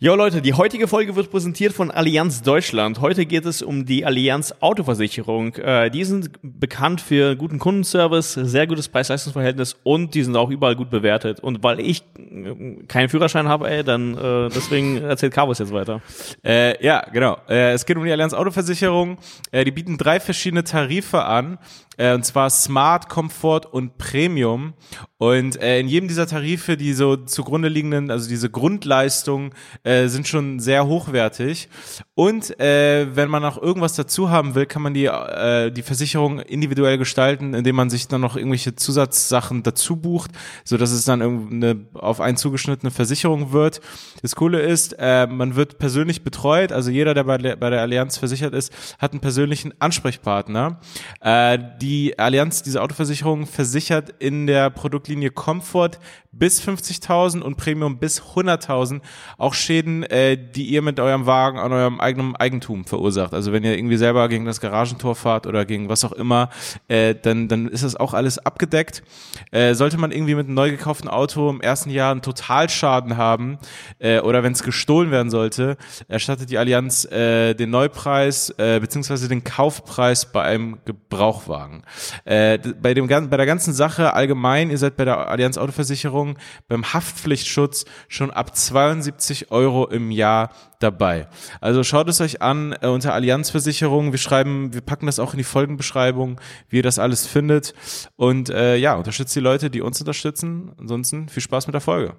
Jo 0.00 0.14
Leute, 0.14 0.40
die 0.40 0.54
heutige 0.54 0.86
Folge 0.86 1.16
wird 1.16 1.28
präsentiert 1.28 1.72
von 1.72 1.90
Allianz 1.90 2.42
Deutschland. 2.42 3.00
Heute 3.00 3.26
geht 3.26 3.44
es 3.44 3.62
um 3.62 3.84
die 3.84 4.06
Allianz 4.06 4.54
Autoversicherung. 4.60 5.56
Äh, 5.56 5.90
die 5.90 6.04
sind 6.04 6.30
bekannt 6.40 7.00
für 7.00 7.34
guten 7.34 7.58
Kundenservice, 7.58 8.34
sehr 8.34 8.68
gutes 8.68 8.88
Preis-Leistungs-Verhältnis 8.88 9.74
und 9.82 10.14
die 10.14 10.22
sind 10.22 10.36
auch 10.36 10.50
überall 10.50 10.76
gut 10.76 10.88
bewertet. 10.88 11.40
Und 11.40 11.64
weil 11.64 11.80
ich 11.80 12.04
äh, 12.16 12.84
keinen 12.86 13.08
Führerschein 13.08 13.48
habe, 13.48 13.68
ey, 13.68 13.82
dann 13.82 14.16
äh, 14.16 14.50
deswegen 14.50 14.98
erzählt 15.02 15.34
Carvus 15.34 15.58
jetzt 15.58 15.72
weiter. 15.72 16.00
Äh, 16.44 16.80
ja, 16.80 17.00
genau. 17.12 17.36
Äh, 17.48 17.72
es 17.72 17.84
geht 17.84 17.96
um 17.96 18.04
die 18.04 18.12
Allianz 18.12 18.34
Autoversicherung. 18.34 19.18
Äh, 19.50 19.64
die 19.64 19.72
bieten 19.72 19.98
drei 19.98 20.20
verschiedene 20.20 20.62
Tarife 20.62 21.24
an 21.24 21.58
und 22.00 22.24
zwar 22.24 22.48
Smart, 22.48 23.08
Comfort 23.08 23.62
und 23.72 23.98
Premium. 23.98 24.74
Und 25.16 25.56
in 25.56 25.88
jedem 25.88 26.06
dieser 26.08 26.28
Tarife, 26.28 26.76
die 26.76 26.92
so 26.92 27.16
zugrunde 27.16 27.66
liegenden, 27.66 28.12
also 28.12 28.28
diese 28.28 28.50
Grundleistungen, 28.50 29.50
äh, 29.88 30.08
sind 30.08 30.28
schon 30.28 30.60
sehr 30.60 30.86
hochwertig. 30.86 31.68
Und 32.14 32.58
äh, 32.60 33.14
wenn 33.14 33.28
man 33.28 33.42
noch 33.42 33.60
irgendwas 33.60 33.94
dazu 33.94 34.30
haben 34.30 34.54
will, 34.54 34.66
kann 34.66 34.82
man 34.82 34.94
die, 34.94 35.06
äh, 35.06 35.70
die 35.70 35.82
Versicherung 35.82 36.40
individuell 36.40 36.96
gestalten, 36.96 37.54
indem 37.54 37.76
man 37.76 37.90
sich 37.90 38.08
dann 38.08 38.20
noch 38.20 38.36
irgendwelche 38.36 38.74
Zusatzsachen 38.74 39.62
dazu 39.62 39.96
bucht, 39.96 40.30
so 40.64 40.76
dass 40.76 40.92
es 40.92 41.04
dann 41.04 41.20
eine 41.22 41.86
auf 41.94 42.20
einen 42.20 42.36
zugeschnittene 42.36 42.90
Versicherung 42.90 43.52
wird. 43.52 43.80
Das 44.22 44.34
Coole 44.34 44.60
ist, 44.60 44.94
äh, 44.98 45.26
man 45.26 45.56
wird 45.56 45.78
persönlich 45.78 46.22
betreut, 46.22 46.72
also 46.72 46.90
jeder, 46.90 47.14
der 47.14 47.24
bei, 47.24 47.38
bei 47.38 47.70
der 47.70 47.80
Allianz 47.80 48.16
versichert 48.16 48.54
ist, 48.54 48.72
hat 48.98 49.12
einen 49.12 49.20
persönlichen 49.20 49.74
Ansprechpartner. 49.80 50.80
Äh, 51.20 51.58
die 51.82 51.88
die 51.88 52.18
Allianz, 52.18 52.62
diese 52.62 52.82
Autoversicherung, 52.82 53.46
versichert 53.46 54.10
in 54.18 54.46
der 54.46 54.68
Produktlinie 54.68 55.30
Comfort 55.30 55.98
bis 56.32 56.60
50.000 56.60 57.40
und 57.40 57.56
Premium 57.56 57.98
bis 57.98 58.20
100.000 58.20 59.00
auch 59.38 59.54
Schäden, 59.54 59.77
äh, 59.84 60.36
die 60.36 60.64
ihr 60.64 60.82
mit 60.82 61.00
eurem 61.00 61.26
Wagen 61.26 61.58
an 61.58 61.72
eurem 61.72 62.00
eigenen 62.00 62.36
Eigentum 62.36 62.84
verursacht. 62.84 63.34
Also 63.34 63.52
wenn 63.52 63.64
ihr 63.64 63.76
irgendwie 63.76 63.96
selber 63.96 64.28
gegen 64.28 64.44
das 64.44 64.60
Garagentor 64.60 65.14
fahrt 65.14 65.46
oder 65.46 65.64
gegen 65.64 65.88
was 65.88 66.04
auch 66.04 66.12
immer, 66.12 66.50
äh, 66.88 67.14
dann, 67.14 67.48
dann 67.48 67.68
ist 67.68 67.84
das 67.84 67.96
auch 67.96 68.14
alles 68.14 68.38
abgedeckt. 68.38 69.02
Äh, 69.50 69.74
sollte 69.74 69.98
man 69.98 70.12
irgendwie 70.12 70.34
mit 70.34 70.46
einem 70.46 70.54
neu 70.54 70.70
gekauften 70.70 71.08
Auto 71.08 71.50
im 71.50 71.60
ersten 71.60 71.90
Jahr 71.90 72.12
einen 72.12 72.22
Totalschaden 72.22 73.16
haben 73.16 73.58
äh, 73.98 74.20
oder 74.20 74.42
wenn 74.42 74.52
es 74.52 74.62
gestohlen 74.62 75.10
werden 75.10 75.30
sollte, 75.30 75.76
erstattet 76.08 76.50
die 76.50 76.58
Allianz 76.58 77.04
äh, 77.04 77.54
den 77.54 77.70
Neupreis 77.70 78.50
äh, 78.58 78.80
beziehungsweise 78.80 79.28
den 79.28 79.44
Kaufpreis 79.44 80.32
bei 80.32 80.42
einem 80.42 80.78
Gebrauchwagen. 80.84 81.82
Äh, 82.24 82.58
bei, 82.58 82.94
dem, 82.94 83.06
bei 83.06 83.36
der 83.36 83.46
ganzen 83.46 83.72
Sache 83.72 84.14
allgemein, 84.14 84.70
ihr 84.70 84.78
seid 84.78 84.96
bei 84.96 85.04
der 85.04 85.28
Allianz 85.28 85.58
Autoversicherung 85.58 86.38
beim 86.68 86.92
Haftpflichtschutz 86.92 87.84
schon 88.08 88.30
ab 88.30 88.56
72 88.56 89.50
Euro 89.50 89.67
im 89.90 90.10
Jahr 90.10 90.50
dabei. 90.80 91.28
Also 91.60 91.82
schaut 91.84 92.08
es 92.08 92.20
euch 92.20 92.42
an 92.42 92.74
äh, 92.80 92.86
unter 92.86 93.14
Allianzversicherung. 93.14 94.12
Wir 94.12 94.18
schreiben, 94.18 94.72
wir 94.74 94.80
packen 94.80 95.06
das 95.06 95.18
auch 95.18 95.32
in 95.32 95.38
die 95.38 95.44
Folgenbeschreibung, 95.44 96.40
wie 96.68 96.78
ihr 96.78 96.82
das 96.82 96.98
alles 96.98 97.26
findet. 97.26 97.74
Und 98.16 98.50
äh, 98.50 98.76
ja, 98.76 98.94
unterstützt 98.94 99.34
die 99.36 99.40
Leute, 99.40 99.70
die 99.70 99.80
uns 99.80 100.00
unterstützen. 100.00 100.72
Ansonsten 100.78 101.28
viel 101.28 101.42
Spaß 101.42 101.66
mit 101.66 101.74
der 101.74 101.80
Folge. 101.80 102.14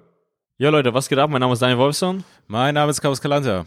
Ja 0.58 0.70
Leute, 0.70 0.92
was 0.92 1.08
geht 1.08 1.18
ab? 1.18 1.30
Mein 1.30 1.40
Name 1.40 1.54
ist 1.54 1.62
Daniel 1.62 1.78
Wolfson. 1.78 2.24
Mein 2.46 2.74
Name 2.74 2.90
ist 2.90 3.00
Carlos 3.00 3.20
Calanta. 3.20 3.64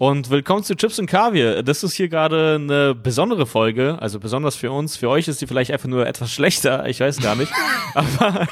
Und 0.00 0.30
willkommen 0.30 0.64
zu 0.64 0.74
Chips 0.74 0.98
und 0.98 1.04
Kaviar. 1.04 1.62
Das 1.62 1.82
ist 1.82 1.92
hier 1.92 2.08
gerade 2.08 2.54
eine 2.54 2.94
besondere 2.94 3.44
Folge, 3.44 3.98
also 4.00 4.18
besonders 4.18 4.56
für 4.56 4.72
uns. 4.72 4.96
Für 4.96 5.10
euch 5.10 5.28
ist 5.28 5.40
sie 5.40 5.46
vielleicht 5.46 5.70
einfach 5.72 5.90
nur 5.90 6.06
etwas 6.06 6.32
schlechter, 6.32 6.88
ich 6.88 7.00
weiß 7.00 7.20
gar 7.20 7.34
nicht. 7.34 7.52
Aber 7.94 8.48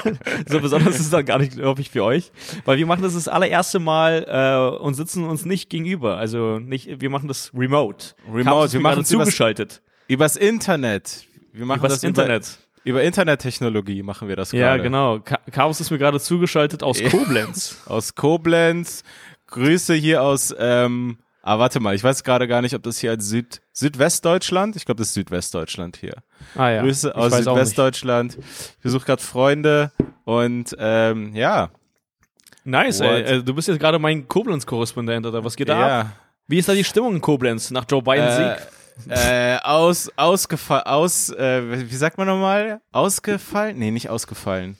so 0.47 0.59
besonders 0.59 0.93
ist 0.93 1.01
es 1.01 1.09
dann 1.09 1.25
gar 1.25 1.39
nicht, 1.39 1.53
glaube 1.53 1.81
ich, 1.81 1.89
für 1.89 2.03
euch. 2.03 2.31
Weil 2.65 2.77
wir 2.77 2.85
machen 2.85 3.01
das 3.01 3.15
das 3.15 3.27
allererste 3.27 3.79
Mal 3.79 4.27
äh, 4.29 4.79
und 4.79 4.93
sitzen 4.93 5.23
uns 5.23 5.43
nicht 5.43 5.71
gegenüber. 5.71 6.17
Also 6.17 6.59
nicht, 6.59 7.01
wir 7.01 7.09
machen 7.09 7.27
das 7.27 7.51
remote. 7.57 8.13
Remote, 8.31 8.73
wir 8.73 8.81
machen 8.81 9.03
zugeschaltet. 9.03 9.81
Übers, 10.07 10.35
übers 10.35 10.47
Internet. 10.47 11.25
Wir 11.51 11.65
machen 11.65 11.79
übers 11.79 11.93
das 11.93 12.03
Internet. 12.03 12.59
Über, 12.83 12.99
über 12.99 13.03
Internettechnologie 13.03 14.03
machen 14.03 14.27
wir 14.27 14.35
das 14.35 14.51
gerade. 14.51 14.77
Ja, 14.77 14.77
genau. 14.77 15.21
Chaos 15.51 15.81
ist 15.81 15.89
mir 15.89 15.97
gerade 15.97 16.19
zugeschaltet 16.19 16.83
aus 16.83 17.03
Koblenz. 17.09 17.81
aus 17.87 18.13
Koblenz. 18.13 19.03
Grüße 19.47 19.95
hier 19.95 20.21
aus 20.21 20.53
ähm, 20.59 21.17
Ah, 21.49 21.57
warte 21.57 21.79
mal, 21.79 21.95
ich 21.95 22.03
weiß 22.03 22.23
gerade 22.23 22.47
gar 22.47 22.61
nicht, 22.61 22.75
ob 22.75 22.83
das 22.83 22.99
hier 22.99 23.09
als 23.09 23.27
Süd 23.27 23.59
Südwestdeutschland, 23.73 24.75
ich 24.75 24.85
glaube, 24.85 24.99
das 24.99 25.07
ist 25.07 25.13
Südwestdeutschland 25.15 25.97
hier. 25.97 26.17
Ah 26.53 26.69
ja. 26.69 26.83
Grüße 26.83 27.15
aus 27.15 27.33
Südwestdeutschland. 27.33 28.37
Ich 28.37 28.83
besuche 28.83 29.07
gerade 29.07 29.23
Freunde 29.23 29.91
und 30.25 30.75
ähm, 30.77 31.33
ja. 31.33 31.71
Nice, 32.65 32.99
ey. 32.99 33.21
Äh, 33.23 33.43
du 33.43 33.55
bist 33.55 33.67
jetzt 33.67 33.79
gerade 33.79 33.97
mein 33.97 34.27
Koblenz-Korrespondent 34.27 35.25
oder 35.25 35.43
was 35.43 35.55
geht 35.55 35.69
da 35.69 35.79
ja. 35.79 35.99
ab? 36.01 36.07
Wie 36.45 36.59
ist 36.59 36.69
da 36.69 36.75
die 36.75 36.83
Stimmung 36.83 37.15
in 37.15 37.21
Koblenz 37.21 37.71
nach 37.71 37.85
Joe 37.89 38.03
Bidens 38.03 38.37
äh, 38.37 38.55
Sieg? 39.07 39.17
äh, 39.17 39.57
aus, 39.63 40.11
ausgefallen, 40.17 40.83
aus, 40.85 41.31
äh, 41.31 41.89
wie 41.89 41.95
sagt 41.95 42.19
man 42.19 42.27
nochmal? 42.27 42.79
Ausgefallen? 42.91 43.79
Nee, 43.79 43.89
nicht 43.89 44.11
ausgefallen. 44.11 44.77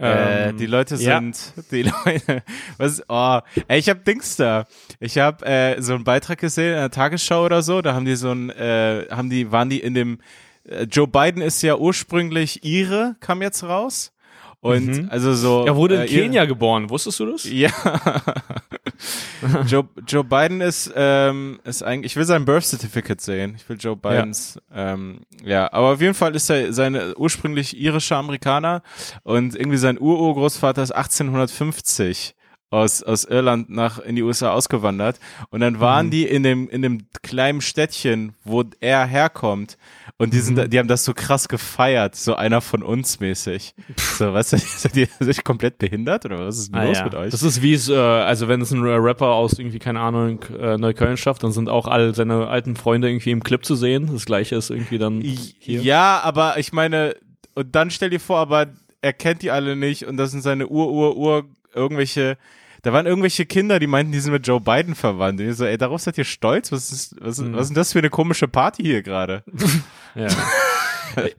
Äh, 0.00 0.48
ähm, 0.48 0.56
die 0.56 0.66
Leute 0.66 0.96
sind, 0.96 1.52
ja. 1.56 1.62
die 1.70 1.82
Leute, 2.06 2.42
was, 2.78 3.02
oh, 3.08 3.40
ey, 3.68 3.78
ich 3.78 3.88
hab 3.90 4.04
Dings 4.04 4.36
da. 4.36 4.64
Ich 4.98 5.18
hab 5.18 5.46
äh, 5.46 5.80
so 5.80 5.94
einen 5.94 6.04
Beitrag 6.04 6.38
gesehen 6.38 6.72
in 6.72 6.78
der 6.78 6.90
Tagesschau 6.90 7.44
oder 7.44 7.62
so, 7.62 7.82
da 7.82 7.92
haben 7.94 8.06
die 8.06 8.16
so 8.16 8.30
ein, 8.30 8.48
äh, 8.50 9.06
haben 9.10 9.28
die, 9.28 9.52
waren 9.52 9.68
die 9.68 9.80
in 9.80 9.92
dem, 9.92 10.18
äh, 10.64 10.84
Joe 10.84 11.06
Biden 11.06 11.42
ist 11.42 11.60
ja 11.62 11.76
ursprünglich 11.76 12.64
ihre, 12.64 13.16
kam 13.20 13.42
jetzt 13.42 13.62
raus. 13.62 14.12
Und 14.60 14.86
mhm. 14.86 15.08
also 15.10 15.34
so. 15.34 15.64
Er 15.64 15.74
wurde 15.76 15.96
in 15.96 16.00
äh, 16.02 16.06
Kenia 16.06 16.44
geboren, 16.44 16.90
wusstest 16.90 17.20
du 17.20 17.26
das? 17.26 17.44
Ja. 17.44 17.70
Joe, 19.66 19.88
Joe 20.06 20.24
Biden 20.24 20.60
ist, 20.60 20.92
ähm, 20.94 21.60
ist 21.64 21.82
eigentlich, 21.82 22.12
ich 22.12 22.16
will 22.16 22.24
sein 22.24 22.44
Birth 22.44 22.64
Certificate 22.64 23.20
sehen. 23.20 23.54
Ich 23.56 23.68
will 23.68 23.76
Joe 23.78 23.96
Bidens, 23.96 24.60
ja. 24.74 24.92
Ähm, 24.92 25.20
ja, 25.44 25.72
aber 25.72 25.92
auf 25.92 26.00
jeden 26.00 26.14
Fall 26.14 26.34
ist 26.34 26.50
er 26.50 26.72
seine 26.72 27.16
ursprünglich 27.16 27.76
irischer 27.78 28.16
Amerikaner 28.16 28.82
und 29.22 29.54
irgendwie 29.56 29.78
sein 29.78 30.00
Ururgroßvater 30.00 30.82
ist 30.82 30.92
1850 30.92 32.34
aus, 32.70 33.02
aus 33.02 33.24
Irland 33.24 33.68
nach 33.68 33.98
in 33.98 34.14
die 34.14 34.22
USA 34.22 34.52
ausgewandert 34.52 35.18
und 35.50 35.60
dann 35.60 35.80
waren 35.80 36.06
mhm. 36.06 36.10
die 36.10 36.24
in 36.24 36.44
dem 36.44 36.68
in 36.68 36.82
dem 36.82 37.06
kleinen 37.22 37.60
Städtchen, 37.60 38.32
wo 38.44 38.64
er 38.78 39.06
herkommt 39.06 39.76
und 40.18 40.32
die 40.32 40.38
sind 40.38 40.56
mhm. 40.56 40.70
die 40.70 40.78
haben 40.78 40.86
das 40.86 41.04
so 41.04 41.12
krass 41.12 41.48
gefeiert, 41.48 42.14
so 42.14 42.36
einer 42.36 42.60
von 42.60 42.84
uns 42.84 43.18
mäßig. 43.18 43.74
So, 43.96 44.32
du, 44.32 44.42
sind 44.42 44.94
die 44.94 45.08
sich 45.18 45.42
komplett 45.42 45.78
behindert 45.78 46.26
oder 46.26 46.46
was 46.46 46.58
ist 46.58 46.72
denn 46.72 46.80
ah, 46.80 46.84
los 46.84 46.98
ja. 46.98 47.04
mit 47.04 47.14
euch? 47.16 47.30
Das 47.32 47.42
ist 47.42 47.60
wie 47.60 47.74
es 47.74 47.88
äh, 47.88 47.96
also 47.96 48.46
wenn 48.46 48.60
es 48.60 48.70
ein 48.70 48.82
Rapper 48.82 49.32
aus 49.32 49.58
irgendwie 49.58 49.80
keine 49.80 50.00
Ahnung 50.00 50.44
äh, 50.56 50.78
Neukölln 50.78 51.16
schafft, 51.16 51.42
dann 51.42 51.52
sind 51.52 51.68
auch 51.68 51.88
all 51.88 52.14
seine 52.14 52.46
alten 52.46 52.76
Freunde 52.76 53.08
irgendwie 53.08 53.32
im 53.32 53.42
Clip 53.42 53.64
zu 53.64 53.74
sehen. 53.74 54.10
Das 54.12 54.26
gleiche 54.26 54.54
ist 54.54 54.70
irgendwie 54.70 54.98
dann 54.98 55.20
hier. 55.20 55.82
Ja, 55.82 56.20
aber 56.22 56.58
ich 56.58 56.72
meine 56.72 57.16
und 57.54 57.74
dann 57.74 57.90
stell 57.90 58.10
dir 58.10 58.20
vor, 58.20 58.38
aber 58.38 58.68
er 59.02 59.12
kennt 59.12 59.42
die 59.42 59.50
alle 59.50 59.74
nicht 59.74 60.06
und 60.06 60.16
das 60.18 60.30
sind 60.30 60.42
seine 60.42 60.68
Ur 60.68 60.92
Ur 60.92 61.16
Ur 61.16 61.44
irgendwelche 61.74 62.36
da 62.82 62.92
waren 62.92 63.06
irgendwelche 63.06 63.46
Kinder, 63.46 63.78
die 63.78 63.86
meinten, 63.86 64.12
die 64.12 64.20
sind 64.20 64.32
mit 64.32 64.46
Joe 64.46 64.60
Biden 64.60 64.94
verwandt. 64.94 65.40
Und 65.40 65.48
ich 65.48 65.56
so, 65.56 65.64
ey, 65.64 65.78
darauf 65.78 66.00
seid 66.00 66.18
ihr 66.18 66.24
stolz? 66.24 66.72
Was 66.72 66.92
ist, 66.92 67.16
was, 67.20 67.38
mhm. 67.38 67.54
was 67.54 67.62
ist 67.62 67.68
denn 67.68 67.74
das 67.76 67.92
für 67.92 67.98
eine 67.98 68.10
komische 68.10 68.48
Party 68.48 68.82
hier 68.82 69.02
gerade? 69.02 69.42
ja. 70.14 70.28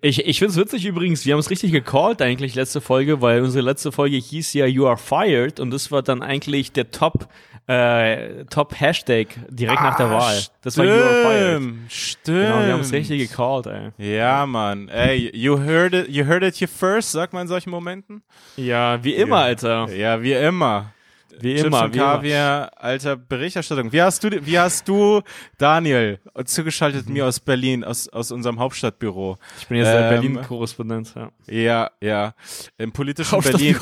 Ich, 0.02 0.25
ich 0.25 0.40
finde 0.40 0.52
es 0.52 0.57
witzig 0.57 0.85
übrigens, 0.85 1.25
wir 1.25 1.34
haben 1.34 1.40
es 1.40 1.50
richtig 1.50 1.72
gecallt 1.72 2.22
eigentlich 2.22 2.56
letzte 2.56 2.81
Folge, 2.81 3.22
weil 3.22 3.41
unsere 3.41 3.63
letzte 3.63 3.94
Folge 3.94 4.18
hieß 4.18 4.53
ja 4.53 4.66
You 4.66 4.85
Are 4.85 4.97
Fired 4.97 5.62
und 5.62 5.72
das 5.72 5.91
war 5.91 6.02
dann 6.02 6.22
eigentlich 6.22 6.74
der 6.74 6.91
Top 6.91 7.29
äh, 7.68 8.44
Top 8.46 8.79
Hashtag 8.79 9.28
direkt 9.50 9.79
ah, 9.79 9.84
nach 9.91 9.97
der 9.97 10.08
ah, 10.08 10.19
Wahl. 10.19 10.41
Das 10.62 10.73
stimmt, 10.73 10.90
war 10.90 10.96
You 10.96 11.02
Are 11.02 11.23
Fired. 11.23 11.73
Stimmt. 11.88 12.38
Genau, 12.38 12.66
wir 12.66 12.73
haben 12.73 12.81
es 12.81 12.91
richtig 12.91 13.29
gecallt, 13.29 13.68
ey. 13.68 13.91
Ja, 13.97 14.46
Mann. 14.46 14.90
Ey, 14.90 15.31
you 15.34 15.58
heard 15.58 15.94
it, 15.94 16.09
you 16.09 16.25
heard 16.25 16.44
it 16.44 16.56
here 16.56 16.68
first, 16.68 17.12
sagt 17.12 17.34
man 17.34 17.44
in 17.44 17.47
solchen 17.47 17.69
Momenten? 17.69 18.23
Ja, 18.58 19.02
wie 19.03 19.13
immer, 19.16 19.38
ja. 19.38 19.44
Alter. 19.44 19.90
Ja, 19.94 20.22
wie 20.22 20.34
immer. 20.34 20.91
Wie 21.40 21.56
Chips 21.56 21.68
immer, 21.68 21.86
und 21.86 21.94
wie 21.94 21.97
Kaviar, 22.00 22.68
immer. 22.68 22.84
alter 22.84 23.16
Berichterstattung. 23.16 23.91
Wie 23.91 24.02
hast 24.02 24.23
du, 24.23 24.29
wie 24.46 24.59
hast 24.59 24.88
du, 24.88 25.22
Daniel, 25.58 26.20
zugeschaltet 26.46 27.08
mhm. 27.08 27.14
mir 27.14 27.26
aus 27.26 27.40
Berlin, 27.40 27.84
aus, 27.84 28.08
aus 28.09 28.32
unserem 28.32 28.59
Hauptstadtbüro? 28.59 29.38
Ich 29.59 29.67
bin 29.67 29.78
jetzt 29.78 29.88
ähm, 29.88 29.94
der 29.94 30.09
Berlin-Korrespondent, 30.09 31.14
ja. 31.16 31.32
Ja, 31.47 31.91
ja. 32.02 32.34
Im 32.78 32.91
politischen 32.91 33.40
Berlin. 33.41 33.78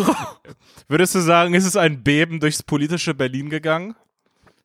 Würdest 0.88 1.15
du 1.15 1.19
sagen, 1.19 1.53
ist 1.53 1.65
es 1.65 1.75
ein 1.75 2.03
Beben 2.03 2.39
durchs 2.39 2.63
politische 2.63 3.13
Berlin 3.13 3.50
gegangen? 3.50 3.95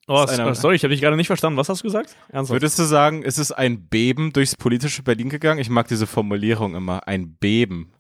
Oh, 0.06 0.26
sorry, 0.26 0.76
ich 0.76 0.84
habe 0.84 0.92
dich 0.92 1.00
gerade 1.00 1.16
nicht 1.16 1.28
verstanden. 1.28 1.56
Was 1.56 1.68
hast 1.70 1.80
du 1.80 1.84
gesagt? 1.84 2.14
Ernsthaft? 2.28 2.54
Würdest 2.54 2.78
du 2.78 2.82
sagen, 2.82 3.22
ist 3.22 3.38
es 3.38 3.52
ein 3.52 3.86
Beben 3.88 4.32
durchs 4.34 4.54
politische 4.54 5.02
Berlin 5.02 5.30
gegangen? 5.30 5.58
Ich 5.58 5.70
mag 5.70 5.88
diese 5.88 6.06
Formulierung 6.06 6.74
immer. 6.74 7.08
Ein 7.08 7.36
Beben. 7.36 7.92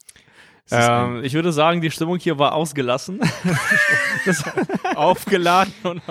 Ähm, 0.70 1.22
ich 1.22 1.34
würde 1.34 1.52
sagen, 1.52 1.80
die 1.80 1.90
Stimmung 1.90 2.18
hier 2.18 2.38
war 2.38 2.54
ausgelassen. 2.54 3.20
Aufgeladen. 4.94 5.74
Und 5.82 6.02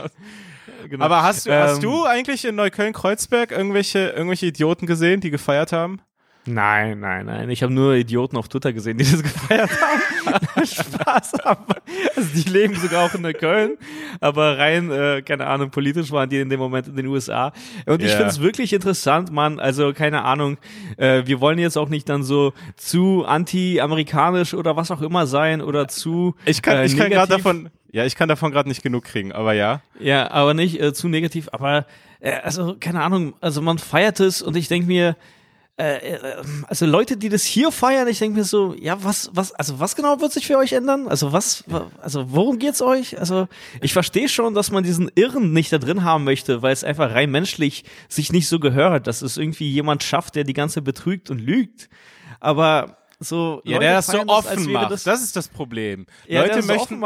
genau. 0.90 1.06
Aber 1.06 1.24
hast 1.24 1.46
du, 1.46 1.50
ähm, 1.50 1.62
hast 1.62 1.84
du 1.84 2.06
eigentlich 2.06 2.46
in 2.46 2.56
Neukölln-Kreuzberg 2.56 3.52
irgendwelche, 3.52 4.10
irgendwelche 4.10 4.46
Idioten 4.46 4.86
gesehen, 4.86 5.22
die 5.22 5.32
gefeiert 5.32 5.72
haben? 5.72 6.02
Nein, 6.46 7.00
nein, 7.00 7.26
nein. 7.26 7.50
Ich 7.50 7.64
habe 7.64 7.74
nur 7.74 7.94
Idioten 7.96 8.36
auf 8.36 8.50
Twitter 8.50 8.74
gesehen, 8.74 8.98
die 8.98 9.06
das 9.06 9.24
gefeiert 9.24 9.70
haben. 9.82 10.66
Spaß 10.66 11.34
haben. 11.46 11.66
Also 12.16 12.30
die 12.36 12.50
leben 12.50 12.76
sogar 12.76 13.06
auch 13.06 13.14
in 13.14 13.24
der 13.24 13.34
Köln, 13.34 13.78
aber 14.20 14.58
rein, 14.58 14.92
äh, 14.92 15.22
keine 15.22 15.48
Ahnung, 15.48 15.70
politisch 15.72 16.12
waren 16.12 16.30
die 16.30 16.40
in 16.40 16.50
dem 16.50 16.60
Moment 16.60 16.88
in 16.88 16.96
den 16.96 17.08
USA. 17.08 17.54
Und 17.86 18.02
ich 18.02 18.12
Ja. 18.12 18.18
finde 18.18 18.32
es 18.32 18.42
wirklich 18.42 18.74
interessant, 18.74 19.32
Mann. 19.32 19.60
Also 19.60 19.94
keine 19.94 20.24
Ahnung, 20.26 20.58
äh, 20.98 21.24
wir 21.26 21.40
wollen 21.40 21.60
jetzt 21.60 21.78
auch 21.78 21.90
nicht 21.90 22.10
dann 22.10 22.24
so 22.24 22.54
zu 22.76 23.26
anti-amerikanisch 23.26 24.54
oder 24.54 24.76
was 24.76 24.92
auch 24.92 25.02
immer 25.02 25.28
sein 25.28 25.62
oder 25.62 25.88
zu 25.88 26.36
Ich 26.46 26.62
kann, 26.62 26.78
äh, 26.78 26.86
ich 26.86 26.98
kann 26.98 27.10
gerade 27.10 27.30
davon, 27.32 27.70
ja, 27.92 28.06
ich 28.06 28.16
kann 28.16 28.30
davon 28.30 28.52
gerade 28.52 28.70
nicht 28.70 28.84
genug 28.84 29.06
kriegen, 29.06 29.32
aber 29.32 29.54
ja. 29.54 29.82
Ja, 30.00 30.30
aber 30.32 30.54
nicht 30.54 30.82
äh, 30.82 30.94
zu 30.94 31.08
negativ. 31.08 31.50
Aber 31.52 31.86
äh, 32.20 32.34
also 32.44 32.76
keine 32.80 33.02
Ahnung. 33.02 33.34
Also 33.42 33.62
man 33.62 33.78
feiert 33.78 34.20
es 34.20 34.42
und 34.42 34.56
ich 34.58 34.68
denke 34.68 34.88
mir, 34.88 35.16
äh, 35.78 36.14
äh, 36.14 36.44
also 36.68 36.86
Leute, 36.86 37.18
die 37.18 37.30
das 37.30 37.44
hier 37.44 37.72
feiern, 37.72 38.08
ich 38.08 38.20
denke 38.20 38.38
mir 38.38 38.44
so, 38.44 38.76
ja, 38.80 39.04
was, 39.04 39.32
was, 39.34 39.52
also 39.54 39.80
was 39.80 39.96
genau 39.96 40.22
wird 40.22 40.32
sich 40.32 40.46
für 40.46 40.58
euch 40.58 40.74
ändern? 40.74 41.08
Also 41.08 41.32
was, 41.34 41.64
wa- 41.68 41.90
also 42.02 42.32
worum 42.32 42.60
geht's 42.60 42.82
euch? 42.82 43.20
Also 43.20 43.48
ich 43.82 43.92
verstehe 43.94 44.30
schon, 44.30 44.54
dass 44.54 44.70
man 44.70 44.84
diesen 44.84 45.10
Irren 45.16 45.52
nicht 45.52 45.74
da 45.74 45.80
drin 45.80 46.04
haben 46.04 46.24
möchte, 46.26 46.62
weil 46.62 46.74
es 46.74 46.84
einfach 46.84 47.12
rein 47.12 47.32
menschlich 47.32 47.86
sich 48.08 48.32
nicht 48.32 48.48
so 48.48 48.60
gehört, 48.60 49.08
dass 49.08 49.22
es 49.24 49.38
irgendwie 49.38 49.70
jemand 49.72 50.04
schafft, 50.04 50.36
der 50.36 50.44
die 50.44 50.54
ganze 50.54 50.82
betrügt 50.84 51.32
und 51.32 51.40
lügt. 51.40 51.90
Aber 52.40 52.98
so 53.20 53.62
Ja, 53.64 53.76
Leute 53.78 53.86
der 53.86 53.96
das 53.96 54.08
so 54.08 54.24
offen 54.28 54.68
wäre 54.68 54.74
macht. 54.82 54.92
Das, 54.92 55.04
Das, 55.04 55.24
ist 55.24 55.36
das 55.36 55.48
Problem. 55.48 56.06
Ja, 56.28 56.42
Leute 56.42 56.56
das 56.58 56.68
so 56.68 56.74
möchten. 56.74 57.02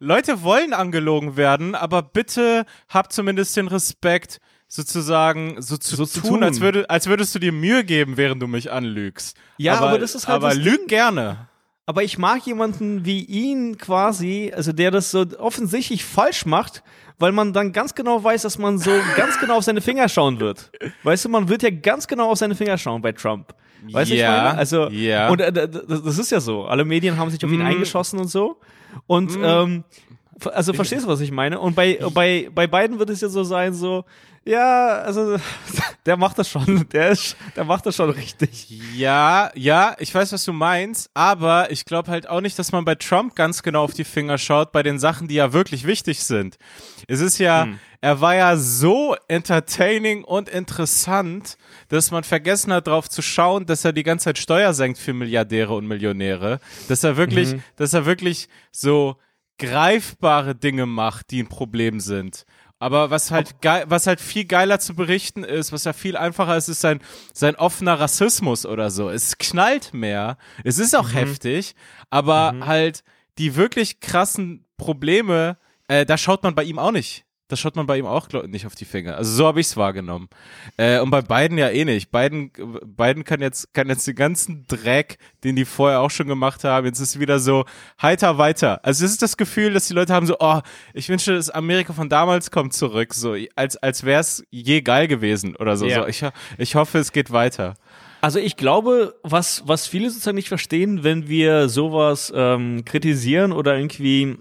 Leute 0.00 0.42
wollen 0.42 0.72
angelogen 0.74 1.36
werden, 1.36 1.74
aber 1.74 2.02
bitte 2.02 2.66
habt 2.88 3.12
zumindest 3.12 3.56
den 3.56 3.68
Respekt, 3.68 4.40
sozusagen 4.74 5.60
so 5.60 5.76
zu, 5.76 5.96
So 5.96 6.06
zu 6.06 6.20
tun, 6.20 6.30
tun. 6.30 6.42
Als, 6.44 6.60
würde, 6.60 6.88
als 6.88 7.06
würdest 7.06 7.34
du 7.34 7.38
dir 7.38 7.52
Mühe 7.52 7.84
geben, 7.84 8.16
während 8.16 8.40
du 8.42 8.46
mich 8.46 8.72
anlügst. 8.72 9.36
Ja, 9.58 9.78
aber 9.78 9.98
das 9.98 10.14
ist 10.14 10.28
halt 10.28 10.36
Aber 10.42 10.54
lüg 10.54 10.88
gerne. 10.88 11.48
Aber 11.84 12.02
ich 12.02 12.16
mag 12.16 12.46
jemanden 12.46 13.04
wie 13.04 13.20
ihn 13.24 13.76
quasi, 13.76 14.50
also 14.54 14.72
der 14.72 14.90
das 14.90 15.10
so 15.10 15.26
offensichtlich 15.38 16.04
falsch 16.04 16.46
macht, 16.46 16.82
weil 17.18 17.32
man 17.32 17.52
dann 17.52 17.72
ganz 17.72 17.94
genau 17.94 18.24
weiß, 18.24 18.42
dass 18.42 18.56
man 18.56 18.78
so 18.78 18.90
ganz 19.16 19.38
genau 19.40 19.58
auf 19.58 19.64
seine 19.64 19.82
Finger 19.82 20.08
schauen 20.08 20.40
wird. 20.40 20.70
Weißt 21.02 21.24
du, 21.26 21.28
man 21.28 21.48
wird 21.50 21.62
ja 21.62 21.70
ganz 21.70 22.08
genau 22.08 22.30
auf 22.30 22.38
seine 22.38 22.54
Finger 22.54 22.78
schauen 22.78 23.02
bei 23.02 23.12
Trump. 23.12 23.54
Weißt 23.90 24.10
du, 24.10 24.14
ich 24.14 24.20
Ja, 24.20 24.30
meine? 24.44 24.58
Also, 24.58 24.88
ja. 24.88 25.28
und 25.28 25.40
äh, 25.40 25.52
das 25.52 26.16
ist 26.18 26.30
ja 26.30 26.40
so. 26.40 26.64
Alle 26.64 26.84
Medien 26.86 27.18
haben 27.18 27.30
sich 27.30 27.44
auf 27.44 27.50
ihn 27.50 27.60
Mm. 27.62 27.66
eingeschossen 27.66 28.18
und 28.20 28.28
so. 28.28 28.58
Und, 29.06 29.36
ähm, 29.42 29.84
f- 29.90 30.11
also 30.46 30.72
verstehst 30.72 31.04
du, 31.04 31.08
was 31.08 31.20
ich 31.20 31.30
meine? 31.30 31.60
Und 31.60 31.74
bei, 31.74 31.98
bei, 32.12 32.48
bei 32.54 32.66
beiden 32.66 32.98
wird 32.98 33.10
es 33.10 33.20
ja 33.20 33.28
so 33.28 33.44
sein, 33.44 33.74
so, 33.74 34.04
ja, 34.44 34.98
also, 35.02 35.36
der 36.06 36.16
macht 36.16 36.38
das 36.38 36.48
schon, 36.48 36.88
der 36.92 37.10
ist, 37.10 37.36
der 37.54 37.64
macht 37.64 37.86
das 37.86 37.94
schon 37.96 38.10
richtig. 38.10 38.68
Ja, 38.96 39.50
ja, 39.54 39.94
ich 40.00 40.12
weiß, 40.14 40.32
was 40.32 40.44
du 40.44 40.52
meinst, 40.52 41.10
aber 41.14 41.70
ich 41.70 41.84
glaube 41.84 42.10
halt 42.10 42.28
auch 42.28 42.40
nicht, 42.40 42.58
dass 42.58 42.72
man 42.72 42.84
bei 42.84 42.94
Trump 42.96 43.36
ganz 43.36 43.62
genau 43.62 43.84
auf 43.84 43.94
die 43.94 44.04
Finger 44.04 44.38
schaut 44.38 44.72
bei 44.72 44.82
den 44.82 44.98
Sachen, 44.98 45.28
die 45.28 45.36
ja 45.36 45.52
wirklich 45.52 45.86
wichtig 45.86 46.24
sind. 46.24 46.56
Es 47.06 47.20
ist 47.20 47.38
ja, 47.38 47.64
Hm. 47.64 47.78
er 48.00 48.20
war 48.20 48.34
ja 48.34 48.56
so 48.56 49.14
entertaining 49.28 50.24
und 50.24 50.48
interessant, 50.48 51.56
dass 51.88 52.10
man 52.10 52.24
vergessen 52.24 52.72
hat, 52.72 52.86
darauf 52.88 53.08
zu 53.08 53.22
schauen, 53.22 53.66
dass 53.66 53.84
er 53.84 53.92
die 53.92 54.02
ganze 54.02 54.24
Zeit 54.24 54.38
Steuer 54.38 54.72
senkt 54.74 54.98
für 54.98 55.12
Milliardäre 55.12 55.74
und 55.74 55.86
Millionäre, 55.86 56.58
dass 56.88 57.04
er 57.04 57.16
wirklich, 57.16 57.52
Mhm. 57.54 57.62
dass 57.76 57.92
er 57.94 58.06
wirklich 58.06 58.48
so 58.72 59.16
greifbare 59.66 60.54
Dinge 60.54 60.86
macht, 60.86 61.30
die 61.30 61.42
ein 61.42 61.48
Problem 61.48 62.00
sind. 62.00 62.44
Aber 62.78 63.10
was 63.10 63.30
halt 63.30 63.60
geil, 63.60 63.84
was 63.86 64.08
halt 64.08 64.20
viel 64.20 64.44
geiler 64.44 64.80
zu 64.80 64.96
berichten 64.96 65.44
ist, 65.44 65.70
was 65.70 65.84
ja 65.84 65.92
viel 65.92 66.16
einfacher 66.16 66.56
ist, 66.56 66.68
ist 66.68 66.80
sein, 66.80 67.00
sein 67.32 67.54
offener 67.54 68.00
Rassismus 68.00 68.66
oder 68.66 68.90
so. 68.90 69.08
Es 69.08 69.38
knallt 69.38 69.94
mehr. 69.94 70.36
Es 70.64 70.80
ist 70.80 70.96
auch 70.96 71.12
heftig, 71.14 71.76
aber 72.10 72.54
halt 72.66 73.04
die 73.38 73.54
wirklich 73.54 74.00
krassen 74.00 74.64
Probleme, 74.78 75.58
äh, 75.86 76.04
da 76.04 76.18
schaut 76.18 76.42
man 76.42 76.56
bei 76.56 76.64
ihm 76.64 76.80
auch 76.80 76.90
nicht. 76.90 77.24
Da 77.52 77.56
schaut 77.56 77.76
man 77.76 77.86
bei 77.86 77.98
ihm 77.98 78.06
auch 78.06 78.30
glaub, 78.30 78.46
nicht 78.46 78.64
auf 78.64 78.74
die 78.74 78.86
Finger. 78.86 79.14
Also 79.18 79.30
so 79.30 79.46
habe 79.46 79.60
ich 79.60 79.66
es 79.66 79.76
wahrgenommen. 79.76 80.30
Äh, 80.78 81.00
und 81.00 81.10
bei 81.10 81.20
beiden 81.20 81.58
ja 81.58 81.68
eh 81.68 81.84
nicht. 81.84 82.10
Beiden, 82.10 82.50
beiden 82.86 83.24
kann 83.24 83.42
jetzt, 83.42 83.74
kann 83.74 83.90
jetzt 83.90 84.06
den 84.06 84.14
ganzen 84.14 84.66
Dreck, 84.68 85.18
den 85.44 85.54
die 85.54 85.66
vorher 85.66 86.00
auch 86.00 86.10
schon 86.10 86.28
gemacht 86.28 86.64
haben, 86.64 86.86
jetzt 86.86 86.98
ist 86.98 87.20
wieder 87.20 87.38
so 87.38 87.66
heiter 88.00 88.38
weiter. 88.38 88.82
Also 88.86 89.04
es 89.04 89.10
ist 89.10 89.20
das 89.20 89.36
Gefühl, 89.36 89.74
dass 89.74 89.86
die 89.86 89.92
Leute 89.92 90.14
haben 90.14 90.26
so, 90.26 90.36
oh, 90.40 90.60
ich 90.94 91.10
wünsche, 91.10 91.34
das 91.34 91.50
Amerika 91.50 91.92
von 91.92 92.08
damals 92.08 92.50
kommt 92.50 92.72
zurück, 92.72 93.12
so 93.12 93.36
als, 93.54 93.76
als 93.76 94.02
wäre 94.04 94.22
es 94.22 94.42
je 94.50 94.80
geil 94.80 95.06
gewesen 95.06 95.54
oder 95.56 95.76
so. 95.76 95.84
Ja. 95.84 96.04
so 96.04 96.06
ich, 96.06 96.24
ich 96.56 96.74
hoffe, 96.74 97.00
es 97.00 97.12
geht 97.12 97.32
weiter. 97.32 97.74
Also 98.22 98.38
ich 98.38 98.56
glaube, 98.56 99.14
was, 99.22 99.62
was 99.66 99.86
viele 99.86 100.08
sozusagen 100.08 100.36
nicht 100.36 100.48
verstehen, 100.48 101.04
wenn 101.04 101.28
wir 101.28 101.68
sowas 101.68 102.32
ähm, 102.34 102.86
kritisieren 102.86 103.52
oder 103.52 103.76
irgendwie, 103.76 104.38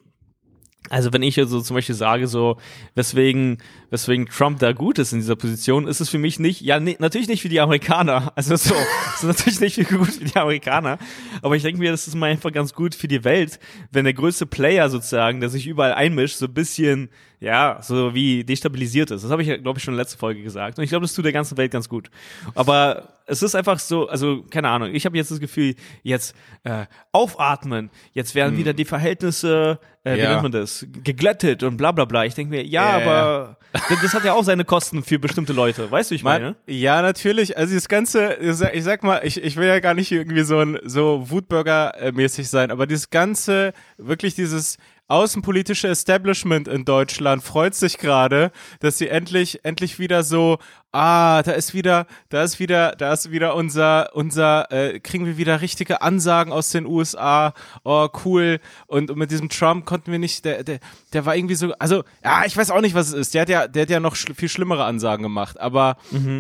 also 0.92 1.14
wenn 1.14 1.24
ich 1.24 1.38
jetzt 1.38 1.52
so 1.52 1.62
zum 1.62 1.76
Beispiel 1.76 1.96
sage, 1.96 2.28
so, 2.28 2.58
weswegen, 2.96 3.60
weswegen 3.90 4.26
Trump 4.26 4.60
da 4.60 4.74
gut 4.74 5.00
ist 5.00 5.14
in 5.14 5.20
dieser 5.20 5.38
Position, 5.38 5.88
ist 5.88 6.02
es 6.02 6.10
für 6.10 6.18
mich 6.18 6.38
nicht, 6.38 6.60
ja, 6.60 6.82
nee, 6.82 6.98
natürlich 7.00 7.30
nicht 7.30 7.46
wie 7.46 7.50
die 7.50 7.62
Amerikaner, 7.62 8.34
also 8.36 8.58
so, 8.58 8.76
ist 9.16 9.24
natürlich 9.24 9.62
nicht 9.62 9.78
wie 9.78 9.96
gut 9.96 10.20
wie 10.20 10.26
die 10.26 10.36
Amerikaner, 10.36 11.00
aber 11.42 11.56
ich 11.56 11.64
denke 11.64 11.80
mir, 11.80 11.92
das 11.92 12.08
ist 12.08 12.16
mal 12.16 12.30
einfach 12.30 12.52
ganz 12.52 12.74
gut 12.74 12.94
für 12.94 13.08
die 13.08 13.24
Welt, 13.24 13.58
wenn 13.92 14.04
der 14.04 14.14
größte 14.14 14.46
Player 14.46 14.90
sozusagen, 14.90 15.40
der 15.40 15.50
sich 15.50 15.66
überall 15.66 15.94
einmischt, 15.94 16.36
so 16.36 16.48
ein 16.48 16.54
bisschen, 16.54 17.10
ja, 17.42 17.80
so 17.82 18.14
wie 18.14 18.44
destabilisiert 18.44 19.10
ist. 19.10 19.24
Das 19.24 19.32
habe 19.32 19.42
ich, 19.42 19.62
glaube 19.64 19.80
ich, 19.80 19.84
schon 19.84 19.96
in 19.96 19.98
der 19.98 20.06
letzten 20.06 20.20
Folge 20.20 20.44
gesagt. 20.44 20.78
Und 20.78 20.84
ich 20.84 20.92
glaube, 20.92 21.04
das 21.06 21.14
tut 21.14 21.26
der 21.26 21.34
ganzen 21.34 21.58
Welt 21.58 21.72
ganz 21.72 21.90
gut. 21.90 22.12
Aber 22.54 23.10
es 23.26 23.42
ist 23.42 23.56
einfach 23.56 23.80
so, 23.80 24.08
also 24.08 24.44
keine 24.50 24.70
Ahnung, 24.70 24.94
ich 24.94 25.06
habe 25.06 25.18
jetzt 25.18 25.32
das 25.32 25.40
Gefühl, 25.40 25.74
jetzt 26.04 26.36
äh, 26.64 26.86
aufatmen, 27.12 27.90
jetzt 28.14 28.36
werden 28.36 28.58
wieder 28.58 28.74
die 28.74 28.86
Verhältnisse, 28.86 29.80
äh, 30.04 30.16
wie 30.16 30.20
Ja. 30.20 30.30
nennt 30.30 30.44
man 30.44 30.52
das, 30.52 30.86
geglättet 31.04 31.64
und 31.64 31.78
bla 31.78 31.92
bla 31.92 32.06
bla. 32.06 32.26
Ich 32.26 32.36
denke 32.36 32.56
mir, 32.56 32.64
ja, 32.64 33.00
ja, 33.00 33.04
aber 33.04 33.58
das, 33.74 34.14
hat 34.14 34.24
ja 34.24 34.34
auch 34.34 34.44
seine 34.44 34.64
Kosten 34.66 35.04
für 35.04 35.18
bestimmte 35.18 35.54
Leute, 35.54 35.90
weißt 35.90 36.12
du, 36.12 36.16
ich 36.16 36.24
meine? 36.24 36.46
Man, 36.46 36.56
ja, 36.68 37.02
natürlich. 37.02 37.58
Also 37.58 37.74
das 37.74 37.88
Ganze, 37.88 38.36
ich 38.36 38.84
sag, 38.84 39.02
mal, 39.04 39.22
ich, 39.24 39.42
ich 39.44 39.56
will 39.56 39.68
ja 39.68 39.80
gar 39.80 39.96
nicht 39.96 40.12
irgendwie 40.12 40.44
so 40.44 40.60
ein 40.60 40.78
so 40.84 41.26
Wutbürger-mäßig 41.30 42.50
sein, 42.50 42.70
aber 42.70 42.86
dieses 42.86 43.10
Ganze, 43.10 43.74
wirklich 43.98 44.36
dieses 44.36 44.78
außenpolitische 45.12 45.90
Establishment 45.90 46.68
in 46.68 46.86
Deutschland 46.86 47.44
freut 47.44 47.76
sich 47.76 47.98
gerade, 47.98 48.52
dass 48.80 48.98
sie 48.98 49.10
endlich, 49.10 49.64
endlich 49.66 50.00
wieder 50.00 50.24
so, 50.24 50.58
ah, 50.94 51.44
da 51.44 51.52
ist 51.52 51.74
wieder, 51.74 52.08
da 52.30 52.44
ist 52.44 52.60
wieder, 52.60 52.96
da 52.96 53.12
ist 53.12 53.30
wieder 53.30 53.56
unser, 53.56 54.16
unser, 54.16 54.72
äh, 54.72 55.00
kriegen 55.00 55.26
wir 55.26 55.38
wieder 55.38 55.62
richtige 55.62 56.02
Ansagen 56.02 56.54
aus 56.54 56.70
den 56.70 56.86
USA, 56.86 57.54
oh, 57.84 58.08
cool. 58.26 58.60
Und, 58.88 59.12
und 59.12 59.18
mit 59.18 59.32
diesem 59.32 59.50
Trump 59.50 59.86
konnten 59.86 60.12
wir 60.12 60.20
nicht, 60.20 60.46
der, 60.46 60.64
der, 60.64 60.80
der 61.12 61.26
war 61.26 61.36
irgendwie 61.36 61.56
so, 61.56 61.74
also, 61.74 62.04
ja, 62.24 62.46
ich 62.46 62.56
weiß 62.56 62.72
auch 62.72 62.82
nicht, 62.82 62.96
was 62.96 63.10
es 63.10 63.14
ist. 63.14 63.34
Der 63.34 63.42
hat 63.42 63.50
ja, 63.50 63.68
der 63.68 63.82
hat 63.84 63.90
ja 63.90 64.00
noch 64.00 64.16
schl 64.16 64.34
viel 64.34 64.50
schlimmere 64.50 64.86
Ansagen 64.86 65.24
gemacht, 65.24 65.60
aber, 65.60 65.98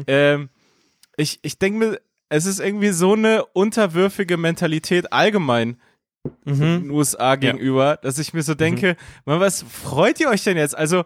ähm, 0.07 0.49
ich, 1.17 1.39
ich 1.41 1.59
denke 1.59 1.79
mir, 1.79 2.01
es 2.29 2.45
ist 2.45 2.61
irgendwie 2.61 2.91
so 2.91 3.13
eine 3.13 3.43
unterwürfige 3.47 4.37
Mentalität 4.37 5.11
allgemein 5.11 5.77
den 6.45 6.89
USA 6.91 7.35
gegenüber, 7.35 7.97
dass 8.01 8.19
ich 8.19 8.33
mir 8.33 8.43
so 8.43 8.53
denke, 8.53 8.95
man, 9.25 9.39
was 9.39 9.63
freut 9.63 10.19
ihr 10.19 10.29
euch 10.29 10.43
denn 10.43 10.57
jetzt? 10.57 10.77
Also, 10.77 11.03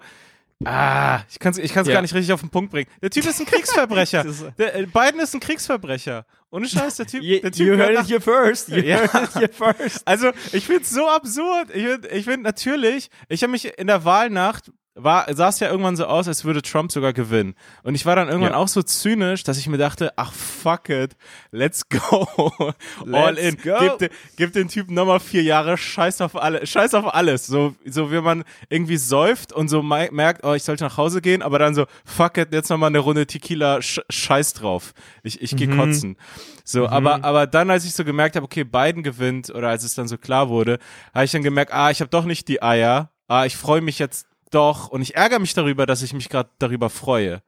ah, 0.66 1.22
ich 1.30 1.40
kann 1.40 1.52
es 1.52 1.58
ich 1.58 1.74
kann's 1.74 1.88
Ja. 1.88 1.94
gar 1.96 2.02
nicht 2.02 2.14
richtig 2.14 2.34
auf 2.34 2.42
den 2.42 2.50
Punkt 2.50 2.72
bringen. 2.72 2.90
Der 3.02 3.10
Typ 3.10 3.26
ist 3.26 3.40
ein 3.40 3.46
Kriegsverbrecher. 3.46 4.26
Der, 4.58 4.76
äh, 4.76 4.86
Biden 4.86 5.20
ist 5.20 5.34
ein 5.34 5.40
Kriegsverbrecher. 5.40 6.26
Ohne 6.52 6.68
Scheiß, 6.68 6.96
der 6.98 7.06
Typ, 7.08 7.22
You, 7.22 7.40
der 7.42 7.52
Typ 7.52 7.68
you 7.68 7.78
heard 7.78 8.00
it 8.00 8.08
here 8.10 8.22
first. 8.22 8.70
You 8.70 8.78
Ja. 8.84 8.98
heard 9.12 9.30
it 9.30 9.36
here 9.36 9.50
first. 9.54 10.08
also, 10.08 10.32
ich 10.54 10.66
find's 10.66 10.90
so 10.90 11.08
absurd. 11.10 11.70
Ich 11.74 11.84
find, 11.86 12.06
ich 12.12 12.26
find 12.26 12.44
natürlich, 12.44 13.10
ich 13.28 13.44
habe 13.44 13.52
mich 13.52 13.78
in 13.78 13.88
der 13.88 14.06
Wahlnacht 14.06 14.72
war, 14.98 15.26
sah 15.36 15.50
es 15.50 15.60
ja 15.60 15.70
irgendwann 15.70 15.98
so 15.98 16.06
aus, 16.06 16.28
als 16.28 16.46
würde 16.46 16.62
Trump 16.62 16.90
sogar 16.92 17.12
gewinnen. 17.12 17.56
Und 17.84 17.96
ich 17.96 18.06
war 18.06 18.16
dann 18.16 18.28
irgendwann 18.30 18.54
Ja. 18.54 18.58
auch 18.58 18.70
so 18.70 18.82
zynisch, 18.82 19.44
dass 19.44 19.58
ich 19.58 19.68
mir 19.68 19.78
dachte, 19.78 20.14
ach 20.16 20.32
fuck 20.32 20.88
it, 20.90 21.18
let's 21.52 21.88
go. 21.90 22.28
All 23.12 23.34
Let's 23.34 23.42
in. 23.42 23.58
go. 23.62 23.76
Gib, 23.80 23.98
de, 24.00 24.10
gib 24.38 24.54
den 24.54 24.70
Typen 24.70 24.94
nochmal 24.96 25.20
vier 25.20 25.44
Jahre, 25.44 25.78
scheiß 25.78 26.22
auf 26.22 26.36
alle, 26.42 26.66
scheiß 26.66 26.94
auf 26.94 27.14
alles. 27.14 27.46
So, 27.46 27.76
so 27.86 28.10
wie 28.12 28.22
man 28.22 28.46
irgendwie 28.70 28.96
säuft 28.98 29.52
und 29.52 29.68
so 29.68 29.82
merkt, 29.84 30.46
oh, 30.46 30.54
ich 30.54 30.64
sollte 30.64 30.86
nach 30.86 30.96
Hause 30.98 31.22
gehen, 31.22 31.42
aber 31.42 31.60
dann 31.60 31.76
so, 31.76 31.86
fuck 32.06 32.38
it, 32.38 32.54
jetzt 32.54 32.70
nochmal 32.70 32.88
eine 32.90 33.00
Runde 33.00 33.28
Tequila, 33.28 33.82
sch 33.82 34.00
scheiß 34.10 34.54
drauf. 34.54 34.94
Ich, 35.24 35.42
ich 35.42 35.56
geh 35.58 35.68
kotzen. 35.68 36.16
So, 36.64 36.88
aber, 36.88 37.24
aber 37.26 37.48
dann, 37.48 37.70
als 37.70 37.84
ich 37.86 37.94
so 37.94 38.06
gemerkt 38.06 38.36
habe, 38.38 38.46
okay, 38.46 38.64
Biden 38.64 39.04
gewinnt, 39.04 39.50
oder 39.54 39.70
als 39.70 39.84
es 39.84 39.94
dann 39.94 40.08
so 40.08 40.18
klar 40.18 40.48
wurde, 40.50 40.80
habe 41.14 41.26
ich 41.26 41.32
dann 41.32 41.44
gemerkt, 41.44 41.74
ah, 41.74 41.92
ich 41.92 42.00
habe 42.00 42.10
doch 42.10 42.24
nicht 42.26 42.48
die 42.48 42.64
Eier. 42.64 43.12
Ah, 43.28 43.46
ich 43.46 43.58
freue 43.58 43.82
mich 43.82 44.00
jetzt 44.00 44.28
doch 44.56 44.88
und 44.88 45.02
ich 45.02 45.16
ärgere 45.16 45.40
mich 45.40 45.54
darüber, 45.54 45.86
dass 45.86 46.02
ich 46.02 46.14
mich 46.14 46.30
gerade 46.30 46.50
darüber 46.60 46.90
freue. 46.90 47.42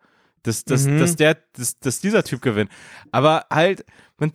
Dass, 0.44 0.64
dass, 0.64 0.86
dass, 0.86 1.16
der, 1.16 1.38
dass, 1.54 1.80
dass 1.80 2.00
dieser 2.00 2.24
Typ 2.24 2.42
gewinnt. 2.42 2.72
Aber 3.12 3.48
halt, 3.50 3.84
man, 4.18 4.32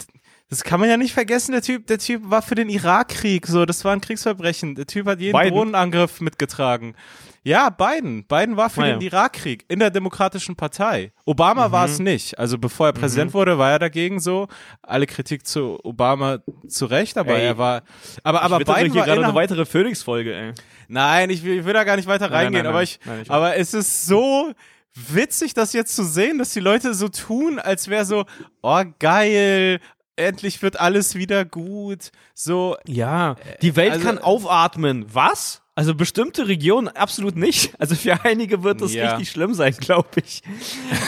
Das 0.53 0.65
kann 0.65 0.81
man 0.81 0.91
ja 0.91 0.99
nicht 0.99 1.15
vergessen, 1.15 1.53
der 1.53 1.63
Typ, 1.63 1.87
der 1.87 1.97
Typ 1.97 2.29
war 2.29 2.43
für 2.43 2.55
den 2.55 2.69
Irakkrieg, 2.69 3.47
so, 3.47 3.65
das 3.65 3.87
war 3.87 3.95
ein 3.95 4.03
Kriegsverbrechen. 4.03 4.75
Der 4.75 4.85
Typ 4.87 5.07
hat 5.07 5.19
jeden 5.19 5.35
Biden. 5.39 5.55
Drohnenangriff 5.55 6.21
mitgetragen. 6.21 6.95
Ja, 7.43 7.71
Biden. 7.71 8.27
Biden 8.27 8.59
war 8.59 8.69
für 8.69 8.83
Ah, 8.83 8.87
den 8.89 9.01
ja. 9.01 9.07
Irakkrieg 9.07 9.65
in 9.69 9.79
der 9.79 9.89
Demokratischen 9.89 10.55
Partei. 10.55 11.11
Obama 11.25 11.73
war 11.73 11.87
Mhm. 11.87 11.93
es 11.95 11.99
nicht. 12.01 12.39
Also 12.39 12.59
bevor 12.59 12.89
er 12.89 12.93
Präsident 12.93 13.33
wurde, 13.33 13.57
war 13.57 13.71
er 13.71 13.79
dagegen 13.79 14.21
so. 14.21 14.47
Alle 14.83 15.07
Kritik 15.07 15.47
zu 15.47 15.79
Obama 15.85 16.41
zu 16.69 16.85
Recht, 16.85 17.17
aber 17.17 17.35
Ey, 17.35 17.47
er 17.47 17.57
war, 17.57 17.83
aber, 18.23 18.43
aber 18.43 18.61
ich 18.61 18.67
Biden 18.67 18.93
hier 18.93 19.01
war 19.01 19.07
gerade 19.07 19.25
eine 19.25 19.35
weitere 19.35 19.65
Phoenix-Folge, 19.65 20.35
ey. 20.35 20.53
Nein, 20.87 21.31
ich 21.31 21.43
will, 21.43 21.61
ich 21.61 21.65
will 21.65 21.73
da 21.73 21.85
gar 21.85 21.97
nicht 21.97 22.07
weiter 22.09 22.29
Nein, 22.29 22.35
reingehen, 22.45 22.65
nein, 22.65 22.67
aber 22.67 22.81
nein, 22.81 22.85
ich, 22.85 23.01
nein, 23.07 23.21
ich 23.23 23.29
weiß. 23.31 23.35
aber 23.35 23.57
es 23.57 23.73
ist 23.73 24.05
so 24.05 24.53
witzig, 24.95 25.55
das 25.55 25.73
jetzt 25.73 25.97
zu 25.97 26.05
sehen, 26.05 26.37
dass 26.37 26.51
die 26.51 26.61
Leute 26.61 26.93
so 26.93 27.09
tun, 27.09 27.59
als 27.59 27.89
wäre 27.89 28.05
so, 28.05 28.27
oh 28.61 28.83
geil, 28.99 29.81
endlich 30.17 30.61
wird 30.63 30.79
alles 30.81 31.15
wieder 31.15 31.45
gut, 31.45 32.11
so, 32.35 32.77
Ja, 32.87 33.37
die 33.63 33.77
Welt 33.77 33.93
also- 33.93 34.05
kann 34.05 34.19
aufatmen. 34.19 35.07
Was? 35.13 35.61
Also 35.75 35.95
bestimmte 35.95 36.49
Regionen 36.49 36.89
absolut 36.89 37.35
nicht. 37.35 37.73
Also 37.79 37.95
für 37.95 38.23
einige 38.25 38.63
wird 38.63 38.83
das 38.83 38.93
Ja. 38.93 39.11
richtig 39.13 39.31
schlimm 39.31 39.55
sein, 39.55 39.75
glaube 39.81 40.09
ich. 40.23 40.43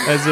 Also 0.09 0.31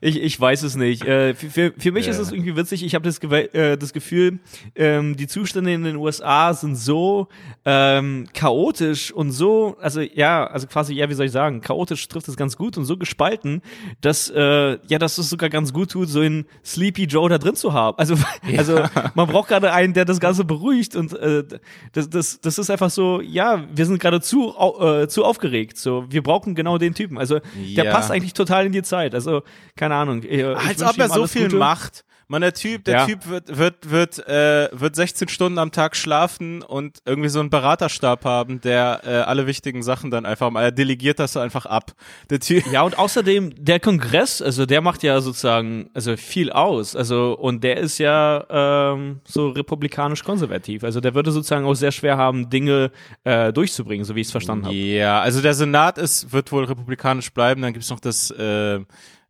ich, 0.00 0.20
ich 0.22 0.40
weiß 0.40 0.62
es 0.62 0.74
nicht. 0.74 1.04
Äh, 1.04 1.34
für, 1.34 1.50
für, 1.50 1.74
für 1.76 1.92
mich 1.92 2.06
Ja. 2.06 2.12
ist 2.12 2.18
es 2.18 2.32
irgendwie 2.32 2.56
witzig. 2.56 2.82
Ich 2.82 2.94
habe 2.94 3.04
das, 3.04 3.18
äh, 3.18 3.76
das 3.76 3.92
Gefühl, 3.92 4.38
ähm, 4.74 5.16
die 5.16 5.26
Zustände 5.26 5.72
in 5.74 5.84
den 5.84 5.96
USA 5.96 6.54
sind 6.54 6.76
so 6.76 7.28
ähm, 7.70 8.26
chaotisch 8.32 9.12
und 9.12 9.30
so, 9.30 9.76
also 9.78 10.00
ja, 10.00 10.46
also 10.46 10.66
quasi, 10.66 10.94
ja, 10.94 11.10
wie 11.10 11.14
soll 11.14 11.26
ich 11.26 11.32
sagen, 11.32 11.60
chaotisch 11.60 12.08
trifft 12.08 12.26
es 12.28 12.36
ganz 12.36 12.56
gut 12.56 12.78
und 12.78 12.86
so 12.86 12.96
gespalten, 12.96 13.60
dass 14.00 14.30
äh, 14.30 14.78
ja, 14.86 14.98
dass 14.98 15.18
es 15.18 15.28
sogar 15.28 15.50
ganz 15.50 15.74
gut 15.74 15.90
tut, 15.90 16.08
so 16.08 16.20
einen 16.20 16.46
Sleepy 16.64 17.04
Joe 17.04 17.28
da 17.28 17.36
drin 17.36 17.56
zu 17.56 17.74
haben. 17.74 17.98
Also, 17.98 18.14
also 18.56 18.80
man 19.14 19.26
braucht 19.26 19.48
gerade 19.48 19.70
einen, 19.70 19.92
der 19.92 20.06
das 20.06 20.18
Ganze 20.18 20.46
beruhigt 20.46 20.96
und 20.96 21.12
äh, 21.12 21.44
das, 21.92 22.08
das, 22.08 22.40
das 22.40 22.58
ist 22.58 22.70
einfach 22.70 22.88
so, 22.90 23.20
ja, 23.20 23.62
wir 23.74 23.84
sind 23.84 24.00
gerade 24.00 24.22
zu, 24.22 24.56
au- 24.58 25.02
äh, 25.02 25.08
zu 25.08 25.24
aufgeregt. 25.26 25.76
So, 25.76 26.06
wir 26.08 26.22
brauchen 26.22 26.54
genau 26.54 26.78
den 26.78 26.94
Typen. 26.94 27.18
Also 27.18 27.40
der 27.76 27.84
Ja. 27.84 27.92
passt 27.92 28.10
eigentlich 28.10 28.32
total 28.32 28.64
in 28.64 28.72
die 28.72 28.82
Zeit. 28.82 29.14
Also, 29.14 29.42
keine 29.76 29.94
Ahnung. 29.94 30.22
äh, 30.22 30.52
ich 30.52 30.56
als 30.56 30.80
wünsch 30.80 30.90
ob 30.90 30.98
er 30.98 31.08
so 31.10 31.26
viel 31.26 31.42
Gute. 31.48 31.56
macht. 31.56 32.04
Man, 32.30 32.42
der 32.42 32.52
Typ, 32.52 32.84
der 32.84 32.94
Ja. 32.94 33.06
Typ 33.06 33.26
wird, 33.26 33.56
wird, 33.56 33.90
wird, 33.90 34.28
äh, 34.28 34.68
wird 34.72 34.94
16 34.94 35.28
Stunden 35.28 35.58
am 35.58 35.72
Tag 35.72 35.96
schlafen 35.96 36.60
und 36.62 36.98
irgendwie 37.06 37.30
so 37.30 37.40
einen 37.40 37.48
Beraterstab 37.48 38.26
haben, 38.26 38.60
der 38.60 39.00
äh, 39.06 39.10
alle 39.20 39.46
wichtigen 39.46 39.82
Sachen 39.82 40.10
dann 40.10 40.26
einfach 40.26 40.50
mal, 40.50 40.62
er 40.62 40.70
delegiert 40.72 41.18
das 41.20 41.32
so 41.32 41.40
einfach 41.40 41.64
ab. 41.64 41.92
Der 42.28 42.38
Typ, 42.40 42.66
Ja, 42.70 42.82
und 42.82 42.98
außerdem 42.98 43.54
der 43.64 43.80
Kongress, 43.80 44.42
also 44.42 44.66
der 44.66 44.82
macht 44.82 45.02
ja 45.02 45.22
sozusagen 45.22 45.88
also 45.94 46.18
viel 46.18 46.52
aus. 46.52 46.94
Also 46.94 47.32
und 47.38 47.64
der 47.64 47.78
ist 47.78 47.96
ja 47.96 48.44
ähm, 48.92 49.20
so 49.24 49.48
republikanisch-konservativ. 49.48 50.84
Also 50.84 51.00
der 51.00 51.14
würde 51.14 51.30
sozusagen 51.32 51.64
auch 51.64 51.74
sehr 51.74 51.92
schwer 51.92 52.18
haben, 52.18 52.50
Dinge 52.50 52.90
äh, 53.24 53.54
durchzubringen, 53.54 54.04
so 54.04 54.14
wie 54.14 54.20
ich 54.20 54.26
es 54.26 54.32
verstanden 54.32 54.66
habe. 54.66 54.74
Ja, 54.74 55.20
also 55.20 55.40
der 55.40 55.54
Senat 55.54 55.96
ist, 55.96 56.30
wird 56.32 56.52
wohl 56.52 56.64
republikanisch 56.64 57.32
bleiben. 57.32 57.62
Dann 57.62 57.72
gibt's 57.72 57.88
noch 57.90 58.00
das 58.00 58.30
äh, 58.32 58.80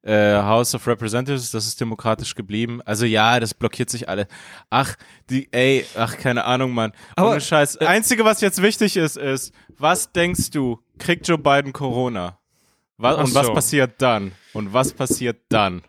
äh, 0.02 0.36
House 0.36 0.74
of 0.74 0.86
Representatives, 0.86 1.50
das 1.50 1.66
ist 1.66 1.80
demokratisch 1.80 2.34
geblieben. 2.34 2.80
Also 2.84 3.04
ja, 3.04 3.40
das 3.40 3.54
blockiert 3.54 3.90
sich 3.90 4.08
alle. 4.08 4.26
Ach, 4.70 4.94
die, 5.28 5.48
ey, 5.52 5.84
ach, 5.96 6.16
keine 6.16 6.44
Ahnung, 6.44 6.72
Mann. 6.72 6.92
Aber, 7.16 7.32
Ohne 7.32 7.40
Scheiß. 7.40 7.78
Einzige, 7.78 8.24
was 8.24 8.40
jetzt 8.40 8.62
wichtig 8.62 8.96
ist, 8.96 9.16
ist, 9.16 9.52
was 9.76 10.12
denkst 10.12 10.50
du, 10.50 10.78
kriegt 10.98 11.26
Joe 11.26 11.38
Biden 11.38 11.72
Corona? 11.72 12.38
Was, 12.96 13.16
und 13.16 13.34
was 13.34 13.46
so. 13.46 13.54
passiert 13.54 13.92
dann? 13.98 14.32
Und 14.52 14.72
was 14.72 14.92
passiert 14.92 15.38
dann? 15.48 15.82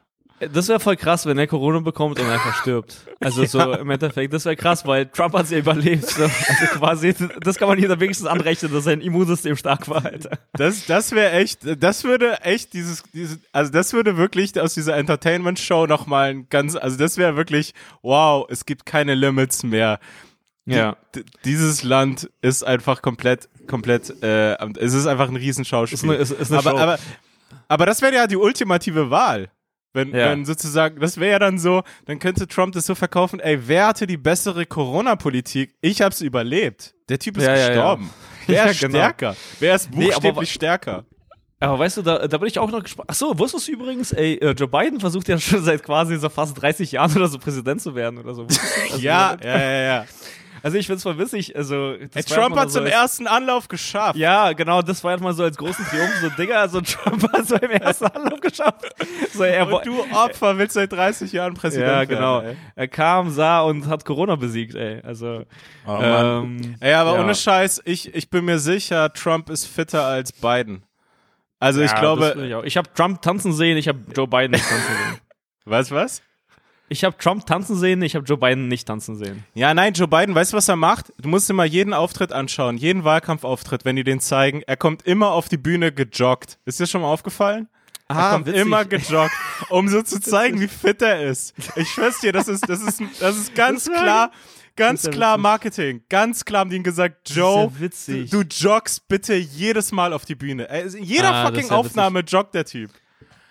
Das 0.54 0.68
wäre 0.70 0.80
voll 0.80 0.96
krass, 0.96 1.26
wenn 1.26 1.38
er 1.38 1.48
Corona 1.48 1.80
bekommt 1.80 2.20
und 2.20 2.26
einfach 2.30 2.62
stirbt. 2.62 2.98
Also 3.20 3.44
so 3.46 3.60
im 3.74 3.90
Endeffekt, 3.90 4.34
das 4.34 4.46
wäre 4.46 4.56
krass, 4.56 4.86
weil 4.86 5.06
Trump 5.08 5.34
hat 5.34 5.50
ja 5.52 5.58
überlebt. 5.58 6.06
So. 6.06 6.24
Also 6.24 6.66
quasi, 6.78 7.14
das 7.42 7.58
kann 7.58 7.68
man 7.68 7.78
hier 7.78 7.90
wenigstens 8.00 8.28
anrechnen, 8.28 8.72
dass 8.72 8.86
sein 8.86 9.02
Immunsystem 9.02 9.56
stark 9.58 9.90
war, 9.90 10.06
Alter. 10.06 10.38
Das, 10.54 10.86
das 10.86 11.12
wäre 11.12 11.32
echt, 11.32 11.60
das 11.84 12.04
würde 12.04 12.42
echt 12.42 12.74
dieses, 12.74 13.04
dieses, 13.14 13.40
also 13.52 13.72
das 13.72 13.92
würde 13.94 14.16
wirklich 14.18 14.60
aus 14.60 14.74
dieser 14.74 14.96
Entertainment-Show 14.96 15.88
nochmal 15.88 16.30
ein 16.32 16.48
ganz, 16.50 16.76
also 16.76 16.98
das 16.98 17.18
wäre 17.18 17.36
wirklich, 17.36 17.74
wow, 18.02 18.46
es 18.50 18.66
gibt 18.66 18.86
keine 18.86 19.16
Limits 19.16 19.64
mehr. 19.64 20.00
Ja. 20.66 20.96
D 21.16 21.24
dieses 21.46 21.84
Land 21.84 22.30
ist 22.42 22.64
einfach 22.64 23.02
komplett, 23.02 23.50
komplett, 23.68 24.22
äh, 24.24 24.54
es 24.78 24.94
ist 24.94 25.08
einfach 25.08 25.28
ein 25.28 25.36
Riesenschauspiel. 25.36 25.96
Ist 25.98 26.04
eine- 26.04 26.16
ist- 26.16 26.32
ist 26.32 26.52
eine 26.52 26.60
aber, 26.60 26.70
Show. 26.72 26.78
aber, 26.78 27.00
aber 27.68 27.86
das 27.88 28.02
wäre 28.02 28.14
ja 28.14 28.28
die 28.28 28.38
ultimative 28.38 29.10
Wahl. 29.10 29.50
Wenn, 29.94 30.10
Ja. 30.16 30.30
wenn 30.32 30.46
sozusagen, 30.46 31.00
das 31.00 31.18
wäre 31.18 31.32
ja 31.32 31.40
dann 31.40 31.58
so, 31.58 31.82
dann 32.06 32.20
könnte 32.20 32.48
Trump 32.48 32.74
das 32.74 32.86
so 32.86 32.94
verkaufen, 32.96 33.40
ey, 33.40 33.68
wer 33.68 33.88
hatte 33.88 34.06
die 34.06 34.18
bessere 34.18 34.66
Corona-Politik? 34.66 35.74
Ich 35.82 36.02
hab's 36.02 36.22
überlebt. 36.22 36.94
Der 37.10 37.18
Typ 37.20 37.38
ist 37.38 37.46
Ja, 37.46 37.56
ja, 37.56 37.60
ja. 37.62 37.68
gestorben. 37.70 38.10
Wer 38.48 38.66
ist 38.72 38.80
genau. 38.80 38.98
stärker? 38.98 39.36
Wer 39.60 39.76
ist 39.76 39.90
Nee, 39.92 40.06
aber 40.06 40.14
buchstäblich 40.14 40.50
wa- 40.50 40.54
stärker? 40.54 41.06
Aber 41.60 41.78
weißt 41.80 41.98
du, 41.98 42.02
da, 42.04 42.28
da 42.28 42.38
bin 42.38 42.48
ich 42.48 42.58
auch 42.58 42.72
noch 42.72 42.82
gespannt. 42.82 43.10
Ach 43.12 43.16
so, 43.16 43.38
wusstest 43.38 43.68
du 43.68 43.74
übrigens, 43.74 44.12
ey, 44.14 44.36
äh, 44.36 44.52
Joe 44.52 44.68
Biden 44.68 45.00
versucht 45.00 45.28
ja 45.28 45.38
schon 45.38 45.62
seit 45.64 45.84
quasi 45.84 46.18
so 46.18 46.30
fast 46.30 46.60
30 46.62 46.94
Jahren 46.94 47.16
oder 47.16 47.28
so 47.28 47.38
Präsident 47.38 47.82
zu 47.82 47.94
werden 47.96 48.18
oder 48.18 48.34
so. 48.34 48.48
Ja, 48.98 49.36
ja, 49.44 49.60
ja, 49.60 49.82
ja. 49.82 50.06
Also 50.64 50.78
ich 50.78 50.88
find's 50.88 51.04
voll 51.04 51.18
witzig. 51.18 51.56
Also, 51.56 51.96
das 51.98 52.26
Ey, 52.26 52.36
war 52.36 52.44
Trump 52.44 52.58
hat's 52.60 52.74
so 52.74 52.80
im 52.80 52.86
als- 52.86 52.94
ersten 52.94 53.28
Anlauf 53.28 53.68
geschafft. 53.68 54.16
Ja, 54.18 54.54
genau, 54.54 54.82
das 54.82 55.04
war 55.04 55.12
erstmal 55.12 55.34
so 55.34 55.44
als 55.44 55.58
großen 55.58 55.86
Triumph, 55.86 56.14
so 56.22 56.30
Digga, 56.30 56.68
so 56.68 56.82
Trump 56.82 57.32
hat 57.34 57.48
so 57.48 57.56
im 57.56 57.72
ersten 57.72 58.06
Anlauf 58.06 58.40
geschafft. 58.40 58.86
So, 59.34 59.44
er, 59.44 59.72
Und 59.72 59.86
du 59.86 60.02
Opfer 60.14 60.58
willst 60.58 60.74
seit 60.74 60.92
30 60.92 61.32
Jahren 61.32 61.54
Präsident 61.54 61.88
ja, 61.90 61.98
werden. 62.00 62.10
genau. 62.10 62.42
ey. 62.42 62.56
Er 62.76 62.88
kam, 62.88 63.30
sah 63.30 63.62
und 63.62 63.88
hat 63.88 64.04
Corona 64.06 64.36
besiegt, 64.36 64.76
ey. 64.76 65.02
Also, 65.04 65.44
Oh, 65.88 65.98
ähm, 66.02 66.76
Ey, 66.82 66.94
aber 66.94 67.16
ja. 67.16 67.24
ohne 67.24 67.34
Scheiß, 67.34 67.82
ich, 67.86 68.14
ich 68.14 68.30
bin 68.30 68.46
mir 68.46 68.60
sicher, 68.60 69.12
Trump 69.14 69.50
ist 69.50 69.66
fitter 69.66 70.04
als 70.06 70.32
Biden. 70.32 70.84
Also 71.60 71.82
ich 71.82 71.88
Ja, 71.90 71.94
das 71.94 72.00
glaube, 72.02 72.60
ich, 72.62 72.68
ich 72.68 72.78
habe 72.78 72.88
Trump 72.94 73.22
tanzen 73.22 73.54
sehen, 73.54 73.76
ich 73.78 73.88
habe 73.88 74.00
Joe 74.16 74.28
Biden 74.28 74.52
tanzen 74.52 74.76
sehen. 74.78 75.20
was, 75.66 75.90
was? 75.92 76.22
Ich 76.90 77.04
habe 77.04 77.16
Trump 77.18 77.46
tanzen 77.46 77.76
sehen, 77.78 78.02
ich 78.02 78.16
habe 78.16 78.26
Joe 78.26 78.38
Biden 78.38 78.68
nicht 78.68 78.88
tanzen 78.88 79.16
sehen. 79.16 79.44
Ja, 79.54 79.74
nein, 79.74 79.94
Joe 79.94 80.08
Biden, 80.08 80.34
weißt 80.34 80.54
du, 80.54 80.58
was 80.58 80.68
er 80.68 80.76
macht? 80.76 81.14
Du 81.20 81.30
musst 81.30 81.48
dir 81.48 81.54
mal 81.54 81.66
jeden 81.68 81.94
Auftritt 81.94 82.32
anschauen, 82.34 82.78
jeden 82.78 83.04
Wahlkampfauftritt, 83.04 83.86
wenn 83.86 83.96
die 83.96 84.04
den 84.04 84.20
zeigen. 84.20 84.64
Er 84.66 84.76
kommt 84.76 85.04
immer 85.04 85.32
auf 85.32 85.50
die 85.50 85.58
Bühne 85.58 85.92
gejoggt. 85.92 86.58
Ist 86.66 86.80
dir 86.80 86.88
schon 86.88 87.02
mal 87.02 87.08
aufgefallen? 87.08 87.68
Ah, 88.08 88.32
kommt 88.32 88.48
witzig. 88.48 88.62
immer 88.62 88.86
gejoggt, 88.86 89.36
um 89.70 89.88
so 89.88 90.02
zu 90.02 90.20
zeigen, 90.22 90.60
wie 90.60 90.68
fit 90.68 91.00
er 91.04 91.22
ist. 91.22 91.54
Ich 91.76 91.90
schwör's 91.90 92.20
dir, 92.22 92.32
das 92.34 92.48
ist, 92.48 92.68
das 92.68 92.82
ist, 92.82 93.02
das 93.20 93.38
ist 93.38 93.54
ganz 93.54 93.86
klar, 93.92 94.32
ganz 94.76 95.08
klar. 95.12 95.38
Marketing. 95.38 96.02
Ganz 96.10 96.44
klar 96.44 96.62
haben 96.62 96.72
die 96.72 96.78
ihm 96.78 96.84
gesagt, 96.84 97.30
Joe, 97.30 97.72
du 98.32 98.42
joggst 98.42 99.08
bitte 99.08 99.36
jedes 99.36 99.92
Mal 99.92 100.12
auf 100.14 100.26
die 100.26 100.34
Bühne. 100.34 100.64
In 100.64 101.04
jeder 101.04 101.36
Ah, 101.36 101.46
fucking 101.46 101.70
Aufnahme 101.70 102.22
joggt 102.22 102.56
der 102.56 102.66
Typ. 102.66 102.90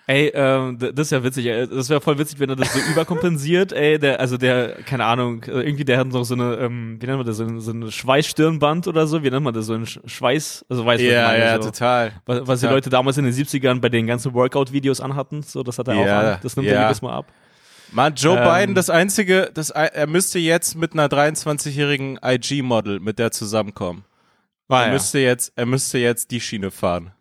Ey, 0.09 0.31
ähm, 0.33 0.79
das 0.79 0.91
ist 1.07 1.11
ja 1.11 1.23
witzig. 1.23 1.45
ey. 1.45 1.67
Das 1.67 1.87
wäre 1.87 2.01
voll 2.01 2.17
witzig, 2.17 2.39
wenn 2.39 2.49
er 2.49 2.55
das 2.55 2.73
so 2.73 2.79
überkompensiert. 2.91 3.71
Ey, 3.73 3.99
der, 3.99 4.19
also 4.19 4.37
der, 4.37 4.81
keine 4.83 5.05
Ahnung, 5.05 5.43
äh, 5.43 5.51
irgendwie 5.61 5.85
der 5.85 5.99
hat 5.99 6.07
noch 6.07 6.23
so 6.23 6.33
eine, 6.33 6.55
ähm, 6.55 6.97
wie 6.99 7.05
nennt 7.05 7.19
man 7.19 7.27
das, 7.27 7.37
so 7.37 7.43
eine, 7.45 7.61
so 7.61 7.69
eine 7.71 7.91
Schweißstirnband 7.91 8.87
oder 8.87 9.05
so. 9.05 9.21
Wie 9.23 9.29
nennt 9.29 9.43
man 9.43 9.53
das, 9.53 9.67
so 9.67 9.73
ein 9.73 9.85
Sch- 9.85 9.99
Schweiß, 10.09 10.65
also 10.67 10.83
weiß 10.83 10.99
ich 10.99 11.11
meine, 11.13 11.61
so. 11.61 11.69
total. 11.69 12.13
Was, 12.25 12.47
was 12.47 12.59
die 12.61 12.65
Ja. 12.65 12.71
Leute 12.71 12.89
damals 12.89 13.19
in 13.19 13.25
den 13.25 13.33
70ern 13.35 13.79
bei 13.81 13.89
den 13.89 14.07
ganzen 14.07 14.33
Workout-Videos 14.33 14.99
anhatten, 14.99 15.43
so 15.43 15.61
das 15.61 15.77
hat 15.77 15.87
er 15.89 15.93
Ja, 15.93 16.01
auch 16.01 16.23
an. 16.33 16.39
Das 16.41 16.55
nimmt 16.55 16.67
er 16.69 16.73
ja. 16.73 16.81
jedes 16.87 17.03
Mal 17.03 17.13
ab. 17.13 17.27
Mann, 17.91 18.15
Joe 18.15 18.37
Ähm, 18.37 18.43
Biden, 18.51 18.75
das 18.75 18.89
einzige, 18.89 19.51
das, 19.53 19.75
ei- 19.75 19.85
er 19.93 20.07
müsste 20.07 20.39
jetzt 20.39 20.75
mit 20.75 20.93
einer 20.93 21.07
23-jährigen 21.07 22.19
IG-Model 22.23 22.99
mit 22.99 23.19
der 23.19 23.31
zusammenkommen. 23.31 24.05
Ah, 24.69 24.85
er 24.85 24.93
müsste 24.93 25.19
jetzt, 25.19 25.51
er 25.55 25.65
müsste 25.67 25.97
jetzt 25.99 26.31
die 26.31 26.39
Schiene 26.41 26.71
fahren. 26.71 27.11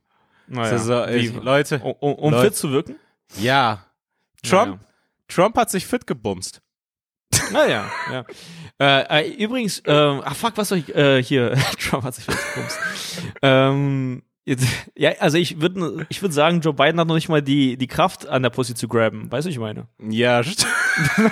Naja. 0.49 1.05
Ey, 1.05 1.35
Wie- 1.35 1.39
Leute, 1.39 1.79
um, 1.81 2.15
um, 2.15 2.33
Leute. 2.33 2.47
fit 2.47 2.57
zu 2.57 2.71
wirken? 2.71 2.97
ja. 3.39 3.85
Trump, 4.45 4.81
Trump 5.27 5.57
hat 5.57 5.71
sich 5.71 5.85
fit 5.87 6.07
gebumst. 6.07 6.61
Naja, 7.53 7.91
ja. 8.13 8.25
Äh, 8.79 9.23
äh, 9.25 9.43
übrigens, 9.43 9.83
ähm, 9.87 10.23
ach 10.25 10.37
fuck, 10.37 10.53
was 10.57 10.69
soll 10.69 10.79
ich, 10.79 10.95
äh, 10.95 11.23
hier, 11.23 11.53
Trump 11.81 12.05
hat 12.05 12.15
sich 12.15 12.25
festgebumst. 12.25 12.79
ähm, 13.43 14.23
jetzt, 14.45 14.67
ja, 14.95 15.13
also 15.19 15.39
ich 15.39 15.61
würde 15.61 16.07
ich 16.09 16.23
würd 16.23 16.33
sagen, 16.33 16.61
Joe 16.61 16.75
Biden 16.75 17.01
hat 17.01 17.09
noch 17.09 17.15
nicht 17.15 17.29
mal 17.29 17.43
die, 17.43 17.77
die 17.77 17.87
Kraft 17.87 18.27
an 18.29 18.43
der 18.43 18.51
Pussy 18.51 18.75
zu 18.75 18.87
grabben. 18.87 19.31
Weißt 19.33 19.47
du, 19.47 19.51
was 19.51 19.55
ich 19.55 19.59
meine? 19.59 19.89
Ja, 20.09 20.41
st- 20.41 20.67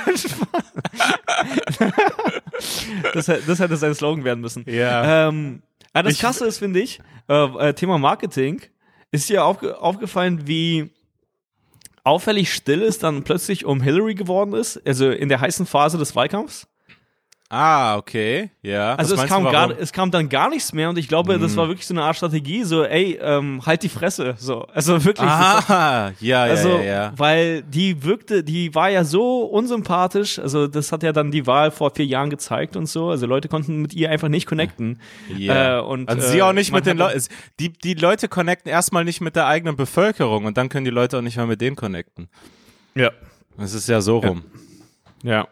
Das, 3.14 3.26
das 3.26 3.58
hätte 3.61 3.76
sein 3.76 3.94
Slogan 3.94 4.25
werden 4.25 4.40
müssen. 4.40 4.64
ja. 4.68 5.28
Ähm, 5.28 5.62
aber 5.92 6.04
das 6.04 6.14
Ich- 6.14 6.20
Krasse 6.20 6.46
ist, 6.46 6.58
finde 6.58 6.80
ich, 6.80 7.00
äh, 7.28 7.68
äh, 7.68 7.73
Thema 7.75 7.99
Marketing, 7.99 8.61
ist 9.16 9.28
dir 9.28 9.44
aufge 9.44 9.80
aufgefallen, 9.80 10.46
wie 10.46 10.90
auffällig 12.04 12.52
still 12.52 12.82
es 12.82 12.99
dann 12.99 13.25
plötzlich 13.25 13.64
um 13.64 13.80
Hillary 13.80 14.14
geworden 14.14 14.52
ist, 14.52 14.80
also 14.87 15.11
in 15.11 15.28
der 15.28 15.40
heißen 15.40 15.66
Phase 15.66 15.99
des 15.99 16.14
Wahlkampfs? 16.14 16.68
Ah, 17.49 17.97
okay, 17.97 18.50
ja. 18.62 18.97
Also 18.97 19.15
es 19.15 19.25
kam, 19.26 19.45
gar, 19.45 19.71
es 19.71 19.93
kam 19.93 20.11
dann 20.11 20.29
gar 20.29 20.50
nichts 20.50 20.73
mehr 20.73 20.88
und 20.91 20.99
ich 20.99 21.07
glaube, 21.07 21.38
das 21.38 21.57
war 21.57 21.69
wirklich 21.69 21.87
so 21.87 21.95
eine 21.95 22.03
Art 22.03 22.17
Strategie, 22.17 22.65
so, 22.65 22.83
ey, 22.83 23.21
ähm, 23.23 23.65
halt 23.65 23.85
die 23.85 23.88
Fresse, 23.88 24.35
so. 24.37 24.67
Also 24.75 25.05
wirklich. 25.05 25.29
Ah, 25.29 26.11
ja, 26.21 26.43
also, 26.43 26.71
ja, 26.71 26.79
ja, 26.79 26.85
ja. 26.85 27.12
weil 27.17 27.62
die 27.62 28.03
wirkte, 28.03 28.43
die 28.43 28.75
war 28.75 28.91
ja 28.91 29.05
so 29.05 29.43
unsympathisch, 29.43 30.41
also 30.41 30.67
das 30.67 30.91
hat 30.91 31.05
ja 31.05 31.12
dann 31.12 31.31
die 31.31 31.47
Wahl 31.47 31.71
vor 31.71 31.93
vier 31.95 32.07
Jahren 32.07 32.31
gezeigt 32.31 32.75
und 32.75 32.87
so, 32.87 33.11
also 33.11 33.26
Leute 33.26 33.49
konnten 33.49 33.81
mit 33.81 33.95
ihr 33.95 34.11
einfach 34.11 34.29
nicht 34.29 34.47
connecten. 34.47 35.00
Ja. 35.37 35.79
Äh, 35.79 35.83
und, 35.83 36.09
also 36.09 36.26
äh, 36.26 36.31
sie 36.31 36.43
auch 36.43 36.53
nicht 36.53 36.73
mit 36.73 36.85
den 36.85 36.99
Leuten. 36.99 37.23
Die, 37.61 37.73
die 37.73 37.95
Leute 37.95 38.26
connecten 38.26 38.73
erstmal 38.73 39.05
nicht 39.05 39.21
mit 39.21 39.37
der 39.37 39.47
eigenen 39.47 39.76
Bevölkerung 39.76 40.47
und 40.47 40.57
dann 40.57 40.69
können 40.69 40.85
die 40.85 40.91
Leute 40.91 41.19
auch 41.19 41.23
nicht 41.23 41.37
mehr 41.37 41.47
mit 41.47 41.61
denen 41.61 41.76
connecten. 41.76 42.29
Ja. 42.97 43.12
Es 43.57 43.73
ist 43.73 43.88
ja 43.88 44.00
so 44.00 44.19
rum. 44.19 44.43
Ja. 45.23 45.47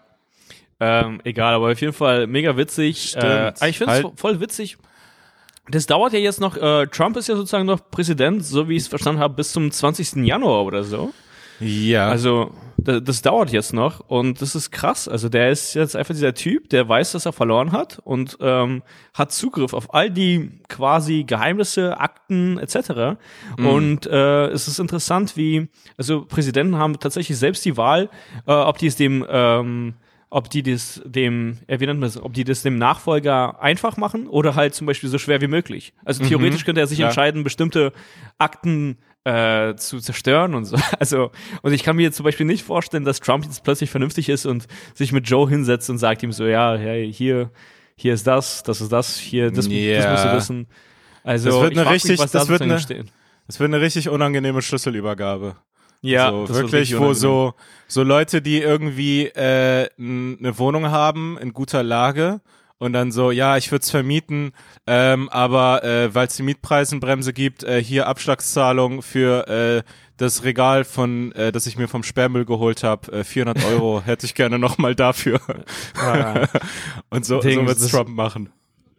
Ähm, 0.80 1.20
egal, 1.24 1.54
aber 1.54 1.72
auf 1.72 1.80
jeden 1.80 1.92
Fall 1.92 2.26
mega 2.26 2.56
witzig. 2.56 3.10
Stimmt. 3.10 3.24
Äh, 3.24 3.52
aber 3.56 3.68
ich 3.68 3.78
finde 3.78 3.94
es 3.94 4.04
Halt- 4.04 4.20
voll 4.20 4.40
witzig. 4.40 4.76
Das 5.68 5.86
dauert 5.86 6.12
ja 6.12 6.18
jetzt 6.18 6.40
noch, 6.40 6.56
äh, 6.56 6.86
Trump 6.88 7.16
ist 7.16 7.28
ja 7.28 7.36
sozusagen 7.36 7.64
noch 7.64 7.80
Präsident, 7.90 8.44
so 8.44 8.68
wie 8.68 8.76
ich 8.76 8.82
es 8.82 8.88
verstanden 8.88 9.20
habe, 9.20 9.34
bis 9.34 9.52
zum 9.52 9.70
20. 9.70 10.24
Januar 10.26 10.64
oder 10.64 10.84
so. 10.84 11.14
Ja. 11.60 12.08
Also, 12.08 12.50
das, 12.76 13.02
das 13.02 13.22
dauert 13.22 13.50
jetzt 13.50 13.72
noch 13.72 14.00
und 14.00 14.42
das 14.42 14.54
ist 14.54 14.72
krass. 14.72 15.08
Also, 15.08 15.30
der 15.30 15.50
ist 15.50 15.72
jetzt 15.72 15.96
einfach 15.96 16.12
dieser 16.12 16.34
Typ, 16.34 16.68
der 16.68 16.86
weiß, 16.86 17.12
dass 17.12 17.24
er 17.24 17.32
verloren 17.32 17.72
hat 17.72 17.98
und 18.04 18.36
ähm, 18.40 18.82
hat 19.14 19.32
Zugriff 19.32 19.72
auf 19.72 19.94
all 19.94 20.10
die 20.10 20.50
quasi 20.68 21.24
Geheimnisse, 21.24 21.98
Akten 21.98 22.58
etc. 22.58 23.16
Und 23.56 24.06
äh, 24.06 24.48
es 24.48 24.68
ist 24.68 24.80
interessant, 24.80 25.36
wie, 25.36 25.68
also 25.96 26.26
Präsidenten 26.26 26.76
haben 26.76 26.98
tatsächlich 26.98 27.38
selbst 27.38 27.64
die 27.64 27.76
Wahl, 27.78 28.10
äh, 28.46 28.52
ob 28.52 28.76
die 28.76 28.88
es 28.88 28.96
dem 28.96 29.24
ähm, 29.30 29.94
ob 30.30 30.50
die 30.50 30.62
das 30.62 31.00
dem, 31.04 31.58
äh, 31.66 31.78
wie 31.80 31.86
nennt 31.86 32.00
man 32.00 32.08
das, 32.08 32.20
ob 32.20 32.32
die 32.34 32.44
das 32.44 32.62
dem 32.62 32.76
Nachfolger 32.78 33.60
einfach 33.62 33.96
machen 33.96 34.26
oder 34.26 34.54
halt 34.54 34.74
zum 34.74 34.86
Beispiel 34.86 35.08
so 35.10 35.18
schwer 35.18 35.40
wie 35.40 35.46
möglich. 35.46 35.92
Also 36.04 36.24
theoretisch 36.24 36.64
könnte 36.64 36.80
er 36.80 36.86
sich 36.86 36.98
klar. 36.98 37.10
entscheiden, 37.10 37.44
bestimmte 37.44 37.92
Akten 38.38 38.98
äh, 39.24 39.74
zu 39.76 40.00
zerstören 40.00 40.54
und 40.54 40.64
so. 40.66 40.76
Also, 40.98 41.30
und 41.62 41.72
ich 41.72 41.82
kann 41.82 41.96
mir 41.96 42.02
jetzt 42.02 42.16
zum 42.16 42.24
Beispiel 42.24 42.46
nicht 42.46 42.64
vorstellen, 42.64 43.04
dass 43.04 43.20
Trump 43.20 43.44
jetzt 43.44 43.62
plötzlich 43.64 43.90
vernünftig 43.90 44.28
ist 44.28 44.44
und 44.46 44.66
sich 44.94 45.12
mit 45.12 45.28
Joe 45.28 45.48
hinsetzt 45.48 45.88
und 45.90 45.98
sagt 45.98 46.22
ihm 46.22 46.32
so, 46.32 46.44
ja, 46.46 46.76
hey, 46.76 47.12
hier, 47.12 47.50
hier 47.96 48.12
ist 48.14 48.26
das, 48.26 48.62
das 48.64 48.80
ist 48.80 48.92
das, 48.92 49.16
hier, 49.16 49.50
das, 49.50 49.66
das 49.66 49.74
Ja. 49.74 50.10
musst 50.10 50.24
du 50.24 50.32
wissen. 50.34 50.66
Also, 51.22 51.48
Das 51.50 51.60
wird 51.60 51.72
ich 51.72 51.78
eine 51.78 51.88
mich, 51.90 51.94
richtig- 52.04 52.18
was 52.18 52.32
da 52.32 52.40
das 52.40 52.48
wird 52.48 52.62
eine-. 52.62 52.74
Es 53.46 53.60
wird 53.60 53.72
eine 53.72 53.80
richtig 53.80 54.08
unangenehme 54.08 54.60
Schlüsselübergabe. 54.62 55.56
Ja, 56.04 56.30
so, 56.30 56.40
das 56.42 56.48
wird 56.56 56.72
wirklich, 56.72 56.80
richtig 56.92 57.00
wo 57.00 57.12
so, 57.14 57.54
so 57.88 58.02
Leute, 58.02 58.42
die 58.42 58.60
irgendwie 58.60 59.26
äh, 59.26 59.88
eine 59.98 60.58
Wohnung 60.58 60.90
haben 60.90 61.38
in 61.38 61.52
guter 61.52 61.82
Lage 61.82 62.40
und 62.78 62.92
dann 62.92 63.12
so, 63.12 63.30
ja, 63.30 63.56
ich 63.56 63.70
würde 63.72 63.82
es 63.82 63.90
vermieten, 63.90 64.52
ähm, 64.86 65.28
aber 65.30 65.82
äh, 65.84 66.14
weil 66.14 66.26
es 66.26 66.36
die 66.36 66.42
Mietpreisenbremse 66.42 67.32
gibt, 67.32 67.64
äh, 67.64 67.82
hier 67.82 68.06
Abschlagszahlung 68.06 69.00
für 69.00 69.48
äh, 69.48 69.82
das 70.16 70.44
Regal 70.44 70.84
von, 70.84 71.32
äh, 71.32 71.52
das 71.52 71.66
ich 71.66 71.78
mir 71.78 71.88
vom 71.88 72.02
Sperrmüll 72.02 72.44
geholt 72.44 72.82
habe, 72.82 73.10
äh, 73.12 73.24
400 73.24 73.64
Euro 73.64 74.02
hätte 74.04 74.26
ich 74.26 74.34
gerne 74.34 74.58
nochmal 74.58 74.94
dafür. 74.94 75.40
Ah. 75.96 76.46
Und 77.10 77.24
so, 77.24 77.40
Ding, 77.40 77.60
so 77.60 77.66
wird's 77.66 77.82
das- 77.82 77.90
Trump 77.90 78.10
machen. 78.10 78.50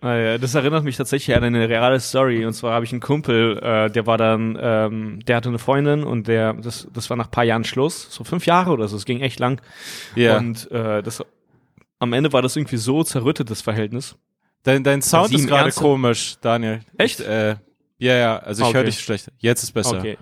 Ah, 0.05 0.17
ja, 0.17 0.38
das 0.38 0.53
erinnert 0.53 0.83
mich 0.83 0.97
tatsächlich 0.97 1.35
an 1.35 1.43
eine 1.43 1.67
reale 1.67 2.00
Story. 2.00 2.45
Und 2.45 2.53
zwar 2.53 2.75
habe 2.75 2.85
ich 2.85 2.91
einen 2.91 3.01
Kumpel, 3.01 3.57
äh, 3.57 3.89
der 3.89 4.05
war 4.05 4.19
dann, 4.19 4.55
ähm, 4.62 5.19
der 5.25 5.38
hatte 5.38 5.50
eine 5.50 5.57
Freundin 5.57 6.03
und 6.03 6.27
der, 6.27 6.53
das, 6.53 6.88
das 6.93 7.09
war 7.09 7.17
nach 7.17 7.25
ein 7.25 7.31
paar 7.31 7.43
Jahren 7.43 7.63
Schluss, 7.63 8.09
so 8.12 8.24
fünf 8.24 8.45
Jahre 8.45 8.69
oder 8.69 8.88
so, 8.88 8.97
es 8.97 9.05
ging 9.05 9.21
echt 9.21 9.39
lang. 9.39 9.59
Ja. 10.13 10.38
Und 10.38 10.69
äh, 10.69 11.01
das, 11.01 11.24
am 11.97 12.13
Ende 12.13 12.31
war 12.33 12.43
das 12.43 12.55
irgendwie 12.55 12.77
so 12.77 13.03
zerrüttet, 13.03 13.50
das 13.50 13.63
Verhältnis. 13.63 14.15
Dein, 14.62 14.83
dein 14.83 15.01
Sound 15.01 15.33
ist 15.33 15.47
gerade 15.47 15.71
komisch, 15.71 16.35
Daniel. 16.39 16.81
Echt? 17.00 17.21
Ich, 17.21 17.27
äh, 17.27 17.55
ja, 17.97 18.13
ja, 18.13 18.38
also 18.38 18.62
ich 18.62 18.74
höre 18.74 18.81
Okay. 18.81 18.91
dich 18.91 19.00
schlecht. 19.00 19.31
Jetzt 19.39 19.63
ist 19.63 19.71
besser. 19.71 19.97
Okay. 19.97 20.19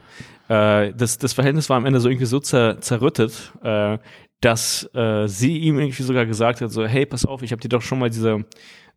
Äh, 0.48 0.94
das, 0.94 1.18
das 1.18 1.34
Verhältnis 1.34 1.70
war 1.70 1.76
am 1.76 1.86
Ende 1.86 2.00
so 2.00 2.08
irgendwie 2.08 2.26
so 2.26 2.40
zer, 2.40 2.80
zerrüttet, 2.80 3.52
äh, 3.62 3.98
dass 4.40 4.90
äh, 4.94 5.28
sie 5.28 5.58
ihm 5.58 5.78
irgendwie 5.78 6.04
sogar 6.04 6.26
gesagt 6.26 6.62
hat, 6.62 6.72
so, 6.72 6.86
hey, 6.86 7.06
pass 7.06 7.26
auf, 7.26 7.42
ich 7.42 7.52
habe 7.52 7.62
dir 7.62 7.68
doch 7.70 7.82
schon 7.82 8.00
mal 8.00 8.10
diese, 8.10 8.46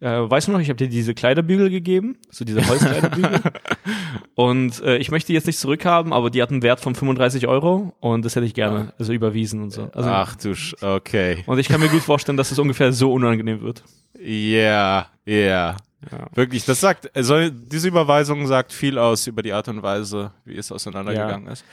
äh, 0.01 0.09
weißt 0.09 0.49
du 0.49 0.53
noch, 0.53 0.61
ich 0.61 0.69
habe 0.69 0.77
dir 0.77 0.89
diese 0.89 1.15
Kleiderbügel 1.15 1.71
gegeben, 1.71 2.17
so 2.31 2.45
diese 2.45 2.67
Holzkleiderbügel. 2.67 3.41
und 4.35 4.83
äh, 4.83 4.99
ich 4.99 5.11
möchte 5.11 5.29
die 5.29 5.33
jetzt 5.35 5.47
nicht 5.47 5.59
zurückhaben, 5.59 6.13
aber 6.13 6.31
die 6.31 6.43
hatten 6.43 6.55
einen 6.55 6.63
Wert 6.63 6.81
von 6.81 6.95
35 6.95 7.47
Euro 7.47 7.95
und 8.01 8.25
das 8.25 8.37
hätte 8.37 8.47
ich 8.47 8.55
gerne, 8.55 8.93
also 8.99 9.13
überwiesen 9.13 9.63
und 9.63 9.71
so. 9.71 9.91
Also, 9.95 10.11
Ach 10.11 10.37
du, 10.37 10.55
Sch 10.55 10.75
okay. 10.83 11.45
Und 11.47 11.59
ich 11.59 11.69
kann 11.69 11.81
mir 11.81 11.89
gut 11.89 12.03
vorstellen, 12.03 12.37
dass 12.37 12.51
es 12.51 12.59
ungefähr 12.59 12.93
so 12.93 13.13
unangenehm 13.13 13.63
wird. 13.63 13.83
Ja, 14.21 15.07
ja. 15.25 15.77
Ja. 16.13 16.27
Wirklich, 16.35 16.65
das 16.67 16.81
sagt, 16.81 17.15
also 17.17 17.49
diese 17.49 17.89
Überweisung 17.89 18.47
sagt 18.47 18.73
viel 18.73 18.99
aus 18.99 19.27
über 19.27 19.43
die 19.43 19.53
Art 19.53 19.67
und 19.69 19.83
Weise, 19.83 20.31
wie 20.45 20.57
es 20.57 20.71
auseinandergegangen 20.71 21.49
ist. 21.49 21.65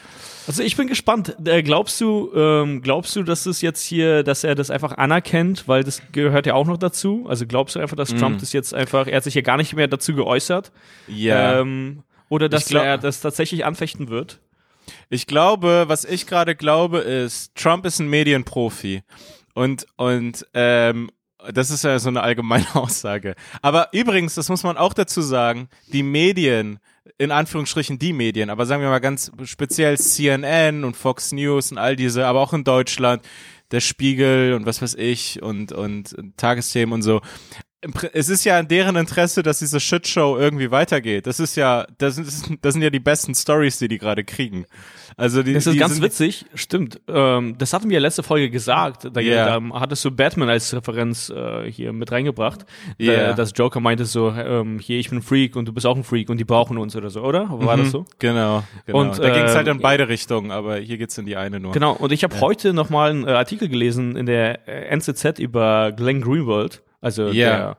Also 0.47 0.63
ich 0.63 0.75
bin 0.77 0.87
gespannt. 0.87 1.35
Äh, 1.45 1.61
glaubst 1.61 1.99
du, 2.01 2.31
ähm, 2.33 2.81
glaubst 2.81 3.15
du, 3.15 3.23
dass 3.23 3.45
es 3.45 3.61
jetzt 3.61 3.83
hier, 3.83 4.23
dass 4.23 4.43
er 4.45 4.55
das 4.55 4.71
einfach 4.71 4.93
anerkennt, 4.97 5.67
weil 5.67 5.83
das 5.83 6.01
gehört 6.13 6.45
ja 6.45 6.53
auch 6.53 6.65
noch 6.65 6.77
dazu? 6.77 7.25
Also 7.27 7.45
glaubst 7.45 7.75
du 7.75 7.79
einfach, 7.79 7.97
dass 7.97 8.09
Trump 8.15 8.39
das 8.39 8.53
jetzt 8.53 8.73
einfach, 8.73 9.07
er 9.07 9.17
hat 9.17 9.23
sich 9.25 9.35
ja 9.35 9.41
gar 9.41 9.57
nicht 9.57 9.73
mehr 9.75 9.87
dazu 9.87 10.15
geäußert, 10.15 10.71
Ja. 11.07 11.59
ähm, 11.59 12.03
oder 12.29 12.47
dass 12.49 12.65
glaub- 12.65 12.85
er 12.85 12.97
das 12.97 13.19
tatsächlich 13.21 13.65
anfechten 13.65 14.07
wird? 14.09 14.39
Ich 15.09 15.27
glaube, 15.27 15.83
was 15.87 16.05
ich 16.05 16.27
gerade 16.27 16.55
glaube, 16.55 16.99
ist, 16.99 17.55
Trump 17.55 17.85
ist 17.85 17.99
ein 17.99 18.09
Medienprofi. 18.09 19.03
Und, 19.53 19.85
und 19.97 20.45
ähm, 20.53 21.09
das 21.51 21.69
ist 21.69 21.83
ja 21.83 21.97
so 21.99 22.09
eine 22.09 22.21
allgemeine 22.21 22.65
Aussage. 22.75 23.35
Aber 23.61 23.89
übrigens, 23.91 24.35
das 24.35 24.49
muss 24.49 24.63
man 24.63 24.77
auch 24.77 24.93
dazu 24.93 25.21
sagen, 25.21 25.69
die 25.91 26.03
Medien, 26.03 26.79
in 27.17 27.31
Anführungsstrichen 27.31 27.99
die 27.99 28.13
Medien, 28.13 28.49
aber 28.49 28.65
sagen 28.65 28.81
wir 28.81 28.89
mal 28.89 28.99
ganz 28.99 29.31
speziell 29.43 29.97
CNN 29.97 30.83
und 30.83 30.95
Fox 30.95 31.31
News 31.31 31.71
und 31.71 31.77
all 31.77 31.95
diese, 31.95 32.25
aber 32.25 32.39
auch 32.39 32.53
in 32.53 32.63
Deutschland, 32.63 33.23
der 33.71 33.81
Spiegel 33.81 34.53
und 34.53 34.65
was 34.65 34.81
weiß 34.81 34.95
ich 34.95 35.41
und, 35.41 35.71
und 35.71 36.15
Tagesthemen 36.37 36.93
und 36.93 37.01
so. 37.01 37.21
Es 38.13 38.29
ist 38.29 38.43
ja 38.45 38.59
in 38.59 38.67
deren 38.67 38.95
Interesse, 38.95 39.43
dass 39.43 39.59
diese 39.59 39.79
Shitshow 39.79 40.37
irgendwie 40.37 40.71
weitergeht. 40.71 41.27
Das 41.27 41.39
ist 41.39 41.55
ja, 41.55 41.85
das, 41.97 42.17
ist, 42.17 42.49
das 42.61 42.73
sind 42.73 42.81
ja 42.81 42.89
die 42.89 42.99
besten 42.99 43.35
Stories, 43.35 43.77
die 43.79 43.87
die 43.87 43.97
gerade 43.97 44.23
kriegen. 44.23 44.65
Also 45.17 45.43
die, 45.43 45.53
Das 45.53 45.67
ist 45.67 45.73
die 45.73 45.79
ganz 45.79 46.01
witzig, 46.01 46.45
stimmt. 46.55 46.99
Ähm, 47.07 47.55
das 47.57 47.73
hatten 47.73 47.89
wir 47.89 47.99
letzte 47.99 48.23
Folge 48.23 48.49
gesagt. 48.49 49.09
Da, 49.13 49.21
Ja. 49.21 49.59
da 49.59 49.79
hattest 49.79 50.03
du 50.05 50.11
Batman 50.11 50.49
als 50.49 50.73
Referenz 50.73 51.29
äh, 51.29 51.69
hier 51.71 51.93
mit 51.93 52.11
reingebracht. 52.11 52.65
Ja. 52.97 53.27
Da, 53.27 53.33
dass 53.33 53.53
Joker 53.55 53.79
meinte 53.79 54.05
so, 54.05 54.31
ähm, 54.31 54.79
hier, 54.79 54.97
ich 54.99 55.09
bin 55.09 55.19
ein 55.19 55.21
Freak 55.21 55.55
und 55.55 55.67
du 55.67 55.73
bist 55.73 55.85
auch 55.85 55.95
ein 55.95 56.03
Freak 56.03 56.29
und 56.29 56.37
die 56.37 56.45
brauchen 56.45 56.77
uns 56.77 56.95
oder 56.95 57.09
so, 57.09 57.21
oder? 57.21 57.47
War 57.49 57.77
das 57.77 57.91
so? 57.91 58.05
Genau, 58.19 58.63
genau. 58.85 58.99
Und, 58.99 59.19
da 59.19 59.29
ging 59.29 59.43
es 59.43 59.53
äh, 59.53 59.57
halt 59.57 59.67
in 59.67 59.79
beide 59.79 60.07
Richtungen, 60.07 60.51
aber 60.51 60.77
hier 60.77 60.97
geht's 60.97 61.17
in 61.17 61.25
die 61.25 61.35
eine 61.35 61.59
nur. 61.59 61.73
Genau, 61.73 61.93
und 61.93 62.11
ich 62.11 62.23
habe 62.23 62.39
heute 62.41 62.73
nochmal 62.73 63.11
einen 63.11 63.27
äh, 63.27 63.31
Artikel 63.31 63.69
gelesen 63.69 64.15
in 64.15 64.25
der 64.25 64.67
äh, 64.67 64.87
NZZ 64.95 65.39
über 65.39 65.91
Glenn 65.91 66.21
Greenwald, 66.21 66.81
also 67.03 67.27
Ja. 67.29 67.57
der 67.57 67.77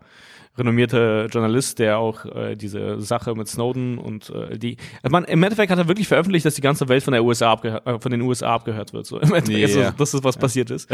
renommierte 0.57 1.27
Journalist, 1.31 1.79
der 1.79 1.99
auch 1.99 2.25
äh, 2.27 2.55
diese 2.55 3.01
Sache 3.01 3.35
mit 3.35 3.49
Snowden 3.49 3.99
und 3.99 4.31
äh, 4.31 4.57
die, 4.59 4.77
also 5.03 5.13
man, 5.13 5.25
im 5.25 5.43
Endeffekt 5.43 5.71
hat 5.73 5.79
er 5.79 5.89
wirklich 5.89 6.07
veröffentlicht, 6.09 6.47
dass 6.47 6.55
die 6.55 6.61
ganze 6.61 6.89
Welt 6.89 7.03
von 7.03 7.13
der 7.13 7.25
USA 7.25 7.55
äh, 7.55 7.99
von 7.99 8.11
den 8.13 8.21
USA 8.23 8.55
abgehört 8.55 8.93
wird. 8.93 9.07
So, 9.07 9.19
im 9.21 9.35
Endeffekt 9.35 9.65
ist 9.71 9.77
Ja. 9.77 9.91
das, 9.97 10.15
ist 10.15 10.23
was 10.25 10.37
passiert 10.37 10.71
ist. 10.71 10.89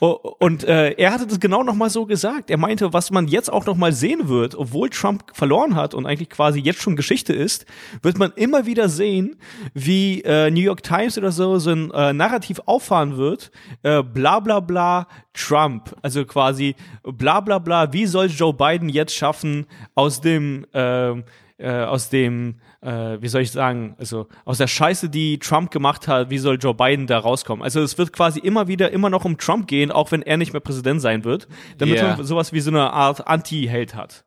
Und 0.00 0.64
äh, 0.64 0.90
er 0.92 1.12
hatte 1.12 1.26
das 1.26 1.40
genau 1.40 1.62
nochmal 1.62 1.90
so 1.90 2.06
gesagt. 2.06 2.50
Er 2.50 2.56
meinte, 2.58 2.92
was 2.92 3.10
man 3.10 3.26
jetzt 3.26 3.52
auch 3.52 3.66
nochmal 3.66 3.92
sehen 3.92 4.28
wird, 4.28 4.54
obwohl 4.54 4.90
Trump 4.90 5.24
verloren 5.32 5.74
hat 5.74 5.94
und 5.94 6.06
eigentlich 6.06 6.30
quasi 6.30 6.60
jetzt 6.60 6.80
schon 6.80 6.96
Geschichte 6.96 7.32
ist, 7.32 7.66
wird 8.02 8.18
man 8.18 8.32
immer 8.36 8.66
wieder 8.66 8.88
sehen, 8.88 9.36
wie 9.72 10.22
äh, 10.22 10.50
New 10.50 10.60
York 10.60 10.82
Times 10.82 11.18
oder 11.18 11.32
so 11.32 11.58
so 11.58 11.70
ein 11.70 12.16
Narrativ 12.16 12.60
auffahren 12.66 13.16
wird, 13.16 13.50
bla 13.82 14.40
bla 14.40 14.60
bla 14.60 15.06
Trump, 15.32 15.94
also 16.02 16.24
quasi 16.24 16.74
bla 17.02 17.40
bla 17.40 17.58
bla, 17.58 17.92
wie 17.92 18.06
soll 18.06 18.26
Joe 18.26 18.54
Biden 18.54 18.83
jetzt 18.88 19.14
schaffen, 19.14 19.66
aus 19.94 20.20
dem 20.20 20.66
ähm, 20.74 21.24
äh, 21.56 21.84
aus 21.84 22.08
dem, 22.10 22.56
äh, 22.80 23.16
wie 23.20 23.28
soll 23.28 23.42
ich 23.42 23.52
sagen, 23.52 23.94
also 23.98 24.26
aus 24.44 24.58
der 24.58 24.66
Scheiße, 24.66 25.08
die 25.08 25.38
Trump 25.38 25.70
gemacht 25.70 26.08
hat, 26.08 26.28
wie 26.28 26.38
soll 26.38 26.58
Joe 26.60 26.74
Biden 26.74 27.06
da 27.06 27.18
rauskommen? 27.18 27.62
Also 27.62 27.80
es 27.80 27.96
wird 27.96 28.12
quasi 28.12 28.40
immer 28.40 28.66
wieder 28.66 28.90
immer 28.90 29.08
noch 29.08 29.24
um 29.24 29.38
Trump 29.38 29.68
gehen, 29.68 29.92
auch 29.92 30.10
wenn 30.10 30.22
er 30.22 30.36
nicht 30.36 30.52
mehr 30.52 30.60
Präsident 30.60 31.00
sein 31.00 31.24
wird, 31.24 31.46
damit 31.78 31.94
Yeah. 31.96 32.16
man 32.16 32.26
sowas 32.26 32.52
wie 32.52 32.60
so 32.60 32.70
eine 32.70 32.92
Art 32.92 33.26
Anti-Held 33.28 33.94
hat. 33.94 34.24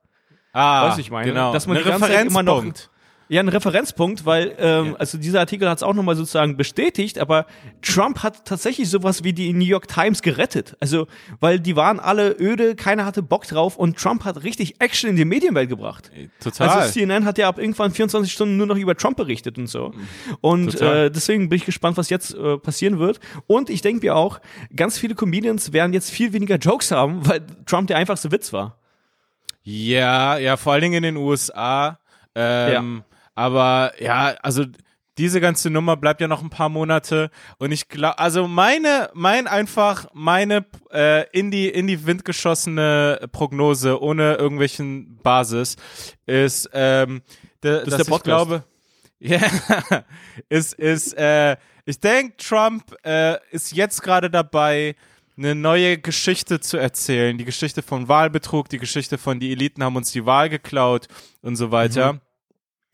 Ah, 0.53 0.87
Weißt 0.87 0.97
du, 0.97 1.01
ich 1.01 1.11
meine, 1.11 1.27
genau. 1.27 1.51
dass 1.51 1.67
man 1.67 1.77
Ein 1.77 1.83
die 1.83 1.89
ganze 1.89 2.07
Zeit 2.07 2.25
immer 2.27 2.43
noch-. 2.43 2.63
Ja, 3.29 3.41
ein 3.41 3.49
Referenzpunkt, 3.49 4.25
weil 4.25 4.55
ähm, 4.57 4.95
also 4.99 5.17
dieser 5.17 5.41
Artikel 5.41 5.69
hat 5.69 5.79
es 5.79 5.83
auch 5.83 5.93
nochmal 5.93 6.15
sozusagen 6.15 6.55
bestätigt, 6.55 7.19
aber 7.19 7.45
Trump 7.81 8.23
hat 8.23 8.45
tatsächlich 8.45 8.89
sowas 8.89 9.23
wie 9.23 9.33
die 9.33 9.51
New 9.51 9.65
York 9.65 9.89
Times 9.89 10.21
gerettet. 10.21 10.77
Also, 10.79 11.07
weil 11.41 11.59
die 11.59 11.75
waren 11.75 11.99
alle 11.99 12.35
öde, 12.39 12.75
keiner 12.75 13.05
hatte 13.05 13.21
Bock 13.21 13.45
drauf 13.45 13.75
und 13.75 13.97
Trump 13.97 14.23
hat 14.23 14.43
richtig 14.43 14.79
Action 14.79 15.09
in 15.09 15.17
die 15.17 15.25
Medienwelt 15.25 15.67
gebracht. 15.67 16.09
Total. 16.39 16.69
Also 16.69 16.93
CNN 16.93 17.25
hat 17.25 17.37
ja 17.37 17.49
ab 17.49 17.59
irgendwann 17.59 17.91
24 17.91 18.31
Stunden 18.31 18.55
nur 18.55 18.67
noch 18.67 18.77
über 18.77 18.95
Trump 18.95 19.17
berichtet 19.17 19.57
und 19.57 19.67
so. 19.67 19.93
Und 20.39 20.71
Total. 20.71 21.07
äh, 21.07 21.11
deswegen 21.11 21.49
bin 21.49 21.57
ich 21.57 21.65
gespannt, 21.65 21.97
was 21.97 22.09
jetzt 22.09 22.33
äh, 22.33 22.57
passieren 22.57 22.97
wird. 22.97 23.19
Und 23.45 23.69
ich 23.69 23.81
denke 23.81 24.05
mir 24.05 24.15
auch, 24.15 24.39
ganz 24.73 24.97
viele 24.97 25.15
Comedians 25.15 25.73
werden 25.73 25.91
jetzt 25.91 26.11
viel 26.11 26.31
weniger 26.31 26.55
Jokes 26.55 26.91
haben, 26.91 27.27
weil 27.27 27.41
Trump 27.65 27.87
der 27.87 27.97
einfachste 27.97 28.31
Witz 28.31 28.53
war. 28.53 28.77
Ja, 29.63 30.37
ja, 30.37 30.55
vor 30.55 30.71
allen 30.71 30.81
Dingen 30.83 31.03
in 31.03 31.03
den 31.03 31.17
USA. 31.17 31.99
Ähm, 32.35 33.03
Aber 33.37 33.91
ja, 33.99 34.35
also 34.41 34.65
diese 35.19 35.39
ganze 35.39 35.69
Nummer 35.69 35.95
bleibt 35.95 36.21
ja 36.21 36.27
noch 36.27 36.41
ein 36.41 36.49
paar 36.49 36.69
Monate 36.69 37.29
und 37.59 37.71
ich 37.71 37.87
glaube, 37.87 38.17
also 38.17 38.47
meine, 38.47 39.11
mein 39.13 39.45
einfach, 39.45 40.07
meine 40.11 40.65
äh, 40.91 41.29
in 41.29 41.51
die 41.51 41.69
in 41.69 41.85
die 41.85 42.07
Wind 42.07 42.25
geschossene 42.25 43.29
Prognose 43.31 44.01
ohne 44.01 44.35
irgendwelchen 44.37 45.17
Basis 45.21 45.75
ist, 46.25 46.67
ähm, 46.73 47.21
de, 47.63 47.83
ist 47.83 47.87
dass 47.87 47.95
der 47.97 47.99
ich 47.99 48.07
Podcast. 48.07 48.25
glaube, 48.25 48.63
ja, 49.19 49.39
ist 50.49 50.73
ist, 50.73 51.13
äh, 51.13 51.57
ich 51.85 51.99
denke, 51.99 52.37
Trump 52.37 52.95
äh, 53.05 53.37
ist 53.51 53.71
jetzt 53.71 54.01
gerade 54.01 54.31
dabei 54.31 54.95
eine 55.37 55.53
neue 55.53 55.99
Geschichte 55.99 56.59
zu 56.59 56.77
erzählen. 56.77 57.37
Die 57.37 57.45
Geschichte 57.45 57.83
von 57.83 58.07
Wahlbetrug, 58.07 58.67
die 58.69 58.79
Geschichte 58.79 59.19
von 59.19 59.39
die 59.39 59.51
Eliten 59.51 59.83
haben 59.83 59.95
uns 59.95 60.11
die 60.11 60.25
Wahl 60.25 60.49
geklaut 60.49 61.07
und 61.43 61.55
so 61.55 61.69
weiter. 61.69 62.19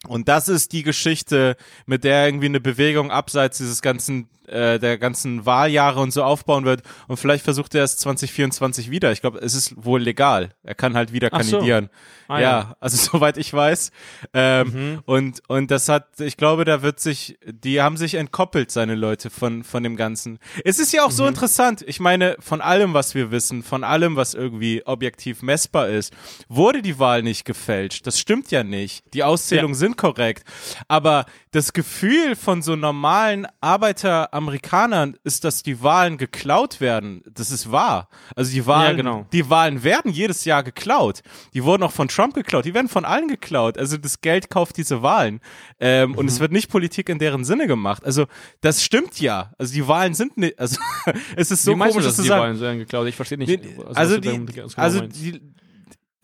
Und 0.07 0.27
das 0.27 0.49
ist 0.49 0.71
die 0.73 0.83
Geschichte, 0.83 1.55
mit 1.85 2.03
der 2.03 2.25
irgendwie 2.25 2.47
eine 2.47 2.59
Bewegung 2.59 3.09
abseits 3.11 3.57
dieses 3.59 3.81
ganzen, 3.81 4.27
äh, 4.47 4.77
der 4.77 4.97
ganzen 4.97 5.45
Wahljahre 5.45 6.01
und 6.01 6.11
so 6.11 6.23
aufbauen 6.23 6.65
wird. 6.65 6.81
Und 7.07 7.15
vielleicht 7.17 7.43
versucht 7.45 7.73
er 7.75 7.83
es 7.85 7.95
2024 7.97 8.91
wieder. 8.91 9.11
Ich 9.13 9.21
glaube, 9.21 9.39
es 9.39 9.53
ist 9.55 9.73
wohl 9.77 10.01
legal. 10.01 10.49
Er 10.63 10.75
kann 10.75 10.95
halt 10.95 11.13
wieder 11.13 11.29
Ach 11.31 11.41
so. 11.41 11.51
kandidieren. 11.51 11.89
Ah, 12.27 12.39
ja. 12.39 12.41
ja. 12.59 12.75
also 12.81 12.97
soweit 13.11 13.37
ich 13.37 13.53
weiß. 13.53 13.91
Ähm, 14.33 14.99
Und 15.05 15.41
und 15.47 15.71
das 15.71 15.87
hat, 15.89 16.19
ich 16.19 16.35
glaube, 16.37 16.65
da 16.65 16.81
wird 16.81 16.99
sich, 16.99 17.37
die 17.45 17.81
haben 17.81 17.95
sich 17.97 18.15
entkoppelt, 18.15 18.71
seine 18.71 18.95
Leute 18.95 19.29
von 19.29 19.63
von 19.63 19.83
dem 19.83 19.95
Ganzen. 19.95 20.39
Es 20.65 20.79
ist 20.79 20.91
ja 20.93 21.05
auch 21.05 21.11
so 21.11 21.25
interessant. 21.27 21.83
Ich 21.87 21.99
meine, 21.99 22.35
von 22.39 22.61
allem, 22.61 22.93
was 22.93 23.15
wir 23.15 23.31
wissen, 23.31 23.63
von 23.63 23.83
allem, 23.83 24.15
was 24.15 24.33
irgendwie 24.33 24.85
objektiv 24.85 25.41
messbar 25.41 25.87
ist, 25.89 26.13
wurde 26.49 26.81
die 26.81 26.99
Wahl 26.99 27.23
nicht 27.23 27.45
gefälscht. 27.45 28.05
Das 28.07 28.19
stimmt 28.19 28.51
ja 28.51 28.63
nicht. 28.63 29.03
Die 29.13 29.23
Auszählungen 29.23 29.73
Ja. 29.75 29.79
sind 29.79 29.92
korrekt. 29.95 30.43
Aber 30.87 31.25
das 31.51 31.73
Gefühl 31.73 32.35
von 32.35 32.61
so 32.61 32.75
normalen 32.75 33.47
Arbeiteramerikanern 33.61 35.15
ist, 35.23 35.43
dass 35.43 35.63
die 35.63 35.81
Wahlen 35.81 36.17
geklaut 36.17 36.81
werden. 36.81 37.23
Das 37.33 37.51
ist 37.51 37.71
wahr. 37.71 38.09
Also 38.35 38.51
die 38.51 38.65
Wahlen, 38.65 38.91
Ja, 38.91 39.03
genau. 39.03 39.25
die 39.31 39.49
Wahlen 39.49 39.83
werden 39.83 40.11
jedes 40.11 40.45
Jahr 40.45 40.63
geklaut. 40.63 41.21
Die 41.53 41.63
wurden 41.63 41.83
auch 41.83 41.91
von 41.91 42.07
Trump 42.07 42.33
geklaut. 42.33 42.65
Die 42.65 42.73
werden 42.73 42.89
von 42.89 43.05
allen 43.05 43.27
geklaut. 43.27 43.77
Also 43.77 43.97
das 43.97 44.21
Geld 44.21 44.49
kauft 44.49 44.77
diese 44.77 45.01
Wahlen. 45.01 45.39
Ähm, 45.79 46.15
Und 46.15 46.23
Mhm. 46.25 46.29
es 46.29 46.39
wird 46.39 46.51
nicht 46.51 46.69
Politik 46.69 47.09
in 47.09 47.19
deren 47.19 47.43
Sinne 47.45 47.67
gemacht. 47.67 48.03
Also 48.05 48.25
das 48.61 48.83
stimmt 48.83 49.19
ja. 49.19 49.51
Also 49.57 49.73
die 49.73 49.87
Wahlen 49.87 50.13
sind 50.13 50.37
nicht, 50.37 50.57
also 50.59 50.79
es 51.35 51.51
ist 51.51 51.63
so 51.63 51.73
Wie 51.75 51.77
komisch, 51.79 51.93
du, 51.93 51.99
das 51.99 52.05
dass 52.07 52.15
zu 52.17 52.21
die 52.23 52.27
sagen. 52.29 52.41
Wahlen 52.43 52.57
so 52.57 52.65
geklaut? 52.65 53.07
Ich 53.07 53.15
verstehe 53.15 53.37
nicht. 53.37 53.59
Also 53.93 54.19
du 54.19 54.21
die, 54.21 54.61
also 54.75 55.01
die, 55.01 55.41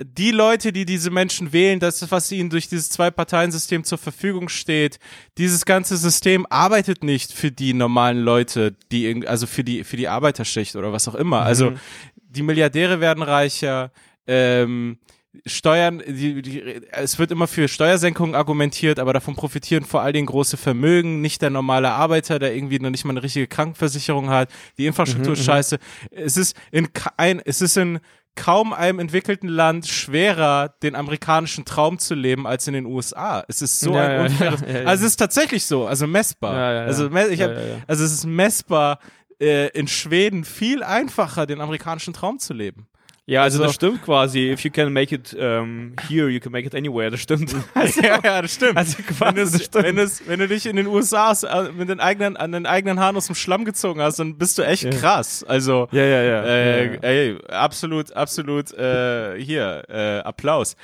die 0.02 0.32
Leute, 0.32 0.72
die 0.72 0.86
diese 0.86 1.12
Menschen 1.12 1.52
wählen, 1.52 1.80
das 1.80 2.02
ist, 2.02 2.12
was 2.12 2.32
ihnen 2.32 2.50
durch 2.50 2.70
dieses 2.70 2.90
Zwei-Parteien-System 2.90 3.84
zur 3.84 3.98
Verfügung 3.98 4.48
steht. 4.48 4.98
Dieses 5.38 5.66
ganze 5.66 5.98
System 5.98 6.46
arbeitet 6.50 7.04
nicht 7.04 7.34
für 7.34 7.52
die 7.52 7.74
normalen 7.74 8.20
Leute, 8.20 8.76
die 8.92 9.28
also 9.28 9.46
für 9.46 9.64
die 9.64 9.84
für 9.84 9.98
die 9.98 10.08
Arbeiterschicht 10.08 10.76
oder 10.76 10.94
was 10.94 11.08
auch 11.08 11.16
immer. 11.16 11.42
Also 11.42 11.74
die 12.16 12.44
Milliardäre 12.44 13.02
werden 13.02 13.24
reicher. 13.24 13.92
Ähm, 14.26 15.00
Steuern, 15.46 16.02
die, 16.08 16.42
die, 16.42 16.82
es 16.92 17.20
wird 17.20 17.32
immer 17.32 17.48
für 17.48 17.68
Steuersenkungen 17.68 18.34
argumentiert, 18.36 19.00
aber 19.00 19.14
davon 19.14 19.36
profitieren 19.36 19.86
vor 19.86 20.02
allen 20.02 20.14
Dingen 20.14 20.26
große 20.26 20.58
Vermögen, 20.58 21.22
nicht 21.22 21.42
der 21.42 21.52
normale 21.52 21.92
Arbeiter, 21.92 22.40
der 22.40 22.56
irgendwie 22.56 22.80
noch 22.80 22.90
nicht 22.90 23.06
mal 23.06 23.12
eine 23.12 23.22
richtige 23.22 23.48
Krankenversicherung 23.48 24.30
hat. 24.30 24.50
Die 24.78 24.88
Infrastruktur 24.88 25.34
ist 25.34 25.46
scheiße. 25.46 25.78
Es 26.10 26.36
ist 26.36 26.56
in 26.72 26.92
ka- 26.94 27.14
ein, 27.18 27.42
es 27.46 27.62
ist 27.62 27.78
in 27.78 28.00
kaum 28.36 28.74
einem 28.74 29.00
entwickelten 29.00 29.50
Land 29.50 29.88
schwerer, 29.88 30.74
den 30.82 30.96
amerikanischen 30.96 31.66
Traum 31.66 32.00
zu 32.00 32.16
leben, 32.16 32.48
als 32.48 32.68
in 32.68 32.74
den 32.74 32.86
USA. 32.86 33.44
Es 33.48 33.62
ist 33.62 33.80
so 33.80 33.94
Ja, 33.94 34.04
ein 34.04 34.12
ja, 34.12 34.22
unfaires, 34.22 34.62
ja, 34.68 34.80
also 34.86 35.06
es 35.06 35.12
ist 35.12 35.18
tatsächlich 35.18 35.66
so, 35.66 35.86
also 35.88 36.08
messbar. 36.08 36.56
Also, 36.86 37.10
ich 37.30 37.42
hab, 37.42 37.52
also 37.88 38.04
es 38.04 38.12
ist 38.14 38.26
messbar, 38.26 39.00
äh, 39.42 39.68
in 39.70 39.88
Schweden 39.88 40.44
viel 40.46 40.84
einfacher, 40.84 41.46
den 41.46 41.62
amerikanischen 41.62 42.14
Traum 42.14 42.40
zu 42.40 42.54
leben. 42.54 42.88
Ja, 43.30 43.44
also, 43.44 43.60
Also- 43.60 43.66
das 43.66 43.76
stimmt 43.76 44.02
quasi. 44.04 44.52
If 44.52 44.62
you 44.62 44.72
can 44.72 44.92
make 44.92 45.14
it 45.14 45.36
um, 45.36 45.94
here, 46.08 46.30
you 46.30 46.40
can 46.40 46.52
make 46.52 46.66
it 46.66 46.74
anywhere. 46.74 47.12
Das 47.12 47.20
stimmt. 47.20 47.54
Also, 47.76 48.02
ja, 48.02 48.20
ja, 48.24 48.42
das 48.42 48.56
stimmt. 48.56 48.76
also 48.76 48.98
wenn, 48.98 49.06
quasi, 49.06 49.40
es, 49.40 49.52
das 49.52 49.64
stimmt. 49.66 49.86
wenn, 49.86 49.98
es, 50.00 50.28
wenn 50.28 50.40
du 50.40 50.48
dich 50.48 50.66
in 50.66 50.76
den 50.76 50.88
USA 50.88 51.32
äh, 51.44 51.72
mit 51.72 51.90
den 51.90 52.00
eigenen, 52.00 52.38
an 52.38 52.52
den 52.52 52.66
eigenen 52.66 53.00
Haaren 53.00 53.16
aus 53.16 53.28
dem 53.28 53.36
Schlamm 53.36 53.66
gezogen 53.66 54.02
hast, 54.02 54.18
dann 54.18 54.38
bist 54.40 54.58
du 54.58 54.64
echt 54.64 54.90
krass. 55.00 55.44
Also, 55.44 55.88
ja, 55.92 56.04
ja, 56.04 56.24
ja. 56.24 56.44
äh, 56.44 56.86
ja, 56.86 56.94
ja. 56.94 57.00
Ey, 57.02 57.38
absolut, 57.50 58.12
absolut, 58.14 58.74
äh, 58.74 59.40
hier, 59.40 59.84
äh, 59.90 60.20
Applaus. 60.20 60.76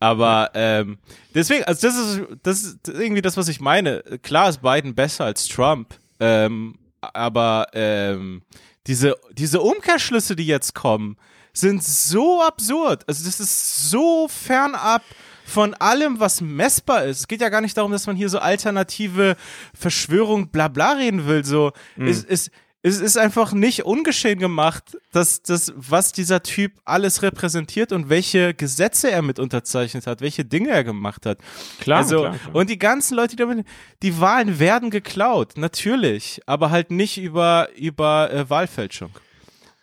Aber 0.00 0.50
ähm, 0.54 0.98
deswegen, 1.36 1.62
also 1.64 1.86
das 1.86 1.96
ist, 1.96 2.20
das 2.42 2.62
ist 2.64 2.88
irgendwie 2.88 3.22
das, 3.22 3.36
was 3.36 3.46
ich 3.46 3.60
meine. 3.60 4.02
Klar 4.22 4.48
ist 4.48 4.60
Biden 4.60 4.96
besser 4.96 5.26
als 5.26 5.46
Trump, 5.46 5.94
ähm, 6.18 6.74
aber 7.00 7.68
ähm, 7.74 8.42
diese, 8.88 9.14
diese 9.32 9.60
Umkehrschlüsse, 9.60 10.34
die 10.34 10.46
jetzt 10.46 10.74
kommen, 10.74 11.16
sind 11.52 11.82
so 11.82 12.42
absurd. 12.42 13.04
Also 13.08 13.24
das 13.24 13.40
ist 13.40 13.90
so 13.90 14.28
fernab 14.28 15.02
von 15.44 15.74
allem, 15.74 16.18
was 16.18 16.40
messbar 16.40 17.04
ist. 17.04 17.20
Es 17.20 17.28
geht 17.28 17.40
ja 17.40 17.48
gar 17.48 17.60
nicht 17.60 17.76
darum, 17.76 17.92
dass 17.92 18.06
man 18.06 18.16
hier 18.16 18.28
so 18.28 18.38
alternative 18.38 19.36
Verschwörung, 19.74 20.48
bla 20.48 20.68
bla 20.68 20.92
reden 20.92 21.26
will. 21.26 21.44
So, 21.44 21.72
es, 21.98 22.24
es, 22.24 22.50
es 22.82 23.00
ist 23.00 23.16
einfach 23.16 23.52
nicht 23.52 23.84
ungeschehen 23.84 24.38
gemacht, 24.38 24.98
dass 25.12 25.42
das, 25.42 25.72
was 25.76 26.12
dieser 26.12 26.42
Typ 26.42 26.72
alles 26.84 27.22
repräsentiert 27.22 27.92
und 27.92 28.08
welche 28.08 28.54
Gesetze 28.54 29.10
er 29.10 29.22
mit 29.22 29.38
unterzeichnet 29.38 30.06
hat, 30.06 30.20
welche 30.20 30.44
Dinge 30.44 30.70
er 30.70 30.82
gemacht 30.82 31.24
hat. 31.26 31.38
Klar, 31.80 31.98
also, 31.98 32.20
klar, 32.20 32.38
klar. 32.38 32.54
und 32.54 32.70
die 32.70 32.78
ganzen 32.78 33.14
Leute, 33.14 33.36
die 33.36 33.42
damit, 33.42 33.66
die 34.02 34.20
Wahlen 34.20 34.58
werden 34.58 34.90
geklaut, 34.90 35.56
natürlich, 35.56 36.40
aber 36.46 36.70
halt 36.70 36.90
nicht 36.90 37.18
über, 37.18 37.68
über 37.76 38.32
äh, 38.32 38.50
Wahlfälschung. 38.50 39.10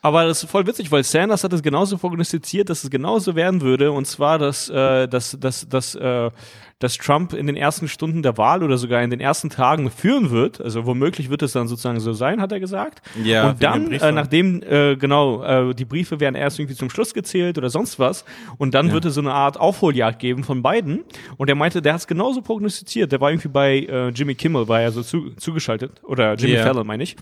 Aber 0.02 0.26
das 0.26 0.44
ist 0.44 0.50
voll 0.50 0.66
witzig, 0.66 0.92
weil 0.92 1.04
Sanders 1.04 1.44
hat 1.44 1.52
es 1.52 1.62
genauso 1.62 1.98
prognostiziert, 1.98 2.70
dass 2.70 2.84
es 2.86 2.90
genauso 2.90 3.36
werden 3.36 3.62
würde. 3.62 3.92
Und 3.92 4.06
zwar, 4.06 4.40
dass, 4.40 4.70
äh, 4.70 5.08
dass, 5.10 5.38
dass, 5.38 5.68
dass, 5.68 5.94
äh, 5.96 6.32
dass 6.80 6.98
Trump 6.98 7.34
in 7.34 7.48
den 7.48 7.58
ersten 7.58 7.90
Stunden 7.90 8.24
der 8.24 8.38
Wahl 8.38 8.64
oder 8.64 8.78
sogar 8.78 9.04
in 9.04 9.10
den 9.10 9.20
ersten 9.20 9.50
Tagen 9.50 9.92
führen 9.92 10.30
wird. 10.30 10.62
Also 10.62 10.86
womöglich 10.86 11.30
wird 11.30 11.42
es 11.42 11.52
dann 11.52 11.68
sozusagen 11.68 12.00
so 12.00 12.14
sein, 12.14 12.40
hat 12.40 12.54
er 12.54 12.62
gesagt. 12.62 13.02
Ja, 13.22 13.50
und 13.50 13.62
dann, 13.62 13.92
äh, 13.92 14.12
nachdem, 14.14 14.64
äh, 14.64 14.96
genau, 14.96 15.44
äh, 15.44 15.76
die 15.76 15.84
Briefe 15.84 16.22
werden 16.22 16.36
erst 16.36 16.60
irgendwie 16.60 16.78
zum 16.78 16.90
Schluss 16.90 17.14
gezählt 17.14 17.58
oder 17.58 17.70
sonst 17.70 18.00
was. 18.00 18.24
Und 18.58 18.74
dann 18.76 18.94
wird 18.94 19.04
es 19.04 19.16
so 19.16 19.22
eine 19.22 19.34
Art 19.34 19.60
Aufholjagd 19.60 20.20
geben 20.20 20.46
von 20.46 20.62
beiden. 20.62 21.04
Und 21.36 21.50
er 21.50 21.56
meinte, 21.56 21.82
der 21.82 21.92
hat 21.94 22.00
es 22.00 22.08
genauso 22.08 22.42
prognostiziert. 22.42 23.12
Der 23.12 23.20
war 23.20 23.32
irgendwie 23.32 23.50
bei 23.50 23.80
äh, 23.80 24.10
Jimmy 24.12 24.36
Kimmel, 24.36 24.70
war 24.70 24.80
er 24.80 24.94
so 24.94 25.04
zu, 25.04 25.32
zugeschaltet. 25.32 26.02
Oder 26.04 26.36
Jimmy 26.36 26.54
Ja. 26.54 26.64
Fallon, 26.64 26.88
meine 26.88 27.04
ich. 27.04 27.18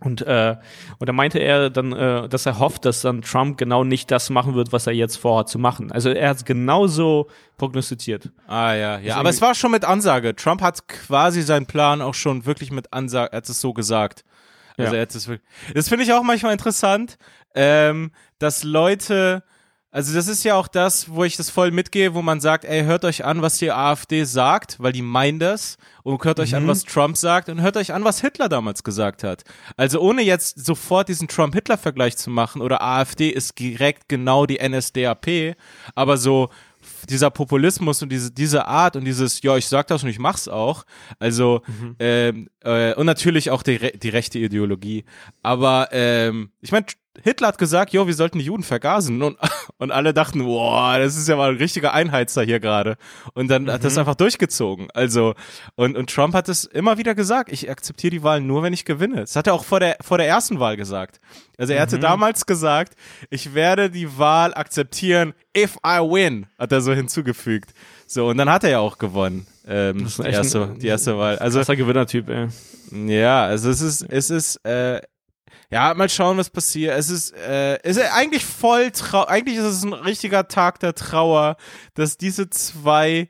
Und, 0.00 0.22
äh, 0.22 0.56
und 0.98 1.08
da 1.08 1.12
meinte 1.12 1.38
er 1.38 1.68
dann, 1.70 1.92
äh, 1.92 2.28
dass 2.28 2.46
er 2.46 2.58
hofft, 2.58 2.84
dass 2.86 3.02
dann 3.02 3.22
Trump 3.22 3.58
genau 3.58 3.84
nicht 3.84 4.10
das 4.10 4.30
machen 4.30 4.54
wird, 4.54 4.72
was 4.72 4.86
er 4.86 4.94
jetzt 4.94 5.16
vorhat 5.16 5.48
zu 5.48 5.58
machen. 5.58 5.92
Also 5.92 6.10
er 6.10 6.30
hat 6.30 6.38
es 6.38 6.44
genauso 6.44 7.28
prognostiziert. 7.58 8.30
Ah 8.46 8.72
ja, 8.72 8.74
ja. 8.74 8.96
Deswegen- 8.98 9.14
Aber 9.18 9.28
es 9.30 9.40
war 9.42 9.54
schon 9.54 9.70
mit 9.70 9.84
Ansage. 9.84 10.34
Trump 10.34 10.62
hat 10.62 10.88
quasi 10.88 11.42
seinen 11.42 11.66
Plan 11.66 12.00
auch 12.00 12.14
schon 12.14 12.46
wirklich 12.46 12.70
mit 12.70 12.92
Ansage, 12.92 13.32
er 13.32 13.36
hat 13.38 13.48
es 13.48 13.60
so 13.60 13.72
gesagt. 13.74 14.24
Also 14.78 14.92
Ja. 14.92 14.98
er 14.98 15.02
hat 15.02 15.14
es 15.14 15.28
wirklich. 15.28 15.48
Das 15.74 15.88
finde 15.88 16.04
ich 16.04 16.12
auch 16.14 16.22
manchmal 16.22 16.52
interessant, 16.52 17.18
ähm, 17.54 18.12
dass 18.38 18.64
Leute, 18.64 19.42
also 19.92 20.14
das 20.14 20.28
ist 20.28 20.44
ja 20.44 20.54
auch 20.54 20.68
das, 20.68 21.10
wo 21.10 21.24
ich 21.24 21.36
das 21.36 21.50
voll 21.50 21.72
mitgehe, 21.72 22.14
wo 22.14 22.22
man 22.22 22.40
sagt, 22.40 22.64
ey, 22.64 22.84
hört 22.84 23.04
euch 23.04 23.24
an, 23.24 23.42
was 23.42 23.58
die 23.58 23.72
AfD 23.72 24.22
sagt, 24.24 24.76
weil 24.78 24.92
die 24.92 25.02
meinen 25.02 25.40
das. 25.40 25.78
Und 26.02 26.24
hört 26.24 26.38
euch 26.40 26.54
an, 26.54 26.66
was 26.66 26.84
Trump 26.84 27.16
sagt 27.16 27.48
und 27.48 27.60
hört 27.60 27.76
euch 27.76 27.92
an, 27.92 28.04
was 28.04 28.20
Hitler 28.20 28.48
damals 28.48 28.84
gesagt 28.84 29.24
hat. 29.24 29.42
Also 29.76 30.00
ohne 30.00 30.22
jetzt 30.22 30.64
sofort 30.64 31.08
diesen 31.08 31.28
Trump-Hitler-Vergleich 31.28 32.16
zu 32.16 32.30
machen 32.30 32.62
oder 32.62 32.82
AfD 32.82 33.30
ist 33.30 33.58
direkt 33.58 34.08
genau 34.08 34.46
die 34.46 34.58
NSDAP, 34.66 35.56
aber 35.94 36.16
so 36.16 36.48
dieser 37.08 37.30
Populismus 37.30 38.02
und 38.02 38.10
diese, 38.10 38.30
diese 38.30 38.66
Art 38.66 38.96
und 38.96 39.04
dieses, 39.04 39.42
ja, 39.42 39.56
ich 39.56 39.66
sag 39.66 39.88
das 39.88 40.02
und 40.02 40.08
ich 40.08 40.18
mach's 40.18 40.48
auch. 40.48 40.84
Also, 41.18 41.62
ähm, 41.98 42.48
äh, 42.60 42.94
und 42.94 43.06
natürlich 43.06 43.50
auch 43.50 43.62
die, 43.62 43.98
die 43.98 44.08
rechte 44.08 44.38
Ideologie. 44.38 45.04
Aber 45.42 45.88
ähm, 45.92 46.50
ich 46.60 46.72
meine, 46.72 46.86
Hitler 47.22 47.48
hat 47.48 47.58
gesagt, 47.58 47.92
jo, 47.92 48.06
wir 48.06 48.14
sollten 48.14 48.38
die 48.38 48.44
Juden 48.44 48.62
vergasen. 48.62 49.22
Und, 49.22 49.36
und 49.78 49.90
alle 49.90 50.14
dachten, 50.14 50.44
boah, 50.44 50.98
das 50.98 51.16
ist 51.16 51.28
ja 51.28 51.36
mal 51.36 51.50
ein 51.50 51.56
richtiger 51.56 51.92
Einheizer 51.92 52.42
hier 52.42 52.60
gerade. 52.60 52.96
Und 53.34 53.48
dann 53.48 53.64
mhm. 53.64 53.72
hat 53.72 53.84
das 53.84 53.98
einfach 53.98 54.14
durchgezogen. 54.14 54.88
Also, 54.94 55.34
und, 55.74 55.96
und 55.96 56.10
Trump 56.10 56.34
hat 56.34 56.48
es 56.48 56.64
immer 56.64 56.98
wieder 56.98 57.14
gesagt, 57.14 57.50
ich 57.52 57.68
akzeptiere 57.68 58.12
die 58.12 58.22
Wahl 58.22 58.40
nur, 58.40 58.62
wenn 58.62 58.72
ich 58.72 58.84
gewinne. 58.84 59.16
Das 59.16 59.36
hat 59.36 59.46
er 59.46 59.54
auch 59.54 59.64
vor 59.64 59.80
der, 59.80 59.96
vor 60.00 60.18
der 60.18 60.28
ersten 60.28 60.60
Wahl 60.60 60.76
gesagt. 60.76 61.20
Also 61.58 61.72
er 61.72 61.82
hatte 61.82 61.96
mhm. 61.96 62.02
damals 62.02 62.46
gesagt, 62.46 62.94
ich 63.28 63.54
werde 63.54 63.90
die 63.90 64.16
Wahl 64.16 64.54
akzeptieren, 64.54 65.34
if 65.56 65.76
I 65.84 65.98
win, 65.98 66.46
hat 66.58 66.72
er 66.72 66.80
so 66.80 66.92
hinzugefügt. 66.92 67.74
So, 68.06 68.28
und 68.28 68.38
dann 68.38 68.50
hat 68.50 68.64
er 68.64 68.70
ja 68.70 68.78
auch 68.78 68.98
gewonnen. 68.98 69.46
Ähm, 69.66 70.08
die, 70.18 70.22
erste, 70.22 70.62
ein, 70.62 70.78
die 70.78 70.86
erste 70.86 71.16
Wahl. 71.18 71.38
Also, 71.38 71.58
krasser 71.58 71.76
Gewinnertyp, 71.76 72.28
ey. 72.28 72.48
Ja, 72.90 73.44
also 73.44 73.70
es 73.70 73.80
ist, 73.80 74.02
es 74.02 74.30
ist, 74.30 74.56
äh, 74.64 75.00
ja, 75.70 75.94
mal 75.94 76.08
schauen, 76.08 76.36
was 76.36 76.50
passiert. 76.50 76.98
Es 76.98 77.10
ist, 77.10 77.32
äh, 77.36 77.80
ist 77.88 78.00
eigentlich 78.00 78.44
voll 78.44 78.90
trau 78.90 79.24
eigentlich 79.24 79.56
ist 79.56 79.64
es 79.64 79.84
ein 79.84 79.92
richtiger 79.92 80.48
Tag 80.48 80.80
der 80.80 80.94
Trauer, 80.94 81.56
dass 81.94 82.18
diese 82.18 82.50
zwei, 82.50 83.28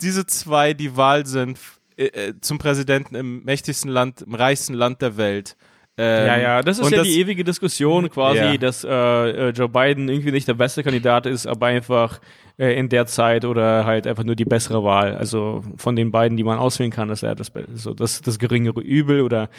diese 0.00 0.26
zwei 0.26 0.72
die 0.72 0.96
Wahl 0.96 1.26
sind 1.26 1.58
äh, 1.96 2.06
äh 2.06 2.40
zum 2.40 2.58
Präsidenten 2.58 3.14
im 3.14 3.44
mächtigsten 3.44 3.90
Land, 3.90 4.22
im 4.22 4.34
reichsten 4.34 4.74
Land 4.74 5.02
der 5.02 5.18
Welt. 5.18 5.56
Ähm, 5.98 6.26
ja, 6.26 6.38
ja, 6.38 6.62
das 6.62 6.78
ist 6.78 6.90
ja 6.90 6.98
das, 6.98 7.06
die 7.06 7.20
ewige 7.20 7.44
Diskussion 7.44 8.08
quasi, 8.08 8.38
ja. 8.38 8.56
dass 8.56 8.82
äh, 8.82 8.88
äh, 8.88 9.50
Joe 9.50 9.68
Biden 9.68 10.08
irgendwie 10.08 10.32
nicht 10.32 10.48
der 10.48 10.54
beste 10.54 10.82
Kandidat 10.82 11.26
ist, 11.26 11.46
aber 11.46 11.66
einfach 11.66 12.18
äh, 12.58 12.78
in 12.78 12.88
der 12.88 13.04
Zeit 13.04 13.44
oder 13.44 13.84
halt 13.84 14.06
einfach 14.06 14.24
nur 14.24 14.34
die 14.34 14.46
bessere 14.46 14.82
Wahl. 14.84 15.14
Also 15.16 15.62
von 15.76 15.94
den 15.94 16.10
beiden, 16.10 16.38
die 16.38 16.44
man 16.44 16.58
auswählen 16.58 16.90
kann, 16.90 17.10
ist 17.10 17.22
er 17.22 17.34
das, 17.34 17.52
so 17.74 17.92
das, 17.92 18.22
das 18.22 18.38
geringere 18.38 18.80
Übel 18.80 19.20
oder 19.20 19.50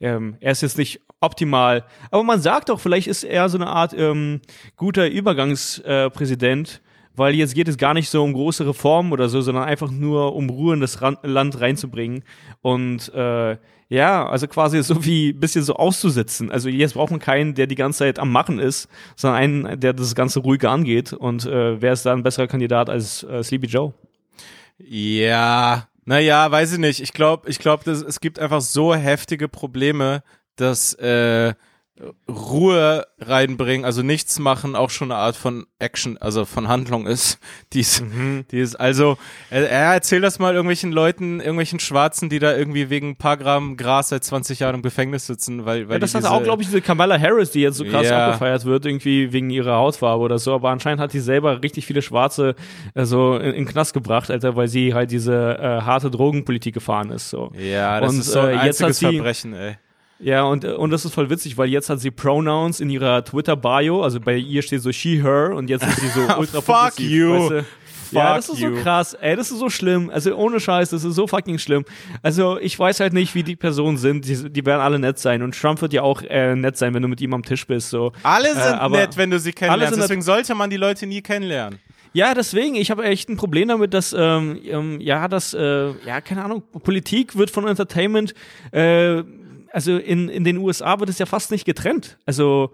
ähm, 0.00 0.36
er 0.38 0.52
ist 0.52 0.62
jetzt 0.62 0.78
nicht 0.78 1.00
optimal. 1.20 1.84
Aber 2.12 2.22
man 2.22 2.40
sagt 2.40 2.70
auch, 2.70 2.78
vielleicht 2.78 3.08
ist 3.08 3.24
er 3.24 3.48
so 3.48 3.58
eine 3.58 3.66
Art 3.66 3.92
ähm, 3.92 4.40
guter 4.76 5.08
Übergangspräsident. 5.08 6.82
Äh, 6.84 6.89
weil 7.20 7.34
jetzt 7.34 7.54
geht 7.54 7.68
es 7.68 7.76
gar 7.76 7.92
nicht 7.92 8.08
so 8.08 8.24
um 8.24 8.32
große 8.32 8.66
Reformen 8.66 9.12
oder 9.12 9.28
so, 9.28 9.42
sondern 9.42 9.64
einfach 9.64 9.90
nur 9.90 10.34
um 10.34 10.48
Ruhe 10.48 10.72
in 10.72 10.80
das 10.80 10.98
Land 11.22 11.60
reinzubringen. 11.60 12.24
Und 12.62 13.12
äh, 13.12 13.58
ja, 13.90 14.26
also 14.26 14.48
quasi 14.48 14.82
so 14.82 15.04
wie 15.04 15.28
ein 15.28 15.38
bisschen 15.38 15.62
so 15.62 15.74
auszusetzen. 15.74 16.50
Also 16.50 16.70
jetzt 16.70 16.94
braucht 16.94 17.10
man 17.10 17.20
keinen, 17.20 17.54
der 17.54 17.66
die 17.66 17.74
ganze 17.74 17.98
Zeit 17.98 18.18
am 18.18 18.32
Machen 18.32 18.58
ist, 18.58 18.88
sondern 19.16 19.38
einen, 19.38 19.80
der 19.80 19.92
das 19.92 20.14
Ganze 20.14 20.40
ruhiger 20.40 20.70
angeht. 20.70 21.12
Und 21.12 21.44
äh, 21.44 21.82
wer 21.82 21.92
ist 21.92 22.06
da 22.06 22.14
ein 22.14 22.22
besserer 22.22 22.46
Kandidat 22.46 22.88
als 22.88 23.22
äh, 23.24 23.42
Sleepy 23.42 23.66
Joe? 23.66 23.92
Ja, 24.78 25.88
naja, 26.06 26.50
weiß 26.50 26.72
ich 26.72 26.78
nicht. 26.78 27.00
Ich 27.02 27.12
glaube, 27.12 27.50
ich 27.50 27.58
glaube, 27.58 27.90
es 27.90 28.20
gibt 28.20 28.38
einfach 28.38 28.62
so 28.62 28.94
heftige 28.94 29.46
Probleme, 29.46 30.22
dass 30.56 30.94
äh, 30.94 31.52
Ruhe 32.28 33.06
reinbringen, 33.18 33.84
also 33.84 34.02
nichts 34.02 34.38
machen, 34.38 34.74
auch 34.74 34.90
schon 34.90 35.10
eine 35.10 35.20
Art 35.20 35.36
von 35.36 35.66
Action, 35.78 36.16
also 36.18 36.44
von 36.44 36.68
Handlung 36.68 37.06
ist. 37.06 37.38
Die 37.72 37.80
ist, 37.80 38.00
mhm. 38.00 38.44
die 38.50 38.58
ist 38.58 38.74
also, 38.74 39.16
er, 39.48 39.70
er 39.70 39.94
erzählt 39.94 40.24
das 40.24 40.38
mal 40.38 40.54
irgendwelchen 40.54 40.90
Leuten, 40.90 41.38
irgendwelchen 41.38 41.78
Schwarzen, 41.78 42.28
die 42.28 42.40
da 42.40 42.56
irgendwie 42.56 42.90
wegen 42.90 43.10
ein 43.10 43.16
paar 43.16 43.36
Gramm 43.36 43.76
Gras 43.76 44.08
seit 44.08 44.24
20 44.24 44.58
Jahren 44.58 44.76
im 44.76 44.82
Gefängnis 44.82 45.26
sitzen, 45.26 45.66
weil, 45.66 45.88
weil 45.88 45.96
ja, 45.96 45.98
das 46.00 46.14
hat 46.14 46.24
auch, 46.24 46.42
glaube 46.42 46.62
ich, 46.62 46.68
diese 46.68 46.80
Kamala 46.80 47.18
Harris, 47.18 47.52
die 47.52 47.60
jetzt 47.60 47.76
so 47.76 47.84
krass 47.84 48.08
ja. 48.08 48.26
abgefeiert 48.26 48.64
wird, 48.64 48.86
irgendwie 48.86 49.32
wegen 49.32 49.50
ihrer 49.50 49.76
Hautfarbe 49.76 50.24
oder 50.24 50.38
so, 50.38 50.52
aber 50.54 50.70
anscheinend 50.70 51.00
hat 51.00 51.12
die 51.12 51.20
selber 51.20 51.62
richtig 51.62 51.86
viele 51.86 52.02
Schwarze 52.02 52.56
also 52.94 53.36
in, 53.36 53.52
in 53.52 53.66
Knast 53.66 53.94
gebracht, 53.94 54.30
Alter, 54.30 54.56
weil 54.56 54.68
sie 54.68 54.94
halt 54.94 55.10
diese 55.10 55.58
äh, 55.58 55.82
harte 55.82 56.10
Drogenpolitik 56.10 56.74
gefahren 56.74 57.10
ist, 57.10 57.30
so. 57.30 57.52
Ja, 57.56 58.00
das 58.00 58.12
Und, 58.12 58.20
ist 58.20 58.32
so 58.32 58.40
ein 58.40 58.54
äh, 58.54 58.58
einziges 58.58 58.98
Verbrechen, 58.98 59.54
ey. 59.54 59.76
Ja, 60.20 60.42
und, 60.42 60.64
und 60.64 60.90
das 60.90 61.04
ist 61.04 61.14
voll 61.14 61.30
witzig, 61.30 61.56
weil 61.56 61.68
jetzt 61.68 61.88
hat 61.88 62.00
sie 62.00 62.10
Pronouns 62.10 62.80
in 62.80 62.90
ihrer 62.90 63.24
Twitter-Bio, 63.24 64.02
also 64.02 64.20
bei 64.20 64.36
ihr 64.36 64.62
steht 64.62 64.82
so 64.82 64.92
she, 64.92 65.22
her 65.22 65.52
und 65.54 65.70
jetzt 65.70 65.86
ist 65.86 66.00
sie 66.00 66.08
so 66.08 66.20
ultra 66.38 66.60
Fuck 66.60 67.00
you. 67.00 67.32
Weißt 67.32 67.50
du? 67.50 67.64
ja, 68.12 68.36
das 68.36 68.48
ist 68.48 68.58
so 68.58 68.70
krass, 68.70 69.14
ey, 69.14 69.36
das 69.36 69.50
ist 69.50 69.58
so 69.58 69.70
schlimm. 69.70 70.10
Also 70.10 70.34
ohne 70.34 70.60
Scheiß, 70.60 70.90
das 70.90 71.04
ist 71.04 71.14
so 71.14 71.26
fucking 71.26 71.58
schlimm. 71.58 71.84
Also 72.22 72.58
ich 72.58 72.78
weiß 72.78 73.00
halt 73.00 73.12
nicht, 73.12 73.34
wie 73.34 73.42
die 73.42 73.56
Personen 73.56 73.96
sind. 73.96 74.26
Die, 74.26 74.50
die 74.50 74.66
werden 74.66 74.80
alle 74.80 74.98
nett 74.98 75.18
sein. 75.18 75.42
Und 75.42 75.58
Trump 75.58 75.80
wird 75.80 75.92
ja 75.92 76.02
auch 76.02 76.22
äh, 76.22 76.54
nett 76.54 76.76
sein, 76.76 76.94
wenn 76.94 77.02
du 77.02 77.08
mit 77.08 77.20
ihm 77.20 77.34
am 77.34 77.42
Tisch 77.42 77.66
bist. 77.66 77.90
So. 77.90 78.12
Alle 78.22 78.50
äh, 78.50 78.54
sind 78.54 78.80
äh, 78.80 78.88
nett, 78.88 79.16
wenn 79.16 79.30
du 79.30 79.38
sie 79.38 79.52
kennenlernst. 79.52 79.98
Deswegen 79.98 80.22
sollte 80.22 80.54
man 80.54 80.70
die 80.70 80.76
Leute 80.76 81.06
nie 81.06 81.22
kennenlernen. 81.22 81.78
Ja, 82.12 82.34
deswegen, 82.34 82.74
ich 82.74 82.90
habe 82.90 83.04
echt 83.04 83.28
ein 83.28 83.36
Problem 83.36 83.68
damit, 83.68 83.94
dass, 83.94 84.12
ähm, 84.12 84.58
ähm, 84.64 85.00
ja, 85.00 85.28
das, 85.28 85.54
äh, 85.54 85.92
ja, 86.04 86.20
keine 86.20 86.44
Ahnung, 86.44 86.64
Politik 86.82 87.36
wird 87.36 87.50
von 87.52 87.68
Entertainment 87.68 88.34
äh, 88.72 89.22
also 89.72 89.96
in, 89.96 90.28
in 90.28 90.44
den 90.44 90.58
USA 90.58 90.98
wird 90.98 91.10
es 91.10 91.18
ja 91.18 91.26
fast 91.26 91.50
nicht 91.50 91.64
getrennt. 91.64 92.18
Also, 92.26 92.72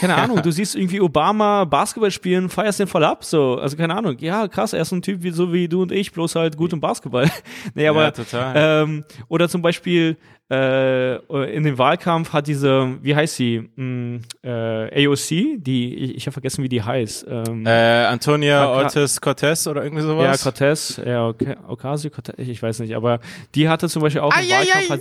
keine 0.00 0.14
Ahnung, 0.14 0.42
du 0.42 0.50
siehst 0.52 0.76
irgendwie 0.76 1.00
Obama 1.00 1.64
Basketball 1.64 2.10
spielen, 2.10 2.48
feierst 2.48 2.80
den 2.80 2.86
voll 2.86 3.04
ab, 3.04 3.24
so. 3.24 3.58
Also, 3.58 3.76
keine 3.76 3.94
Ahnung, 3.94 4.16
ja, 4.18 4.48
krass, 4.48 4.72
er 4.72 4.82
ist 4.82 4.92
ein 4.92 5.02
Typ 5.02 5.22
wie, 5.22 5.30
so 5.30 5.52
wie 5.52 5.68
du 5.68 5.82
und 5.82 5.92
ich, 5.92 6.12
bloß 6.12 6.36
halt 6.36 6.56
gut 6.56 6.72
im 6.72 6.80
Basketball. 6.80 7.30
nee, 7.74 7.86
aber, 7.86 8.02
ja, 8.04 8.10
total. 8.10 8.52
Ähm, 8.56 9.04
oder 9.28 9.48
zum 9.48 9.62
Beispiel, 9.62 10.16
äh, 10.50 11.16
in 11.54 11.64
dem 11.64 11.78
Wahlkampf 11.78 12.32
hat 12.34 12.46
diese, 12.46 12.98
wie 13.02 13.16
heißt 13.16 13.36
sie, 13.36 13.70
mh, 13.76 13.76
hm, 13.76 14.20
äh, 14.42 15.06
AOC, 15.06 15.62
die, 15.62 15.94
ich, 15.94 16.16
ich 16.16 16.26
habe 16.26 16.32
vergessen, 16.32 16.62
wie 16.62 16.68
die 16.68 16.82
heißt. 16.82 17.26
Ähm, 17.28 17.64
äh, 17.66 18.04
Antonia 18.04 18.68
Ortiz 18.68 19.20
Cortez 19.20 19.66
oder 19.66 19.82
irgendwie 19.82 20.02
sowas? 20.02 20.38
Ja, 20.38 20.42
Cortez, 20.42 21.00
ja, 21.04 21.32
Ocasio 21.66 22.10
Cortez, 22.10 22.34
ich 22.38 22.62
weiß 22.62 22.80
nicht, 22.80 22.94
aber 22.94 23.20
die 23.54 23.70
hatte 23.70 23.88
zum 23.88 24.02
Beispiel 24.02 24.20
auch 24.20 24.36
im 24.36 24.50
Wahlkampf, 24.50 24.90
hat, 24.90 25.00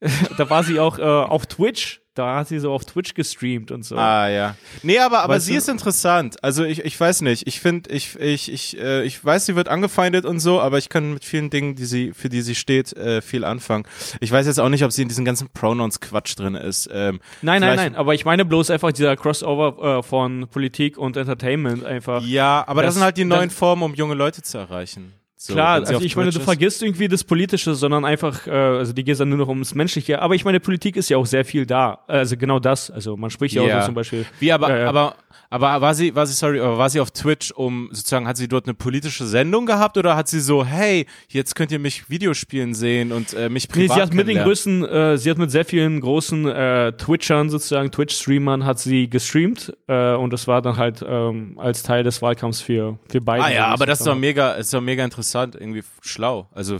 da 0.36 0.48
war 0.48 0.62
sie 0.64 0.78
auch 0.78 0.98
äh, 0.98 1.02
auf 1.02 1.46
Twitch. 1.46 2.00
Da 2.14 2.38
hat 2.38 2.48
sie 2.48 2.58
so 2.58 2.72
auf 2.72 2.84
Twitch 2.84 3.14
gestreamt 3.14 3.70
und 3.70 3.84
so. 3.84 3.96
Ah, 3.96 4.28
ja. 4.28 4.56
Nee, 4.82 4.98
aber, 4.98 5.20
aber 5.20 5.38
sie 5.38 5.52
du? 5.52 5.58
ist 5.58 5.68
interessant. 5.68 6.42
Also 6.42 6.64
ich, 6.64 6.84
ich 6.84 6.98
weiß 6.98 7.20
nicht. 7.20 7.46
Ich 7.46 7.60
finde, 7.60 7.90
ich, 7.90 8.18
ich, 8.18 8.52
ich, 8.52 8.76
äh, 8.76 9.04
ich 9.04 9.24
weiß, 9.24 9.46
sie 9.46 9.54
wird 9.54 9.68
angefeindet 9.68 10.24
und 10.24 10.40
so, 10.40 10.60
aber 10.60 10.78
ich 10.78 10.88
kann 10.88 11.14
mit 11.14 11.24
vielen 11.24 11.48
Dingen, 11.48 11.76
die 11.76 11.84
sie, 11.84 12.12
für 12.12 12.28
die 12.28 12.40
sie 12.42 12.56
steht, 12.56 12.92
äh, 12.94 13.22
viel 13.22 13.44
anfangen. 13.44 13.84
Ich 14.18 14.32
weiß 14.32 14.48
jetzt 14.48 14.58
auch 14.58 14.68
nicht, 14.68 14.82
ob 14.82 14.90
sie 14.90 15.02
in 15.02 15.08
diesem 15.08 15.24
ganzen 15.24 15.48
Pronouns-Quatsch 15.50 16.36
drin 16.36 16.56
ist. 16.56 16.88
Ähm, 16.92 17.20
nein, 17.40 17.60
nein, 17.60 17.76
nein. 17.76 17.94
Aber 17.94 18.14
ich 18.14 18.24
meine 18.24 18.44
bloß 18.44 18.70
einfach 18.70 18.90
dieser 18.90 19.14
Crossover 19.14 19.98
äh, 19.98 20.02
von 20.02 20.48
Politik 20.48 20.98
und 20.98 21.16
Entertainment 21.16 21.84
einfach. 21.84 22.24
Ja, 22.24 22.64
aber 22.66 22.82
das, 22.82 22.88
das 22.88 22.94
sind 22.96 23.04
halt 23.04 23.16
die 23.16 23.26
neuen 23.26 23.50
Formen, 23.50 23.84
um 23.84 23.94
junge 23.94 24.14
Leute 24.14 24.42
zu 24.42 24.58
erreichen. 24.58 25.12
So, 25.40 25.52
Klar, 25.52 25.74
also 25.86 26.00
ich 26.00 26.16
meine, 26.16 26.32
du 26.32 26.40
vergisst 26.40 26.82
irgendwie 26.82 27.06
das 27.06 27.22
Politische, 27.22 27.76
sondern 27.76 28.04
einfach, 28.04 28.48
äh, 28.48 28.50
also 28.50 28.92
die 28.92 29.04
geht 29.04 29.20
dann 29.20 29.28
nur 29.28 29.38
noch 29.38 29.46
ums 29.46 29.72
Menschliche. 29.72 30.20
Aber 30.20 30.34
ich 30.34 30.44
meine, 30.44 30.58
Politik 30.58 30.96
ist 30.96 31.10
ja 31.10 31.16
auch 31.16 31.26
sehr 31.26 31.44
viel 31.44 31.64
da. 31.64 32.00
Also 32.08 32.36
genau 32.36 32.58
das. 32.58 32.90
Also 32.90 33.16
man 33.16 33.30
spricht 33.30 33.54
ja 33.54 33.62
yeah. 33.62 33.76
auch 33.76 33.82
so 33.82 33.86
zum 33.86 33.94
Beispiel. 33.94 34.26
Wie 34.40 34.50
aber, 34.50 34.76
äh, 34.76 34.82
aber 34.82 35.14
aber 35.50 35.80
war 35.80 35.94
sie, 35.94 36.14
war 36.14 36.26
sie, 36.26 36.34
sorry, 36.34 36.60
aber 36.60 36.78
war 36.78 36.90
sie 36.90 37.00
auf 37.00 37.10
Twitch, 37.10 37.52
um 37.52 37.88
sozusagen, 37.92 38.26
hat 38.26 38.36
sie 38.36 38.48
dort 38.48 38.66
eine 38.66 38.74
politische 38.74 39.26
Sendung 39.26 39.66
gehabt 39.66 39.96
oder 39.96 40.16
hat 40.16 40.28
sie 40.28 40.40
so, 40.40 40.64
hey, 40.64 41.06
jetzt 41.28 41.54
könnt 41.54 41.72
ihr 41.72 41.78
mich 41.78 42.10
Videospielen 42.10 42.74
sehen 42.74 43.12
und 43.12 43.34
äh, 43.34 43.48
mich 43.48 43.68
privat 43.68 43.88
Nee, 43.88 43.94
sie 43.94 44.02
hat 44.02 44.14
mit 44.14 44.28
den 44.28 44.38
größten, 44.38 44.84
äh, 44.84 45.18
sie 45.18 45.30
hat 45.30 45.38
mit 45.38 45.50
sehr 45.50 45.64
vielen 45.64 46.00
großen 46.00 46.46
äh, 46.46 46.92
Twitchern 46.92 47.50
sozusagen, 47.50 47.90
Twitch-Streamern 47.90 48.64
hat 48.64 48.78
sie 48.78 49.08
gestreamt 49.08 49.76
äh, 49.86 50.14
und 50.14 50.32
das 50.32 50.46
war 50.46 50.62
dann 50.62 50.76
halt 50.76 51.04
ähm, 51.06 51.58
als 51.58 51.82
Teil 51.82 52.04
des 52.04 52.20
Wahlkampfs 52.20 52.60
für, 52.60 52.98
für 53.08 53.20
beide. 53.20 53.44
Ah 53.44 53.50
ja, 53.50 53.66
aber 53.66 53.86
das 53.86 54.00
ist 54.00 54.06
doch 54.06 54.16
mega, 54.16 54.52
ist 54.52 54.72
doch 54.74 54.80
mega 54.80 55.04
interessant, 55.04 55.54
irgendwie 55.54 55.82
schlau. 56.02 56.48
Also 56.52 56.78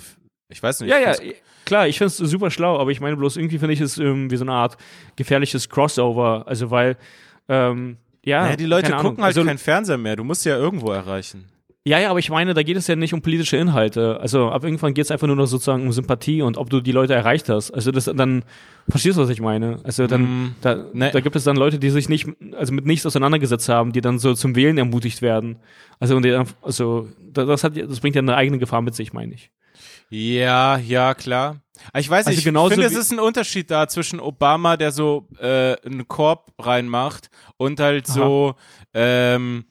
ich 0.50 0.62
weiß 0.62 0.80
nicht. 0.80 0.90
Ja, 0.90 0.98
ja, 0.98 1.14
klar, 1.64 1.88
ich 1.88 1.98
finde 1.98 2.08
es 2.08 2.16
super 2.16 2.50
schlau, 2.50 2.78
aber 2.78 2.90
ich 2.90 3.00
meine 3.00 3.16
bloß 3.16 3.36
irgendwie 3.36 3.58
finde 3.58 3.74
ich 3.74 3.80
es 3.80 3.98
irgendwie 3.98 4.36
so 4.36 4.44
eine 4.44 4.52
Art 4.52 4.76
gefährliches 5.16 5.68
Crossover. 5.68 6.44
Also 6.46 6.70
weil 6.70 6.96
ähm, 7.48 7.98
ja, 8.28 8.42
naja, 8.42 8.56
die 8.56 8.66
Leute 8.66 8.92
gucken 8.92 9.24
halt 9.24 9.36
also, 9.36 9.44
keinen 9.44 9.58
Fernseher 9.58 9.98
mehr. 9.98 10.16
Du 10.16 10.24
musst 10.24 10.44
ja 10.44 10.56
irgendwo 10.56 10.92
erreichen. 10.92 11.46
Ja, 11.84 11.98
ja, 11.98 12.10
aber 12.10 12.18
ich 12.18 12.28
meine, 12.28 12.52
da 12.52 12.62
geht 12.62 12.76
es 12.76 12.86
ja 12.86 12.96
nicht 12.96 13.14
um 13.14 13.22
politische 13.22 13.56
Inhalte. 13.56 14.20
Also 14.20 14.50
ab 14.50 14.62
irgendwann 14.62 14.92
geht 14.92 15.06
es 15.06 15.10
einfach 15.10 15.26
nur 15.26 15.36
noch 15.36 15.46
sozusagen 15.46 15.84
um 15.84 15.92
Sympathie 15.92 16.42
und 16.42 16.58
ob 16.58 16.68
du 16.68 16.82
die 16.82 16.92
Leute 16.92 17.14
erreicht 17.14 17.48
hast. 17.48 17.70
Also 17.70 17.90
das 17.90 18.04
dann, 18.04 18.44
verstehst 18.90 19.16
du, 19.16 19.22
was 19.22 19.30
ich 19.30 19.40
meine? 19.40 19.80
Also 19.84 20.06
dann, 20.06 20.22
mm, 20.22 20.54
da, 20.60 20.84
ne. 20.92 21.10
da 21.10 21.20
gibt 21.20 21.34
es 21.34 21.44
dann 21.44 21.56
Leute, 21.56 21.78
die 21.78 21.88
sich 21.88 22.10
nicht, 22.10 22.28
also 22.52 22.74
mit 22.74 22.84
nichts 22.84 23.06
auseinandergesetzt 23.06 23.70
haben, 23.70 23.92
die 23.92 24.02
dann 24.02 24.18
so 24.18 24.34
zum 24.34 24.54
Wählen 24.54 24.76
ermutigt 24.76 25.22
werden. 25.22 25.56
Also 25.98 26.14
und 26.14 26.26
die, 26.26 26.38
also 26.60 27.08
das 27.32 27.64
hat, 27.64 27.74
das 27.74 28.00
bringt 28.00 28.16
ja 28.16 28.20
eine 28.20 28.36
eigene 28.36 28.58
Gefahr 28.58 28.82
mit 28.82 28.94
sich, 28.94 29.14
meine 29.14 29.32
ich. 29.32 29.50
Ja, 30.10 30.78
ja, 30.78 31.14
klar. 31.14 31.60
Ich 31.94 32.08
weiß 32.08 32.26
nicht, 32.26 32.46
also 32.46 32.66
ich 32.66 32.72
finde, 32.72 32.86
es 32.86 32.96
ist 32.96 33.12
ein 33.12 33.20
Unterschied 33.20 33.70
da 33.70 33.88
zwischen 33.88 34.20
Obama, 34.20 34.76
der 34.76 34.90
so 34.90 35.28
äh, 35.38 35.76
einen 35.84 36.08
Korb 36.08 36.52
reinmacht 36.58 37.30
und 37.56 37.78
halt 37.78 38.08
Aha. 38.08 38.14
so 38.14 38.54
ähm, 38.94 39.64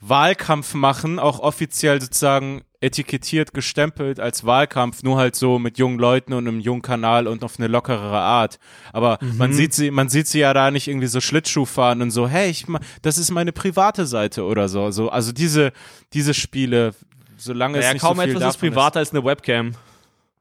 Wahlkampf 0.00 0.74
machen, 0.74 1.18
auch 1.18 1.40
offiziell 1.40 2.00
sozusagen 2.00 2.62
etikettiert, 2.80 3.52
gestempelt 3.54 4.20
als 4.20 4.44
Wahlkampf, 4.44 5.02
nur 5.02 5.16
halt 5.16 5.34
so 5.34 5.58
mit 5.58 5.78
jungen 5.78 5.98
Leuten 5.98 6.32
und 6.32 6.46
einem 6.46 6.60
jungen 6.60 6.82
Kanal 6.82 7.26
und 7.26 7.42
auf 7.42 7.58
eine 7.58 7.66
lockerere 7.66 8.20
Art. 8.20 8.58
Aber 8.92 9.18
mhm. 9.20 9.36
man 9.36 9.52
sieht 9.52 9.74
sie, 9.74 9.90
man 9.90 10.08
sieht 10.08 10.28
sie 10.28 10.38
ja 10.38 10.54
da 10.54 10.70
nicht 10.70 10.86
irgendwie 10.86 11.08
so 11.08 11.20
Schlittschuh 11.20 11.64
fahren 11.64 12.02
und 12.02 12.12
so, 12.12 12.28
hey, 12.28 12.48
ich, 12.48 12.66
das 13.02 13.18
ist 13.18 13.32
meine 13.32 13.52
private 13.52 14.06
Seite 14.06 14.44
oder 14.44 14.68
so. 14.68 14.92
so 14.92 15.08
also 15.08 15.32
diese, 15.32 15.72
diese 16.12 16.34
Spiele, 16.34 16.94
solange 17.38 17.78
naja, 17.78 17.88
es 17.88 17.94
nicht 17.94 18.02
kaum 18.02 18.16
so 18.18 18.22
viel 18.24 18.36
etwas 18.36 18.54
ist 18.54 18.60
privater 18.60 18.98
als 19.00 19.10
eine 19.10 19.24
Webcam. 19.24 19.72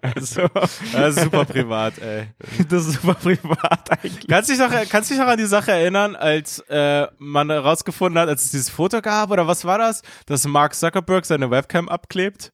also, 0.03 0.49
das 0.93 1.17
ist 1.17 1.23
super 1.25 1.45
privat, 1.45 1.99
ey. 1.99 2.29
Das 2.69 2.87
ist 2.87 3.01
super 3.03 3.15
privat 3.15 3.91
eigentlich. 3.91 4.27
Kannst 4.29 4.49
du 4.49 4.53
dich 4.55 4.63
noch, 4.63 4.71
kannst 4.89 5.11
dich 5.11 5.19
noch 5.19 5.27
an 5.27 5.39
die 5.39 5.47
Sache 5.47 5.73
erinnern, 5.73 6.17
als 6.17 6.61
äh, 6.69 7.07
man 7.19 7.51
herausgefunden 7.51 8.21
hat, 8.21 8.29
als 8.29 8.45
es 8.45 8.51
dieses 8.53 8.71
Foto 8.71 9.01
gab, 9.03 9.31
oder 9.31 9.47
was 9.47 9.65
war 9.65 9.79
das, 9.79 10.03
dass 10.27 10.47
Mark 10.47 10.75
Zuckerberg 10.75 11.25
seine 11.27 11.51
Webcam 11.51 11.89
abklebt? 11.89 12.53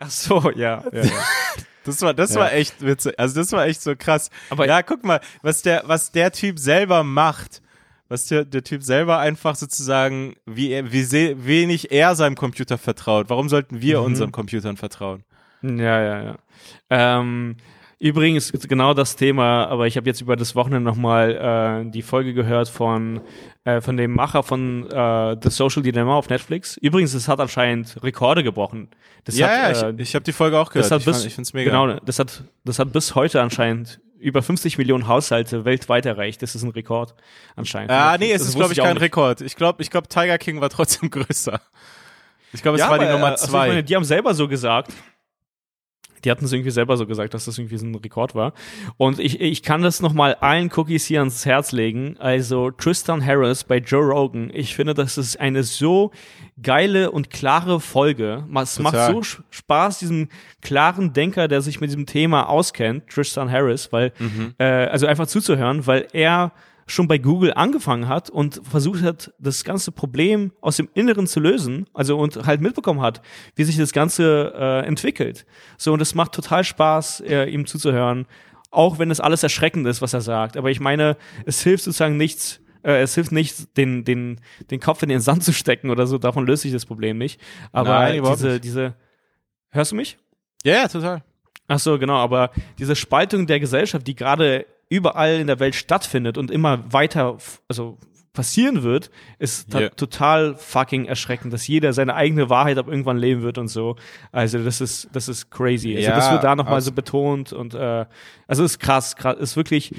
Ach 0.00 0.10
so, 0.10 0.50
ja. 0.50 0.82
ja, 0.92 1.02
ja. 1.04 1.10
Das 1.84 2.00
war, 2.00 2.14
das 2.14 2.34
Ja. 2.34 2.40
war 2.42 2.52
echt 2.52 2.80
witzig. 2.80 3.18
Also 3.18 3.40
das 3.40 3.50
war 3.50 3.66
echt 3.66 3.82
so 3.82 3.94
krass. 3.96 4.30
Aber- 4.50 4.68
ja, 4.68 4.82
guck 4.84 5.02
mal, 5.04 5.20
was 5.42 5.62
der, 5.62 5.82
was 5.86 6.12
der 6.12 6.30
Typ 6.30 6.60
selber 6.60 7.02
macht, 7.02 7.60
was 8.12 8.26
der, 8.26 8.44
der 8.44 8.62
Typ 8.62 8.82
selber 8.82 9.18
einfach 9.18 9.56
sozusagen, 9.56 10.36
wie, 10.46 10.70
er, 10.70 10.92
wie 10.92 11.02
se, 11.02 11.34
wenig 11.46 11.90
er 11.90 12.14
seinem 12.14 12.36
Computer 12.36 12.76
vertraut. 12.78 13.30
Warum 13.30 13.48
sollten 13.48 13.80
wir 13.80 14.00
Mhm. 14.00 14.06
unseren 14.06 14.32
Computern 14.32 14.76
vertrauen? 14.76 15.24
Ja, 15.62 16.02
ja, 16.02 16.22
ja. 16.22 16.38
Ähm, 16.90 17.56
übrigens 17.98 18.52
genau 18.52 18.94
das 18.94 19.16
Thema, 19.16 19.66
aber 19.68 19.86
ich 19.86 19.96
habe 19.96 20.08
jetzt 20.08 20.20
über 20.20 20.36
das 20.36 20.54
Wochenende 20.54 20.84
nochmal 20.84 21.84
äh, 21.86 21.90
die 21.90 22.02
Folge 22.02 22.34
gehört 22.34 22.68
von, 22.68 23.20
äh, 23.64 23.80
von 23.80 23.96
dem 23.96 24.12
Macher 24.12 24.42
von 24.42 24.90
äh, 24.90 25.36
The 25.42 25.50
Social 25.50 25.82
Dilemma 25.82 26.14
auf 26.16 26.28
Netflix. 26.28 26.76
Übrigens, 26.76 27.14
es 27.14 27.28
hat 27.28 27.40
anscheinend 27.40 28.02
Rekorde 28.02 28.42
gebrochen. 28.42 28.88
Das 29.24 29.38
ja, 29.38 29.46
hat, 29.48 29.76
ja, 29.76 29.88
äh, 29.88 29.92
ich, 29.94 30.00
ich 30.00 30.14
habe 30.14 30.24
die 30.24 30.32
Folge 30.32 30.58
auch 30.58 30.70
gehört. 30.70 30.84
das 30.84 30.90
hat 30.90 31.00
ich 31.00 31.06
bis, 31.06 31.16
fand, 31.16 31.26
ich 31.28 31.34
find's 31.34 31.52
mega. 31.54 31.70
Genau, 31.70 31.98
das 32.04 32.18
hat, 32.18 32.44
das 32.64 32.78
hat 32.78 32.92
bis 32.92 33.14
heute 33.14 33.40
anscheinend 33.40 34.00
über 34.22 34.42
50 34.42 34.78
Millionen 34.78 35.08
Haushalte 35.08 35.64
weltweit 35.64 36.06
erreicht. 36.06 36.42
Das 36.42 36.54
ist 36.54 36.62
ein 36.62 36.70
Rekord 36.70 37.14
anscheinend. 37.56 37.90
Ah, 37.90 38.16
nee, 38.18 38.32
es 38.32 38.42
ist, 38.42 38.54
glaube 38.56 38.72
ich, 38.72 38.78
kein 38.78 38.94
nicht. 38.94 39.02
Rekord. 39.02 39.40
Ich 39.40 39.56
glaube, 39.56 39.82
ich 39.82 39.90
glaub, 39.90 40.08
Tiger 40.08 40.38
King 40.38 40.60
war 40.60 40.70
trotzdem 40.70 41.10
größer. 41.10 41.60
Ich 42.52 42.62
glaube, 42.62 42.76
es 42.76 42.82
Ja, 42.84 42.90
war 42.90 42.98
die 42.98 43.06
Nummer 43.06 43.28
äh, 43.28 43.30
also 43.32 43.46
zwei. 43.48 43.66
ich 43.66 43.68
meine, 43.70 43.84
die 43.84 43.96
haben 43.96 44.04
selber 44.04 44.34
so 44.34 44.46
gesagt. 44.48 44.92
Die 46.24 46.30
hatten 46.30 46.44
es 46.44 46.52
irgendwie 46.52 46.70
selber 46.70 46.96
so 46.96 47.06
gesagt, 47.06 47.34
dass 47.34 47.44
das 47.46 47.58
irgendwie 47.58 47.76
so 47.78 47.86
ein 47.86 47.94
Rekord 47.94 48.34
war. 48.34 48.52
Und 48.96 49.18
ich, 49.18 49.40
ich 49.40 49.62
kann 49.62 49.82
das 49.82 50.00
nochmal 50.00 50.34
allen 50.36 50.70
Cookies 50.74 51.04
hier 51.06 51.18
ans 51.20 51.44
Herz 51.46 51.72
legen. 51.72 52.16
Also 52.18 52.70
Tristan 52.70 53.24
Harris 53.24 53.64
bei 53.64 53.78
Joe 53.78 54.04
Rogan. 54.04 54.50
Ich 54.54 54.74
finde, 54.76 54.94
das 54.94 55.18
ist 55.18 55.38
eine 55.40 55.62
so 55.64 56.10
geile 56.62 57.10
und 57.10 57.30
klare 57.30 57.80
Folge. 57.80 58.44
Es 58.54 58.78
macht 58.78 58.94
Total. 58.94 59.12
so 59.12 59.22
Spaß, 59.50 59.98
diesem 59.98 60.28
klaren 60.60 61.12
Denker, 61.12 61.48
der 61.48 61.60
sich 61.62 61.80
mit 61.80 61.90
diesem 61.90 62.06
Thema 62.06 62.48
auskennt, 62.48 63.08
Tristan 63.08 63.50
Harris, 63.50 63.92
weil, 63.92 64.12
Mhm. 64.18 64.54
äh, 64.58 64.64
also 64.64 65.06
einfach 65.06 65.26
zuzuhören, 65.26 65.86
weil 65.86 66.06
er 66.12 66.52
schon 66.86 67.08
bei 67.08 67.18
Google 67.18 67.52
angefangen 67.54 68.08
hat 68.08 68.30
und 68.30 68.60
versucht 68.68 69.02
hat, 69.02 69.32
das 69.38 69.64
ganze 69.64 69.92
Problem 69.92 70.52
aus 70.60 70.76
dem 70.76 70.88
Inneren 70.94 71.26
zu 71.26 71.40
lösen, 71.40 71.86
also 71.94 72.18
und 72.18 72.46
halt 72.46 72.60
mitbekommen 72.60 73.00
hat, 73.00 73.22
wie 73.54 73.64
sich 73.64 73.76
das 73.76 73.92
Ganze 73.92 74.52
äh, 74.56 74.86
entwickelt. 74.86 75.46
So, 75.78 75.92
und 75.92 76.02
es 76.02 76.14
macht 76.14 76.32
total 76.32 76.64
Spaß, 76.64 77.20
äh, 77.20 77.44
ihm 77.44 77.66
zuzuhören, 77.66 78.26
auch 78.70 78.98
wenn 78.98 79.10
es 79.10 79.20
alles 79.20 79.42
erschreckend 79.42 79.86
ist, 79.86 80.02
was 80.02 80.14
er 80.14 80.22
sagt. 80.22 80.56
Aber 80.56 80.70
ich 80.70 80.80
meine, 80.80 81.16
es 81.46 81.62
hilft 81.62 81.84
sozusagen 81.84 82.16
nichts, 82.16 82.60
äh, 82.82 83.02
es 83.02 83.14
hilft 83.14 83.32
nicht, 83.32 83.76
den, 83.76 84.04
den, 84.04 84.40
den 84.70 84.80
Kopf 84.80 85.02
in 85.02 85.08
den 85.08 85.20
Sand 85.20 85.44
zu 85.44 85.52
stecken 85.52 85.90
oder 85.90 86.06
so, 86.06 86.18
davon 86.18 86.46
löst 86.46 86.62
sich 86.62 86.72
das 86.72 86.86
Problem 86.86 87.18
nicht. 87.18 87.40
Aber 87.72 87.90
Nein, 87.90 88.22
diese, 88.22 88.48
nicht. 88.48 88.64
diese, 88.64 88.94
hörst 89.70 89.92
du 89.92 89.96
mich? 89.96 90.18
ja, 90.64 90.74
ja, 90.74 90.88
total. 90.88 91.22
Ach 91.68 91.78
so, 91.78 91.98
genau, 91.98 92.16
aber 92.16 92.50
diese 92.78 92.96
Spaltung 92.96 93.46
der 93.46 93.60
Gesellschaft, 93.60 94.06
die 94.06 94.14
gerade 94.14 94.66
überall 94.92 95.40
in 95.40 95.46
der 95.46 95.58
Welt 95.60 95.74
stattfindet 95.74 96.38
und 96.38 96.50
immer 96.50 96.92
weiter, 96.92 97.38
also 97.68 97.98
passieren 98.32 98.82
wird, 98.82 99.10
ist 99.38 99.74
Ja. 99.74 99.90
total 99.90 100.54
fucking 100.56 101.04
erschreckend, 101.04 101.52
dass 101.52 101.66
jeder 101.68 101.92
seine 101.92 102.14
eigene 102.14 102.48
Wahrheit 102.48 102.78
ab 102.78 102.88
irgendwann 102.88 103.18
leben 103.18 103.42
wird 103.42 103.58
und 103.58 103.68
so. 103.68 103.96
Also 104.32 104.62
das 104.64 104.80
ist, 104.80 105.08
das 105.12 105.28
ist 105.28 105.50
crazy. 105.50 105.94
Also 105.96 106.08
Ja, 106.08 106.16
das 106.16 106.30
wird 106.32 106.42
da 106.44 106.56
nochmal 106.56 106.76
abs- 106.76 106.86
so 106.86 106.92
betont 106.92 107.52
und 107.52 107.74
äh, 107.74 108.06
also 108.46 108.64
ist 108.64 108.78
krass, 108.78 109.16
krass, 109.16 109.36
ist 109.38 109.56
wirklich 109.56 109.94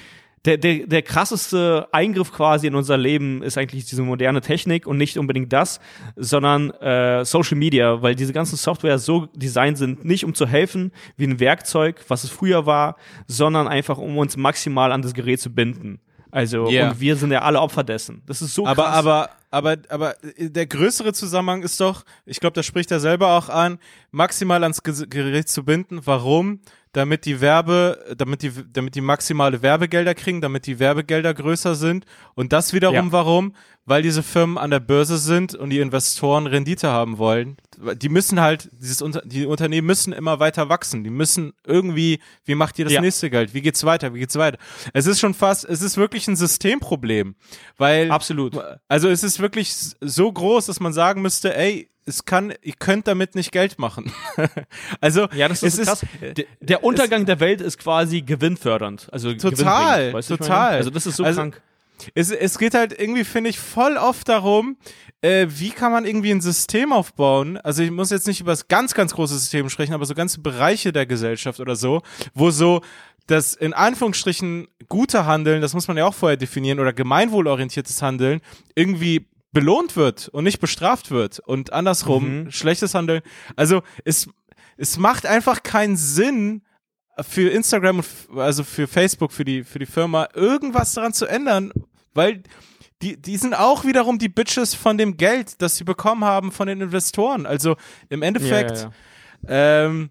der, 0.45 0.57
der, 0.57 0.87
der 0.87 1.01
krasseste 1.01 1.87
Eingriff 1.93 2.31
quasi 2.33 2.67
in 2.67 2.75
unser 2.75 2.97
Leben 2.97 3.41
ist 3.43 3.57
eigentlich 3.57 3.85
diese 3.85 4.01
moderne 4.01 4.41
Technik 4.41 4.85
und 4.85 4.97
nicht 4.97 5.17
unbedingt 5.17 5.53
das, 5.53 5.79
sondern 6.17 6.71
äh, 6.71 7.23
Social 7.23 7.57
Media, 7.57 8.01
weil 8.01 8.13
diese 8.15 8.33
ganzen 8.33 8.57
Software 8.57 8.99
so 8.99 9.27
designt 9.33 9.77
sind, 9.77 10.03
nicht 10.03 10.25
um 10.25 10.33
zu 10.33 10.45
helfen 10.45 10.91
wie 11.15 11.27
ein 11.27 11.39
Werkzeug, 11.39 12.03
was 12.09 12.23
es 12.25 12.29
früher 12.29 12.65
war, 12.65 12.97
sondern 13.27 13.67
einfach 13.69 13.97
um 13.97 14.17
uns 14.17 14.35
maximal 14.35 14.91
an 14.91 15.01
das 15.01 15.13
Gerät 15.13 15.39
zu 15.39 15.49
binden. 15.53 15.99
Also 16.29 16.67
Ja. 16.69 16.89
und 16.89 16.99
wir 16.99 17.15
sind 17.15 17.31
ja 17.31 17.43
alle 17.43 17.61
Opfer 17.61 17.83
dessen. 17.83 18.23
Das 18.25 18.41
ist 18.41 18.55
so 18.55 18.65
Aber, 18.65 18.83
krass. 18.83 18.95
aber, 18.95 19.29
aber, 19.51 19.77
aber 19.89 20.15
der 20.39 20.65
größere 20.65 21.13
Zusammenhang 21.13 21.61
ist 21.61 21.79
doch, 21.79 22.03
ich 22.25 22.39
glaube, 22.39 22.55
das 22.55 22.65
spricht 22.65 22.89
er 22.91 22.99
selber 22.99 23.37
auch 23.37 23.49
an, 23.49 23.77
maximal 24.13 24.63
ans 24.63 24.81
Gerät 24.83 25.49
zu 25.49 25.65
binden. 25.65 26.01
Warum? 26.05 26.61
Damit 26.93 27.25
die 27.25 27.41
Werbe, 27.41 27.97
damit 28.15 28.43
die, 28.43 28.51
damit 28.71 28.93
die 28.93 29.01
maximale 29.01 29.63
Werbegelder 29.63 30.13
kriegen, 30.13 30.41
damit 30.41 30.67
die 30.67 30.77
Werbegelder 30.77 31.33
größer 31.33 31.73
sind. 31.73 32.05
Und 32.35 32.53
das 32.53 32.71
wiederum 32.73 33.07
Ja. 33.07 33.11
warum? 33.11 33.55
Weil 33.85 34.03
diese 34.03 34.21
Firmen 34.21 34.59
an 34.59 34.69
der 34.69 34.79
Börse 34.79 35.17
sind 35.17 35.55
und 35.55 35.71
die 35.71 35.79
Investoren 35.79 36.45
Rendite 36.45 36.89
haben 36.89 37.17
wollen. 37.17 37.57
Die 37.95 38.09
müssen 38.09 38.39
halt, 38.39 38.69
dieses 38.73 39.03
die 39.25 39.47
Unternehmen 39.47 39.87
müssen 39.87 40.13
immer 40.13 40.39
weiter 40.39 40.69
wachsen. 40.69 41.03
Die 41.03 41.09
müssen 41.09 41.53
irgendwie, 41.65 42.19
wie 42.45 42.53
macht 42.55 42.77
ihr 42.77 42.85
das 42.85 42.93
Ja. 42.93 43.01
nächste 43.01 43.31
Geld? 43.31 43.55
Wie 43.55 43.61
geht's 43.61 43.83
weiter? 43.83 44.13
Wie 44.13 44.19
geht's 44.19 44.35
weiter? 44.37 44.59
Es 44.93 45.07
ist 45.07 45.19
schon 45.19 45.33
fast, 45.33 45.65
es 45.65 45.81
ist 45.81 45.97
wirklich 45.97 46.27
ein 46.27 46.35
Systemproblem. 46.35 47.35
Weil 47.77 48.11
Absolut. 48.11 48.53
also 48.87 49.09
es 49.09 49.23
ist 49.23 49.39
wirklich 49.39 49.73
so 49.99 50.31
groß, 50.31 50.67
dass 50.67 50.79
man 50.79 50.93
sagen 50.93 51.23
müsste, 51.23 51.57
ey, 51.57 51.89
es 52.05 52.25
kann, 52.25 52.53
ihr 52.61 52.73
könnt 52.77 53.07
damit 53.07 53.35
nicht 53.35 53.51
Geld 53.51 53.79
machen. 53.79 54.11
also 55.01 55.27
Ja, 55.35 55.47
das 55.47 55.63
ist 55.63 55.79
es 55.79 55.87
krass. 55.87 56.03
Ist, 56.21 56.37
Der, 56.37 56.45
der 56.59 56.83
Untergang 56.83 57.25
der 57.25 57.39
Welt 57.39 57.61
ist 57.61 57.77
quasi 57.77 58.21
gewinnfördernd. 58.21 59.07
Also 59.11 59.33
Total, 59.33 60.11
total. 60.21 60.73
Also 60.77 60.89
das 60.89 61.05
ist 61.05 61.15
so 61.17 61.23
Also- 61.23 61.39
krank. 61.41 61.61
es, 62.15 62.31
es 62.31 62.57
geht 62.57 62.73
halt 62.73 62.97
irgendwie, 62.99 63.23
finde 63.23 63.49
ich, 63.49 63.59
voll 63.59 63.97
oft 63.97 64.27
darum, 64.27 64.77
äh, 65.21 65.47
wie 65.49 65.69
kann 65.69 65.91
man 65.91 66.05
irgendwie 66.05 66.31
ein 66.31 66.41
System 66.41 66.91
aufbauen? 66.91 67.57
Also 67.57 67.81
ich 67.83 67.91
muss 67.91 68.09
jetzt 68.09 68.27
nicht 68.27 68.41
über 68.41 68.51
das 68.51 68.67
ganz, 68.67 68.93
ganz 68.93 69.13
große 69.13 69.37
System 69.37 69.69
sprechen, 69.69 69.93
aber 69.93 70.05
so 70.05 70.13
ganze 70.13 70.41
Bereiche 70.41 70.91
der 70.91 71.05
Gesellschaft 71.05 71.59
oder 71.61 71.75
so, 71.77 72.01
wo 72.33 72.51
so 72.51 72.81
das 73.27 73.53
in 73.53 73.71
Anführungsstrichen 73.73 74.67
gute 74.89 75.25
Handeln, 75.25 75.61
das 75.61 75.73
muss 75.73 75.87
man 75.87 75.95
ja 75.95 76.05
auch 76.05 76.13
vorher 76.13 76.35
definieren, 76.35 76.81
oder 76.81 76.91
gemeinwohlorientiertes 76.91 78.01
Handeln 78.01 78.41
irgendwie 78.75 79.27
belohnt 79.53 79.95
wird 79.95 80.27
und 80.29 80.43
nicht 80.43 80.59
bestraft 80.59 81.11
wird 81.11 81.39
und 81.39 81.71
andersrum 81.73 82.43
Mhm. 82.43 82.51
schlechtes 82.51 82.93
Handeln. 82.95 83.21
Also 83.55 83.81
es, 84.03 84.27
es 84.77 84.97
macht 84.97 85.25
einfach 85.25 85.63
keinen 85.63 85.95
Sinn, 85.97 86.63
für 87.21 87.49
Instagram 87.51 87.99
und 87.99 88.39
also 88.39 88.63
für 88.63 88.87
Facebook, 88.87 89.31
für 89.31 89.45
die, 89.45 89.63
für 89.63 89.77
die 89.77 89.85
Firma, 89.85 90.29
irgendwas 90.33 90.93
daran 90.95 91.13
zu 91.13 91.27
ändern, 91.27 91.71
weil 92.15 92.41
die, 93.03 93.21
die 93.21 93.37
sind 93.37 93.53
auch 93.53 93.85
wiederum 93.85 94.17
die 94.17 94.29
Bitches 94.29 94.73
von 94.73 94.97
dem 94.97 95.15
Geld, 95.15 95.61
das 95.61 95.75
sie 95.75 95.83
bekommen 95.83 96.23
haben 96.23 96.51
von 96.51 96.65
den 96.67 96.81
Investoren. 96.81 97.45
Also 97.45 97.75
im 98.09 98.23
Endeffekt, 98.23 98.71
Ja, 98.71 98.91
ja, 99.47 99.83
ja. 99.83 99.85
ähm, 99.85 100.09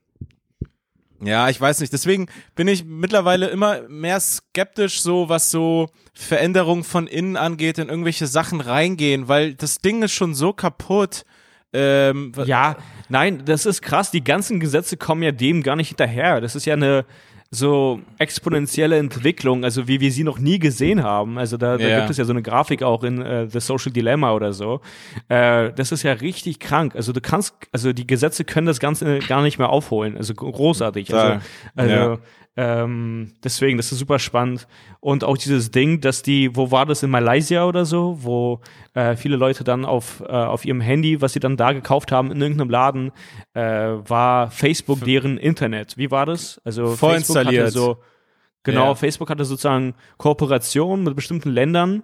ja, 1.25 1.49
ich 1.49 1.61
weiß 1.61 1.81
nicht. 1.81 1.93
Deswegen 1.93 2.27
bin 2.55 2.69
ich 2.69 2.85
mittlerweile 2.85 3.49
immer 3.49 3.83
mehr 3.89 4.21
skeptisch, 4.21 5.01
so 5.01 5.29
was 5.29 5.51
so 5.51 5.89
Veränderungen 6.13 6.85
von 6.85 7.07
innen 7.07 7.37
angeht, 7.37 7.79
in 7.79 7.89
irgendwelche 7.89 8.27
Sachen 8.27 8.61
reingehen, 8.61 9.29
weil 9.29 9.55
das 9.55 9.79
Ding 9.79 10.03
ist 10.03 10.13
schon 10.13 10.35
so 10.35 10.53
kaputt. 10.53 11.25
Ähm, 11.73 12.33
Ja, 12.45 12.77
nein, 13.09 13.45
das 13.45 13.65
ist 13.67 13.81
krass. 13.83 14.11
Die 14.11 14.23
ganzen 14.25 14.61
Gesetze 14.61 14.97
kommen 14.97 15.23
ja 15.23 15.33
dem 15.33 15.63
gar 15.63 15.77
nicht 15.77 15.89
hinterher. 15.89 16.41
Das 16.41 16.55
ist 16.55 16.67
ja 16.67 16.75
eine 16.75 17.07
so 17.55 18.01
exponentielle 18.19 18.97
Entwicklung, 18.97 19.63
also 19.63 19.87
wie 19.87 20.01
wir 20.01 20.11
sie 20.11 20.25
noch 20.25 20.39
nie 20.39 20.59
gesehen 20.59 21.03
haben. 21.03 21.37
Also 21.37 21.59
da, 21.59 21.77
da 21.77 21.87
Ja. 21.87 21.99
gibt 21.99 22.09
es 22.11 22.17
ja 22.17 22.25
so 22.25 22.33
eine 22.33 22.41
Grafik 22.41 22.83
auch 22.83 23.05
in 23.05 23.21
äh, 23.21 23.47
The 23.47 23.61
Social 23.61 23.93
Dilemma 23.93 24.33
oder 24.33 24.55
so. 24.55 24.81
Äh, 25.29 25.71
das 25.75 25.93
ist 25.93 26.03
ja 26.03 26.13
richtig 26.15 26.61
krank. 26.61 26.97
Also 26.97 27.13
du 27.13 27.21
kannst, 27.21 27.55
also 27.71 27.93
die 27.93 28.07
Gesetze 28.07 28.45
können 28.45 28.67
das 28.67 28.81
Ganze 28.81 29.19
gar 29.19 29.43
nicht 29.43 29.59
mehr 29.59 29.69
aufholen. 29.69 30.17
Also 30.17 30.33
großartig. 30.35 31.13
Also, 31.15 31.41
also 31.77 31.95
Ja. 31.95 32.19
Ähm, 32.55 33.33
deswegen, 33.43 33.79
das 33.79 33.93
ist 33.93 33.99
super 33.99 34.19
spannend. 34.19 34.69
Und 35.01 35.25
auch 35.25 35.39
dieses 35.39 35.71
Ding, 35.71 36.01
dass 36.01 36.23
die, 36.23 36.55
wo 36.55 36.71
war 36.71 36.85
das 36.85 37.03
in 37.03 37.09
Malaysia 37.11 37.65
oder 37.65 37.87
so, 37.87 38.19
wo 38.21 38.61
äh, 38.93 39.17
viele 39.17 39.37
Leute 39.37 39.65
dann 39.65 39.87
auf, 39.87 40.21
äh, 40.21 40.31
auf 40.31 40.65
ihrem 40.67 40.83
Handy, 40.83 41.23
was 41.23 41.33
sie 41.33 41.41
dann 41.41 41.57
da 41.57 41.73
gekauft 41.73 42.13
haben 42.13 42.31
in 42.31 42.41
irgendeinem 42.43 42.69
Laden, 42.69 43.13
äh, 43.55 43.63
war 43.63 44.51
Facebook 44.51 45.01
deren 45.01 45.39
Internet. 45.39 45.97
Wie 45.97 46.11
war 46.11 46.27
das? 46.27 46.61
Also 46.65 46.89
Facebook 46.89 46.99
Vorinstalliert. 46.99 47.67
hatte 47.67 47.73
so, 47.73 47.97
genau, 48.65 48.89
Ja. 48.89 48.95
Facebook 48.97 49.31
hatte 49.31 49.47
sozusagen 49.47 49.95
Kooperationen 50.19 51.05
mit 51.05 51.17
bestimmten 51.17 51.51
Ländern 51.51 52.03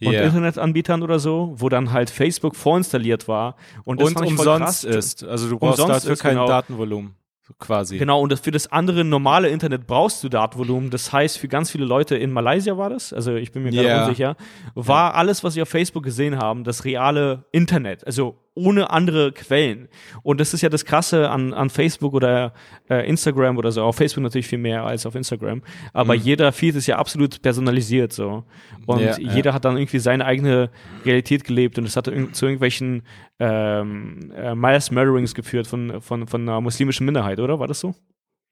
und 0.00 0.12
Yeah. 0.12 0.26
Internetanbietern 0.26 1.02
oder 1.02 1.18
so, 1.18 1.54
wo 1.56 1.68
dann 1.68 1.92
halt 1.92 2.08
Facebook 2.08 2.54
vorinstalliert 2.54 3.26
war. 3.26 3.56
Und, 3.82 4.00
das 4.00 4.12
und 4.12 4.26
umsonst 4.26 4.84
krass. 4.84 4.84
ist. 4.84 5.24
Also 5.24 5.48
du 5.48 5.58
brauchst 5.58 5.80
dafür 5.80 6.16
kein 6.16 6.34
genau. 6.34 6.46
Datenvolumen. 6.46 7.16
So 7.48 7.54
quasi. 7.58 7.96
Genau, 7.96 8.20
und 8.20 8.38
für 8.38 8.50
das 8.50 8.70
andere 8.70 9.04
normale 9.04 9.48
Internet 9.48 9.86
brauchst 9.86 10.22
du 10.22 10.28
Datenvolumen. 10.28 10.90
Das 10.90 11.12
heißt, 11.14 11.38
für 11.38 11.48
ganz 11.48 11.70
viele 11.70 11.86
Leute 11.86 12.14
in 12.14 12.30
Malaysia 12.30 12.76
war 12.76 12.90
das, 12.90 13.12
also 13.14 13.34
ich 13.36 13.52
bin 13.52 13.62
mir 13.62 13.70
gerade 13.72 13.88
Ja. 13.88 14.04
unsicher, 14.04 14.36
war 14.74 15.14
alles, 15.14 15.42
was 15.44 15.54
sie 15.54 15.62
auf 15.62 15.68
Facebook 15.70 16.02
gesehen 16.04 16.36
haben, 16.38 16.62
das 16.62 16.84
reale 16.84 17.44
Internet. 17.50 18.06
Also 18.06 18.36
ohne 18.58 18.90
andere 18.90 19.32
Quellen. 19.32 19.88
Und 20.22 20.40
das 20.40 20.52
ist 20.52 20.62
ja 20.62 20.68
das 20.68 20.84
Krasse 20.84 21.30
an, 21.30 21.54
an 21.54 21.70
Facebook 21.70 22.12
oder 22.14 22.52
äh, 22.90 23.08
Instagram 23.08 23.56
oder 23.56 23.70
so. 23.72 23.82
Auf 23.82 23.96
Facebook 23.96 24.22
natürlich 24.24 24.46
viel 24.48 24.58
mehr 24.58 24.84
als 24.84 25.06
auf 25.06 25.14
Instagram. 25.14 25.62
Aber 25.92 26.14
Mhm. 26.14 26.20
jeder 26.22 26.52
Feed 26.52 26.74
ist 26.74 26.86
ja 26.86 26.96
absolut 26.98 27.40
personalisiert 27.40 28.12
so. 28.12 28.44
Und 28.86 29.00
Ja, 29.00 29.18
ja. 29.18 29.32
jeder 29.34 29.54
hat 29.54 29.64
dann 29.64 29.76
irgendwie 29.76 29.98
seine 30.00 30.24
eigene 30.24 30.70
Realität 31.04 31.44
gelebt 31.44 31.78
und 31.78 31.84
es 31.84 31.96
hat 31.96 32.06
zu 32.32 32.46
irgendwelchen 32.46 33.02
ähm, 33.38 34.32
äh, 34.36 34.54
Mass 34.54 34.90
Murderings 34.90 35.34
geführt 35.34 35.66
von, 35.66 36.00
von, 36.00 36.26
von 36.26 36.42
einer 36.42 36.60
muslimischen 36.60 37.06
Minderheit, 37.06 37.38
oder? 37.40 37.58
War 37.58 37.68
das 37.68 37.80
so? 37.80 37.94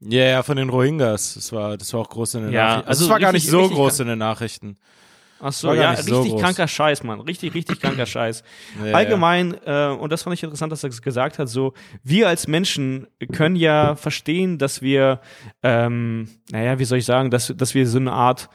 Ja, 0.00 0.24
ja, 0.24 0.42
von 0.42 0.56
den 0.56 0.68
Rohingyas. 0.68 1.34
Das 1.34 1.52
war, 1.52 1.76
das 1.76 1.92
war 1.94 2.00
auch 2.00 2.10
groß 2.10 2.34
in 2.34 2.42
den 2.44 2.52
Ja, 2.52 2.64
Nachrichten. 2.68 2.88
also 2.88 3.04
es 3.04 3.10
war 3.10 3.18
gar 3.18 3.32
nicht 3.32 3.48
so 3.48 3.68
groß 3.68 4.00
in 4.00 4.08
den 4.08 4.18
Nachrichten. 4.18 4.76
Ach 5.38 5.52
so, 5.52 5.74
ja, 5.74 5.94
so 5.96 6.16
richtig 6.20 6.32
groß. 6.32 6.42
kranker 6.42 6.66
Scheiß, 6.68 7.02
Mann. 7.04 7.20
Richtig, 7.20 7.54
richtig 7.54 7.80
kranker 7.80 8.06
Scheiß. 8.06 8.42
Ja, 8.84 8.94
Allgemein, 8.94 9.54
äh, 9.66 9.88
und 9.88 10.10
das 10.10 10.22
fand 10.22 10.34
ich 10.34 10.42
interessant, 10.42 10.72
dass 10.72 10.82
er 10.82 10.88
es 10.90 11.02
gesagt 11.02 11.38
hat, 11.38 11.48
so, 11.48 11.74
wir 12.02 12.28
als 12.28 12.46
Menschen 12.46 13.06
können 13.32 13.56
ja 13.56 13.96
verstehen, 13.96 14.58
dass 14.58 14.80
wir, 14.82 15.20
ähm, 15.62 16.28
naja, 16.50 16.78
wie 16.78 16.84
soll 16.84 16.98
ich 16.98 17.04
sagen, 17.04 17.30
dass, 17.30 17.52
dass 17.54 17.74
wir 17.74 17.86
so 17.86 17.98
eine 17.98 18.12
Art, 18.12 18.48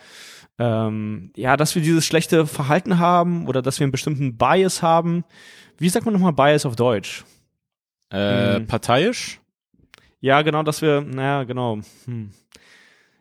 ähm, 0.57 1.31
ja, 1.35 1.55
dass 1.57 1.75
wir 1.75 1.81
dieses 1.81 2.05
schlechte 2.05 2.45
Verhalten 2.47 2.97
haben 2.99 3.47
oder 3.47 3.61
dass 3.61 3.79
wir 3.79 3.85
einen 3.85 3.91
bestimmten 3.91 4.37
Bias 4.37 4.81
haben. 4.81 5.23
Wie 5.77 5.89
sagt 5.89 6.05
man 6.05 6.13
nochmal 6.13 6.33
Bias 6.33 6.65
auf 6.65 6.75
Deutsch? 6.75 7.23
Ja. 8.11 8.55
Äh, 8.55 8.59
Mhm. 8.59 8.67
parteiisch? 8.67 9.39
Ja, 10.19 10.41
genau, 10.41 10.61
dass 10.63 10.81
wir, 10.81 11.01
naja, 11.01 11.43
genau. 11.45 11.79
Hm. 12.05 12.31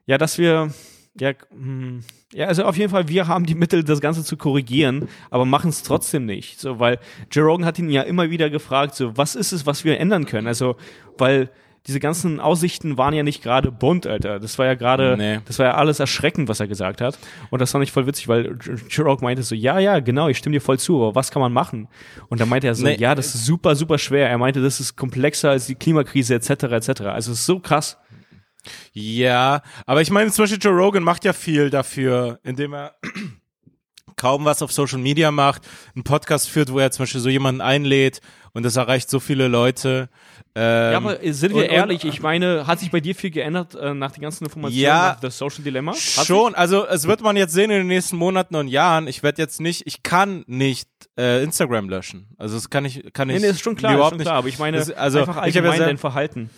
Ja, 0.07 0.19
dass 0.19 0.37
wir, 0.39 0.73
ja, 1.19 1.33
hm. 1.51 2.03
ja, 2.33 2.47
also 2.47 2.65
auf 2.65 2.77
jeden 2.77 2.91
Fall, 2.91 3.09
wir 3.09 3.27
haben 3.27 3.45
die 3.47 3.55
Mittel, 3.55 3.83
das 3.83 4.01
Ganze 4.01 4.25
zu 4.25 4.37
korrigieren, 4.37 5.09
aber 5.31 5.45
machen 5.45 5.71
es 5.71 5.83
trotzdem 5.83 6.25
nicht. 6.27 6.61
So, 6.61 6.79
weil 6.79 6.99
Joe 7.31 7.45
Rogan 7.45 7.67
hat 7.67 7.79
ihn 7.79 7.91
ja 7.91 8.03
immer 8.03 8.31
wieder 8.31 8.49
gefragt, 8.51 8.95
so, 8.95 9.17
was 9.17 9.35
ist 9.35 9.53
es, 9.53 9.67
was 9.67 9.85
wir 9.85 9.99
ändern 9.99 10.27
können? 10.27 10.47
Also, 10.47 10.77
weil 11.19 11.51
diese 11.87 11.99
ganzen 11.99 12.41
Aussichten 12.41 12.99
waren 12.99 13.15
ja 13.15 13.23
nicht 13.23 13.43
gerade 13.43 13.73
bunt, 13.73 14.07
Alter. 14.07 14.39
Das 14.39 14.59
war 14.59 14.67
ja 14.67 14.75
gerade, 14.75 15.17
Nee. 15.17 15.41
das 15.47 15.59
war 15.59 15.67
ja 15.67 15.75
alles 15.77 15.99
erschreckend, 15.99 16.47
was 16.49 16.61
er 16.61 16.69
gesagt 16.69 17.01
hat. 17.01 17.19
Und 17.49 17.61
das 17.63 17.73
fand 17.73 17.83
ich 17.83 17.91
voll 17.91 18.07
witzig, 18.07 18.29
weil 18.29 18.55
Rogan 18.99 19.25
meinte 19.25 19.43
so, 19.43 19.55
ja, 19.55 19.79
ja, 19.79 19.99
genau, 20.01 20.29
ich 20.29 20.37
stimme 20.37 20.53
dir 20.55 20.61
voll 20.61 20.79
zu, 20.79 20.97
aber 21.03 21.15
was 21.15 21.31
kann 21.31 21.41
man 21.41 21.53
machen? 21.55 21.89
Und 22.29 22.39
dann 22.41 22.51
meinte 22.51 22.67
er 22.67 22.75
so, 22.75 22.85
Nee. 22.85 22.97
ja, 22.97 23.15
das 23.15 23.35
ist 23.35 23.47
super, 23.47 23.75
super 23.77 23.97
schwer. 23.97 24.29
Er 24.29 24.37
meinte, 24.37 24.61
das 24.61 24.79
ist 24.79 24.95
komplexer 24.95 25.51
als 25.51 25.67
die 25.67 25.75
Klimakrise 25.75 26.35
etc. 26.35 26.51
etc. 26.51 27.01
Also 27.07 27.33
es 27.33 27.41
ist 27.41 27.47
so 27.47 27.59
krass. 27.61 27.97
Ja, 28.93 29.63
aber 29.87 30.03
ich 30.03 30.11
meine, 30.11 30.31
zum 30.31 30.45
Beispiel 30.45 30.59
Joe 30.61 30.73
Rogan 30.77 31.03
macht 31.03 31.25
ja 31.25 31.33
viel 31.33 31.71
dafür, 31.71 32.39
indem 32.43 32.75
er 32.75 32.95
kaum 34.17 34.45
was 34.45 34.61
auf 34.63 34.73
Social 34.73 34.99
Media 34.99 35.31
macht, 35.31 35.63
einen 35.95 36.05
Podcast 36.05 36.49
führt, 36.51 36.71
wo 36.73 36.79
er 36.79 36.91
zum 36.91 37.05
Beispiel 37.05 37.21
so 37.21 37.29
jemanden 37.31 37.61
einlädt 37.63 38.21
und 38.53 38.65
das 38.65 38.77
erreicht 38.77 39.09
so 39.09 39.19
viele 39.21 39.49
Leute. 39.49 40.09
Ähm, 40.57 40.93
ja, 40.93 40.97
aber 40.97 41.19
sind 41.33 41.55
wir 41.55 41.63
und- 41.63 41.71
ehrlich, 41.71 42.05
ich 42.05 42.21
meine, 42.21 42.67
hat 42.67 42.81
sich 42.81 42.91
bei 42.91 43.01
dir 43.01 43.15
viel 43.15 43.31
geändert 43.31 43.77
äh, 43.77 43.95
nach 43.95 44.11
den 44.11 44.23
ganzen 44.23 44.45
Informationen 44.45 44.83
Ja. 44.83 45.17
das 45.21 45.39
Social 45.39 45.63
Dilemma? 45.63 45.93
Hat 45.93 45.99
sich? 45.99 46.25
Schon, 46.27 46.55
also 46.57 46.85
es 46.87 47.07
wird 47.07 47.23
man 47.23 47.37
jetzt 47.37 47.53
sehen 47.55 47.71
in 47.71 47.79
den 47.79 47.87
nächsten 47.87 48.17
Monaten 48.17 48.57
und 48.57 48.67
Jahren. 48.69 49.07
Ich 49.07 49.23
werde 49.23 49.41
jetzt 49.41 49.61
nicht, 49.61 49.87
ich 49.87 50.03
kann 50.03 50.43
nicht 50.49 50.89
äh, 51.17 51.43
Instagram 51.45 51.89
löschen. 51.89 52.27
Also 52.37 52.57
das 52.57 52.69
kann 52.69 52.85
ich, 52.85 53.13
kann 53.13 53.31
ich 53.31 53.37
Nee, 53.37 53.43
nee, 53.43 53.51
ist 53.51 53.61
schon 53.63 53.77
klar, 53.77 53.93
ist 53.93 53.95
überhaupt 53.95 54.11
schon 54.13 54.19
nicht. 54.19 54.27
klar, 54.27 54.37
aber 54.39 54.49
ich 54.49 54.59
meine, 54.59 54.79
Das- 54.79 54.91
also, 54.91 55.21
einfach 55.21 55.47
ich 55.47 55.57
hab 55.57 55.63
ja 55.65 55.71
allgemein 55.71 55.89
dein 55.89 55.99
Verhalten. 55.99 56.51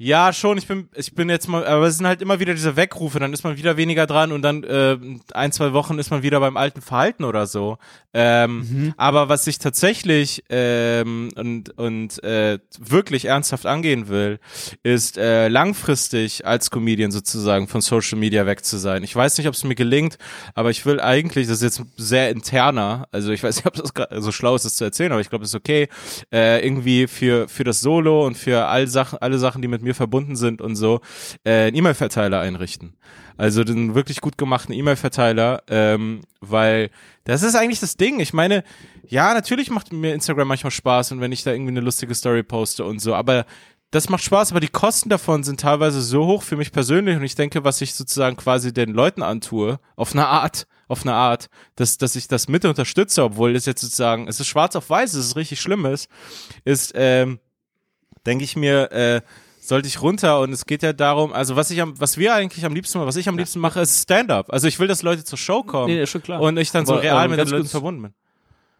Ja, 0.00 0.32
schon. 0.32 0.58
Ich 0.58 0.68
bin, 0.68 0.88
ich 0.94 1.14
bin 1.16 1.28
jetzt 1.28 1.48
mal, 1.48 1.66
aber 1.66 1.86
es 1.86 1.96
sind 1.96 2.06
halt 2.06 2.22
immer 2.22 2.38
wieder 2.38 2.54
diese 2.54 2.76
Weckrufe. 2.76 3.18
Dann 3.18 3.32
ist 3.32 3.42
man 3.42 3.56
wieder 3.56 3.76
weniger 3.76 4.06
dran 4.06 4.30
und 4.30 4.42
dann 4.42 4.62
äh, 4.62 4.96
ein, 5.34 5.50
zwei 5.50 5.72
Wochen 5.72 5.98
ist 5.98 6.10
man 6.12 6.22
wieder 6.22 6.38
beim 6.38 6.56
alten 6.56 6.80
Verhalten 6.80 7.24
oder 7.24 7.46
so. 7.46 7.78
Ähm, 8.14 8.48
Mhm. 8.58 8.94
Aber 8.96 9.28
was 9.28 9.46
ich 9.46 9.58
tatsächlich 9.58 10.44
ähm, 10.50 11.30
und 11.36 11.76
und 11.78 12.22
äh, 12.22 12.58
wirklich 12.78 13.24
ernsthaft 13.24 13.66
angehen 13.66 14.08
will, 14.08 14.38
ist 14.82 15.18
äh, 15.18 15.48
langfristig 15.48 16.46
als 16.46 16.70
Comedian 16.70 17.10
sozusagen 17.10 17.68
von 17.68 17.80
Social 17.80 18.18
Media 18.18 18.46
weg 18.46 18.64
zu 18.64 18.78
sein. 18.78 19.02
Ich 19.02 19.14
weiß 19.14 19.38
nicht, 19.38 19.48
ob 19.48 19.54
es 19.54 19.64
mir 19.64 19.74
gelingt, 19.74 20.16
aber 20.54 20.70
ich 20.70 20.86
will 20.86 21.00
eigentlich, 21.00 21.46
das 21.48 21.60
ist 21.60 21.78
jetzt 21.78 21.82
sehr 21.96 22.30
interner. 22.30 23.08
Also 23.10 23.32
ich 23.32 23.42
weiß 23.42 23.56
nicht, 23.56 23.66
ob 23.66 23.74
das 23.74 23.92
so 24.22 24.32
schlau 24.32 24.54
ist, 24.54 24.64
das 24.64 24.76
zu 24.76 24.84
erzählen, 24.84 25.12
aber 25.12 25.20
ich 25.20 25.28
glaube, 25.30 25.44
es 25.44 25.50
ist 25.50 25.56
okay. 25.56 25.88
Äh, 26.32 26.64
irgendwie 26.64 27.06
für 27.08 27.48
für 27.48 27.64
das 27.64 27.80
Solo 27.80 28.26
und 28.26 28.36
für 28.36 28.66
all 28.66 28.86
Sachen, 28.86 29.18
alle 29.18 29.38
Sachen, 29.38 29.60
die 29.62 29.68
mit 29.68 29.82
mir 29.82 29.87
verbunden 29.94 30.36
sind 30.36 30.60
und 30.60 30.76
so, 30.76 31.00
äh, 31.44 31.66
einen 31.66 31.76
E-Mail-Verteiler 31.76 32.40
einrichten. 32.40 32.96
Also 33.36 33.62
den 33.62 33.94
wirklich 33.94 34.20
gut 34.20 34.36
gemachten 34.36 34.74
E-Mail-Verteiler, 34.74 35.62
ähm, 35.68 36.22
weil 36.40 36.90
das 37.24 37.42
ist 37.42 37.54
eigentlich 37.54 37.80
das 37.80 37.96
Ding. 37.96 38.20
Ich 38.20 38.32
meine, 38.32 38.64
ja, 39.06 39.32
natürlich 39.32 39.70
macht 39.70 39.92
mir 39.92 40.14
Instagram 40.14 40.48
manchmal 40.48 40.70
Spaß 40.70 41.12
und 41.12 41.20
wenn 41.20 41.32
ich 41.32 41.44
da 41.44 41.52
irgendwie 41.52 41.70
eine 41.70 41.80
lustige 41.80 42.14
Story 42.14 42.42
poste 42.42 42.84
und 42.84 43.00
so, 43.00 43.14
aber 43.14 43.46
das 43.90 44.10
macht 44.10 44.22
Spaß, 44.22 44.50
aber 44.50 44.60
die 44.60 44.68
Kosten 44.68 45.08
davon 45.08 45.44
sind 45.44 45.60
teilweise 45.60 46.02
so 46.02 46.26
hoch 46.26 46.42
für 46.42 46.56
mich 46.56 46.72
persönlich 46.72 47.16
und 47.16 47.22
ich 47.22 47.34
denke, 47.34 47.64
was 47.64 47.80
ich 47.80 47.94
sozusagen 47.94 48.36
quasi 48.36 48.72
den 48.74 48.90
Leuten 48.90 49.22
antue, 49.22 49.80
auf 49.96 50.12
eine 50.12 50.26
Art, 50.26 50.66
auf 50.88 51.02
eine 51.02 51.14
Art, 51.14 51.48
dass, 51.76 51.96
dass 51.96 52.14
ich 52.14 52.28
das 52.28 52.48
mit 52.48 52.64
unterstütze, 52.64 53.24
obwohl 53.24 53.56
es 53.56 53.64
jetzt 53.64 53.80
sozusagen, 53.80 54.28
es 54.28 54.40
ist 54.40 54.46
schwarz 54.46 54.76
auf 54.76 54.90
weiß, 54.90 55.14
es 55.14 55.26
ist 55.26 55.36
richtig 55.36 55.60
Schlimmes, 55.60 56.08
ist, 56.64 56.92
ähm, 56.96 57.40
denke 58.26 58.44
ich 58.44 58.56
mir, 58.56 58.92
äh, 58.92 59.22
sollte 59.68 59.86
ich 59.86 60.00
runter 60.00 60.40
und 60.40 60.52
es 60.52 60.64
geht 60.64 60.82
ja 60.82 60.94
darum, 60.94 61.32
also 61.32 61.54
was 61.54 61.70
ich 61.70 61.82
am, 61.82 62.00
was 62.00 62.16
wir 62.16 62.34
eigentlich 62.34 62.64
am 62.64 62.74
liebsten, 62.74 63.00
was 63.00 63.16
ich 63.16 63.28
am 63.28 63.36
liebsten 63.36 63.60
mache, 63.60 63.80
ist 63.80 64.02
Stand-up. 64.02 64.50
Also 64.50 64.66
ich 64.66 64.78
will, 64.80 64.88
dass 64.88 65.02
Leute 65.02 65.24
zur 65.24 65.36
Show 65.36 65.62
kommen 65.62 65.92
Nee, 65.92 66.02
ist 66.02 66.10
schon 66.10 66.22
klar. 66.22 66.40
und 66.40 66.56
ich 66.56 66.70
dann 66.70 66.86
so 66.86 66.94
Aber, 66.94 67.02
real 67.02 67.24
ähm, 67.24 67.30
mit 67.32 67.40
den 67.40 67.48
Leuten 67.48 67.68
verbunden 67.68 68.02
bin. 68.02 68.14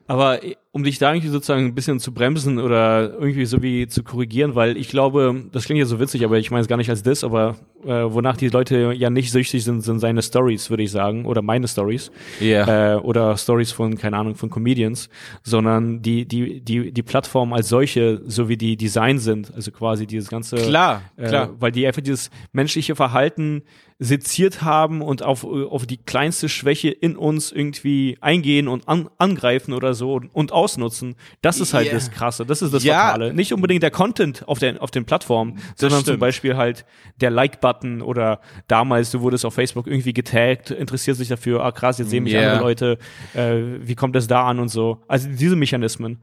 Aber 0.07 0.41
um 0.79 0.85
dich 0.85 0.99
da 0.99 1.13
irgendwie 1.13 1.29
sozusagen 1.29 1.67
ein 1.67 1.75
bisschen 1.75 1.99
zu 1.99 2.15
bremsen 2.15 2.61
oder 2.61 3.15
irgendwie 3.15 3.47
so 3.47 3.61
wie 3.63 3.89
zu 3.89 4.05
korrigieren, 4.05 4.55
weil 4.55 4.77
ich 4.77 4.89
glaube, 4.89 5.47
das 5.51 5.65
klingt 5.65 5.81
ja 5.81 5.87
so 5.87 5.99
witzig, 5.99 6.25
aber 6.25 6.39
ich 6.39 6.53
meine 6.53 6.63
es 6.63 6.69
gar 6.69 6.77
nicht 6.77 6.89
als 6.89 7.03
das, 7.03 7.25
aber 7.25 7.57
äh, 7.85 7.89
wonach 7.89 8.37
die 8.37 8.49
Leute 8.49 8.93
ja 8.93 9.11
nicht 9.11 9.33
süchtig 9.33 9.65
sind, 9.65 9.81
sind 9.81 9.99
seine 9.99 10.23
Stories, 10.23 10.71
würde 10.71 10.85
ich 10.85 10.93
sagen, 10.93 11.27
oder 11.27 11.43
meine 11.43 11.67
Stories. 11.67 12.13
Ja. 12.39 12.95
äh, 12.95 12.97
oder 13.01 13.37
Stories 13.37 13.73
von, 13.73 13.99
keine 13.99 14.17
Ahnung, 14.19 14.37
von 14.37 14.51
Comedians, 14.51 15.09
sondern 15.43 16.01
die, 16.01 16.27
die, 16.27 16.61
die, 16.61 16.93
die 16.93 17.03
Plattform 17.03 17.53
als 17.53 17.69
solche, 17.69 18.21
so 18.25 18.49
wie 18.49 18.57
die 18.57 18.77
Design 18.77 19.19
sind, 19.19 19.53
also 19.53 19.73
quasi 19.73 20.07
dieses 20.07 20.29
ganze, 20.29 20.57
Klar, 20.57 21.03
äh, 21.17 21.27
klar. 21.27 21.51
weil 21.59 21.73
die 21.73 21.89
einfach 21.89 22.03
dieses 22.03 22.31
menschliche 22.53 22.95
Verhalten 22.95 23.63
seziert 24.01 24.63
haben 24.63 25.03
und 25.03 25.23
auf, 25.23 25.45
auf 25.45 25.85
die 25.85 25.97
kleinste 25.97 26.49
Schwäche 26.49 26.89
in 26.89 27.17
uns 27.17 27.51
irgendwie 27.51 28.17
eingehen 28.21 28.69
und 28.69 28.87
an, 28.87 29.09
angreifen 29.19 29.73
oder 29.73 29.93
so 29.95 30.15
und, 30.15 30.33
und 30.33 30.53
ausnutzen. 30.69 31.17
Das 31.43 31.61
ist 31.61 31.75
halt 31.75 31.87
Ja. 31.89 31.95
das 31.95 32.11
Krasse, 32.11 32.45
das 32.45 32.63
ist 32.63 32.75
das 32.75 32.85
Ja. 32.85 33.07
Fatale. 33.07 33.33
Nicht 33.35 33.53
unbedingt 33.53 33.83
der 33.83 33.91
Content 33.91 34.47
auf 34.47 34.59
den, 34.59 34.79
auf 34.79 34.91
den 34.91 35.05
Plattformen, 35.05 35.59
sondern 35.77 35.99
zum 36.01 36.05
stimmt. 36.05 36.21
Beispiel 36.21 36.57
halt 36.57 36.85
der 37.21 37.31
Like-Button 37.31 38.03
oder 38.03 38.41
damals, 38.67 39.11
du 39.11 39.21
wurdest 39.21 39.45
auf 39.45 39.55
Facebook 39.55 39.87
irgendwie 39.87 40.13
getaggt, 40.13 40.71
interessiert 40.71 41.17
sich 41.17 41.29
dafür, 41.29 41.65
ah 41.65 41.73
krass, 41.73 41.99
jetzt 41.99 42.11
sehen 42.11 42.25
mich 42.25 42.35
Ja. 42.35 42.43
andere 42.53 42.61
Leute, 42.63 42.99
äh, 43.35 43.57
wie 43.81 43.95
kommt 43.95 44.15
das 44.15 44.27
da 44.27 44.47
an 44.47 44.59
und 44.61 44.69
so. 44.69 45.03
Also 45.09 45.29
diese 45.31 45.57
Mechanismen. 45.57 46.19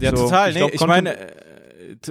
Ja, 0.00 0.14
So, 0.16 0.24
total. 0.24 0.50
ich 0.50 0.56
nee, 0.56 0.70
ich 0.72 0.86
meine, 0.86 1.16
äh, 1.16 1.32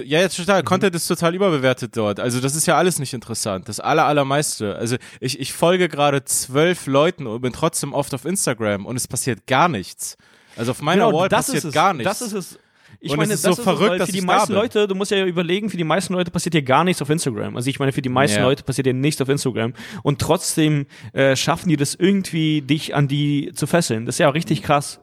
ja, 0.04 0.20
jetzt 0.20 0.36
total. 0.36 0.62
Content 0.64 0.94
ist 0.94 1.06
total 1.06 1.34
überbewertet 1.34 1.96
dort. 1.96 2.18
Also 2.20 2.40
das 2.40 2.54
ist 2.56 2.66
ja 2.66 2.76
alles 2.76 2.98
nicht 2.98 3.14
interessant. 3.14 3.68
Das 3.68 3.78
aller, 3.80 4.04
allermeiste. 4.06 4.74
Also 4.76 4.96
ich, 5.20 5.38
ich 5.38 5.52
folge 5.52 5.88
gerade 5.88 6.24
zwölf 6.24 6.86
Leuten 6.86 7.26
und 7.28 7.40
bin 7.40 7.52
trotzdem 7.52 7.92
oft 7.92 8.12
auf 8.12 8.24
Instagram 8.24 8.86
und 8.86 8.96
es 8.96 9.06
passiert 9.06 9.46
gar 9.46 9.68
nichts. 9.68 10.16
Also 10.58 10.72
auf 10.72 10.82
meiner 10.82 11.12
Wall 11.12 11.28
das 11.28 11.46
passiert 11.46 11.58
ist 11.64 11.68
es. 11.68 11.74
gar 11.74 11.94
nichts. 11.94 12.18
Das 12.18 12.22
ist 12.26 12.32
es. 12.32 12.58
Ich 13.00 13.12
Und 13.12 13.18
meine, 13.18 13.32
es 13.32 13.40
ist 13.40 13.44
das 13.46 13.56
so 13.56 13.62
ist 13.62 13.64
verrückt, 13.64 13.92
es, 13.92 13.98
dass 13.98 14.06
für 14.08 14.16
die 14.16 14.20
meisten. 14.22 14.52
Leute, 14.54 14.88
du 14.88 14.94
musst 14.96 15.10
ja 15.12 15.24
überlegen, 15.24 15.70
für 15.70 15.76
die 15.76 15.84
meisten 15.84 16.14
Leute 16.14 16.30
passiert 16.32 16.54
hier 16.54 16.62
gar 16.62 16.82
nichts 16.84 17.00
auf 17.00 17.10
Instagram. 17.10 17.54
Also 17.54 17.70
ich 17.70 17.78
meine, 17.78 17.92
für 17.92 18.02
die 18.02 18.08
meisten 18.08 18.38
Ja. 18.38 18.44
Leute 18.44 18.64
passiert 18.64 18.86
hier 18.86 18.94
nichts 18.94 19.20
auf 19.20 19.28
Instagram. 19.28 19.72
Und 20.02 20.20
trotzdem 20.20 20.86
äh, 21.12 21.36
schaffen 21.36 21.68
die 21.68 21.76
das 21.76 21.94
irgendwie, 21.94 22.62
dich 22.62 22.94
an 22.96 23.06
die 23.06 23.52
zu 23.54 23.66
fesseln. 23.68 24.04
Das 24.04 24.16
ist 24.16 24.18
ja 24.18 24.28
auch 24.30 24.34
richtig 24.34 24.62
krass. 24.62 25.00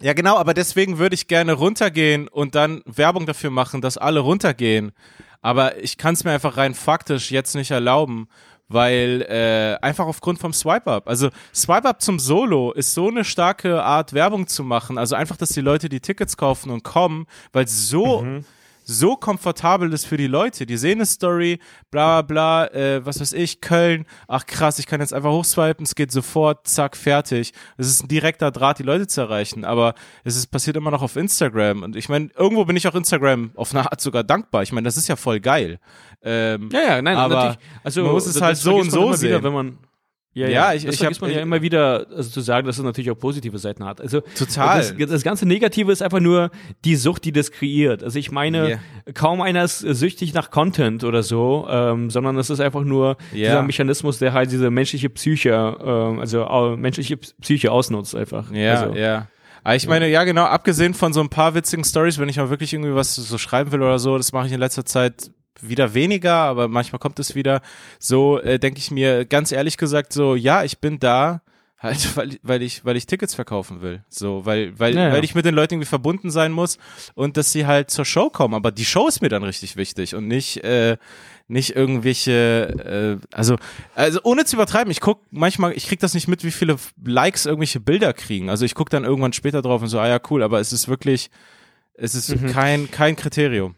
Ja, 0.00 0.12
genau, 0.14 0.36
aber 0.36 0.54
deswegen 0.54 0.98
würde 0.98 1.16
ich 1.16 1.26
gerne 1.26 1.52
runtergehen 1.54 2.28
und 2.28 2.54
dann 2.54 2.82
Werbung 2.86 3.26
dafür 3.26 3.50
machen, 3.50 3.80
dass 3.82 3.98
alle 3.98 4.20
runtergehen. 4.20 4.92
Aber 5.42 5.82
ich 5.82 5.98
kann 5.98 6.14
es 6.14 6.24
mir 6.24 6.30
einfach 6.30 6.56
rein 6.56 6.74
faktisch 6.74 7.30
jetzt 7.30 7.54
nicht 7.56 7.72
erlauben, 7.72 8.28
weil 8.68 9.22
äh, 9.22 9.84
einfach 9.84 10.06
aufgrund 10.06 10.38
vom 10.38 10.52
Swipe-Up. 10.52 11.08
Also 11.08 11.30
Swipe-Up 11.54 12.02
zum 12.02 12.18
Solo 12.18 12.72
ist 12.72 12.94
so 12.94 13.08
eine 13.08 13.24
starke 13.24 13.82
Art, 13.82 14.12
Werbung 14.12 14.46
zu 14.46 14.62
machen. 14.62 14.98
Also 14.98 15.16
einfach, 15.16 15.36
dass 15.36 15.50
die 15.50 15.60
Leute 15.60 15.88
die 15.88 16.00
Tickets 16.00 16.36
kaufen 16.36 16.70
und 16.70 16.84
kommen, 16.84 17.26
weil 17.52 17.66
so 17.66 18.22
so 18.88 19.16
komfortabel 19.16 19.92
ist 19.92 20.06
für 20.06 20.16
die 20.16 20.26
Leute. 20.26 20.64
Die 20.64 20.78
sehen 20.78 20.98
eine 20.98 21.06
Story, 21.06 21.58
bla 21.90 22.22
bla 22.22 22.22
bla, 22.22 22.66
äh, 22.68 23.04
was 23.04 23.20
weiß 23.20 23.34
ich, 23.34 23.60
Köln, 23.60 24.06
ach 24.28 24.46
krass, 24.46 24.78
ich 24.78 24.86
kann 24.86 25.00
jetzt 25.00 25.12
einfach 25.12 25.30
hochswipen, 25.30 25.84
es 25.84 25.94
geht 25.94 26.10
sofort, 26.10 26.66
zack, 26.66 26.96
fertig. 26.96 27.52
Es 27.76 27.86
ist 27.86 28.02
ein 28.02 28.08
direkter 28.08 28.50
Draht, 28.50 28.78
die 28.78 28.82
Leute 28.84 29.06
zu 29.06 29.20
erreichen, 29.20 29.64
aber 29.64 29.94
es 30.24 30.36
ist 30.36 30.46
passiert 30.46 30.76
immer 30.76 30.90
noch 30.90 31.02
auf 31.02 31.16
Instagram. 31.16 31.82
Und 31.82 31.96
ich 31.96 32.08
meine, 32.08 32.30
irgendwo 32.34 32.64
bin 32.64 32.76
ich 32.76 32.88
auch 32.88 32.94
Instagram 32.94 33.50
auf 33.56 33.74
eine 33.74 33.90
Art 33.90 34.00
sogar 34.00 34.24
dankbar. 34.24 34.62
Ich 34.62 34.72
meine, 34.72 34.86
das 34.86 34.96
ist 34.96 35.06
ja 35.06 35.16
voll 35.16 35.40
geil. 35.40 35.78
Ähm, 36.22 36.70
Ja, 36.72 36.80
ja, 36.80 37.02
nein, 37.02 37.16
Aber 37.16 37.34
natürlich. 37.34 37.58
Also 37.84 38.02
man 38.04 38.12
muss 38.12 38.26
es 38.26 38.40
halt 38.40 38.56
so 38.56 38.76
und 38.76 38.90
so 38.90 39.08
immer 39.08 39.20
wieder, 39.20 39.36
sehen. 39.36 39.42
wenn 39.42 39.52
man 39.52 39.78
Ja, 40.38 40.46
ja, 40.48 40.52
Ja, 40.70 40.74
ich- 40.74 40.84
das 40.84 40.94
ich 40.94 41.00
vergisst 41.00 41.20
hab- 41.20 41.28
man 41.28 41.30
ja 41.32 41.36
ich- 41.38 41.42
immer 41.42 41.60
wieder, 41.62 42.06
also 42.14 42.30
zu 42.30 42.40
sagen, 42.40 42.66
dass 42.66 42.78
es 42.78 42.84
natürlich 42.84 43.10
auch 43.10 43.18
positive 43.18 43.58
Seiten 43.58 43.84
hat. 43.84 44.00
Also 44.00 44.20
Total. 44.20 44.78
Das, 44.78 44.94
das 45.10 45.22
ganze 45.22 45.46
Negative 45.46 45.90
ist 45.92 46.02
einfach 46.02 46.20
nur 46.20 46.50
die 46.84 46.96
Sucht, 46.96 47.24
die 47.24 47.32
das 47.32 47.50
kreiert. 47.52 48.02
Also 48.02 48.18
ich 48.18 48.30
meine, 48.30 48.68
Yeah. 48.68 48.78
kaum 49.14 49.40
einer 49.40 49.64
ist 49.64 49.80
süchtig 49.80 50.34
nach 50.34 50.50
Content 50.50 51.04
oder 51.04 51.22
so, 51.22 51.66
ähm, 51.70 52.10
sondern 52.10 52.36
es 52.38 52.50
ist 52.50 52.60
einfach 52.60 52.84
nur 52.84 53.16
Ja. 53.32 53.48
dieser 53.48 53.62
Mechanismus, 53.62 54.18
der 54.18 54.32
halt 54.32 54.50
diese 54.52 54.70
menschliche 54.70 55.10
Psyche, 55.10 55.76
ähm, 55.84 56.20
also 56.20 56.42
äh, 56.44 56.76
menschliche 56.76 57.16
Psyche 57.16 57.72
ausnutzt 57.72 58.14
einfach. 58.14 58.50
Ja, 58.52 58.74
also, 58.82 58.94
ja. 58.96 59.26
Aber 59.64 59.74
ich 59.76 59.86
meine, 59.88 60.08
ja 60.08 60.24
genau, 60.24 60.44
abgesehen 60.44 60.94
von 60.94 61.12
so 61.12 61.20
ein 61.20 61.28
paar 61.28 61.54
witzigen 61.54 61.84
Stories, 61.84 62.18
wenn 62.18 62.28
ich 62.28 62.36
mal 62.38 62.48
wirklich 62.48 62.72
irgendwie 62.72 62.94
was 62.94 63.16
so 63.16 63.36
schreiben 63.38 63.72
will 63.72 63.82
oder 63.82 63.98
so, 63.98 64.16
das 64.16 64.32
mache 64.32 64.46
ich 64.46 64.52
in 64.52 64.60
letzter 64.60 64.84
Zeit 64.86 65.30
wieder 65.60 65.94
weniger, 65.94 66.34
aber 66.34 66.68
manchmal 66.68 66.98
kommt 66.98 67.18
es 67.18 67.34
wieder. 67.34 67.60
So 67.98 68.38
äh, 68.40 68.58
denke 68.58 68.78
ich 68.78 68.90
mir 68.90 69.24
ganz 69.24 69.52
ehrlich 69.52 69.76
gesagt 69.76 70.12
so, 70.12 70.34
ja, 70.34 70.64
ich 70.64 70.78
bin 70.78 70.98
da 70.98 71.42
halt, 71.78 72.16
weil, 72.16 72.38
weil 72.42 72.62
ich 72.62 72.84
weil 72.84 72.96
ich 72.96 73.06
Tickets 73.06 73.34
verkaufen 73.34 73.80
will. 73.82 74.02
So, 74.08 74.44
weil 74.46 74.78
weil 74.78 74.94
Ja, 74.96 75.08
ja. 75.08 75.12
weil 75.12 75.24
ich 75.24 75.34
mit 75.34 75.44
den 75.44 75.54
Leuten 75.54 75.74
irgendwie 75.74 75.88
verbunden 75.88 76.30
sein 76.30 76.52
muss 76.52 76.78
und 77.14 77.36
dass 77.36 77.52
sie 77.52 77.66
halt 77.66 77.90
zur 77.90 78.04
Show 78.04 78.30
kommen, 78.30 78.54
aber 78.54 78.72
die 78.72 78.84
Show 78.84 79.06
ist 79.08 79.22
mir 79.22 79.28
dann 79.28 79.42
richtig 79.44 79.76
wichtig 79.76 80.14
und 80.14 80.26
nicht 80.28 80.64
äh, 80.64 80.96
nicht 81.50 81.74
irgendwelche, 81.74 83.18
äh, 83.22 83.26
also, 83.34 83.56
also 83.94 84.20
ohne 84.22 84.44
zu 84.44 84.56
übertreiben, 84.56 84.90
ich 84.90 85.00
guck 85.00 85.22
manchmal, 85.30 85.72
ich 85.72 85.86
krieg 85.88 85.98
das 85.98 86.12
nicht 86.12 86.28
mit, 86.28 86.44
wie 86.44 86.50
viele 86.50 86.76
Likes 87.02 87.46
irgendwelche 87.46 87.80
Bilder 87.80 88.12
kriegen. 88.12 88.50
Also 88.50 88.66
ich 88.66 88.74
guck 88.74 88.90
dann 88.90 89.04
irgendwann 89.04 89.32
später 89.32 89.62
drauf 89.62 89.80
und 89.80 89.88
so, 89.88 89.98
ah 89.98 90.06
ja, 90.08 90.20
cool, 90.28 90.42
aber 90.42 90.60
es 90.60 90.74
ist 90.74 90.88
wirklich, 90.88 91.30
es 91.94 92.14
ist 92.14 92.28
Mhm. 92.38 92.52
kein, 92.52 92.90
kein 92.90 93.16
Kriterium. 93.16 93.76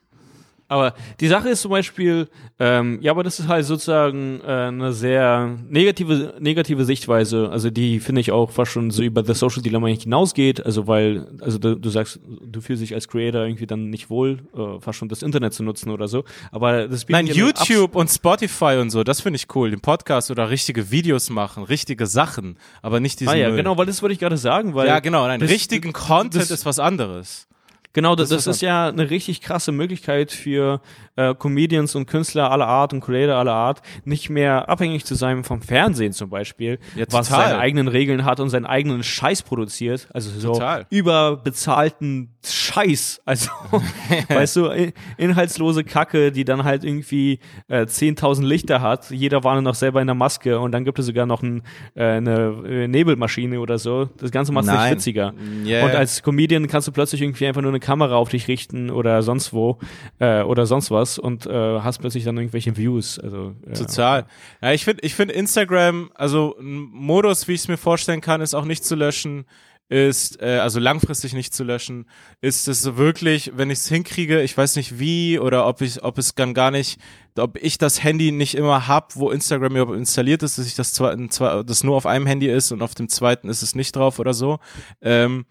Aber 0.71 0.95
die 1.19 1.27
Sache 1.27 1.49
ist 1.49 1.63
zum 1.63 1.73
Beispiel, 1.73 2.29
ähm, 2.61 2.99
ja, 3.03 3.11
aber 3.11 3.25
das 3.25 3.41
ist 3.41 3.49
halt 3.49 3.67
sozusagen 3.67 4.41
äh, 4.41 4.47
eine 4.69 4.93
sehr 4.93 5.57
negative, 5.69 6.35
negative 6.39 6.85
Sichtweise, 6.85 7.49
also 7.51 7.71
die 7.71 7.99
finde 7.99 8.21
ich 8.21 8.31
auch 8.31 8.53
fast 8.53 8.71
schon 8.71 8.93
so 8.93 9.03
über 9.03 9.25
das 9.25 9.41
Social 9.41 9.63
Dilemma 9.63 9.89
hinausgeht, 9.89 10.65
also 10.65 10.87
weil, 10.87 11.27
also 11.41 11.59
du, 11.59 11.75
du 11.75 11.91
sagst, 11.91 12.21
du 12.25 12.61
fühlst 12.61 12.83
dich 12.85 12.95
als 12.95 13.09
Creator 13.09 13.43
irgendwie 13.43 13.67
dann 13.67 13.91
nicht 13.91 14.11
wohl, 14.11 14.39
äh, 14.57 14.79
fast 14.81 14.97
schon 14.99 15.09
das 15.09 15.23
Internet 15.23 15.55
zu 15.55 15.65
nutzen 15.65 15.91
oder 15.91 16.07
so, 16.07 16.23
aber 16.53 16.87
das 16.87 17.05
bietet 17.05 17.27
Nein, 17.27 17.35
YouTube 17.35 17.97
und 17.97 18.09
Spotify 18.09 18.77
und 18.81 18.91
so, 18.91 19.03
das 19.03 19.21
finde 19.21 19.39
ich 19.39 19.49
cool. 19.57 19.71
Den 19.71 19.81
Podcast 19.81 20.31
oder 20.31 20.51
richtige 20.51 20.93
Videos 20.93 21.31
machen, 21.31 21.65
richtige 21.65 22.07
Sachen, 22.07 22.57
aber 22.81 23.01
nicht 23.01 23.19
diesen 23.19 23.33
Ah 23.33 23.35
ja, 23.35 23.49
Müll. 23.49 23.57
genau, 23.57 23.77
weil 23.77 23.87
das 23.87 24.03
wollte 24.03 24.13
ich 24.13 24.21
gerade 24.21 24.37
sagen, 24.37 24.77
weil 24.77 24.87
Ja, 24.87 25.01
genau, 25.01 25.27
nein, 25.27 25.41
das- 25.41 25.51
richtigen 25.51 25.93
Content 25.93 26.37
das- 26.45 26.53
ist 26.53 26.65
was 26.65 26.79
anderes. 26.79 27.49
Genau, 27.93 28.15
das, 28.15 28.29
Das 28.29 28.45
das, 28.45 28.47
ist 28.47 28.57
ist 28.57 28.63
ja 28.63 28.89
eine 28.89 29.11
richtig 29.11 29.41
krasse 29.41 29.73
Möglichkeit 29.73 30.31
für 30.31 30.81
äh, 31.17 31.35
Comedians 31.35 31.95
und 31.95 32.07
Künstler 32.07 32.51
aller 32.51 32.67
Art 32.67 32.93
und 32.93 33.01
Creator 33.01 33.37
aller 33.37 33.53
Art, 33.55 33.83
nicht 34.05 34.31
mehr 34.31 34.69
abhängig 34.69 35.05
zu 35.05 35.15
sein 35.15 35.45
vom 35.45 35.61
Fernsehen 35.63 36.13
zum 36.13 36.31
Beispiel, 36.31 36.79
Ja, 36.97 37.05
was 37.11 37.29
seine 37.29 37.59
eigenen 37.59 37.89
Regeln 37.89 38.25
hat 38.25 38.41
und 38.41 38.49
seinen 38.51 38.67
eigenen 38.67 39.03
Scheiß 39.03 39.43
produziert. 39.43 40.09
Also 40.13 40.31
so 40.39 40.53
Total. 40.53 40.87
überbezahlten 40.91 42.35
Scheiß. 42.47 43.21
Also, 43.25 43.51
weißt 44.29 44.57
du, 44.57 44.67
in- 44.67 44.93
inhaltslose 45.19 45.85
Kacke, 45.85 46.33
die 46.33 46.45
dann 46.45 46.65
halt 46.65 46.85
irgendwie 46.85 47.39
äh, 47.69 47.83
10.000 47.83 48.45
Lichter 48.45 48.81
hat. 48.81 49.11
Jeder 49.11 49.45
war 49.45 49.55
nur 49.55 49.63
noch 49.63 49.75
selber 49.75 50.01
in 50.01 50.07
der 50.07 50.15
Maske 50.15 50.59
und 50.59 50.73
dann 50.73 50.85
gibt 50.85 50.99
es 50.99 51.07
sogar 51.07 51.27
noch 51.27 51.43
ein, 51.43 51.63
äh, 51.95 52.05
eine 52.05 52.63
äh, 52.67 52.89
Nebelmaschine 52.89 53.61
oder 53.61 53.79
so. 53.79 54.09
Das 54.19 54.31
Ganze 54.31 54.53
macht 54.53 54.67
es 54.67 54.73
nicht 54.73 54.91
witziger. 54.91 55.35
Yeah. 55.65 55.85
Und 55.85 55.95
als 55.95 56.23
Comedian 56.23 56.67
kannst 56.69 56.89
du 56.89 56.93
plötzlich 56.93 57.21
irgendwie 57.23 57.47
einfach 57.47 57.63
nur 57.63 57.71
eine 57.71 57.81
Kamera 57.81 58.15
auf 58.17 58.29
dich 58.31 58.49
richten 58.49 58.91
oder 58.91 59.23
sonst 59.23 59.53
wo 59.53 59.79
äh, 60.19 60.43
oder 60.43 60.67
sonst 60.67 60.91
was 60.91 61.00
und 61.19 61.47
äh, 61.47 61.81
hast 61.81 61.99
plötzlich 61.99 62.25
dann 62.25 62.37
irgendwelche 62.37 62.77
Views. 62.77 63.19
Also 63.19 63.55
äh, 63.67 63.73
Total. 63.73 64.27
Ja, 64.63 64.73
ich 64.73 64.85
finde 64.85 65.03
ich 65.05 65.15
finde 65.15 65.35
Instagram, 65.35 66.11
also 66.15 66.57
ein 66.59 66.89
Modus, 66.93 67.49
wie 67.49 67.53
ich 67.53 67.63
es 67.63 67.69
mir 67.69 67.77
vorstellen 67.77 68.21
kann, 68.21 68.41
ist 68.41 68.55
auch 68.55 68.65
nicht 68.65 68.85
zu 68.85 68.95
löschen, 68.95 69.45
ist, 69.91 70.41
äh, 70.41 70.59
also 70.59 70.79
langfristig 70.79 71.33
nicht 71.35 71.53
zu 71.53 71.65
löschen, 71.65 72.07
ist 72.41 72.69
es 72.69 72.97
wirklich, 72.97 73.53
wenn 73.57 73.71
ich 73.71 73.81
es 73.81 73.89
hinkriege, 73.89 74.41
ich 74.41 74.57
weiß 74.57 74.77
nicht 74.77 75.01
wie 75.01 75.39
oder 75.39 75.67
ob 75.67 75.81
ich, 75.81 76.03
ob 76.05 76.17
es 76.17 76.35
dann 76.37 76.55
gar 76.55 76.71
nicht, 76.71 77.01
ob 77.37 77.59
ich 77.61 77.77
das 77.77 78.03
Handy 78.03 78.31
nicht 78.31 78.55
immer 78.55 78.87
hab, 78.87 79.17
wo 79.17 79.31
Instagram 79.31 79.77
überhaupt 79.77 79.99
installiert 79.99 80.45
ist, 80.45 80.59
dass 80.59 80.67
ich 80.67 80.77
das 80.77 80.93
zwar 80.93 81.65
das 81.65 81.83
nur 81.83 81.97
auf 81.97 82.07
einem 82.07 82.27
Handy 82.27 82.49
ist 82.49 82.71
und 82.71 82.83
auf 82.83 82.95
dem 82.95 83.09
zweiten 83.09 83.49
ist 83.49 83.63
es 83.63 83.75
nicht 83.75 83.97
drauf 83.97 84.21
oder 84.21 84.33
so. 84.33 84.61
Ähm, 85.03 85.45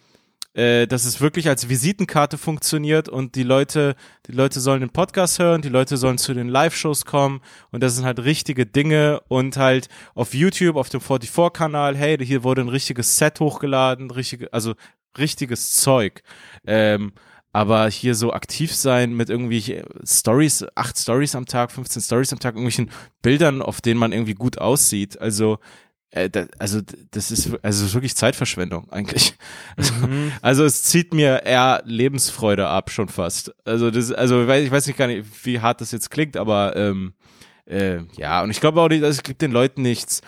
äh, 0.59 0.87
dass 0.87 1.05
es 1.05 1.21
wirklich 1.21 1.47
als 1.47 1.69
Visitenkarte 1.69 2.37
funktioniert 2.37 3.07
und 3.07 3.35
die 3.35 3.43
Leute, 3.43 3.95
die 4.27 4.33
Leute 4.33 4.59
sollen 4.59 4.81
den 4.81 4.89
Podcast 4.89 5.39
hören, 5.39 5.61
die 5.61 5.69
Leute 5.69 5.95
sollen 5.95 6.17
zu 6.17 6.33
den 6.33 6.49
Live-Shows 6.49 7.05
kommen 7.05 7.39
und 7.71 7.81
das 7.81 7.95
sind 7.95 8.03
halt 8.03 8.19
richtige 8.19 8.65
Dinge 8.65 9.21
und 9.29 9.55
halt 9.55 9.87
auf 10.15 10.33
YouTube, 10.33 10.75
auf 10.75 10.89
dem 10.89 10.99
44-Kanal, 10.99 11.95
hey, 11.95 12.17
hier 12.17 12.43
wurde 12.43 12.59
ein 12.61 12.67
richtiges 12.67 13.17
Set 13.17 13.39
hochgeladen, 13.39 14.11
richtige, 14.11 14.51
also 14.51 14.73
richtiges 15.17 15.71
Zeug. 15.71 16.23
Ähm, 16.67 17.13
aber 17.53 17.89
hier 17.89 18.13
so 18.13 18.33
aktiv 18.33 18.75
sein 18.75 19.13
mit 19.13 19.29
irgendwie 19.29 19.81
Stories, 20.03 20.65
acht 20.75 20.99
Stories 20.99 21.35
am 21.35 21.45
Tag, 21.45 21.71
15 21.71 22.01
Stories 22.01 22.33
am 22.33 22.39
Tag, 22.39 22.55
irgendwelchen 22.55 22.91
Bildern, 23.21 23.61
auf 23.61 23.79
denen 23.79 23.99
man 23.99 24.11
irgendwie 24.11 24.35
gut 24.35 24.57
aussieht, 24.57 25.21
also 25.21 25.57
äh, 26.11 26.29
da, 26.29 26.47
also 26.57 26.81
das 27.11 27.31
ist 27.31 27.51
also 27.63 27.93
wirklich 27.93 28.15
Zeitverschwendung 28.15 28.89
eigentlich. 28.91 29.33
Also, 29.77 29.93
also 30.41 30.65
es 30.65 30.83
zieht 30.83 31.13
mir 31.13 31.43
eher 31.45 31.81
Lebensfreude 31.85 32.67
ab 32.67 32.91
schon 32.91 33.07
fast. 33.07 33.53
Also 33.63 33.91
das 33.91 34.11
also 34.11 34.41
ich 34.41 34.47
weiß, 34.47 34.65
ich 34.65 34.71
weiß 34.71 34.87
nicht 34.87 34.97
gar 34.97 35.07
nicht, 35.07 35.25
wie 35.43 35.61
hart 35.61 35.79
das 35.79 35.91
jetzt 35.91 36.11
klingt, 36.11 36.35
aber 36.35 36.75
ähm, 36.75 37.13
äh, 37.65 37.99
ja 38.17 38.43
und 38.43 38.49
ich 38.49 38.59
glaube 38.59 38.81
auch, 38.81 38.89
nicht, 38.89 39.03
es 39.03 39.23
gibt 39.23 39.41
den 39.41 39.51
Leuten 39.51 39.81
nichts. 39.81 40.21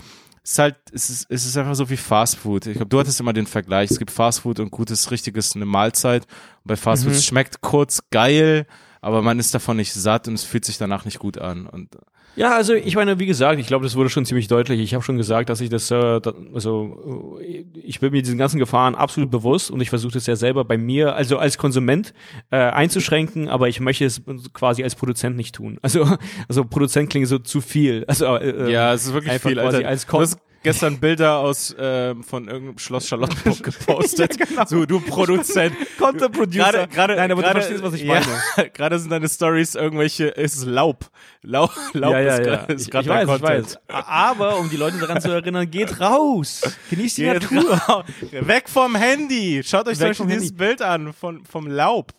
Es 0.43 0.53
ist 0.53 0.59
halt, 0.59 0.75
es 0.91 1.09
ist, 1.09 1.25
es 1.29 1.45
ist 1.45 1.57
einfach 1.57 1.75
so 1.75 1.89
wie 1.89 1.97
Fast 1.97 2.37
Food. 2.37 2.65
Ich 2.67 2.75
glaube, 2.75 2.89
du 2.89 2.99
hattest 2.99 3.19
immer 3.19 3.33
den 3.33 3.45
Vergleich. 3.45 3.91
Es 3.91 3.99
gibt 3.99 4.09
Fast 4.09 4.39
Food 4.39 4.59
und 4.59 4.71
gutes, 4.71 5.11
richtiges, 5.11 5.55
eine 5.55 5.65
Mahlzeit. 5.65 6.23
Und 6.63 6.67
bei 6.67 6.75
Fast 6.75 7.03
Food 7.03 7.13
es 7.13 7.25
schmeckt 7.25 7.61
kurz 7.61 8.01
geil, 8.09 8.65
aber 9.01 9.21
man 9.21 9.37
ist 9.37 9.53
davon 9.53 9.77
nicht 9.77 9.93
satt 9.93 10.27
und 10.27 10.35
es 10.35 10.43
fühlt 10.43 10.65
sich 10.65 10.77
danach 10.77 11.05
nicht 11.05 11.19
gut 11.19 11.37
an. 11.37 11.67
Und 11.67 11.95
Ja, 12.35 12.55
also 12.55 12.73
ich 12.73 12.95
meine, 12.95 13.19
wie 13.19 13.25
gesagt, 13.25 13.59
ich 13.59 13.67
glaube, 13.67 13.83
das 13.83 13.95
wurde 13.95 14.09
schon 14.09 14.25
ziemlich 14.25 14.47
deutlich. 14.47 14.79
Ich 14.79 14.93
habe 14.93 15.03
schon 15.03 15.17
gesagt, 15.17 15.49
dass 15.49 15.59
ich 15.59 15.69
das, 15.69 15.91
äh, 15.91 16.21
also 16.53 17.39
äh, 17.41 17.65
ich 17.83 17.99
bin 17.99 18.11
mir 18.11 18.21
diesen 18.21 18.37
ganzen 18.37 18.57
Gefahren 18.57 18.95
absolut 18.95 19.29
bewusst 19.29 19.69
und 19.69 19.81
ich 19.81 19.89
versuche 19.89 20.13
das 20.13 20.27
ja 20.27 20.35
selber 20.35 20.63
bei 20.63 20.77
mir, 20.77 21.15
also 21.15 21.37
als 21.37 21.57
Konsument 21.57 22.13
äh, 22.49 22.57
einzuschränken, 22.57 23.49
aber 23.49 23.67
ich 23.67 23.79
möchte 23.79 24.05
es 24.05 24.21
quasi 24.53 24.83
als 24.83 24.95
Produzent 24.95 25.35
nicht 25.35 25.55
tun. 25.55 25.77
Also, 25.81 26.07
also 26.47 26.63
Produzent 26.63 27.09
klingt 27.09 27.27
so 27.27 27.37
zu 27.37 27.59
viel. 27.59 28.05
Also 28.07 28.25
äh, 28.37 28.71
Ja, 28.71 28.93
es 28.93 29.05
ist 29.05 29.13
wirklich 29.13 29.33
einfach 29.33 29.49
viel. 29.49 29.57
quasi 29.57 29.77
Alter. 29.77 29.89
als 29.89 30.05
du 30.05 30.11
Kon 30.11 30.21
hast 30.21 30.37
gestern 30.63 30.99
Bilder 30.99 31.37
aus 31.39 31.75
ähm, 31.77 32.23
von 32.23 32.47
irgendeinem 32.47 32.77
Schloss 32.77 33.07
Charlottenburg 33.07 33.63
gepostet. 33.63 34.37
So, 34.67 34.85
du 34.85 34.99
Produzent. 34.99 35.75
Content 35.97 36.31
Producer. 36.31 36.71
Gerade, 36.71 36.87
gerade, 36.87 37.15
Nein, 37.15 37.31
aber 37.31 37.41
gerade, 37.41 37.55
du 37.55 37.59
verstehst, 37.61 37.83
was 37.83 37.93
ich 37.93 38.03
ja, 38.03 38.21
meine. 38.55 38.69
Gerade 38.73 38.99
sind 38.99 39.09
deine 39.11 39.27
Stories 39.29 39.75
irgendwelche, 39.75 40.35
es 40.37 40.55
ist 40.55 40.65
Laub. 40.65 41.09
Laub, 41.41 41.71
Laub 41.93 42.13
ja, 42.13 42.19
ja, 42.21 42.35
ist 42.35 42.37
ja. 42.39 42.43
gerade 42.55 42.73
ist 42.73 42.81
Ich, 42.85 42.91
grad 42.91 43.03
ich 43.03 43.09
weiß, 43.09 43.21
ich 43.23 43.27
Content. 43.27 43.65
weiß. 43.65 43.79
Aber 44.07 44.57
um 44.59 44.69
die 44.69 44.77
Leute 44.77 44.97
daran 44.99 45.21
zu 45.21 45.29
erinnern, 45.31 45.69
geht 45.69 45.99
raus. 45.99 46.61
Genießt 46.89 47.17
die 47.17 47.23
Geht 47.23 47.51
Natur. 47.51 47.73
raus. 47.77 48.05
Weg 48.31 48.69
vom 48.69 48.95
Handy. 48.95 49.61
Schaut 49.65 49.87
euch 49.87 49.95
zum 49.97 50.01
Weg 50.03 50.09
Beispiel 50.09 50.15
vom 50.15 50.27
dieses 50.27 50.49
Handy. 50.49 50.57
Bild 50.57 50.81
an 50.81 51.13
von, 51.13 51.43
vom 51.45 51.67
Laub. 51.67 52.11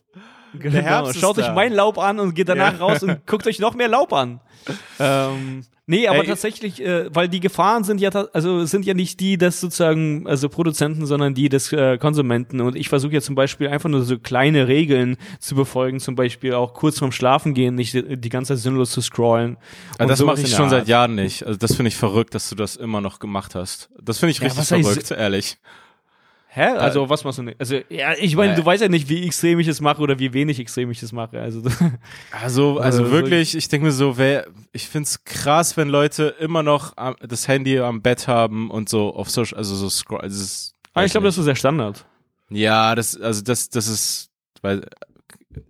Genau. 0.54 1.10
Schaut 1.14 1.38
euch 1.38 1.50
mein 1.54 1.72
Laub 1.72 1.98
an 1.98 2.20
und 2.20 2.34
geht 2.34 2.48
danach 2.48 2.74
Ja. 2.74 2.78
raus 2.78 3.02
und 3.02 3.26
guckt 3.26 3.46
euch 3.46 3.58
noch 3.58 3.74
mehr 3.74 3.88
Laub 3.88 4.12
an. 4.12 4.40
ähm, 5.00 5.64
nee, 5.86 6.08
aber 6.08 6.20
Ey. 6.20 6.26
tatsächlich, 6.26 6.82
äh, 6.82 7.14
weil 7.14 7.28
die 7.28 7.40
Gefahren 7.40 7.84
sind 7.84 8.00
ja, 8.00 8.10
also 8.10 8.64
sind 8.64 8.84
ja 8.86 8.94
nicht 8.94 9.20
die 9.20 9.38
des 9.38 9.60
sozusagen, 9.60 10.26
also 10.26 10.48
Produzenten, 10.48 11.06
sondern 11.06 11.34
die 11.34 11.48
des 11.48 11.72
äh, 11.72 11.98
Konsumenten. 11.98 12.60
Und 12.60 12.76
ich 12.76 12.88
versuche 12.88 13.14
ja 13.14 13.20
zum 13.20 13.34
Beispiel 13.34 13.68
einfach 13.68 13.88
nur 13.88 14.02
so 14.02 14.18
kleine 14.18 14.68
Regeln 14.68 15.16
zu 15.40 15.54
befolgen, 15.54 16.00
zum 16.00 16.14
Beispiel 16.14 16.54
auch 16.54 16.74
kurz 16.74 16.98
vorm 16.98 17.12
Schlafen 17.12 17.54
gehen, 17.54 17.74
nicht 17.74 17.94
die, 17.94 18.16
die 18.16 18.28
ganze 18.28 18.54
Zeit 18.54 18.62
sinnlos 18.62 18.90
zu 18.92 19.00
scrollen. 19.00 19.56
Also 19.98 20.08
das 20.10 20.22
mache 20.22 20.40
ich 20.40 20.50
schon 20.50 20.64
Art. 20.64 20.70
seit 20.70 20.88
Jahren 20.88 21.14
nicht. 21.14 21.46
Also 21.46 21.58
das 21.58 21.74
finde 21.74 21.88
ich 21.88 21.96
verrückt, 21.96 22.34
dass 22.34 22.48
du 22.48 22.54
das 22.54 22.76
immer 22.76 23.00
noch 23.00 23.18
gemacht 23.18 23.54
hast. 23.54 23.90
Das 24.00 24.18
finde 24.18 24.32
ich 24.32 24.38
Ja, 24.38 24.46
richtig 24.46 24.66
verrückt, 24.66 25.10
ehrlich. 25.10 25.58
Hä? 26.54 26.66
Also 26.76 27.08
was 27.08 27.24
machst 27.24 27.38
du 27.38 27.44
nicht? 27.44 27.58
Also 27.58 27.80
ja, 27.88 28.12
ich 28.18 28.36
meine, 28.36 28.52
Äh. 28.52 28.56
du 28.56 28.64
weißt 28.66 28.82
ja 28.82 28.88
nicht, 28.90 29.08
wie 29.08 29.24
extrem 29.26 29.58
ich 29.58 29.68
es 29.68 29.80
mache 29.80 30.02
oder 30.02 30.18
wie 30.18 30.34
wenig 30.34 30.60
extrem 30.60 30.90
ich 30.90 31.02
es 31.02 31.10
mache. 31.10 31.40
Also 31.40 31.62
Also, 32.30 32.78
also 32.78 33.06
Äh, 33.06 33.10
wirklich, 33.10 33.56
ich 33.56 33.68
denke 33.68 33.86
mir 33.86 33.92
so, 33.92 34.18
wer, 34.18 34.46
ich 34.72 34.86
find's 34.86 35.24
krass, 35.24 35.78
wenn 35.78 35.88
Leute 35.88 36.34
immer 36.40 36.62
noch 36.62 36.94
am, 36.98 37.16
das 37.26 37.48
Handy 37.48 37.78
am 37.80 38.02
Bett 38.02 38.28
haben 38.28 38.70
und 38.70 38.90
so 38.90 39.14
auf 39.14 39.30
Social, 39.30 39.56
also 39.56 39.74
so 39.74 39.88
scroll, 39.88 40.20
also 40.20 40.42
ist, 40.42 40.74
aber 40.92 41.06
ich 41.06 41.12
glaube, 41.12 41.26
das 41.26 41.38
ist 41.38 41.46
der 41.46 41.54
Standard. 41.54 42.04
ja, 42.50 42.94
das, 42.94 43.18
also 43.18 43.42
das, 43.42 43.70
das 43.70 43.88
ist, 43.88 44.28
weil, 44.60 44.86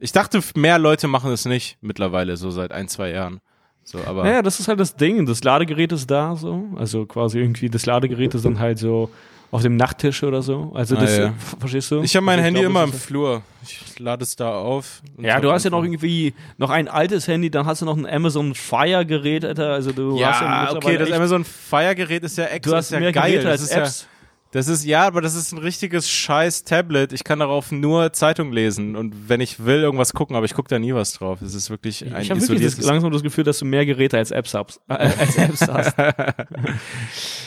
ich 0.01 0.11
dachte, 0.11 0.41
mehr 0.57 0.81
Leute 0.81 1.07
machen 1.07 1.31
das 1.31 1.45
nicht 1.45 1.79
mittlerweile, 1.81 2.37
so 2.37 2.51
seit 2.51 2.73
ein, 2.73 2.89
zwei 2.89 3.11
Jahren. 3.11 3.41
So, 3.85 3.99
aber 4.05 4.25
Naja, 4.25 4.43
das 4.43 4.59
ist 4.61 4.67
halt 4.69 4.79
das 4.81 4.95
Ding. 4.97 5.27
Das 5.27 5.43
Ladegerät 5.45 5.91
ist 5.93 6.09
da 6.11 6.37
so. 6.37 6.69
Also 6.77 7.05
quasi 7.07 7.39
irgendwie 7.41 7.69
das 7.69 7.85
Ladegerät 7.87 8.33
ist 8.35 8.45
dann 8.45 8.61
halt 8.61 8.79
so 8.79 9.11
auf 9.53 9.63
dem 9.63 9.77
Nachttisch 9.77 10.23
oder 10.25 10.43
so. 10.43 10.73
Also 10.75 10.97
das, 10.97 11.11
Ah, 11.19 11.23
ja. 11.23 11.35
verstehst 11.61 11.91
du? 11.93 12.01
ich 12.03 12.17
habe 12.17 12.25
mein 12.27 12.39
Also 12.39 12.47
Handy 12.47 12.61
glaube, 12.61 12.73
immer 12.73 12.85
im 12.85 12.93
Flur. 12.93 13.43
Ich 13.63 13.99
lade 14.01 14.25
es 14.25 14.35
da 14.35 14.51
auf. 14.55 15.03
Ja, 15.21 15.39
du 15.41 15.53
hast 15.53 15.63
ja 15.65 15.71
noch 15.71 15.85
irgendwie 15.85 16.35
noch 16.59 16.71
ein 16.71 16.89
altes 16.89 17.29
Handy, 17.29 17.51
dann 17.51 17.67
hast 17.67 17.83
du 17.83 17.87
noch 17.87 17.97
ein 17.97 18.07
Amazon 18.07 18.55
Fire 18.55 19.05
Gerät, 19.07 19.45
Alter. 19.45 19.69
Also 19.75 19.93
du 19.93 20.15
hast 20.25 20.41
ja 20.41 20.47
Ja, 20.47 20.73
mittlerweile 20.73 20.97
okay, 20.97 20.99
das 21.11 21.13
Amazon 21.17 21.45
Fire 21.45 21.95
Gerät 21.95 22.25
ist 22.25 22.39
ja 22.39 22.47
extra 22.47 22.71
du 22.73 22.77
hast 22.79 22.87
ist 22.87 22.91
ja 22.93 23.01
mehr 23.01 23.13
geil. 23.13 23.31
Geräte 23.33 23.51
als 23.51 23.69
Apps. 23.69 24.09
Ja, 24.53 24.59
das 24.59 24.69
ist 24.69 24.85
ja, 24.85 25.07
aber 25.07 25.23
das 25.23 25.35
ist 25.35 25.53
ein 25.53 25.59
richtiges 25.59 26.11
scheiß 26.11 26.65
Tablet. 26.65 27.13
Ich 27.13 27.25
kann 27.25 27.39
darauf 27.39 27.73
nur 27.73 28.13
Zeitung 28.13 28.53
lesen 28.53 28.97
und 28.97 29.29
wenn 29.29 29.41
ich 29.41 29.65
will 29.65 29.81
irgendwas 29.81 30.13
gucken, 30.13 30.37
aber 30.37 30.45
ich 30.45 30.55
gucke 30.55 30.69
da 30.69 30.79
nie 30.79 30.95
was 30.95 31.15
drauf. 31.15 31.41
Es 31.41 31.55
ist 31.55 31.71
wirklich 31.71 32.05
ein 32.05 32.21
ich 32.21 32.31
habe 32.31 32.41
wirklich 32.41 32.77
das, 32.77 32.85
langsam 32.85 33.11
das 33.13 33.23
Gefühl, 33.23 33.45
dass 33.45 33.59
du 33.59 33.65
mehr 33.65 33.87
Geräte 33.87 34.19
als 34.19 34.31
Apps 34.31 34.53
hast. 34.53 34.81
Äh, 34.89 34.95
als 34.95 35.37
Apps 35.37 35.61
hast. 35.69 35.99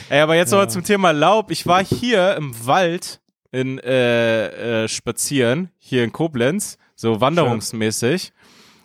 Ey, 0.09 0.19
aber 0.19 0.35
jetzt 0.35 0.51
nochmal 0.51 0.69
zum 0.69 0.83
Thema 0.83 1.11
Laub. 1.11 1.51
Ich 1.51 1.67
war 1.67 1.83
hier 1.83 2.35
im 2.37 2.53
Wald 2.65 3.21
in 3.51 3.77
äh, 3.79 4.83
äh, 4.83 4.87
spazieren, 4.87 5.69
hier 5.77 6.03
in 6.03 6.11
Koblenz, 6.11 6.77
so 6.95 7.21
wanderungsmäßig. 7.21 8.33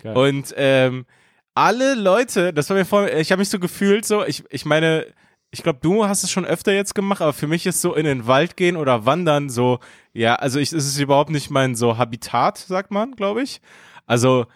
Und 0.04 0.54
ähm, 0.56 1.06
alle 1.54 1.94
Leute, 1.94 2.52
das 2.52 2.68
war 2.70 2.76
mir 2.76 2.84
vor, 2.84 3.08
ich 3.10 3.32
habe 3.32 3.40
mich 3.40 3.48
so 3.48 3.58
gefühlt, 3.58 4.04
so, 4.04 4.24
ich, 4.24 4.44
ich 4.50 4.64
meine, 4.64 5.06
ich 5.52 5.62
glaube, 5.62 5.80
du 5.82 6.06
hast 6.06 6.22
es 6.22 6.30
schon 6.30 6.44
öfter 6.44 6.72
jetzt 6.72 6.94
gemacht, 6.94 7.20
aber 7.20 7.32
für 7.32 7.48
mich 7.48 7.66
ist 7.66 7.80
so 7.80 7.94
in 7.94 8.04
den 8.04 8.26
Wald 8.26 8.56
gehen 8.56 8.76
oder 8.76 9.04
wandern 9.04 9.50
so, 9.50 9.80
ja, 10.12 10.36
also 10.36 10.60
ich, 10.60 10.72
es 10.72 10.86
ist 10.86 10.98
überhaupt 10.98 11.30
nicht 11.30 11.50
mein 11.50 11.74
so 11.74 11.98
Habitat, 11.98 12.58
sagt 12.58 12.90
man, 12.92 13.12
glaube 13.16 13.42
ich. 13.42 13.60
Also 14.06 14.46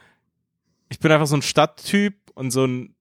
ich 0.89 1.01
bin 1.01 1.11
einfach 1.11 1.27
so 1.27 1.37
ein 1.37 1.43
Stadttyp 1.43 2.15
und 2.35 2.51
so 2.53 2.65
ein, 2.65 2.95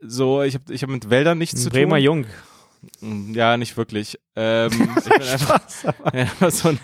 so, 0.00 0.42
ich 0.42 0.54
habe 0.54 0.72
ich 0.72 0.82
hab 0.82 0.90
mit 0.90 1.08
Wäldern 1.08 1.38
nichts 1.38 1.62
zu 1.62 1.70
Bremer 1.70 1.96
tun. 1.96 2.04
Jung. 2.04 2.26
Mm, 3.00 3.32
Ja, 3.34 3.56
nicht 3.56 3.76
wirklich. 3.76 4.18
Ähm, 4.36 4.70
ich 4.98 5.04
bin 5.04 5.22
einfach, 5.22 5.60
ja, 6.12 6.50
so 6.50 6.70
ein 6.70 6.80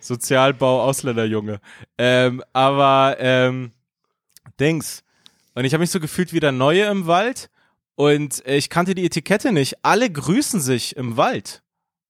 Sozialbau-Ausländerjunge. 0.00 1.60
Ähm, 1.98 2.42
aber 2.52 3.16
ähm, 3.18 3.72
Dings. 4.58 5.04
Und 5.54 5.64
ich 5.64 5.74
habe 5.74 5.82
mich 5.82 5.90
so 5.90 6.00
gefühlt 6.00 6.32
wie 6.32 6.40
der 6.40 6.52
Neue 6.52 6.84
im 6.84 7.06
Wald. 7.06 7.50
Und 7.94 8.44
äh, 8.46 8.56
ich 8.56 8.70
kannte 8.70 8.94
die 8.94 9.04
Etikette 9.04 9.52
nicht. 9.52 9.76
Alle 9.82 10.10
grüßen 10.10 10.60
sich 10.60 10.96
im 10.96 11.16
Wald. 11.16 11.62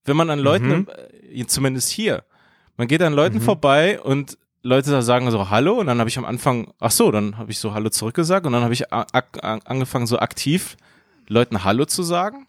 Wenn 0.04 0.16
man 0.16 0.30
an 0.30 0.38
Leuten, 0.38 0.66
Mhm. 0.68 0.88
im, 1.32 1.40
äh, 1.40 1.46
zumindest 1.46 1.90
hier, 1.90 2.24
man 2.76 2.88
geht 2.88 3.02
an 3.02 3.12
Leuten 3.12 3.36
Mhm. 3.38 3.42
vorbei 3.42 4.00
und 4.00 4.38
Leute 4.64 4.90
da 4.92 5.02
sagen 5.02 5.28
so 5.30 5.50
Hallo 5.50 5.74
und 5.80 5.86
dann 5.88 5.98
habe 5.98 6.08
ich 6.08 6.16
am 6.18 6.24
Anfang, 6.24 6.72
ach 6.78 6.92
so, 6.92 7.10
dann 7.10 7.36
habe 7.36 7.50
ich 7.50 7.58
so 7.58 7.74
Hallo 7.74 7.90
zurückgesagt 7.90 8.46
und 8.46 8.52
dann 8.52 8.62
habe 8.62 8.72
ich 8.74 8.92
angefangen 8.92 10.06
so 10.06 10.18
aktiv 10.20 10.76
Leuten 11.28 11.64
Hallo 11.64 11.84
zu 11.84 12.02
sagen 12.04 12.46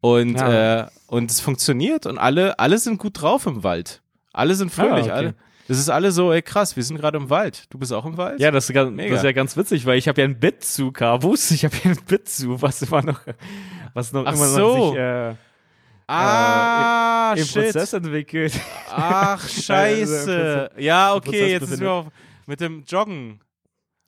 und 0.00 0.34
Ja. 0.38 0.80
äh, 0.82 0.86
und 1.06 1.30
es 1.30 1.40
funktioniert 1.40 2.06
und 2.06 2.18
alle 2.18 2.58
alle 2.58 2.78
sind 2.78 2.98
gut 2.98 3.20
drauf 3.22 3.46
im 3.46 3.62
Wald. 3.62 4.02
Alle 4.32 4.54
sind 4.56 4.72
fröhlich, 4.72 5.04
Ah, 5.10 5.10
okay. 5.10 5.10
alle. 5.12 5.34
Das 5.68 5.78
ist 5.78 5.88
alle 5.88 6.10
so, 6.12 6.32
ey 6.32 6.42
krass, 6.42 6.74
wir 6.76 6.82
sind 6.82 6.98
gerade 6.98 7.16
im 7.18 7.30
Wald. 7.30 7.64
Du 7.70 7.78
bist 7.78 7.92
auch 7.92 8.04
im 8.04 8.16
Wald? 8.16 8.40
Ja, 8.40 8.50
das 8.50 8.68
ist, 8.68 8.74
ganz, 8.74 8.96
das 8.96 9.06
ist 9.10 9.22
ja 9.24 9.32
ganz 9.32 9.56
witzig, 9.56 9.86
weil 9.86 9.96
ich 9.96 10.08
habe 10.08 10.20
ja 10.20 10.26
ein 10.26 10.38
Bit 10.38 10.64
zu 10.64 10.90
Carvus. 10.92 11.50
Ich 11.52 11.64
habe 11.64 11.74
ja 11.84 11.90
ein 11.92 11.98
Bit 12.06 12.28
zu, 12.28 12.60
was 12.60 12.82
immer 12.82 13.02
noch, 13.02 13.20
was 13.94 14.12
noch 14.12 14.26
Ach 14.26 14.34
immer 14.34 14.46
so. 14.48 14.76
noch 14.76 14.90
sich 14.92 14.98
äh, 14.98 15.34
Ah, 16.08 17.34
im 17.36 17.44
shit. 17.44 17.64
Prozess 17.64 17.92
entwickelt. 17.92 18.52
Ach, 18.90 19.42
Also, 19.42 19.62
scheiße. 19.62 20.70
Ja, 20.78 21.14
okay, 21.14 21.52
jetzt 21.52 21.62
ist 21.62 21.70
befindet. 21.70 21.80
mir 21.80 21.90
auf, 21.90 22.06
mit 22.46 22.60
dem 22.60 22.82
Joggen. 22.86 23.40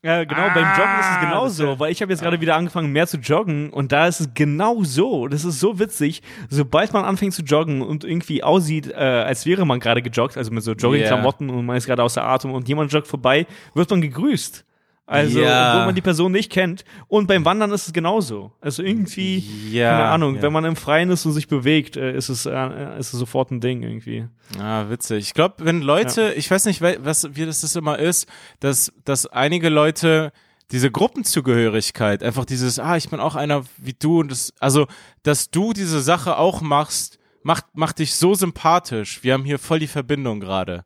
Ja, 0.05 0.23
genau, 0.25 0.49
beim 0.53 0.67
Joggen 0.77 1.01
ist 1.01 1.07
es 1.07 1.17
Ah, 1.17 1.25
genauso, 1.25 1.79
weil 1.79 1.91
ich 1.91 2.03
habe 2.03 2.13
jetzt 2.13 2.21
gerade 2.21 2.39
wieder 2.39 2.57
angefangen, 2.57 2.93
mehr 2.93 3.07
zu 3.07 3.17
joggen 3.17 3.71
und 3.71 3.91
da 3.91 4.07
ist 4.07 4.21
es 4.21 4.29
genau 4.35 4.83
so. 4.85 5.29
Das 5.29 5.47
ist 5.47 5.59
so 5.61 5.79
witzig. 5.79 6.21
Sobald 6.51 6.93
man 6.93 7.07
anfängt 7.07 7.33
zu 7.33 7.43
joggen 7.43 7.81
und 7.81 8.05
irgendwie 8.05 8.43
aussieht, 8.43 8.89
äh, 8.91 8.97
als 8.97 9.47
wäre 9.47 9.65
man 9.65 9.81
gerade 9.81 10.03
gejoggt, 10.03 10.37
also 10.37 10.51
mit 10.51 10.63
so 10.63 10.73
Joggingklamotten 10.73 11.49
und 11.49 11.65
man 11.65 11.79
ist 11.79 11.87
gerade 11.87 12.03
außer 12.03 12.23
Atem 12.23 12.53
und 12.53 12.69
jemand 12.69 12.93
joggt 12.93 13.07
vorbei, 13.09 13.47
wird 13.73 13.89
man 13.89 14.03
gegrüßt. 14.03 14.65
Also, 15.07 15.41
Ja. 15.41 15.73
obwohl 15.75 15.87
man 15.87 15.95
die 15.95 16.01
Person 16.01 16.33
nicht 16.33 16.51
kennt. 16.51 16.85
Und 17.09 17.27
beim 17.27 17.45
Wandern 17.45 17.71
ist 17.73 17.87
es 17.87 17.93
genauso. 17.93 18.53
Also 18.61 18.83
irgendwie, 18.83 19.45
Ja, 19.71 19.91
keine 19.99 20.09
Ahnung, 20.09 20.37
ja. 20.37 20.43
wenn 20.43 20.53
man 20.53 20.65
im 20.65 20.77
Freien 20.77 21.11
ist 21.11 21.27
und 21.27 21.33
sich 21.33 21.47
bewegt, 21.47 21.97
äh, 21.99 22.17
ist 22.17 22.31
es, 22.31 22.47
äh, 22.47 22.99
ist 22.99 23.13
es 23.13 23.19
sofort 23.21 23.51
ein 23.51 23.61
Ding 23.61 23.83
irgendwie. 23.83 24.27
Ah, 24.59 24.89
witzig. 24.89 25.19
Ich 25.27 25.35
glaube, 25.35 25.57
wenn 25.59 25.83
Leute, 25.83 26.33
ich 26.35 26.51
weiß 26.51 26.65
nicht, 26.65 26.81
was, 26.81 27.29
wie 27.37 27.45
das, 27.45 27.61
das 27.61 27.77
immer 27.77 27.99
ist, 27.99 28.27
dass, 28.61 28.93
dass 29.05 29.27
einige 29.27 29.69
Leute 29.69 30.33
diese 30.71 30.91
Gruppenzugehörigkeit, 30.91 32.23
einfach 32.23 32.45
dieses, 32.47 32.79
ah, 32.79 32.97
ich 32.97 33.11
bin 33.11 33.21
auch 33.21 33.35
einer 33.35 33.65
wie 33.77 33.93
du 33.99 34.21
und 34.21 34.31
das, 34.31 34.53
also, 34.61 34.87
dass 35.23 35.51
du 35.51 35.73
diese 35.75 36.01
Sache 36.01 36.39
auch 36.39 36.63
machst, 36.63 37.19
macht, 37.43 37.65
macht 37.75 37.99
dich 37.99 38.15
so 38.15 38.35
sympathisch. 38.35 39.23
Wir 39.23 39.35
haben 39.35 39.45
hier 39.45 39.59
voll 39.59 39.79
die 39.79 39.87
Verbindung 39.87 40.41
gerade. 40.41 40.85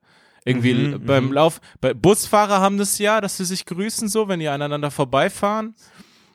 Irgendwie 0.48 0.74
Mhm, 0.74 1.04
beim 1.06 1.32
Lauf, 1.32 1.60
bei 1.80 1.92
Busfahrer 1.94 2.60
haben 2.60 2.78
das 2.78 2.98
ja, 2.98 3.20
dass 3.20 3.36
sie 3.36 3.44
sich 3.44 3.64
grüßen 3.66 4.08
so, 4.08 4.28
wenn 4.28 4.40
die 4.40 4.48
aneinander 4.48 4.90
vorbeifahren. 4.90 5.74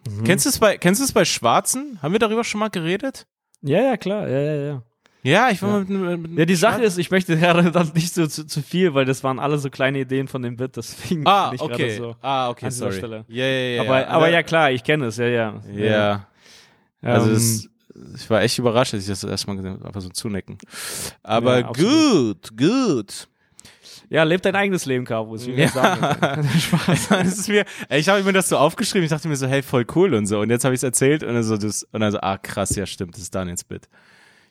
Mhm. 0.07 0.23
Kennst 0.23 0.45
du 0.45 0.49
es 0.49 0.59
bei, 0.59 0.77
kennst 0.77 1.01
du 1.01 1.05
es 1.05 1.11
bei 1.11 1.25
Schwarzen? 1.25 1.99
Haben 2.01 2.11
wir 2.11 2.19
darüber 2.19 2.43
schon 2.43 2.59
mal 2.59 2.69
geredet? 2.69 3.25
Ja, 3.61 3.81
ja, 3.81 3.97
klar, 3.97 4.27
ja, 4.27 4.39
ja, 4.41 4.53
ja. 4.65 4.81
Ja, 5.25 5.49
ich 5.49 5.61
war 5.61 5.69
Ja. 5.69 5.79
mit, 5.79 5.89
mit, 5.89 6.29
mit 6.31 6.39
Ja, 6.39 6.45
die 6.45 6.55
Sache 6.55 6.83
ist, 6.83 6.97
ich 6.97 7.09
möchte 7.09 7.37
gerade 7.39 7.71
dann 7.71 7.91
nicht 7.95 8.13
so 8.13 8.27
zu, 8.27 8.45
zu 8.45 8.61
viel, 8.61 8.93
weil 8.93 9.05
das 9.05 9.23
waren 9.23 9.39
alle 9.39 9.57
so 9.57 9.69
kleine 9.69 9.99
Ideen 9.99 10.27
von 10.27 10.41
dem 10.41 10.57
Bit, 10.57 10.75
deswegen 10.75 11.25
Ah, 11.25 11.45
bin 11.49 11.55
ich 11.55 11.61
gerade 11.61 11.73
okay. 11.75 11.97
so. 11.97 12.15
ah, 12.21 12.49
okay, 12.49 12.65
an 12.65 12.71
sorry. 12.71 12.97
Stelle. 12.97 13.23
Ja, 13.29 13.45
ja, 13.45 13.59
ja. 13.75 13.81
aber, 13.83 14.01
ja. 14.01 14.07
aber 14.09 14.29
ja, 14.29 14.43
klar, 14.43 14.71
ich 14.71 14.83
kenne 14.83 15.05
es, 15.05 15.15
ja, 15.17 15.27
ja. 15.27 15.61
Ja. 15.73 16.27
Also 17.01 17.27
Ähm, 17.29 17.33
das, 17.35 17.69
ich 18.21 18.29
war 18.29 18.41
echt 18.41 18.57
überrascht, 18.59 18.93
als 18.93 19.03
ich 19.03 19.09
das 19.09 19.23
erstmal 19.23 19.55
gesehen 19.55 19.73
habe, 19.75 19.85
einfach 19.85 20.01
so 20.01 20.09
zunecken. 20.09 20.57
Aber 21.23 21.59
Ja, 21.59 21.71
gut, 21.71 22.57
gut. 22.57 23.27
Ja, 24.09 24.23
lebt 24.23 24.45
dein 24.45 24.55
eigenes 24.55 24.85
Leben, 24.85 25.07
wie 25.07 25.57
wir 25.57 25.69
sagen. 25.69 26.49
Spaß. 26.59 27.11
ist 27.25 27.49
mir, 27.49 27.65
ich 27.89 28.09
habe 28.09 28.23
mir 28.23 28.33
das 28.33 28.49
so 28.49 28.57
aufgeschrieben, 28.57 29.03
ich 29.03 29.09
dachte 29.09 29.27
mir 29.27 29.35
so, 29.35 29.47
hey, 29.47 29.61
voll 29.61 29.85
cool 29.95 30.13
und 30.13 30.25
so. 30.25 30.39
Und 30.39 30.49
jetzt 30.49 30.65
habe 30.65 30.73
ich 30.73 30.79
es 30.79 30.83
erzählt 30.83 31.23
und 31.23 31.33
dann 31.33 31.43
so, 31.43 31.57
das, 31.57 31.83
und 31.91 32.01
dann 32.01 32.11
so, 32.11 32.19
ah, 32.21 32.37
krass, 32.37 32.75
ja, 32.75 32.85
stimmt, 32.85 33.15
das 33.15 33.23
ist 33.23 33.35
Daniels 33.35 33.63
Bit. 33.63 33.87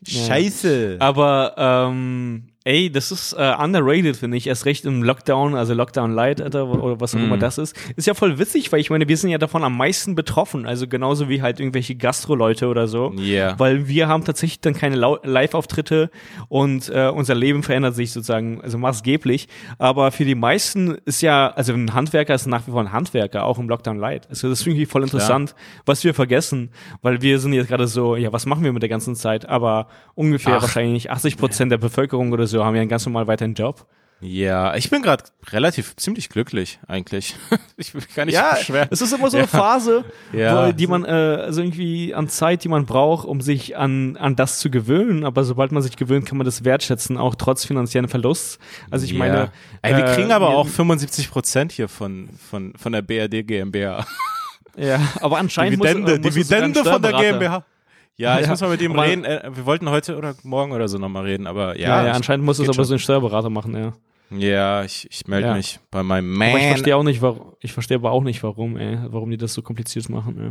Scheiße. 0.06 0.96
Aber, 0.98 1.54
ähm, 1.56 2.51
ey, 2.64 2.90
das 2.90 3.10
ist 3.10 3.32
äh, 3.32 3.54
underrated, 3.58 4.16
finde 4.16 4.36
ich. 4.36 4.46
Erst 4.46 4.66
recht 4.66 4.84
im 4.84 5.02
Lockdown, 5.02 5.54
also 5.54 5.74
Lockdown 5.74 6.12
Light, 6.12 6.40
Alter, 6.40 6.66
oder 6.68 7.00
was 7.00 7.14
auch 7.14 7.18
Mhm. 7.18 7.24
immer 7.26 7.38
das 7.38 7.58
ist. 7.58 7.76
Ist 7.96 8.06
ja 8.06 8.14
voll 8.14 8.38
witzig, 8.38 8.70
weil 8.72 8.80
ich 8.80 8.90
meine, 8.90 9.08
wir 9.08 9.16
sind 9.16 9.30
ja 9.30 9.38
davon 9.38 9.64
am 9.64 9.76
meisten 9.76 10.14
betroffen. 10.14 10.66
Also 10.66 10.86
genauso 10.86 11.28
wie 11.28 11.42
halt 11.42 11.60
irgendwelche 11.60 11.94
Gastro-Leute 11.94 12.68
oder 12.68 12.86
so. 12.88 13.12
Ja. 13.16 13.58
Weil 13.58 13.88
wir 13.88 14.08
haben 14.08 14.24
tatsächlich 14.24 14.60
dann 14.60 14.74
keine 14.74 14.96
Live-Auftritte 14.96 16.10
und 16.48 16.88
äh, 16.88 17.08
unser 17.08 17.34
Leben 17.34 17.62
verändert 17.62 17.94
sich 17.94 18.12
sozusagen, 18.12 18.60
also 18.62 18.78
maßgeblich. 18.78 19.48
Aber 19.78 20.12
für 20.12 20.24
die 20.24 20.34
meisten 20.34 20.96
ist 21.04 21.22
ja, 21.22 21.48
also 21.50 21.72
ein 21.72 21.92
Handwerker 21.94 22.34
ist 22.34 22.46
nach 22.46 22.66
wie 22.66 22.70
vor 22.70 22.80
ein 22.80 22.92
Handwerker, 22.92 23.44
auch 23.44 23.58
im 23.58 23.68
Lockdown 23.68 23.98
Light. 23.98 24.28
Also 24.28 24.48
das 24.48 24.60
ist 24.60 24.66
irgendwie 24.66 24.86
voll 24.86 25.02
interessant, 25.02 25.54
was 25.86 26.04
wir 26.04 26.14
vergessen, 26.14 26.70
weil 27.02 27.22
wir 27.22 27.38
sind 27.38 27.52
jetzt 27.54 27.68
gerade 27.68 27.86
so, 27.86 28.16
ja, 28.16 28.32
was 28.32 28.46
machen 28.46 28.62
wir 28.64 28.72
mit 28.72 28.82
der 28.82 28.88
ganzen 28.88 29.14
Zeit? 29.14 29.48
Aber 29.48 29.88
ungefähr 30.14 30.56
Ach. 30.56 30.62
wahrscheinlich 30.62 31.10
80 31.10 31.36
Prozent 31.36 31.72
der 31.72 31.78
Bevölkerung 31.78 32.32
oder 32.32 32.46
so 32.46 32.51
haben 32.64 32.74
ja 32.74 32.80
einen 32.82 32.90
ganz 32.90 33.04
normal 33.06 33.26
weiteren 33.26 33.54
Job. 33.54 33.86
Ja, 34.24 34.76
ich 34.76 34.88
bin 34.88 35.02
gerade 35.02 35.24
relativ 35.50 35.96
ziemlich 35.96 36.28
glücklich, 36.28 36.78
eigentlich. 36.86 37.34
ich 37.76 37.92
will 37.92 38.02
gar 38.14 38.24
nicht 38.24 38.34
Ja, 38.36 38.54
beschweren. 38.54 38.86
es 38.92 39.02
ist 39.02 39.12
immer 39.12 39.28
so 39.28 39.36
eine 39.36 39.46
Ja. 39.46 39.58
Phase, 39.58 40.04
Ja. 40.32 40.68
wo, 40.68 40.72
die 40.72 40.86
man, 40.86 41.04
äh, 41.04 41.08
also 41.08 41.60
irgendwie 41.60 42.14
an 42.14 42.28
Zeit, 42.28 42.62
die 42.62 42.68
man 42.68 42.86
braucht, 42.86 43.26
um 43.26 43.40
sich 43.40 43.76
an, 43.76 44.16
an 44.16 44.36
das 44.36 44.60
zu 44.60 44.70
gewöhnen. 44.70 45.24
Aber 45.24 45.42
sobald 45.42 45.72
man 45.72 45.82
sich 45.82 45.96
gewöhnt, 45.96 46.24
kann 46.24 46.38
man 46.38 46.44
das 46.44 46.62
wertschätzen, 46.64 47.18
auch 47.18 47.34
trotz 47.34 47.64
finanziellen 47.64 48.08
Verlusts. 48.08 48.60
Also 48.92 49.04
ich 49.06 49.10
Ja. 49.12 49.18
meine. 49.18 49.50
Ey, 49.82 49.96
wir 49.96 50.04
äh, 50.04 50.14
kriegen 50.14 50.30
aber 50.30 50.50
wir- 50.50 50.56
auch 50.56 50.68
75 50.68 51.28
Prozent 51.28 51.72
hier 51.72 51.88
von, 51.88 52.28
von, 52.48 52.74
von 52.76 52.92
der 52.92 53.02
BRD 53.02 53.42
GmbH. 53.44 54.06
Ja, 54.76 55.00
aber 55.20 55.38
anscheinend 55.38 55.82
Dividende, 55.82 56.00
muss, 56.12 56.18
äh, 56.18 56.20
muss 56.20 56.34
Dividende 56.34 56.84
von 56.84 57.02
der 57.02 57.12
GmbH. 57.12 57.64
Ja, 58.22 58.40
ich 58.40 58.46
muss 58.48 58.60
mal 58.60 58.70
mit 58.70 58.80
ihm 58.82 58.92
aber- 58.92 59.04
reden. 59.04 59.24
Äh, 59.24 59.50
wir 59.54 59.66
wollten 59.66 59.90
heute 59.90 60.16
oder 60.16 60.34
morgen 60.44 60.72
oder 60.72 60.88
so 60.88 60.98
nochmal 60.98 61.24
reden, 61.24 61.46
aber 61.46 61.78
ja. 61.78 62.04
Ja, 62.04 62.12
anscheinend 62.12 62.44
muss 62.44 62.58
es 62.58 62.66
aber 62.68 62.74
schon. 62.74 62.84
so 62.84 62.94
ein 62.94 62.98
Steuerberater 62.98 63.50
machen, 63.50 63.74
ja. 63.76 63.92
Ja, 64.36 64.82
ich, 64.82 65.06
ich 65.10 65.26
melde 65.26 65.52
mich 65.54 65.78
bei 65.90 66.02
meinem 66.02 66.34
Aber 66.40 66.46
ich 66.50 66.54
Man. 66.62 66.68
verstehe 66.70 66.96
auch 66.96 67.02
nicht, 67.02 67.20
warum, 67.20 67.52
ich 67.60 67.72
verstehe 67.72 67.98
aber 67.98 68.12
auch 68.12 68.22
nicht, 68.22 68.42
warum, 68.42 68.78
ey, 68.78 68.98
warum 69.08 69.30
die 69.30 69.36
das 69.36 69.52
so 69.52 69.60
kompliziert 69.60 70.08
machen, 70.08 70.38
ey. 70.40 70.50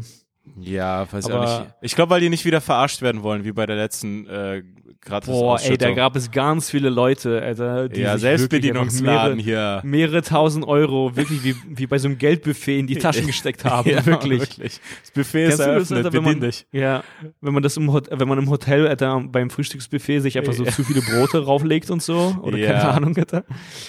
Ja, 0.60 1.12
weiß 1.12 1.28
ich 1.28 1.34
Aber- 1.34 1.46
auch 1.46 1.60
nicht. 1.62 1.74
Ich 1.82 1.96
glaube, 1.96 2.12
weil 2.12 2.22
die 2.22 2.30
nicht 2.30 2.46
wieder 2.46 2.62
verarscht 2.62 3.02
werden 3.02 3.24
wollen, 3.24 3.44
wie 3.44 3.52
bei 3.52 3.66
der 3.66 3.76
letzten 3.78 4.28
äh, 4.28 4.64
gratis 5.02 5.30
Boah, 5.30 5.60
ey, 5.62 5.78
da 5.78 5.92
gab 5.92 6.16
es 6.16 6.32
ganz 6.32 6.70
viele 6.70 6.90
Leute, 6.90 7.42
Alter, 7.42 7.90
die 7.90 8.02
Ja, 8.02 8.14
sich 8.18 8.22
wirklich 8.24 8.40
Selbstbedienungsladen 8.40 9.32
einfach 9.34 9.44
hier. 9.44 9.56
mehrere, 9.56 9.88
mehrere 9.88 10.22
tausend 10.22 10.68
Euro 10.68 11.16
wirklich 11.16 11.44
wie, 11.44 11.56
wie 11.68 11.88
bei 11.88 11.98
so 11.98 12.08
einem 12.08 12.18
Geldbuffet 12.18 12.80
in 12.80 12.88
die 12.88 12.96
Taschen 13.00 13.26
gesteckt 13.28 13.66
haben, 13.66 13.90
Ja, 13.90 14.06
wirklich. 14.06 14.40
Das 14.58 15.12
Buffet 15.14 15.48
Kennst 15.48 15.60
ist 15.60 15.60
du 15.60 15.64
das, 15.64 15.68
eröffnet, 15.92 15.98
Alter, 16.06 16.14
wenn 16.14 16.24
man, 16.24 16.40
dich. 16.40 16.66
ja, 16.72 17.04
wenn 17.42 17.54
man 17.54 17.64
das 17.64 17.78
im 17.78 17.92
Hot 17.92 18.10
wenn 18.12 18.28
man 18.28 18.38
im 18.38 18.50
Hotel, 18.50 18.88
Alter, 18.88 19.20
beim 19.28 19.50
Frühstücksbuffet 19.50 20.20
sich 20.22 20.38
einfach 20.38 20.54
so 20.54 20.66
zu 20.66 20.84
viele 20.84 21.02
Brote 21.02 21.40
rauflegt 21.46 21.90
und 21.90 22.02
so, 22.04 22.38
oder 22.44 22.58
Ja. 22.58 22.72
keine 22.72 22.90
Ahnung, 22.90 23.18
Alter. 23.18 23.44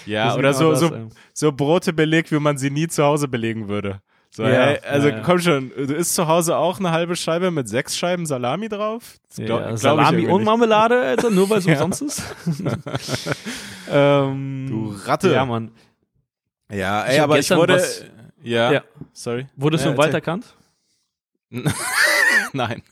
Ja, 0.07 0.35
oder 0.35 0.53
genau 0.53 0.75
so, 0.75 0.89
das, 0.89 0.99
so, 1.01 1.09
so 1.35 1.53
Brote 1.53 1.93
belegt, 1.93 2.33
wie 2.33 2.39
man 2.41 2.57
sie 2.59 2.71
nie 2.71 2.89
zu 2.89 3.05
Hause 3.05 3.29
belegen 3.29 3.69
würde. 3.69 4.01
So, 4.35 4.45
Ja, 4.45 4.49
hey, 4.49 4.79
also 4.89 5.09
ja, 5.09 5.21
komm 5.21 5.39
schon, 5.41 5.69
du 5.77 5.93
isst 5.95 6.15
zu 6.15 6.27
Hause 6.27 6.57
auch 6.57 6.79
eine 6.79 6.91
halbe 6.91 7.17
Scheibe 7.17 7.51
mit 7.51 7.69
sechs 7.69 7.95
Scheiben 7.99 8.25
Salami 8.25 8.69
drauf? 8.71 9.19
Glaub- 9.37 9.61
ja, 9.61 9.75
ich 9.75 9.81
Salami 9.81 10.27
und. 10.27 10.43
Marmelade, 10.45 10.99
Alter, 11.01 11.29
nur 11.31 11.51
weil 11.51 11.59
es 11.59 11.67
umsonst 11.67 12.01
ist. 12.03 12.23
ähm, 13.91 14.67
Du 14.69 14.95
Ratte. 15.05 15.33
Ja, 15.33 15.45
Mann. 15.45 15.71
Ja, 16.71 17.05
Ich 17.05 17.11
ey, 17.13 17.17
hab 17.19 17.25
aber 17.25 17.39
ich 17.39 17.51
wurde. 17.51 17.75
was- 17.75 18.05
ja, 18.43 18.73
Ja. 18.73 18.83
sorry. 19.13 19.47
Wurdest 19.57 19.85
du 19.85 19.89
Ja, 19.89 19.93
im 19.93 19.99
Wald 19.99 20.15
erkannt? 20.15 20.47
Nein. 22.55 22.83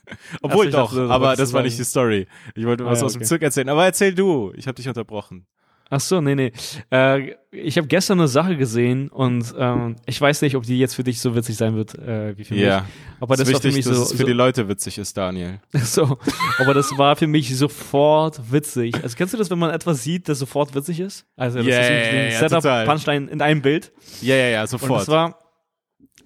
Obwohl 0.41 0.67
ich 0.67 0.71
doch, 0.71 0.91
dachte, 0.93 1.09
aber 1.09 1.31
das 1.31 1.39
war 1.39 1.47
sagen. 1.59 1.63
nicht 1.65 1.79
die 1.79 1.83
Story. 1.83 2.27
Ich 2.55 2.65
wollte 2.65 2.85
was 2.85 2.99
Ah, 2.99 3.01
ja, 3.01 3.05
aus 3.07 3.13
dem 3.13 3.19
okay. 3.21 3.27
Zirk 3.27 3.41
erzählen. 3.41 3.69
Aber 3.69 3.85
erzähl 3.85 4.13
du. 4.13 4.53
Ich 4.55 4.67
habe 4.67 4.75
dich 4.75 4.87
unterbrochen. 4.87 5.45
Ach 5.93 5.99
so, 5.99 6.21
nee, 6.21 6.35
nee. 6.35 6.53
Äh, 6.89 7.35
ich 7.51 7.77
habe 7.77 7.85
gestern 7.87 8.17
eine 8.19 8.29
Sache 8.29 8.55
gesehen 8.55 9.09
und 9.09 9.53
ähm, 9.57 9.97
ich 10.05 10.19
weiß 10.21 10.41
nicht, 10.41 10.55
ob 10.55 10.63
die 10.63 10.79
jetzt 10.79 10.95
für 10.95 11.03
dich 11.03 11.19
so 11.19 11.35
witzig 11.35 11.57
sein 11.57 11.75
wird 11.75 11.95
äh, 11.99 12.37
wie 12.37 12.45
für 12.45 12.55
Ja. 12.55 12.79
mich. 12.81 12.89
Aber 13.19 13.35
das, 13.35 13.49
ist 13.49 13.53
war 13.53 13.61
für 13.61 13.71
mich 13.73 13.83
dass 13.83 13.97
so, 13.97 14.03
es 14.03 14.11
für 14.13 14.17
so, 14.19 14.25
die 14.25 14.31
Leute 14.31 14.69
witzig 14.69 14.97
ist, 14.97 15.17
Daniel. 15.17 15.59
so. 15.73 16.17
Aber 16.59 16.73
das 16.73 16.97
war 16.97 17.17
für 17.17 17.27
mich 17.27 17.53
sofort 17.57 18.39
witzig. 18.53 18.95
Also 19.03 19.17
kennst 19.17 19.33
du 19.33 19.37
das, 19.37 19.49
wenn 19.49 19.59
man 19.59 19.69
etwas 19.71 20.01
sieht, 20.01 20.29
das 20.29 20.39
sofort 20.39 20.73
witzig 20.73 21.01
ist? 21.01 21.25
Also 21.35 21.57
das 21.57 21.67
Ja, 21.67 21.79
ist 21.81 21.87
so 21.87 21.93
ja, 21.93 21.99
ein 22.23 22.31
Setup, 22.31 22.61
total. 22.63 22.85
Punchline 22.85 23.27
in 23.29 23.41
einem 23.41 23.61
Bild. 23.61 23.91
Ja, 24.21 24.35
ja, 24.35 24.47
ja, 24.47 24.61
Und 24.61 24.69
sofort. 24.69 25.01
es 25.01 25.07
war, 25.09 25.37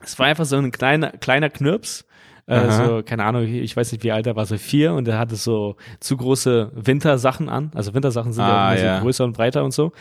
es 0.04 0.20
war 0.20 0.28
einfach 0.28 0.46
so 0.46 0.58
ein 0.58 0.72
kleiner, 0.72 1.10
kleiner 1.10 1.50
Knirps. 1.50 2.06
Äh, 2.48 2.56
Aha. 2.56 2.86
so, 2.86 3.02
keine 3.04 3.24
Ahnung, 3.24 3.44
ich 3.44 3.76
weiß 3.76 3.92
nicht, 3.92 4.04
wie 4.04 4.12
alt 4.12 4.28
er 4.28 4.36
war, 4.36 4.46
so 4.46 4.58
vier 4.58 4.94
und 4.94 5.08
er 5.08 5.18
hatte 5.18 5.36
so 5.36 5.78
zu 6.00 6.16
große 6.16 6.72
Wintersachen 6.76 7.50
an. 7.50 7.72
Also 7.74 7.94
Wintersachen 7.96 8.34
sind 8.34 8.44
ja 8.46 8.68
Ah, 8.68 8.74
immer 8.76 8.84
ja. 8.84 8.98
so 8.98 9.04
größer 9.04 9.24
und 9.24 9.34
breiter 9.36 9.64
und 9.64 9.74
so. 9.74 9.92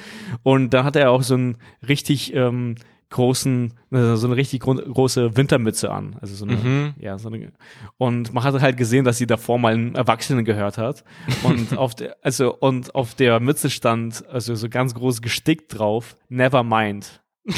Und 0.43 0.75
da 0.75 0.85
hatte 0.85 1.01
er 1.01 1.11
auch 1.11 1.23
so 1.23 1.35
einen 1.35 1.57
richtig 1.89 2.35
ähm, 2.35 2.75
großen, 3.09 3.73
also 3.91 4.17
so 4.17 4.27
eine 4.27 4.37
richtig 4.37 4.61
gro 4.61 4.75
große 4.75 5.37
Wintermütze 5.37 5.91
an. 5.91 6.17
Also 6.21 6.35
so 6.35 6.45
eine, 6.45 6.57
Mhm. 6.57 6.95
ja, 6.99 7.17
so 7.17 7.29
eine. 7.29 7.53
Und 7.97 8.35
man 8.35 8.43
hat 8.45 8.61
halt 8.61 8.77
gesehen, 8.77 9.05
dass 9.07 9.17
sie 9.19 9.27
davor 9.27 9.59
mal 9.59 9.73
einen 9.73 9.95
Erwachsenen 9.95 10.45
gehört 10.45 10.77
hat. 10.79 11.05
Und 11.45 11.79
auf 11.79 11.95
der, 11.95 12.17
also, 12.23 12.55
und 12.57 12.95
auf 12.95 13.15
der 13.15 13.41
Mütze 13.41 13.71
stand, 13.71 14.23
also 14.29 14.55
so 14.55 14.69
ganz 14.69 14.95
groß 14.95 15.23
gestickt 15.23 15.79
drauf, 15.79 16.17
never 16.29 16.63
mind. 16.63 17.23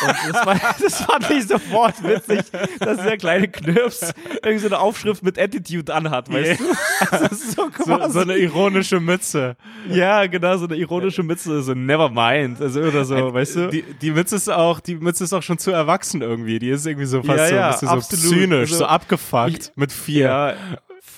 Und 0.00 0.14
das, 0.34 0.46
war, 0.46 0.56
das 0.82 1.00
fand 1.02 1.30
ich 1.30 1.46
sofort 1.46 2.02
witzig, 2.02 2.40
dass 2.78 2.98
dieser 2.98 3.16
kleine 3.16 3.48
Knirps 3.48 4.12
irgendwie 4.42 4.58
so 4.58 4.66
eine 4.66 4.78
Aufschrift 4.78 5.22
mit 5.22 5.38
Attitude 5.38 5.92
anhat, 5.94 6.32
weißt 6.32 6.60
du? 6.60 6.64
Das 7.10 7.32
ist 7.32 7.52
so, 7.52 7.68
so, 7.84 8.08
so 8.10 8.20
eine 8.20 8.36
ironische 8.36 9.00
Mütze. 9.00 9.56
ja, 9.88 10.26
genau, 10.26 10.56
so 10.56 10.66
eine 10.66 10.76
ironische 10.76 11.22
Mütze, 11.22 11.62
so 11.62 11.74
never 11.74 12.08
mind, 12.10 12.60
also 12.60 12.80
oder 12.80 13.04
so, 13.04 13.32
weißt 13.32 13.56
du? 13.56 13.68
Die, 13.68 13.82
die 13.82 14.10
Mütze 14.10 14.36
ist 14.36 14.48
auch, 14.48 14.80
die 14.80 14.96
Mütze 14.96 15.24
ist 15.24 15.32
auch 15.32 15.42
schon 15.42 15.58
zu 15.58 15.70
erwachsen 15.70 16.22
irgendwie. 16.22 16.58
Die 16.58 16.70
ist 16.70 16.86
irgendwie 16.86 17.06
so 17.06 17.22
fast 17.22 17.38
Ja, 17.38 17.48
so, 17.48 17.54
ja, 17.54 17.70
ein 17.70 17.78
so 17.78 17.86
absolut. 17.88 18.26
zynisch, 18.38 18.70
Also, 18.70 18.76
so 18.78 18.86
abgefuckt 18.86 19.50
ich- 19.70 19.70
mit 19.76 19.92
vier. 19.92 20.26
Ja, 20.26 20.54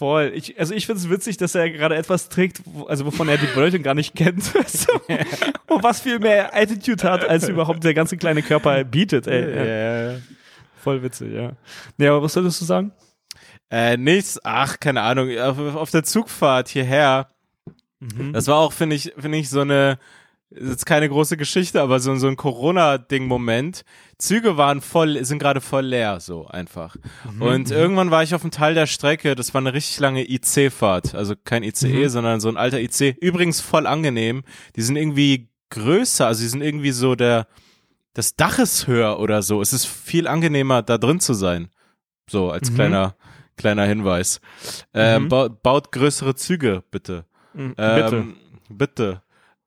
voll. 0.01 0.33
Ich, 0.35 0.59
also 0.59 0.75
ich 0.75 0.87
finde 0.87 1.01
es 1.03 1.11
witzig, 1.11 1.37
dass 1.37 1.55
er 1.55 1.69
gerade 1.71 1.95
etwas 1.95 2.31
trägt, 2.31 2.63
wo, 2.65 2.85
also 2.87 3.05
wovon 3.05 3.29
er 3.29 3.37
die 3.37 3.47
Bedeutung 3.47 3.83
gar 3.83 3.95
nicht 3.95 4.17
kennt. 4.17 4.53
Und 5.69 5.83
was 5.85 6.01
viel 6.01 6.19
mehr 6.19 6.57
Attitude 6.57 7.09
hat, 7.09 7.29
als 7.29 7.49
überhaupt 7.49 7.85
der 7.85 7.93
ganze 7.95 8.17
kleine 8.17 8.43
Körper 8.43 8.83
bietet. 8.85 9.27
Ey. 9.27 9.55
Ja, 9.55 10.13
ja. 10.13 10.19
Voll 10.83 11.03
witzig, 11.03 11.33
ja. 11.35 11.53
Nee, 11.99 12.09
aber 12.09 12.23
was 12.23 12.33
solltest 12.33 12.61
du 12.63 12.65
sagen? 12.65 12.93
Äh, 13.71 13.99
nichts, 13.99 14.41
ach, 14.43 14.81
keine 14.81 15.03
Ahnung, 15.03 15.39
auf, 15.39 15.59
auf 15.77 15.91
der 15.91 16.03
Zugfahrt 16.03 16.69
hierher, 16.69 17.29
Mhm. 18.01 18.33
das 18.33 18.47
war 18.47 18.57
auch, 18.57 18.73
finde 18.73 18.97
ich, 18.97 19.13
finde 19.19 19.37
ich, 19.37 19.51
so 19.51 19.61
eine, 19.61 19.99
ist 20.51 20.69
jetzt 20.71 20.87
keine 20.87 21.09
große 21.09 21.37
Geschichte, 21.37 21.81
aber 21.81 22.01
so, 22.01 22.15
so 22.17 22.27
ein 22.27 22.37
Corona-Ding-Moment. 22.37 23.85
Züge 24.19 24.57
waren 24.57 24.81
voll, 24.81 25.25
sind 25.25 25.39
gerade 25.39 25.61
voll 25.61 25.85
leer, 25.87 26.21
so 26.21 26.47
einfach. 26.49 26.97
Und 27.39 27.71
irgendwann 27.71 28.11
war 28.11 28.23
ich 28.23 28.35
auf 28.35 28.43
einem 28.43 28.51
Teil 28.51 28.75
der 28.75 28.87
Strecke, 28.87 29.35
das 29.35 29.55
war 29.55 29.61
eine 29.61 29.73
richtig 29.73 29.99
lange 30.01 30.29
IC-Fahrt, 30.29 31.15
also 31.15 31.35
kein 31.43 31.63
ICE, 31.63 32.09
sondern 32.09 32.41
so 32.41 32.49
ein 32.49 32.57
alter 32.57 32.81
IC. 32.81 33.17
Übrigens 33.21 33.61
voll 33.61 33.87
angenehm. 33.87 34.43
Die 34.77 34.83
sind 34.83 34.97
irgendwie 34.97 35.49
größer, 35.71 36.27
also 36.27 36.43
die 36.43 36.49
sind 36.49 36.63
irgendwie 36.63 36.91
so 36.91 37.15
der, 37.15 37.47
das 38.15 38.35
Dach 38.35 38.59
ist 38.59 38.87
höher 38.89 39.21
oder 39.21 39.43
so. 39.43 39.63
Es 39.63 39.73
ist 39.73 39.87
viel 39.87 40.27
angenehmer, 40.27 40.83
da 40.83 40.99
drin 40.99 41.21
zu 41.21 41.33
sein. 41.33 41.69
So, 42.29 42.51
als 42.51 42.71
Mhm. 42.71 42.75
kleiner, 42.75 43.15
kleiner 43.57 43.85
Hinweis. 43.85 44.41
Ähm, 44.95 45.25
Mhm. 45.25 45.29
baut, 45.29 45.63
baut 45.63 45.93
größere 45.93 46.35
Züge, 46.35 46.83
bitte. 46.91 47.25
Mhm. 47.55 47.75
Ähm, 47.79 48.37
bitte. 48.69 49.23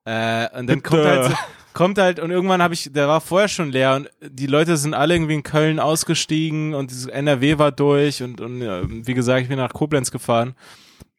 Äh, 0.06 0.46
und 0.60 0.68
dann 0.68 0.82
Bitte. 0.82 0.82
kommt 0.82 1.06
halt, 1.06 1.26
so- 1.26 1.38
kommt 1.74 1.98
halt, 1.98 2.20
und 2.20 2.30
irgendwann 2.32 2.62
habe 2.62 2.74
ich, 2.74 2.92
der 2.92 3.08
war 3.08 3.22
vorher 3.22 3.48
schon 3.48 3.72
leer 3.72 3.96
und 3.96 4.10
die 4.22 4.48
Leute 4.48 4.78
sind 4.78 4.94
alle 4.94 5.16
irgendwie 5.16 5.34
in 5.36 5.44
Köln 5.44 5.80
ausgestiegen 5.80 6.74
und 6.74 6.92
dieses 6.92 7.08
NRW 7.08 7.58
war 7.58 7.72
durch 7.72 8.22
und, 8.22 8.42
und 8.42 8.62
wie 9.08 9.14
gesagt, 9.14 9.42
ich 9.42 9.48
bin 9.50 9.58
nach 9.58 9.74
Koblenz 9.74 10.12
gefahren. 10.12 10.56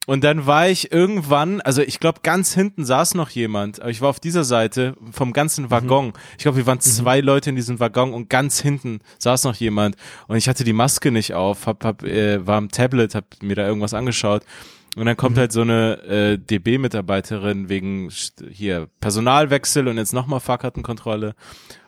Und 0.07 0.22
dann 0.22 0.45
war 0.45 0.68
ich 0.68 0.93
irgendwann, 0.93 1.62
also 1.62 1.80
ich 1.80 1.99
glaube, 1.99 2.20
ganz 2.22 2.53
hinten 2.53 2.85
saß 2.85 3.14
noch 3.14 3.30
jemand, 3.30 3.80
aber 3.80 3.89
ich 3.89 4.03
war 4.03 4.11
auf 4.11 4.20
dieser 4.20 4.45
Seite 4.45 4.95
vom 5.12 5.32
ganzen 5.32 5.70
Waggon. 5.70 6.12
Ich 6.37 6.43
glaube, 6.43 6.59
wir 6.59 6.66
waren 6.66 6.78
zwei 6.80 7.20
Leute 7.20 7.49
in 7.49 7.57
diesem 7.57 7.80
Waggon 7.80 8.12
und 8.12 8.28
ganz 8.28 8.61
hinten 8.61 9.01
saß 9.18 9.45
noch 9.45 9.55
jemand 9.55 9.97
und 10.28 10.37
ich 10.37 10.47
hatte 10.47 10.62
die 10.62 10.74
Maske 10.74 11.11
nicht 11.11 11.32
auf, 11.32 11.66
hab, 11.66 11.85
hab, 11.85 12.03
äh, 12.03 12.47
war 12.47 12.59
am 12.59 12.68
Tablet, 12.68 13.14
hab 13.14 13.24
mir 13.43 13.57
da 13.57 13.66
irgendwas 13.66 13.95
angeschaut. 13.95 14.43
Und 14.97 15.07
dann 15.07 15.16
kommt 15.16 15.38
halt 15.38 15.53
so 15.53 15.62
eine 15.62 16.03
äh, 16.05 16.38
DB-Mitarbeiterin 16.38 17.68
wegen 17.68 18.11
hier 18.51 18.88
Personalwechsel 19.01 19.88
und 19.88 19.97
jetzt 19.97 20.12
nochmal 20.12 20.40
Fahrkartenkontrolle. 20.40 21.34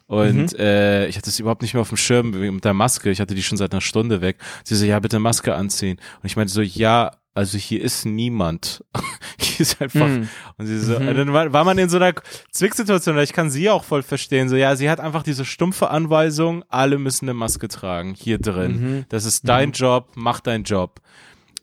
Und 0.07 0.57
äh, 0.59 1.09
ich 1.09 1.16
hatte 1.16 1.30
es 1.30 1.40
überhaupt 1.40 1.62
nicht 1.62 1.74
mehr 1.74 1.80
auf 1.80 1.88
dem 1.88 1.96
Schirm 1.96 2.30
mit 2.30 2.64
der 2.64 2.74
Maske. 2.74 3.11
Ich 3.11 3.20
hatte 3.20 3.34
die 3.34 3.42
schon 3.42 3.59
seit 3.59 3.72
einer 3.72 3.80
Stunde 3.80 4.20
weg. 4.20 4.38
Sie 4.62 4.76
so, 4.76 4.84
ja, 4.84 5.00
bitte 5.00 5.18
Maske 5.18 5.54
anziehen. 5.54 5.98
Und 6.22 6.26
ich 6.26 6.36
meinte 6.36 6.52
so, 6.52 6.62
ja, 6.62 7.12
also 7.34 7.59
hier 7.59 7.82
ist 7.82 8.07
niemand. 8.07 8.84
hier 9.38 9.61
ist 9.61 9.82
einfach. 9.82 10.07
Mhm. 10.07 10.28
Und 10.59 10.66
sie 10.66 10.78
so, 10.78 10.96
und 10.96 11.14
dann 11.14 11.32
war, 11.32 11.52
war 11.52 11.64
man 11.64 11.76
in 11.76 11.88
so 11.88 11.96
einer 11.96 12.14
Zwicksituation, 12.50 13.18
ich 13.18 13.32
kann 13.32 13.50
sie 13.50 13.68
auch 13.68 13.84
voll 13.84 14.02
verstehen. 14.02 14.48
So, 14.48 14.57
ja, 14.57 14.76
sie 14.76 14.88
hat 14.88 15.00
einfach 15.00 15.24
diese 15.24 15.44
stumpfe 15.44 15.90
Anweisung, 15.90 16.64
alle 16.68 16.98
müssen 16.98 17.26
eine 17.26 17.34
Maske 17.34 17.68
tragen, 17.68 18.14
hier 18.14 18.38
drin. 18.38 19.04
Das 19.09 19.24
ist 19.24 19.46
dein 19.48 19.72
Job, 19.72 20.12
mach 20.14 20.40
deinen 20.40 20.64
Job. 20.64 21.00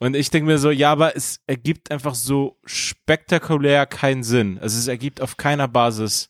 Und 0.04 0.16
ich 0.16 0.30
denke 0.30 0.48
mir 0.48 0.58
so, 0.58 0.70
ja, 0.70 0.92
aber 0.92 1.16
es 1.16 1.40
ergibt 1.48 1.90
einfach 1.92 2.14
so 2.14 2.58
spektakulär 2.66 3.86
keinen 3.86 4.24
Sinn. 4.24 4.60
Also 4.62 4.78
es 4.78 4.88
ergibt 4.88 5.22
auf 5.22 5.38
keiner 5.38 5.68
Basis 5.68 6.30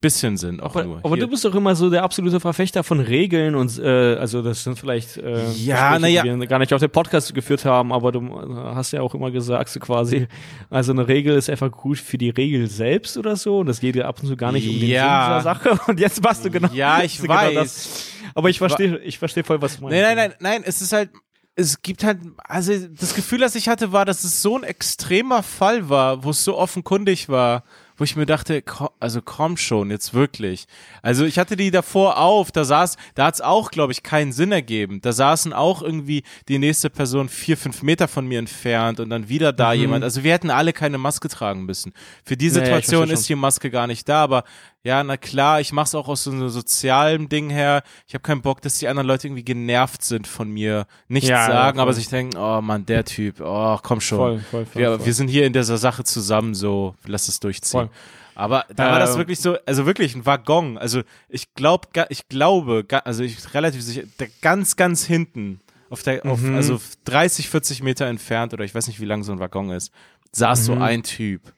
bisschen 0.00 0.36
Sinn, 0.36 0.58
auch 0.58 0.74
Aber, 0.74 0.82
nur. 0.84 0.96
aber 1.04 1.10
Hier. 1.14 1.18
du 1.26 1.28
bist 1.30 1.44
doch 1.44 1.54
immer 1.54 1.76
so 1.76 1.88
der 1.88 2.02
absolute 2.02 2.40
Verfechter 2.40 2.82
von 2.82 2.98
Regeln 2.98 3.54
und 3.54 3.78
äh, 3.78 4.16
also 4.16 4.42
das 4.42 4.64
sind 4.64 4.76
vielleicht 4.76 5.16
äh, 5.18 5.48
Ja, 5.52 5.90
Gespräche, 5.92 6.00
na 6.00 6.08
ja. 6.08 6.22
die 6.24 6.40
wir 6.40 6.46
gar 6.48 6.58
nicht 6.58 6.74
auf 6.74 6.80
dem 6.80 6.90
Podcast 6.90 7.32
geführt 7.32 7.64
haben, 7.64 7.92
aber 7.92 8.10
du 8.10 8.18
äh, 8.20 8.74
hast 8.74 8.90
ja 8.92 9.00
auch 9.00 9.14
immer 9.14 9.30
gesagt, 9.30 9.68
so 9.68 9.78
quasi, 9.78 10.26
also 10.70 10.90
eine 10.90 11.06
Regel 11.06 11.36
ist 11.36 11.48
einfach 11.48 11.70
gut 11.70 11.98
für 11.98 12.18
die 12.18 12.30
Regel 12.30 12.66
selbst 12.68 13.16
oder 13.16 13.36
so 13.36 13.60
und 13.60 13.66
das 13.66 13.78
geht 13.78 13.94
ja 13.94 14.06
ab 14.06 14.18
und 14.20 14.26
zu 14.26 14.36
gar 14.36 14.50
nicht 14.50 14.68
um 14.68 14.74
den 14.80 14.88
Ja. 14.90 15.40
Sinn 15.40 15.52
dieser 15.52 15.70
Sache 15.70 15.80
und 15.88 16.00
jetzt 16.00 16.20
machst 16.20 16.44
du 16.44 16.50
genau. 16.50 16.70
Ja, 16.74 17.04
ich 17.04 17.18
du 17.18 17.22
genau 17.28 17.34
weiß. 17.36 17.54
das. 17.54 18.06
aber 18.34 18.50
ich 18.50 18.58
verstehe, 18.58 18.98
ich 18.98 19.20
verstehe 19.20 19.44
voll, 19.44 19.62
was 19.62 19.76
du 19.76 19.84
meinst. 19.84 19.96
Nein, 20.00 20.16
nein, 20.16 20.30
nein, 20.30 20.34
nein, 20.40 20.62
es 20.66 20.82
ist 20.82 20.92
halt, 20.92 21.10
es 21.54 21.82
gibt 21.82 22.02
halt, 22.04 22.18
also 22.44 22.72
das 22.98 23.14
Gefühl, 23.14 23.38
das 23.40 23.54
ich 23.54 23.68
hatte, 23.68 23.92
war, 23.92 24.04
dass 24.04 24.24
es 24.24 24.40
so 24.42 24.56
ein 24.56 24.62
extremer 24.64 25.42
Fall 25.42 25.88
war, 25.90 26.24
wo 26.24 26.30
es 26.30 26.44
so 26.44 26.56
offenkundig 26.56 27.28
war, 27.28 27.62
wo 27.98 28.04
ich 28.04 28.16
mir 28.16 28.24
dachte, 28.24 28.62
ko- 28.62 28.90
also 29.00 29.20
komm 29.22 29.58
schon, 29.58 29.90
jetzt 29.90 30.14
wirklich. 30.14 30.64
Also 31.02 31.26
ich 31.26 31.38
hatte 31.38 31.56
die 31.56 31.70
davor 31.70 32.16
auf, 32.18 32.50
da 32.50 32.64
saß, 32.64 32.96
da 33.14 33.26
hat's 33.26 33.42
auch, 33.42 33.70
glaube 33.70 33.92
ich, 33.92 34.02
keinen 34.02 34.32
Sinn 34.32 34.50
ergeben. 34.50 35.02
Da 35.02 35.12
saßen 35.12 35.52
auch 35.52 35.82
irgendwie 35.82 36.22
die 36.48 36.58
nächste 36.58 36.88
Person 36.88 37.28
vier, 37.28 37.58
fünf 37.58 37.82
Meter 37.82 38.08
von 38.08 38.26
mir 38.26 38.38
entfernt 38.38 38.98
und 38.98 39.10
dann 39.10 39.28
wieder 39.28 39.52
da 39.52 39.74
jemand. 39.74 40.04
Also 40.04 40.24
wir 40.24 40.32
hätten 40.32 40.50
alle 40.50 40.72
keine 40.72 40.96
Maske 40.96 41.28
tragen 41.28 41.64
müssen. 41.66 41.92
Für 42.24 42.36
die 42.36 42.48
Mhm. 42.48 42.54
Situation 42.54 42.98
verstehe 43.00 43.14
ist 43.20 43.28
die 43.28 43.34
Maske 43.34 43.70
gar 43.70 43.86
nicht 43.86 44.08
da, 44.08 44.22
aber 44.24 44.44
ja, 44.84 45.02
na 45.04 45.16
klar, 45.16 45.60
ich 45.60 45.72
mach's 45.72 45.94
auch 45.94 46.08
aus 46.08 46.24
so 46.24 46.30
einem 46.32 46.48
sozialen 46.48 47.28
Ding 47.28 47.50
her. 47.50 47.82
Ich 48.06 48.14
habe 48.14 48.22
keinen 48.22 48.42
Bock, 48.42 48.60
dass 48.62 48.78
die 48.78 48.88
anderen 48.88 49.06
Leute 49.06 49.28
irgendwie 49.28 49.44
genervt 49.44 50.02
sind 50.02 50.26
von 50.26 50.50
mir, 50.50 50.86
nichts 51.08 51.28
Ja, 51.28 51.36
ja, 51.36 51.46
sagen, 51.46 51.76
voll. 51.76 51.82
aber 51.82 51.92
sich 51.92 52.08
denken, 52.08 52.36
oh 52.36 52.60
Mann, 52.60 52.84
der 52.86 53.04
Typ, 53.04 53.40
oh, 53.40 53.78
komm 53.82 54.00
schon. 54.00 54.18
Voll, 54.18 54.38
voll, 54.40 54.66
voll, 54.66 54.82
wir, 54.82 54.96
voll. 54.96 55.06
wir 55.06 55.14
sind 55.14 55.28
hier 55.28 55.46
in 55.46 55.52
dieser 55.52 55.78
Sache 55.78 56.04
zusammen, 56.04 56.54
so, 56.54 56.94
lass 57.06 57.28
es 57.28 57.38
durchziehen. 57.40 57.82
Voll. 57.88 57.90
Aber 58.34 58.64
da 58.74 58.90
war 58.90 58.98
das 58.98 59.12
Ähm. 59.12 59.18
wirklich 59.18 59.40
so, 59.40 59.56
also 59.66 59.84
wirklich 59.86 60.14
ein 60.14 60.24
Waggon. 60.24 60.78
Also 60.78 61.02
ich 61.28 61.52
glaube, 61.54 61.88
ich 62.08 62.28
glaube, 62.28 62.84
also 63.04 63.22
ich 63.22 63.52
relativ 63.54 63.82
sicher, 63.82 64.04
ganz, 64.40 64.74
ganz 64.76 65.04
hinten, 65.04 65.60
auf 65.90 66.02
der, 66.02 66.24
auf, 66.24 66.40
Mhm. 66.40 66.54
also 66.56 66.80
30, 67.04 67.50
40 67.50 67.82
Meter 67.82 68.06
entfernt 68.06 68.54
oder 68.54 68.64
ich 68.64 68.74
weiß 68.74 68.86
nicht, 68.86 68.98
wie 69.00 69.04
lang 69.04 69.22
so 69.22 69.32
ein 69.32 69.38
Waggon 69.38 69.68
ist, 69.70 69.92
saß 70.32 70.60
Mhm. 70.60 70.64
so 70.64 70.74
ein 70.80 71.02
Typ. 71.02 71.52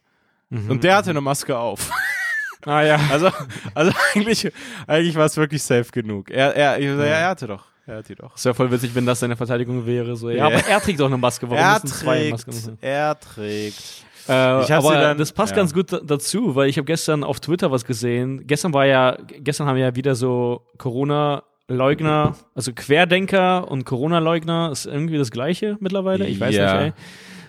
Und 0.50 0.82
der 0.84 0.96
hatte 0.96 1.10
eine 1.10 1.20
Maske 1.20 1.56
auf. 1.56 1.90
Ah 2.66 2.82
ja. 2.82 2.98
Also, 3.12 3.30
also 3.74 3.92
eigentlich, 4.14 4.50
eigentlich 4.86 5.14
war 5.16 5.26
es 5.26 5.36
wirklich 5.36 5.62
safe 5.62 5.90
genug. 5.92 6.30
Er, 6.30 6.54
er, 6.56 6.76
so, 6.76 7.02
ja, 7.02 7.04
er 7.04 7.28
hatte 7.28 7.46
doch. 7.46 7.64
Er 7.86 7.98
hat 7.98 8.08
die 8.08 8.14
doch. 8.14 8.34
Es 8.34 8.44
wäre 8.44 8.54
voll 8.54 8.70
witzig, 8.70 8.94
wenn 8.94 9.04
das 9.04 9.20
seine 9.20 9.36
Verteidigung 9.36 9.84
wäre. 9.86 10.16
So, 10.16 10.30
ja, 10.30 10.36
Ja. 10.36 10.46
aber 10.46 10.56
er 10.66 10.80
trägt 10.80 11.00
doch 11.00 11.06
eine 11.06 11.18
Maske. 11.18 11.46
Warum 11.50 11.62
Er 11.62 11.72
müssen 11.74 11.86
zwei 11.88 12.30
Masken? 12.30 12.50
trägt, 12.52 12.78
er 12.82 13.20
trägt. 13.20 14.04
Äh, 14.26 14.32
aber 14.32 14.94
dann- 14.94 15.18
das 15.18 15.32
passt 15.32 15.50
ja. 15.50 15.56
ganz 15.56 15.74
gut 15.74 15.92
da- 15.92 16.00
dazu, 16.02 16.54
weil 16.54 16.68
ich 16.70 16.78
habe 16.78 16.86
gestern 16.86 17.22
auf 17.22 17.40
Twitter 17.40 17.70
was 17.70 17.84
gesehen. 17.84 18.46
Gestern 18.46 18.72
war 18.72 18.86
ja, 18.86 19.18
gestern 19.40 19.66
haben 19.66 19.76
ja 19.76 19.94
wieder 19.94 20.14
so 20.14 20.62
Corona 20.78 21.42
Corona-Leugner, 21.66 22.34
also 22.54 22.72
Querdenker 22.74 23.70
und 23.70 23.84
Corona-Leugner 23.86 24.70
ist 24.70 24.84
irgendwie 24.86 25.16
das 25.18 25.30
Gleiche 25.30 25.76
mittlerweile. 25.80 26.26
Ich 26.26 26.38
weiß 26.38 26.54
Ja. 26.54 26.74
nicht, 26.84 26.94
ey. 26.96 27.02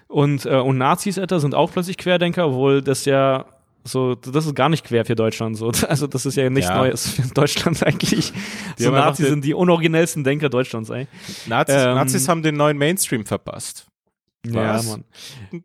Und, 0.07 0.45
äh, 0.45 0.55
und 0.55 0.77
Nazis, 0.77 1.19
Alter, 1.19 1.39
sind 1.41 1.53
auch 1.53 1.71
plötzlich 1.71 1.97
Querdenker, 1.97 2.47
obwohl 2.47 2.81
das 2.81 3.03
ja 3.05 3.45
so, 3.87 4.15
das 4.15 4.45
ist 4.47 4.55
gar 4.55 4.69
nicht 4.69 4.83
quer 4.83 5.05
für 5.05 5.15
Deutschland 5.15 5.57
so. 5.57 5.71
Also 5.87 6.07
das 6.07 6.25
ist 6.25 6.35
ja 6.35 6.49
nichts 6.49 6.69
Ja. 6.69 6.77
Neues 6.77 7.07
für 7.09 7.21
Deutschland 7.33 7.81
eigentlich. 7.83 8.33
Die 8.79 8.83
so 8.83 8.91
Nazis 8.91 9.27
sind 9.29 9.45
die 9.45 9.53
unoriginellsten 9.53 10.23
Denker 10.23 10.49
Deutschlands, 10.49 10.89
ey. 10.89 11.07
Nazis, 11.45 11.75
Ähm, 11.75 11.95
Nazis 11.95 12.27
haben 12.27 12.41
den 12.43 12.55
neuen 12.57 12.77
Mainstream 12.77 13.25
verpasst. 13.25 13.85
Ja, 14.45 14.75
Was? 14.75 14.87
Mann. 14.87 15.03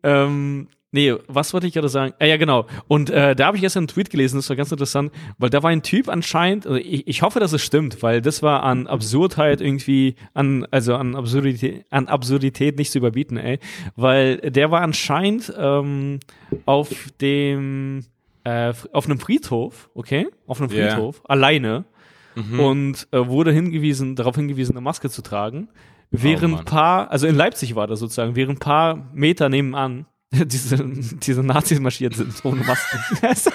Ähm, 0.03 0.67
nee, 0.91 1.13
was 1.27 1.53
wollte 1.53 1.67
ich 1.67 1.73
gerade 1.73 1.89
sagen? 1.89 2.13
Ah, 2.19 2.25
ja, 2.25 2.37
genau. 2.37 2.67
Und 2.87 3.09
äh, 3.09 3.35
da 3.35 3.47
habe 3.47 3.57
ich 3.57 3.61
gestern 3.61 3.81
einen 3.81 3.87
Tweet 3.87 4.09
gelesen, 4.09 4.37
das 4.37 4.49
war 4.49 4.55
ganz 4.55 4.71
interessant, 4.71 5.11
weil 5.37 5.49
da 5.49 5.63
war 5.63 5.69
ein 5.69 5.83
Typ 5.83 6.09
anscheinend, 6.09 6.65
also 6.67 6.77
ich, 6.77 7.07
ich 7.07 7.21
hoffe, 7.21 7.39
dass 7.39 7.53
es 7.53 7.61
stimmt, 7.63 8.01
weil 8.03 8.21
das 8.21 8.43
war 8.43 8.63
an 8.63 8.87
Absurdheit 8.87 9.61
irgendwie, 9.61 10.15
an, 10.33 10.67
also 10.71 10.95
an 10.95 11.15
Absurdität, 11.15 11.85
an 11.89 12.07
Absurdität 12.07 12.77
nicht 12.77 12.91
zu 12.91 12.97
überbieten, 12.97 13.37
ey. 13.37 13.59
Weil 13.95 14.37
der 14.37 14.71
war 14.71 14.81
anscheinend 14.81 15.53
ähm, 15.57 16.19
auf 16.65 16.89
dem, 17.21 18.05
äh, 18.43 18.73
auf 18.91 19.05
einem 19.05 19.19
Friedhof, 19.19 19.89
okay? 19.93 20.27
Auf 20.47 20.59
einem. 20.61 20.69
Friedhof, 20.69 21.21
alleine 21.27 21.85
Mhm. 22.33 22.59
und 22.61 23.07
äh, 23.11 23.27
wurde 23.27 23.51
hingewiesen, 23.51 24.15
darauf 24.15 24.37
hingewiesen, 24.37 24.71
eine 24.71 24.81
Maske 24.81 25.09
zu 25.09 25.21
tragen. 25.21 25.67
Während 26.11 26.59
Oh, 26.61 26.63
paar, 26.63 27.11
also 27.11 27.27
in 27.27 27.35
Leipzig 27.35 27.75
war 27.75 27.87
das 27.87 27.99
sozusagen, 27.99 28.37
während 28.37 28.61
paar 28.61 29.09
Meter 29.13 29.49
nebenan 29.49 30.05
diese, 30.45 30.77
diese 30.77 31.43
Nazis 31.43 31.79
marschiert 31.79 32.15
sind 32.15 32.33
ohne 32.45 32.63
Masken. 32.63 32.99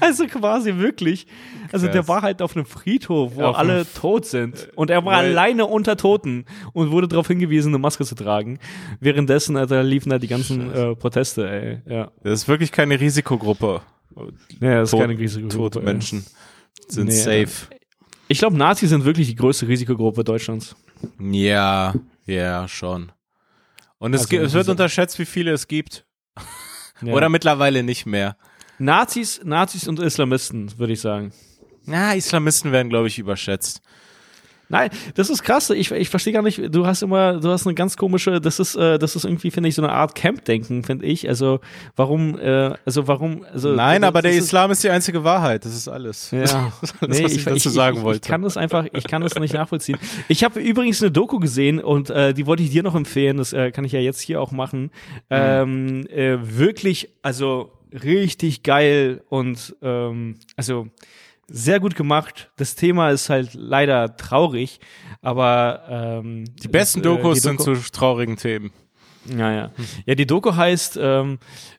also 0.00 0.26
quasi 0.26 0.76
wirklich. 0.76 1.26
Also 1.72 1.86
der 1.86 1.96
Krass. 1.96 2.08
war 2.08 2.22
halt 2.22 2.42
auf 2.42 2.54
einem 2.54 2.66
Friedhof, 2.66 3.34
wo 3.34 3.42
Auf 3.42 3.56
alle 3.58 3.84
tot 3.92 4.26
sind. 4.26 4.68
Und 4.76 4.90
er 4.90 5.04
war 5.04 5.14
alleine 5.14 5.66
unter 5.66 5.96
Toten 5.96 6.44
und 6.74 6.90
wurde 6.90 7.08
darauf 7.08 7.26
hingewiesen, 7.26 7.70
eine 7.70 7.78
Maske 7.78 8.04
zu 8.04 8.14
tragen. 8.14 8.58
Währenddessen, 9.00 9.56
Alter, 9.56 9.82
liefen 9.82 10.10
da 10.10 10.18
die 10.18 10.28
ganzen 10.28 10.72
äh, 10.72 10.94
Proteste, 10.94 11.48
ey. 11.48 11.92
Ja. 11.92 12.12
Das 12.22 12.42
ist 12.42 12.48
wirklich 12.48 12.70
keine 12.70 13.00
Risikogruppe. 13.00 13.80
Ja, 14.60 14.80
das 14.80 14.92
ist 14.92 14.98
keine 14.98 15.18
riesige 15.18 15.48
Tote. 15.48 15.80
Menschen 15.80 16.24
sind 16.88 17.06
Nee, 17.06 17.12
safe. 17.12 17.68
Ich 18.28 18.38
glaube, 18.38 18.56
Nazis 18.56 18.90
sind 18.90 19.04
wirklich 19.04 19.26
die 19.26 19.34
größte 19.34 19.66
Risikogruppe 19.66 20.22
Deutschlands. 20.22 20.76
Ja, 21.18 21.94
ja, 22.26 22.68
schon. 22.68 23.10
Und 24.02 24.14
es, 24.14 24.22
Also, 24.22 24.30
gibt, 24.30 24.42
es 24.42 24.52
wird 24.52 24.68
unterschätzt, 24.68 25.16
wie 25.20 25.24
viele 25.24 25.52
es 25.52 25.68
gibt. 25.68 26.04
Ja. 27.04 27.14
Oder 27.14 27.28
mittlerweile 27.28 27.82
nicht 27.82 28.06
mehr. 28.06 28.36
Nazis, 28.78 29.40
Nazis 29.42 29.88
und 29.88 29.98
Islamisten, 29.98 30.78
würde 30.78 30.92
ich 30.92 31.00
sagen. 31.00 31.32
Na, 31.84 32.14
Islamisten 32.14 32.70
werden, 32.70 32.90
glaube 32.90 33.08
ich, 33.08 33.18
überschätzt. 33.18 33.82
Nein, 34.72 34.90
das 35.14 35.30
ist 35.30 35.42
krass. 35.44 35.70
Ich, 35.70 35.90
ich 35.92 36.08
verstehe 36.08 36.32
gar 36.32 36.42
nicht. 36.42 36.60
Du 36.74 36.86
hast 36.86 37.02
immer, 37.02 37.38
du 37.38 37.50
hast 37.50 37.66
eine 37.66 37.74
ganz 37.74 37.96
komische. 37.96 38.40
Das 38.40 38.58
ist, 38.58 38.74
äh, 38.74 38.98
das 38.98 39.14
ist 39.14 39.24
irgendwie, 39.24 39.50
finde 39.52 39.68
ich, 39.68 39.74
so 39.76 39.82
eine 39.82 39.92
Art 39.92 40.14
Camp-Denken, 40.16 40.82
finde 40.82 41.06
ich. 41.06 41.28
Also 41.28 41.60
warum, 41.94 42.38
äh, 42.40 42.72
also 42.84 43.06
warum, 43.06 43.44
also 43.52 43.74
Nein, 43.74 44.00
das, 44.00 44.08
aber 44.08 44.22
der 44.22 44.32
ist- 44.32 44.46
Islam 44.46 44.70
ist 44.70 44.82
die 44.82 44.90
einzige 44.90 45.22
Wahrheit. 45.22 45.64
Das 45.64 45.74
ist 45.76 45.86
alles. 45.88 46.30
Ja, 46.32 46.72
Das 46.80 46.90
ist 46.90 46.94
alles, 47.02 47.22
was 47.22 47.32
ich, 47.34 47.44
dazu 47.44 47.68
sagen 47.68 47.98
ich, 47.98 48.02
wollte. 48.02 48.20
Ich 48.24 48.28
kann 48.28 48.42
das 48.42 48.56
einfach, 48.56 48.86
ich 48.92 49.04
kann 49.06 49.22
das 49.22 49.34
nicht 49.36 49.54
nachvollziehen. 49.54 49.98
Ich 50.28 50.42
habe 50.42 50.58
übrigens 50.58 51.02
eine 51.02 51.10
Doku 51.12 51.38
gesehen 51.38 51.78
und 51.78 52.08
äh, 52.10 52.32
die 52.32 52.46
wollte 52.46 52.62
ich 52.62 52.70
dir 52.70 52.82
noch 52.82 52.94
empfehlen. 52.94 53.36
Das 53.36 53.52
äh, 53.52 53.70
kann 53.72 53.84
ich 53.84 53.92
ja 53.92 54.00
jetzt 54.00 54.20
hier 54.22 54.40
auch 54.40 54.52
machen. 54.52 54.90
Ähm, 55.30 56.06
äh, 56.08 56.38
wirklich, 56.40 57.10
also 57.20 57.72
richtig 57.92 58.62
geil 58.62 59.22
und 59.28 59.76
ähm, 59.82 60.36
also 60.56 60.86
sehr 61.48 61.80
gut 61.80 61.96
gemacht. 61.96 62.50
Das 62.56 62.74
Thema 62.74 63.10
ist 63.10 63.28
halt 63.30 63.54
leider 63.54 64.16
traurig, 64.16 64.80
aber 65.20 65.82
ähm, 65.88 66.44
die 66.62 66.68
besten 66.68 67.02
das, 67.02 67.12
äh, 67.12 67.16
Dokus 67.16 67.34
die 67.34 67.40
sind 67.40 67.60
Doku- 67.60 67.74
zu 67.82 67.92
traurigen 67.92 68.36
Themen. 68.36 68.70
ja, 69.26 69.52
ja. 69.52 69.70
Ja, 70.06 70.14
die 70.14 70.26
Doku 70.26 70.54
heißt 70.56 70.98
ähm, 71.00 71.38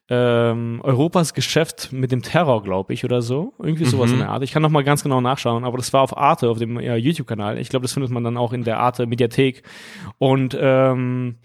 ähm, 0.10 0.80
Europas 0.84 1.34
Geschäft 1.34 1.92
mit 1.92 2.12
dem 2.12 2.22
Terror, 2.22 2.62
glaube 2.64 2.94
ich, 2.94 3.04
oder 3.04 3.22
so. 3.22 3.54
Irgendwie 3.60 3.86
sowas 3.86 4.10
Mhm. 4.10 4.14
in 4.16 4.20
der 4.20 4.30
Art. 4.30 4.44
Ich 4.44 4.52
kann 4.52 4.62
noch 4.62 4.70
mal 4.70 4.84
ganz 4.84 5.02
genau 5.04 5.22
nachschauen, 5.22 5.64
aber 5.64 5.78
das 5.78 5.92
war 5.94 6.02
auf 6.02 6.16
Arte, 6.16 6.50
auf 6.50 6.60
dem 6.60 6.80
ja, 6.80 6.96
YouTube-Kanal. 6.96 7.58
Ich 7.58 7.70
glaube, 7.70 7.84
das 7.84 7.94
findet 7.94 8.12
man 8.12 8.24
dann 8.24 8.38
auch 8.38 8.54
in 8.54 8.64
der 8.64 8.80
Arte 8.80 9.06
Mediathek. 9.08 9.64
Und 10.20 10.56
ähm, 10.60 11.38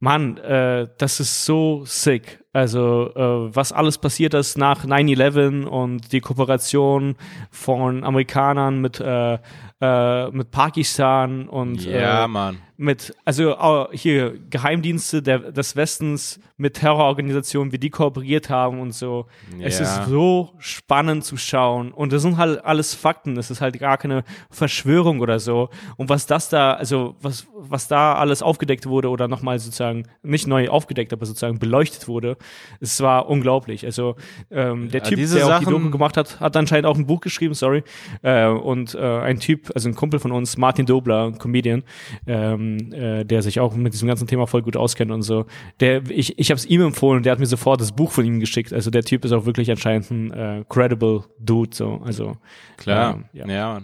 Mann, 0.00 0.36
äh, 0.38 0.88
das 0.98 1.20
ist 1.20 1.44
so 1.44 1.82
sick. 1.84 2.39
Also, 2.52 3.10
äh, 3.14 3.54
was 3.54 3.72
alles 3.72 3.98
passiert 3.98 4.34
ist 4.34 4.58
nach 4.58 4.84
9-11 4.84 5.64
und 5.66 6.12
die 6.12 6.20
Kooperation 6.20 7.14
von 7.52 8.02
Amerikanern 8.02 8.80
mit, 8.80 8.98
äh, 8.98 9.38
äh, 9.80 10.30
mit 10.32 10.50
Pakistan 10.50 11.48
und 11.48 11.84
Ja, 11.84 12.24
äh, 12.24 12.52
mit, 12.76 13.14
also 13.26 13.88
hier 13.92 14.38
Geheimdienste 14.50 15.22
der, 15.22 15.52
des 15.52 15.76
Westens 15.76 16.40
mit 16.56 16.74
Terrororganisationen, 16.74 17.72
wie 17.72 17.78
die 17.78 17.90
kooperiert 17.90 18.48
haben 18.50 18.80
und 18.80 18.92
so. 18.92 19.26
Es 19.60 19.78
Ja. 19.78 19.84
ist 19.84 20.08
so 20.08 20.50
spannend 20.58 21.24
zu 21.24 21.36
schauen. 21.36 21.92
Und 21.92 22.12
das 22.12 22.22
sind 22.22 22.36
halt 22.38 22.64
alles 22.64 22.94
Fakten. 22.94 23.36
Es 23.36 23.50
ist 23.50 23.60
halt 23.60 23.78
gar 23.78 23.96
keine 23.98 24.24
Verschwörung 24.50 25.20
oder 25.20 25.38
so. 25.38 25.68
Und 25.96 26.08
was 26.08 26.26
das 26.26 26.48
da, 26.48 26.72
also 26.72 27.16
was, 27.20 27.46
was 27.54 27.86
da 27.88 28.14
alles 28.14 28.42
aufgedeckt 28.42 28.86
wurde 28.86 29.08
oder 29.10 29.28
nochmal 29.28 29.58
sozusagen, 29.58 30.04
nicht 30.22 30.46
neu 30.46 30.68
aufgedeckt, 30.68 31.12
aber 31.12 31.26
sozusagen 31.26 31.58
beleuchtet 31.58 32.08
wurde, 32.08 32.36
es 32.80 33.00
war 33.00 33.28
unglaublich. 33.28 33.84
Also 33.84 34.16
ähm, 34.50 34.90
der 34.90 35.00
Ja, 35.02 35.06
Typ, 35.08 35.16
der 35.18 35.26
auch 35.26 35.30
die 35.58 35.64
Sachen- 35.64 35.70
Doku 35.72 35.90
gemacht 35.90 36.16
hat, 36.16 36.40
hat 36.40 36.56
anscheinend 36.56 36.86
auch 36.86 36.96
ein 36.96 37.06
Buch 37.06 37.20
geschrieben, 37.20 37.54
sorry. 37.54 37.82
Äh, 38.22 38.46
und 38.46 38.94
äh, 38.94 38.98
ein 39.20 39.38
Typ, 39.40 39.70
also 39.74 39.88
ein 39.88 39.94
Kumpel 39.94 40.20
von 40.20 40.32
uns, 40.32 40.56
Martin 40.56 40.86
Dobler, 40.86 41.26
ein 41.26 41.38
Comedian, 41.38 41.82
ähm, 42.26 42.92
äh, 42.92 43.24
der 43.24 43.42
sich 43.42 43.60
auch 43.60 43.74
mit 43.74 43.92
diesem 43.92 44.08
ganzen 44.08 44.26
Thema 44.26 44.46
voll 44.46 44.62
gut 44.62 44.76
auskennt 44.76 45.10
und 45.10 45.22
so. 45.22 45.46
Der, 45.80 46.02
ich, 46.10 46.38
ich 46.38 46.50
habe 46.50 46.56
es 46.58 46.66
ihm 46.66 46.82
empfohlen 46.82 47.18
und 47.18 47.26
der 47.26 47.32
hat 47.32 47.38
mir 47.38 47.46
sofort 47.46 47.80
das 47.80 47.92
Buch 47.92 48.10
von 48.12 48.24
ihm 48.24 48.40
geschickt. 48.40 48.72
Also 48.72 48.90
der 48.90 49.02
Typ 49.02 49.24
ist 49.24 49.32
auch 49.32 49.46
wirklich 49.46 49.70
anscheinend 49.70 50.10
ein 50.10 50.30
äh, 50.32 50.64
credible 50.68 51.24
Dude. 51.38 51.74
So, 51.74 52.00
also 52.04 52.36
Klar. 52.76 53.14
ähm, 53.14 53.24
ja. 53.32 53.46
ja. 53.48 53.80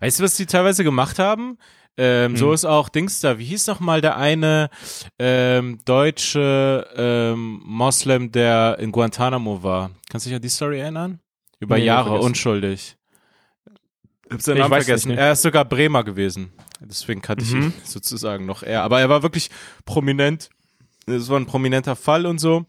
Weißt 0.00 0.18
du, 0.18 0.24
was 0.24 0.36
die 0.36 0.46
teilweise 0.46 0.82
gemacht 0.84 1.18
haben? 1.18 1.56
Ähm, 1.96 2.36
So 2.36 2.48
Hm. 2.48 2.54
ist 2.54 2.64
auch 2.64 2.88
Dings 2.88 3.20
da. 3.20 3.38
Wie 3.38 3.44
hieß 3.44 3.66
noch 3.66 3.80
mal 3.80 4.00
der 4.00 4.16
eine 4.16 4.70
ähm, 5.18 5.78
deutsche 5.84 6.86
ähm, 6.96 7.60
Moslem, 7.64 8.32
der 8.32 8.78
in 8.78 8.92
Guantanamo 8.92 9.62
war? 9.62 9.90
Kannst 10.08 10.26
du 10.26 10.30
dich 10.30 10.36
an 10.36 10.42
die 10.42 10.48
Story 10.48 10.80
erinnern? 10.80 11.20
Über 11.58 11.76
Nee, 11.76 11.84
Jahre 11.84 12.18
unschuldig. 12.20 12.96
Ich 14.26 14.32
hab 14.32 14.42
seinen 14.42 14.56
Ich 14.58 14.62
Namen 14.62 14.74
vergessen. 14.82 15.10
Er 15.10 15.32
ist 15.32 15.42
sogar 15.42 15.64
Bremer 15.64 16.04
gewesen. 16.04 16.52
Deswegen 16.80 17.20
kannte 17.20 17.44
ich 17.44 17.52
Mhm. 17.52 17.62
ihn 17.64 17.72
sozusagen 17.84 18.46
noch 18.46 18.62
eher. 18.62 18.82
Aber 18.82 19.00
er 19.00 19.08
war 19.08 19.22
wirklich 19.22 19.50
prominent. 19.84 20.48
Es 21.06 21.28
war 21.28 21.38
ein 21.38 21.46
prominenter 21.46 21.96
Fall 21.96 22.24
und 22.26 22.38
so. 22.38 22.64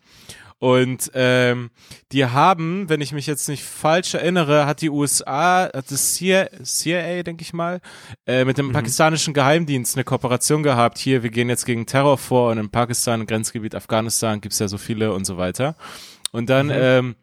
Und 0.62 1.10
ähm, 1.16 1.72
die 2.12 2.24
haben, 2.24 2.88
wenn 2.88 3.02
ich 3.02 3.14
mich 3.14 3.26
jetzt 3.26 3.50
nicht 3.50 3.64
falsch 3.64 4.14
erinnere, 4.14 4.68
hat 4.68 4.82
die 4.82 4.92
USA, 4.92 5.64
hat 5.74 5.90
das 5.90 6.14
CIA, 6.14 6.50
CIA 6.64 7.24
denke 7.24 7.42
ich 7.42 7.52
mal, 7.52 7.82
äh, 8.28 8.46
mit 8.46 8.60
dem 8.60 8.68
Mhm. 8.68 8.74
pakistanischen 8.74 9.34
Geheimdienst 9.34 9.96
eine 9.96 10.04
Kooperation 10.04 10.62
gehabt. 10.62 11.00
Hier, 11.00 11.24
wir 11.24 11.32
gehen 11.32 11.50
jetzt 11.50 11.66
gegen 11.66 11.88
Terror 11.88 12.20
vor 12.20 12.52
und 12.52 12.60
in 12.60 12.70
Pakistan, 12.70 13.22
im 13.22 13.26
Grenzgebiet 13.26 13.74
Afghanistan 13.74 14.40
gibt's 14.40 14.60
ja 14.60 14.68
so 14.68 14.78
viele 14.78 15.14
und 15.14 15.26
so 15.26 15.38
weiter. 15.38 15.76
Und 16.32 16.48
dann 16.52 16.68
Mhm. 16.68 16.74
ähm, 16.76 17.16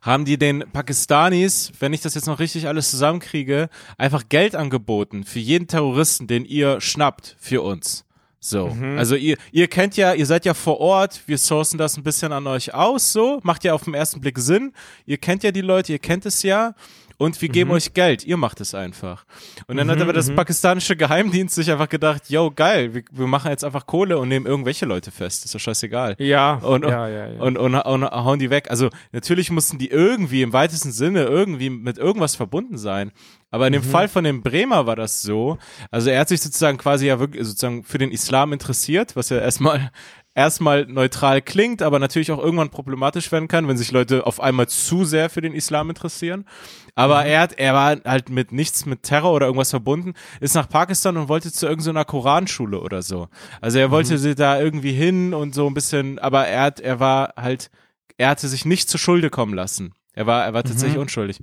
haben 0.00 0.24
die 0.24 0.38
den 0.38 0.64
Pakistanis, 0.72 1.70
wenn 1.80 1.92
ich 1.92 2.00
das 2.00 2.14
jetzt 2.14 2.26
noch 2.28 2.38
richtig 2.38 2.66
alles 2.66 2.90
zusammenkriege, 2.90 3.68
einfach 3.98 4.22
Geld 4.30 4.56
angeboten 4.56 5.24
für 5.24 5.38
jeden 5.38 5.66
Terroristen, 5.68 6.28
den 6.28 6.46
ihr 6.46 6.80
schnappt 6.80 7.36
für 7.38 7.60
uns. 7.60 8.06
So, 8.44 8.66
Mhm. 8.66 8.98
also 8.98 9.14
ihr, 9.14 9.36
ihr 9.52 9.68
kennt 9.68 9.96
ja, 9.96 10.14
ihr 10.14 10.26
seid 10.26 10.44
ja 10.44 10.52
vor 10.52 10.80
Ort, 10.80 11.20
wir 11.26 11.38
sourcen 11.38 11.78
das 11.78 11.96
ein 11.96 12.02
bisschen 12.02 12.32
an 12.32 12.44
euch 12.48 12.74
aus, 12.74 13.12
so, 13.12 13.38
macht 13.44 13.62
ja 13.62 13.72
auf 13.72 13.84
den 13.84 13.94
ersten 13.94 14.20
Blick 14.20 14.36
Sinn. 14.40 14.72
Ihr 15.06 15.16
kennt 15.16 15.44
ja 15.44 15.52
die 15.52 15.60
Leute, 15.60 15.92
ihr 15.92 16.00
kennt 16.00 16.26
es 16.26 16.42
ja 16.42 16.74
und 17.22 17.40
wir 17.40 17.48
Mhm. 17.48 17.52
geben 17.52 17.70
euch 17.70 17.94
Geld, 17.94 18.24
ihr 18.24 18.36
macht 18.36 18.60
es 18.60 18.74
einfach. 18.74 19.24
Und 19.66 19.76
dann 19.76 19.90
hat 19.90 20.00
aber 20.00 20.12
das 20.12 20.30
pakistanische 20.34 20.96
Geheimdienst 20.96 21.54
sich 21.54 21.70
einfach 21.70 21.88
gedacht, 21.88 22.28
yo, 22.28 22.50
geil, 22.54 22.94
wir, 22.94 23.02
wir 23.10 23.26
machen 23.26 23.50
jetzt 23.50 23.64
einfach 23.64 23.86
Kohle 23.86 24.18
und 24.18 24.28
nehmen 24.28 24.46
irgendwelche 24.46 24.86
Leute 24.86 25.10
fest, 25.10 25.44
ist 25.44 25.54
doch 25.54 25.58
scheißegal 25.60 26.16
Ja, 26.18 26.54
und, 26.54 26.84
ja, 26.84 27.08
ja, 27.08 27.26
ja. 27.28 27.40
Und, 27.40 27.56
und, 27.58 27.74
und 27.74 28.04
hauen 28.04 28.38
die 28.38 28.50
weg. 28.50 28.70
Also 28.70 28.90
natürlich 29.12 29.50
mussten 29.50 29.78
die 29.78 29.88
irgendwie 29.88 30.42
im 30.42 30.52
weitesten 30.52 30.92
Sinne 30.92 31.24
irgendwie 31.24 31.70
mit 31.70 31.98
irgendwas 31.98 32.36
verbunden 32.36 32.76
sein. 32.78 33.12
Aber 33.50 33.66
in 33.66 33.74
dem 33.74 33.82
Fall 33.82 34.08
von 34.08 34.24
dem 34.24 34.42
Bremer 34.42 34.86
war 34.86 34.96
das 34.96 35.20
so. 35.20 35.58
Also 35.90 36.08
er 36.08 36.20
hat 36.20 36.28
sich 36.28 36.40
sozusagen 36.40 36.78
quasi 36.78 37.06
ja 37.06 37.20
wirklich 37.20 37.44
sozusagen 37.46 37.84
für 37.84 37.98
den 37.98 38.10
Islam 38.10 38.52
interessiert, 38.54 39.14
was 39.14 39.28
ja 39.28 39.38
erstmal 39.38 39.90
erstmal 40.34 40.86
neutral 40.86 41.42
klingt, 41.42 41.82
aber 41.82 41.98
natürlich 41.98 42.32
auch 42.32 42.38
irgendwann 42.38 42.70
problematisch 42.70 43.30
werden 43.32 43.48
kann, 43.48 43.68
wenn 43.68 43.76
sich 43.76 43.92
Leute 43.92 44.26
auf 44.26 44.40
einmal 44.40 44.68
zu 44.68 45.04
sehr 45.04 45.30
für 45.30 45.40
den 45.40 45.54
Islam 45.54 45.90
interessieren. 45.90 46.46
Aber 46.94 47.24
er 47.24 47.40
hat, 47.40 47.58
er 47.58 47.74
war 47.74 47.96
halt 48.04 48.28
mit 48.28 48.52
nichts 48.52 48.86
mit 48.86 49.02
Terror 49.02 49.32
oder 49.32 49.46
irgendwas 49.46 49.70
verbunden, 49.70 50.14
ist 50.40 50.54
nach 50.54 50.68
Pakistan 50.68 51.16
und 51.16 51.28
wollte 51.28 51.52
zu 51.52 51.66
irgendeiner 51.66 52.04
Koranschule 52.04 52.80
oder 52.80 53.02
so. 53.02 53.28
Also 53.60 53.78
er 53.78 53.90
wollte 53.90 54.18
sie 54.18 54.34
da 54.34 54.60
irgendwie 54.60 54.92
hin 54.92 55.34
und 55.34 55.54
so 55.54 55.66
ein 55.66 55.74
bisschen, 55.74 56.18
aber 56.18 56.46
er 56.46 56.62
hat, 56.62 56.80
er 56.80 57.00
war 57.00 57.34
halt, 57.36 57.70
er 58.16 58.28
hatte 58.28 58.48
sich 58.48 58.64
nicht 58.64 58.88
zur 58.88 59.00
Schulde 59.00 59.30
kommen 59.30 59.54
lassen. 59.54 59.94
Er 60.14 60.26
war, 60.26 60.44
er 60.44 60.52
war 60.52 60.62
tatsächlich 60.62 60.96
mhm. 60.96 61.02
unschuldig. 61.02 61.38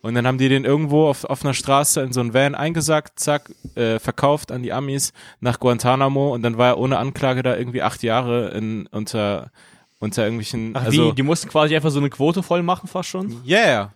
Und 0.00 0.14
dann 0.14 0.26
haben 0.26 0.38
die 0.38 0.48
den 0.48 0.64
irgendwo 0.64 1.08
auf, 1.08 1.24
auf 1.24 1.44
einer 1.44 1.54
Straße 1.54 2.00
in 2.00 2.12
so 2.12 2.20
einen 2.20 2.34
Van 2.34 2.54
eingesackt, 2.54 3.18
zack, 3.18 3.50
äh, 3.74 3.98
verkauft 3.98 4.52
an 4.52 4.62
die 4.62 4.72
Amis 4.72 5.12
nach 5.40 5.58
Guantanamo 5.58 6.32
und 6.32 6.42
dann 6.42 6.56
war 6.56 6.68
er 6.68 6.78
ohne 6.78 6.98
Anklage 6.98 7.42
da 7.42 7.56
irgendwie 7.56 7.82
acht 7.82 8.02
Jahre 8.02 8.50
in, 8.50 8.86
unter, 8.86 9.50
unter 9.98 10.22
irgendwelchen. 10.22 10.72
Ach, 10.74 10.84
also, 10.84 11.10
wie? 11.10 11.14
Die 11.14 11.22
mussten 11.22 11.48
quasi 11.48 11.74
einfach 11.74 11.90
so 11.90 11.98
eine 11.98 12.10
Quote 12.10 12.42
voll 12.44 12.62
machen, 12.62 12.86
fast 12.86 13.08
schon? 13.08 13.42
Yeah. 13.44 13.92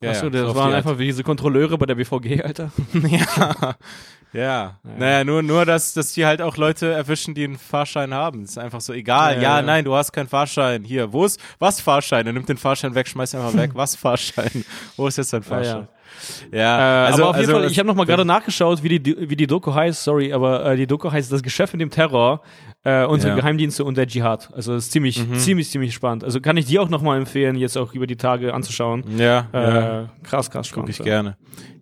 Ja, 0.00 0.10
Achso, 0.10 0.30
das 0.30 0.42
so 0.42 0.54
waren 0.54 0.72
einfach 0.74 0.96
wie 0.98 1.06
diese 1.06 1.24
Kontrolleure 1.24 1.76
bei 1.76 1.86
der 1.86 1.96
BVG, 1.96 2.42
Alter. 2.44 2.70
ja. 2.92 3.76
Ja. 4.32 4.40
ja. 4.40 4.76
Naja, 4.96 5.24
nur, 5.24 5.42
nur 5.42 5.64
dass, 5.64 5.92
dass 5.94 6.12
die 6.12 6.24
halt 6.24 6.40
auch 6.40 6.56
Leute 6.56 6.92
erwischen, 6.92 7.34
die 7.34 7.44
einen 7.44 7.58
Fahrschein 7.58 8.14
haben. 8.14 8.42
Das 8.42 8.52
ist 8.52 8.58
einfach 8.58 8.80
so 8.80 8.92
egal. 8.92 9.36
Ja, 9.36 9.42
ja, 9.42 9.56
ja, 9.56 9.62
nein, 9.62 9.84
du 9.84 9.94
hast 9.94 10.12
keinen 10.12 10.28
Fahrschein. 10.28 10.84
Hier, 10.84 11.12
wo 11.12 11.24
ist, 11.24 11.40
was 11.58 11.80
Fahrschein? 11.80 12.26
Er 12.26 12.32
nimmt 12.32 12.48
den 12.48 12.58
Fahrschein 12.58 12.94
weg, 12.94 13.08
schmeißt 13.08 13.34
einfach 13.34 13.54
weg. 13.54 13.72
Was 13.74 13.96
Fahrschein? 13.96 14.64
Wo 14.96 15.06
ist 15.06 15.18
jetzt 15.18 15.32
dein 15.32 15.42
Fahrschein? 15.42 15.88
Ja, 16.52 17.04
äh, 17.04 17.06
also, 17.06 17.22
aber 17.22 17.30
auf 17.30 17.36
jeden 17.36 17.50
also, 17.50 17.60
Fall, 17.60 17.70
ich 17.70 17.78
habe 17.78 17.86
nochmal 17.86 18.06
gerade 18.06 18.24
nachgeschaut, 18.24 18.82
wie 18.82 18.98
die, 18.98 19.30
wie 19.30 19.36
die 19.36 19.46
Doku 19.46 19.72
heißt, 19.72 20.02
sorry, 20.02 20.32
aber 20.32 20.64
äh, 20.64 20.76
die 20.76 20.86
Doku 20.86 21.10
heißt 21.10 21.30
Das 21.30 21.42
Geschäft 21.42 21.72
mit 21.74 21.80
dem 21.80 21.90
Terror, 21.90 22.40
äh, 22.84 23.04
unsere 23.04 23.32
ja. 23.32 23.36
Geheimdienste 23.36 23.84
und 23.84 23.96
der 23.96 24.06
Dschihad. 24.06 24.50
Also 24.54 24.74
das 24.74 24.84
ist 24.84 24.92
ziemlich, 24.92 25.26
mhm. 25.26 25.34
ziemlich, 25.34 25.70
ziemlich 25.70 25.94
spannend. 25.94 26.24
Also 26.24 26.40
kann 26.40 26.56
ich 26.56 26.66
dir 26.66 26.82
auch 26.82 26.88
nochmal 26.88 27.18
empfehlen, 27.18 27.56
jetzt 27.56 27.76
auch 27.76 27.94
über 27.94 28.06
die 28.06 28.16
Tage 28.16 28.54
anzuschauen. 28.54 29.04
Ja, 29.18 29.48
äh, 29.52 29.58
ja. 29.58 30.08
Krass, 30.22 30.50
krass 30.50 30.68
spannend. 30.68 30.86
Guck 30.86 30.90
ich 30.90 30.98
ja. 30.98 31.04
gerne. 31.04 31.36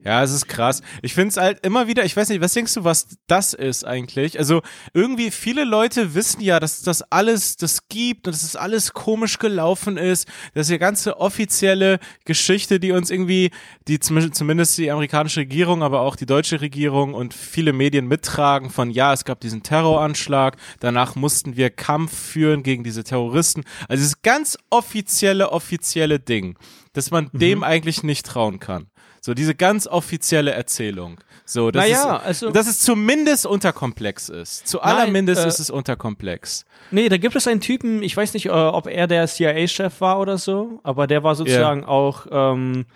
Ja, 0.06 0.22
es 0.22 0.30
ist 0.30 0.46
krass. 0.46 0.82
Ich 1.02 1.14
finde 1.14 1.30
es 1.30 1.36
halt 1.36 1.66
immer 1.66 1.88
wieder, 1.88 2.04
ich 2.04 2.16
weiß 2.16 2.28
nicht, 2.28 2.40
was 2.40 2.52
denkst 2.52 2.74
du, 2.74 2.84
was 2.84 3.18
das 3.26 3.54
ist 3.54 3.84
eigentlich? 3.84 4.38
Also 4.38 4.62
irgendwie 4.94 5.32
viele 5.32 5.64
Leute 5.64 6.14
wissen 6.14 6.40
ja, 6.40 6.60
dass 6.60 6.80
das 6.82 7.02
alles 7.10 7.56
das 7.56 7.88
gibt 7.88 8.28
und 8.28 8.32
dass 8.32 8.42
das 8.42 8.54
alles 8.54 8.92
komisch 8.92 9.40
gelaufen 9.40 9.96
ist, 9.96 10.28
dass 10.54 10.68
die 10.68 10.78
ganze 10.78 11.18
offizielle 11.18 11.98
Geschichte, 12.24 12.78
die 12.78 12.92
uns 12.92 13.10
irgendwie, 13.10 13.50
die 13.88 13.98
zumindest 13.98 14.78
die 14.78 14.92
amerikanische 14.92 15.40
Regierung, 15.40 15.82
aber 15.82 16.02
auch 16.02 16.14
die 16.14 16.26
deutsche 16.26 16.60
Regierung 16.60 17.12
und 17.12 17.34
viele 17.34 17.72
Medien 17.72 18.06
mittragen 18.06 18.70
von, 18.70 18.92
ja, 18.92 19.12
es 19.12 19.24
gab 19.24 19.40
diesen 19.40 19.64
Terroranschlag, 19.64 20.56
danach 20.78 21.16
mussten 21.16 21.56
wir 21.56 21.70
Kampf 21.70 22.16
führen 22.16 22.62
gegen 22.62 22.84
diese 22.84 23.02
Terroristen. 23.02 23.64
Also 23.88 24.02
dieses 24.02 24.22
ganz 24.22 24.56
offizielle, 24.70 25.50
offizielle 25.50 26.20
Ding, 26.20 26.56
dass 26.92 27.10
man 27.10 27.28
mhm. 27.32 27.38
dem 27.40 27.64
eigentlich 27.64 28.04
nicht 28.04 28.24
trauen 28.24 28.60
kann. 28.60 28.86
So 29.26 29.34
diese 29.34 29.56
ganz 29.56 29.88
offizielle 29.88 30.52
Erzählung. 30.52 31.18
So, 31.44 31.72
dass, 31.72 31.82
naja, 31.82 32.18
es, 32.18 32.44
also, 32.44 32.50
dass 32.50 32.68
es 32.68 32.78
zumindest 32.78 33.44
unterkomplex 33.44 34.28
ist. 34.28 34.68
Zu 34.68 34.82
allermindest 34.82 35.44
äh, 35.44 35.48
ist 35.48 35.58
es 35.58 35.68
unterkomplex. 35.68 36.64
Nee, 36.92 37.08
da 37.08 37.16
gibt 37.16 37.34
es 37.34 37.48
einen 37.48 37.60
Typen, 37.60 38.04
ich 38.04 38.16
weiß 38.16 38.34
nicht, 38.34 38.46
äh, 38.46 38.50
ob 38.50 38.86
er 38.86 39.08
der 39.08 39.26
CIA-Chef 39.26 40.00
war 40.00 40.20
oder 40.20 40.38
so, 40.38 40.78
aber 40.84 41.08
der 41.08 41.24
war 41.24 41.34
sozusagen 41.34 41.80
yeah. 41.80 41.88
auch 41.88 42.26
ähm, 42.30 42.86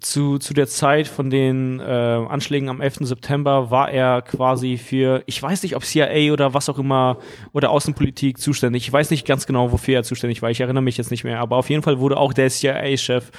zu, 0.00 0.38
zu 0.38 0.54
der 0.54 0.66
Zeit 0.66 1.06
von 1.06 1.30
den 1.30 1.78
äh, 1.78 1.84
Anschlägen 1.84 2.68
am 2.68 2.80
11. 2.80 2.96
September 3.02 3.70
war 3.70 3.90
er 3.90 4.22
quasi 4.22 4.76
für, 4.76 5.22
ich 5.26 5.40
weiß 5.40 5.62
nicht, 5.62 5.76
ob 5.76 5.84
CIA 5.84 6.32
oder 6.32 6.52
was 6.52 6.68
auch 6.68 6.78
immer 6.78 7.18
oder 7.52 7.70
Außenpolitik 7.70 8.38
zuständig. 8.38 8.86
Ich 8.86 8.92
weiß 8.92 9.10
nicht 9.10 9.24
ganz 9.26 9.46
genau, 9.46 9.70
wofür 9.70 9.94
er 9.94 10.02
zuständig 10.02 10.42
war. 10.42 10.50
Ich 10.50 10.60
erinnere 10.60 10.82
mich 10.82 10.96
jetzt 10.96 11.12
nicht 11.12 11.22
mehr. 11.22 11.38
Aber 11.38 11.56
auf 11.56 11.70
jeden 11.70 11.82
Fall 11.82 12.00
wurde 12.00 12.16
auch 12.16 12.32
der 12.32 12.50
CIA-Chef 12.50 13.30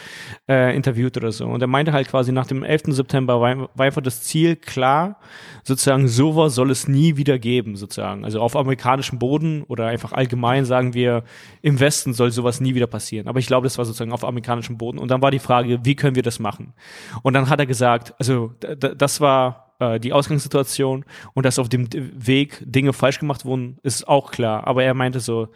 äh, 0.47 0.74
interviewt 0.76 1.18
oder 1.18 1.34
so. 1.34 1.45
Und 1.45 1.62
er 1.62 1.68
meinte 1.68 1.91
halt 1.91 2.08
quasi 2.08 2.32
nach 2.32 2.47
dem 2.47 2.64
11. 2.64 2.84
September 2.88 3.41
war, 3.41 3.70
war 3.74 3.86
einfach 3.86 4.01
das 4.01 4.24
Ziel 4.24 4.56
klar, 4.56 5.20
sozusagen 5.66 6.07
sowas 6.07 6.53
soll 6.53 6.70
es 6.70 6.88
nie 6.88 7.18
wieder 7.18 7.39
geben, 7.39 7.76
sozusagen. 7.76 8.24
Also 8.24 8.39
auf 8.39 8.55
amerikanischem 8.55 9.18
Boden 9.18 9.63
oder 9.63 9.88
einfach 9.88 10.13
allgemein 10.13 10.63
sagen 10.63 10.93
wir, 10.93 11.24
im 11.63 11.80
Westen 11.80 12.13
soll 12.13 12.32
sowas 12.32 12.61
nie 12.61 12.76
wieder 12.76 12.86
passieren. 12.86 13.28
Aber 13.28 13.39
ich 13.39 13.47
glaube, 13.47 13.66
das 13.66 13.78
war 13.80 13.86
sozusagen 13.86 14.11
auf 14.11 14.24
amerikanischem 14.24 14.78
Boden. 14.78 14.99
Und 14.99 15.09
dann 15.09 15.24
war 15.24 15.32
die 15.32 15.39
Frage, 15.39 15.80
wie 15.84 15.95
können 15.95 16.16
wir 16.16 16.24
das 16.24 16.38
machen? 16.38 16.74
Und 17.24 17.34
dann 17.34 17.49
hat 17.49 17.59
er 17.59 17.66
gesagt, 17.66 18.13
also 18.20 18.53
das 18.59 19.22
war 19.22 19.74
äh, 19.80 19.99
die 19.99 20.13
Ausgangssituation 20.13 21.03
und 21.34 21.45
dass 21.45 21.57
auf 21.57 21.68
dem 21.68 21.89
Weg 21.91 22.63
Dinge 22.63 22.93
falsch 22.93 23.20
gemacht 23.20 23.43
wurden, 23.43 23.80
ist 23.82 24.07
auch 24.07 24.32
klar. 24.32 24.68
Aber 24.68 24.84
er 24.84 24.93
meinte 24.93 25.20
so, 25.20 25.47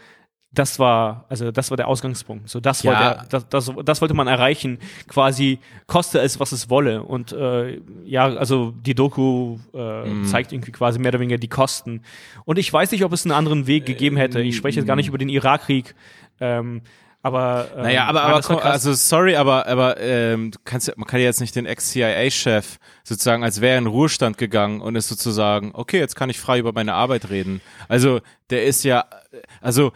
das 0.52 0.80
war, 0.80 1.26
also 1.30 1.52
das 1.52 1.70
war 1.70 1.78
der 1.78 1.88
Ausgangspunkt. 1.88 2.50
So, 2.50 2.60
das, 2.60 2.82
ja. 2.82 2.92
wollte, 2.92 3.26
das, 3.30 3.50
das, 3.50 3.72
das 3.86 4.02
wollte 4.02 4.16
man 4.16 4.28
erreichen, 4.28 4.80
quasi 5.08 5.60
koste 5.86 6.20
es, 6.20 6.40
was 6.40 6.52
es 6.52 6.70
wolle. 6.70 7.04
Und 7.04 7.32
äh, 7.34 7.80
ja, 8.04 8.26
also 8.26 8.72
die 8.72 8.96
Doku 8.96 9.60
äh, 9.74 10.10
mm. 10.10 10.26
zeigt 10.26 10.52
irgendwie 10.52 10.72
quasi 10.72 10.98
mehr 10.98 11.10
oder 11.10 11.20
weniger 11.20 11.38
die 11.38 11.48
Kosten. 11.48 12.02
Und 12.46 12.58
ich 12.58 12.72
weiß 12.74 12.92
nicht, 12.92 13.04
ob 13.04 13.14
es 13.14 13.26
einen 13.26 13.34
anderen 13.34 13.68
Weg 13.68 13.86
gegeben 13.86 14.18
hätte. 14.18 14.42
Ich 14.42 14.56
spreche 14.56 14.80
jetzt 14.80 14.88
gar 14.88 14.96
nicht 14.96 15.08
über 15.08 15.20
den 15.20 15.30
Irakkrieg. 15.30 15.94
Ähm, 16.40 16.82
aber 17.22 17.68
ähm, 17.76 17.84
naja, 17.84 18.06
aber, 18.06 18.24
aber 18.24 18.64
also 18.64 18.94
sorry, 18.94 19.36
aber 19.36 19.68
aber 19.68 20.00
ähm, 20.00 20.52
du 20.52 20.60
kannst 20.64 20.96
man 20.96 21.06
kann 21.06 21.20
ja 21.20 21.26
jetzt 21.26 21.42
nicht 21.42 21.54
den 21.54 21.66
Ex-CIA-Chef 21.66 22.78
sozusagen, 23.04 23.44
als 23.44 23.60
wäre 23.60 23.74
er 23.74 23.80
in 23.80 23.88
Ruhestand 23.88 24.38
gegangen 24.38 24.80
und 24.80 24.96
ist 24.96 25.10
sozusagen, 25.10 25.72
okay, 25.74 26.00
jetzt 26.00 26.16
kann 26.16 26.30
ich 26.30 26.40
frei 26.40 26.60
über 26.60 26.72
meine 26.72 26.94
Arbeit 26.94 27.30
reden. 27.30 27.60
Also 27.90 28.22
der 28.50 28.64
ist 28.64 28.86
ja, 28.86 29.04
also 29.60 29.92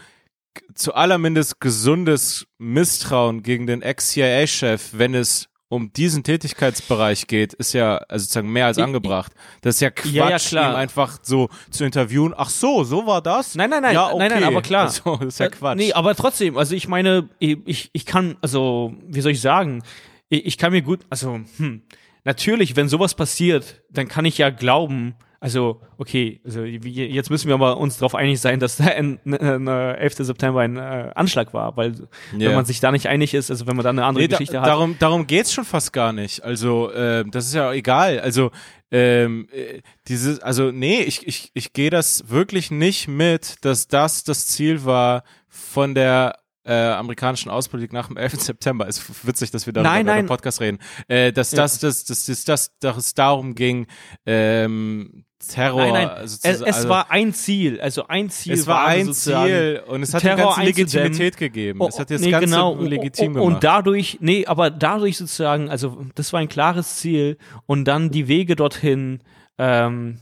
zu 0.76 0.94
allermindest 0.94 1.60
gesundes 1.60 2.48
Misstrauen 2.58 3.44
gegen 3.44 3.68
den 3.68 3.82
Ex-CIA-Chef, 3.82 4.90
wenn 4.94 5.14
es 5.14 5.50
um 5.74 5.92
diesen 5.92 6.24
Tätigkeitsbereich 6.24 7.26
geht, 7.26 7.54
ist 7.54 7.74
ja 7.74 7.98
also 7.98 8.24
sozusagen 8.24 8.52
mehr 8.52 8.68
als 8.68 8.78
angebracht. 8.78 9.32
Das 9.62 9.76
ist 9.76 9.82
ja 9.82 9.90
Quatsch, 9.90 10.52
ja, 10.52 10.62
ja, 10.62 10.72
ihm 10.72 10.76
einfach 10.76 11.18
so 11.24 11.50
zu 11.72 11.84
interviewen. 11.84 12.34
Ach 12.38 12.50
so, 12.50 12.84
so 12.84 13.08
war 13.08 13.24
das? 13.24 13.56
Nein, 13.56 13.72
nein, 13.72 13.82
nein, 13.82 13.96
ja, 13.96 14.08
okay. 14.10 14.18
nein, 14.20 14.32
nein, 14.34 14.44
aber 14.44 14.62
klar. 14.62 14.84
Also, 14.84 15.16
das 15.18 15.30
ist 15.30 15.40
ja 15.40 15.48
äh, 15.48 15.50
Quatsch. 15.50 15.78
nee, 15.78 15.92
aber 15.92 16.14
trotzdem, 16.14 16.58
also 16.58 16.76
ich 16.76 16.88
meine, 16.88 17.28
ich, 17.40 17.90
ich 17.92 18.06
kann, 18.06 18.38
also, 18.42 18.94
wie 19.08 19.22
soll 19.22 19.32
ich 19.32 19.42
sagen, 19.42 19.82
ich, 20.30 20.46
ich 20.46 20.58
kann 20.60 20.72
mir 20.72 20.84
gut, 20.84 21.00
also, 21.10 21.40
hm, 21.58 21.82
natürlich, 22.24 22.76
wenn 22.76 22.88
sowas 22.88 23.16
passiert, 23.16 23.82
dann 23.90 24.08
kann 24.08 24.26
ich 24.26 24.38
ja 24.38 24.52
glauben, 24.52 25.16
also, 25.44 25.82
okay, 25.98 26.40
also 26.46 26.64
jetzt 26.64 27.30
müssen 27.30 27.50
wir 27.50 27.56
aber 27.56 27.76
uns 27.76 27.98
darauf 27.98 28.16
einig 28.16 28.40
sein, 28.40 28.62
dass 28.62 28.78
der 28.78 28.96
11. 28.96 30.14
September 30.20 30.62
ein 30.62 30.78
äh, 30.78 31.12
Anschlag 31.16 31.54
war, 31.54 31.76
weil 31.76 31.96
yeah. 32.32 32.48
wenn 32.48 32.56
man 32.56 32.64
sich 32.64 32.80
da 32.80 32.94
nicht 32.94 33.10
einig 33.10 33.34
ist, 33.34 33.52
also 33.52 33.68
wenn 33.68 33.76
man 33.76 33.84
da 33.84 33.90
eine 33.90 34.06
andere 34.06 34.24
nee, 34.24 34.30
Geschichte 34.30 34.54
da, 34.54 34.62
hat. 34.62 34.70
Darum, 34.70 34.96
darum 35.00 35.28
geht's 35.28 35.52
schon 35.52 35.66
fast 35.66 35.92
gar 35.92 36.14
nicht. 36.14 36.46
Also, 36.46 36.90
äh, 36.94 37.26
das 37.30 37.48
ist 37.48 37.56
ja 37.56 37.74
egal. 37.74 38.22
Also, 38.22 38.52
ähm, 38.90 39.50
äh, 39.52 39.82
dieses, 40.08 40.40
also 40.40 40.72
nee, 40.72 41.02
ich, 41.02 41.28
ich, 41.28 41.52
ich 41.54 41.74
gehe 41.74 41.90
das 41.90 42.30
wirklich 42.30 42.72
nicht 42.72 43.10
mit, 43.10 43.66
dass 43.66 43.90
das 43.90 44.24
das 44.24 44.48
Ziel 44.48 44.86
war 44.86 45.24
von 45.50 45.94
der 45.94 46.38
äh, 46.66 46.74
amerikanischen 46.74 47.50
Außenpolitik 47.50 47.92
nach 47.92 48.08
dem 48.08 48.18
11. 48.18 48.42
September. 48.42 48.88
Ist 48.88 49.26
witzig, 49.28 49.52
dass 49.52 49.66
wir 49.66 49.74
darüber 49.74 49.90
nein, 49.90 50.06
nein. 50.06 50.20
im 50.22 50.26
Podcast 50.28 50.62
reden. 50.62 50.80
Äh, 51.08 51.34
dass, 51.34 51.52
das, 51.52 51.80
dass, 51.80 52.06
dass, 52.06 52.26
dass, 52.26 52.46
dass, 52.46 52.80
dass 52.80 52.98
es 52.98 53.14
darum 53.14 53.56
ging, 53.56 53.88
ähm, 54.26 55.26
Terror. 55.48 55.82
Nein, 55.82 55.94
nein. 55.94 56.24
es, 56.24 56.40
es 56.44 56.62
also, 56.62 56.90
war 56.90 57.12
ein 57.12 57.34
Ziel, 57.34 57.80
also 57.82 58.08
ein 58.08 58.30
Ziel. 58.30 58.54
Es 58.54 58.68
war, 58.68 58.84
war 58.84 58.88
ein 58.88 59.14
Ziel 59.14 59.84
und 59.88 60.04
es 60.04 60.14
hat 60.14 60.22
Terror 60.22 60.56
ganze 60.56 60.62
Legitimität 60.62 61.38
gegeben. 61.38 61.80
Oh, 61.82 61.88
es 61.88 62.00
hat 62.00 62.12
das 62.12 62.22
nee, 62.22 62.32
Ganze 62.32 62.48
genau. 62.48 62.76
legitim 62.76 63.34
gemacht. 63.34 63.48
Und 63.48 63.64
dadurch, 63.64 64.18
nee, 64.22 64.46
aber 64.46 64.70
dadurch 64.70 65.18
sozusagen, 65.18 65.70
also 65.70 66.06
das 66.16 66.34
war 66.34 66.40
ein 66.40 66.50
klares 66.50 66.98
Ziel 66.98 67.38
und 67.66 67.86
dann 67.86 68.10
die 68.10 68.28
Wege 68.28 68.56
dorthin 68.56 69.20
ähm, 69.58 70.20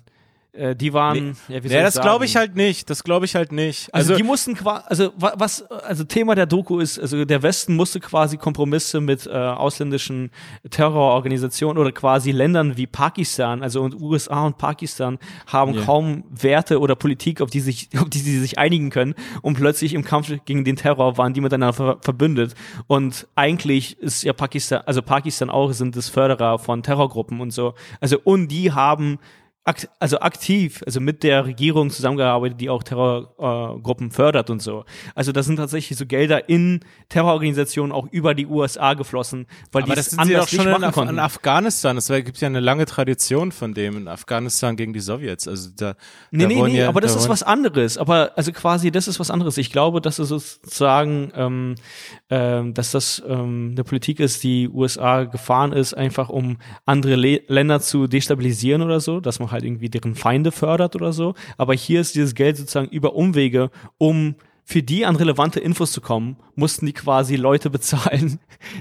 äh, 0.54 0.76
die 0.76 0.91
waren, 0.91 1.38
nee, 1.47 1.56
ja, 1.56 1.64
wie 1.64 1.70
nee, 1.70 1.82
das 1.82 1.99
glaube 2.02 2.26
ich 2.26 2.36
halt 2.36 2.58
nicht. 2.58 2.89
Das 2.89 3.06
glaube 3.06 3.26
ich 3.26 3.36
halt 3.36 3.54
nicht. 3.54 3.93
Also, 3.93 4.14
also 4.14 4.22
die 4.22 4.28
mussten 4.28 4.54
quasi, 4.54 4.84
also 4.88 5.14
was, 5.16 5.64
also 5.64 6.04
Thema 6.04 6.36
der 6.36 6.45
Doku 6.45 6.80
ist, 6.80 6.99
also 6.99 7.24
der 7.24 7.41
Westen 7.41 7.76
musste 7.76 8.02
quasi 8.02 8.36
Kompromisse 8.36 8.99
mit 8.99 9.28
äh, 9.28 9.30
ausländischen 9.30 10.30
Terrororganisationen 10.70 11.78
oder 11.78 11.93
quasi 11.93 12.32
Ländern 12.32 12.76
wie 12.76 12.86
Pakistan, 12.86 13.64
also 13.64 13.82
und 13.82 14.02
USA 14.02 14.45
und 14.45 14.58
Pakistan 14.58 15.20
haben 15.47 15.74
yeah. 15.74 15.86
kaum 15.86 16.26
Werte 16.30 16.82
oder 16.82 16.95
Politik, 16.95 17.39
auf 17.39 17.49
die 17.49 17.62
sich, 17.62 17.89
auf 17.97 18.10
die 18.10 18.20
sie 18.20 18.38
sich 18.38 18.60
einigen 18.60 18.89
können. 18.89 19.16
Und 19.41 19.56
plötzlich 19.56 19.93
im 19.93 20.04
Kampf 20.04 20.34
gegen 20.43 20.66
den 20.66 20.76
Terror 20.76 21.18
waren 21.18 21.34
die 21.34 21.39
miteinander 21.39 21.74
ver 21.74 21.97
verbündet. 22.02 22.56
Und 22.88 23.28
eigentlich 23.36 23.97
ist 23.99 24.24
ja 24.24 24.34
Pakistan, 24.34 24.82
also 24.86 25.02
Pakistan 25.02 25.49
auch 25.49 25.72
sind 25.72 25.95
das 25.95 26.10
Förderer 26.10 26.60
von 26.60 26.84
Terrorgruppen 26.84 27.39
und 27.39 27.52
so. 27.52 27.74
Also 28.02 28.18
und 28.22 28.49
die 28.49 28.74
haben 28.74 29.20
akt 29.64 29.89
also 29.99 30.20
aktiv, 30.20 30.82
also 30.88 30.99
mit 30.99 31.22
der 31.22 31.45
Regierung 31.45 31.91
zusammengearbeitet, 31.91 32.59
die 32.59 32.70
auch 32.70 32.82
Terrorgruppen 32.82 34.07
äh, 34.07 34.12
fördert 34.12 34.49
und 34.49 34.59
so. 34.62 34.86
Also 35.14 35.32
da 35.32 35.43
sind 35.43 35.57
tatsächlich 35.57 35.99
so 35.99 36.07
Gelder 36.07 36.49
in 36.49 36.80
Terrororganisationen 37.09 37.91
auch 37.91 38.07
über 38.12 38.34
die 38.34 38.47
USA 38.47 38.95
geflossen, 38.95 39.45
weil 39.72 39.84
Aber 39.84 39.91
die 39.91 39.95
das 39.95 40.09
sind 40.12 40.20
anders 40.20 40.49
sie 40.49 40.59
auch 40.59 40.64
schon 40.64 40.74
in, 40.74 40.84
Af 40.84 40.97
in, 40.97 41.20
Afghanistan. 41.20 41.95
Es 41.97 42.07
gibt 42.07 42.41
ja 42.41 42.47
eine 42.47 42.59
lange 42.59 42.86
Tradition 42.86 43.51
von 43.51 43.76
dem 43.76 43.97
in 43.97 44.07
Afghanistan 44.07 44.76
gegen 44.76 44.93
die 44.93 44.99
Sowjets. 44.99 45.47
Also 45.47 45.70
da, 45.76 45.95
nee, 46.32 46.43
da 46.43 46.47
nee, 46.47 46.62
nee, 46.64 46.78
ja, 46.80 46.89
aber 46.89 47.01
das 47.01 47.16
ist 47.16 47.30
was 47.30 47.43
anderes. 47.43 47.99
Aber 47.99 48.32
also 48.36 48.51
quasi, 48.53 48.89
das 48.89 49.07
ist 49.07 49.20
was 49.20 49.30
anderes. 49.30 49.57
Ich 49.57 49.72
glaube, 49.72 50.01
dass 50.01 50.18
es 50.18 50.30
sozusagen, 50.30 51.32
ähm, 51.36 51.76
ähm, 52.32 52.74
dass 52.74 52.89
das 52.91 53.22
ähm, 53.28 53.74
eine 53.74 53.84
Politik 53.84 54.20
ist, 54.20 54.43
die 54.43 54.70
USA 54.70 55.26
gefahren 55.26 55.72
ist, 55.72 55.93
einfach 55.93 56.30
um 56.30 56.57
andere 56.86 57.16
Le 57.16 57.41
Länder 57.47 57.80
zu 57.80 58.07
destabilisieren 58.07 58.82
oder 58.82 58.99
so, 58.99 59.20
dass 59.20 59.39
halt 59.52 59.64
irgendwie 59.64 59.89
deren 59.89 60.16
Feinde 60.16 60.52
fördert 60.52 60.95
oder 60.95 61.14
so. 61.14 61.34
Aber 61.58 61.74
hier 61.74 62.02
ist 62.02 62.16
dieses 62.16 62.36
Geld 62.36 62.58
sozusagen 62.58 62.89
über 62.89 63.16
Umwege, 63.16 63.70
um 63.97 64.36
für 64.64 64.84
die 64.84 65.06
an 65.06 65.16
relevante 65.18 65.60
Infos 65.60 65.91
zu 65.91 65.99
kommen, 65.99 66.38
mussten 66.56 66.86
die 66.86 66.93
quasi 66.93 67.36
Leute 67.36 67.70
bezahlen, 67.72 68.39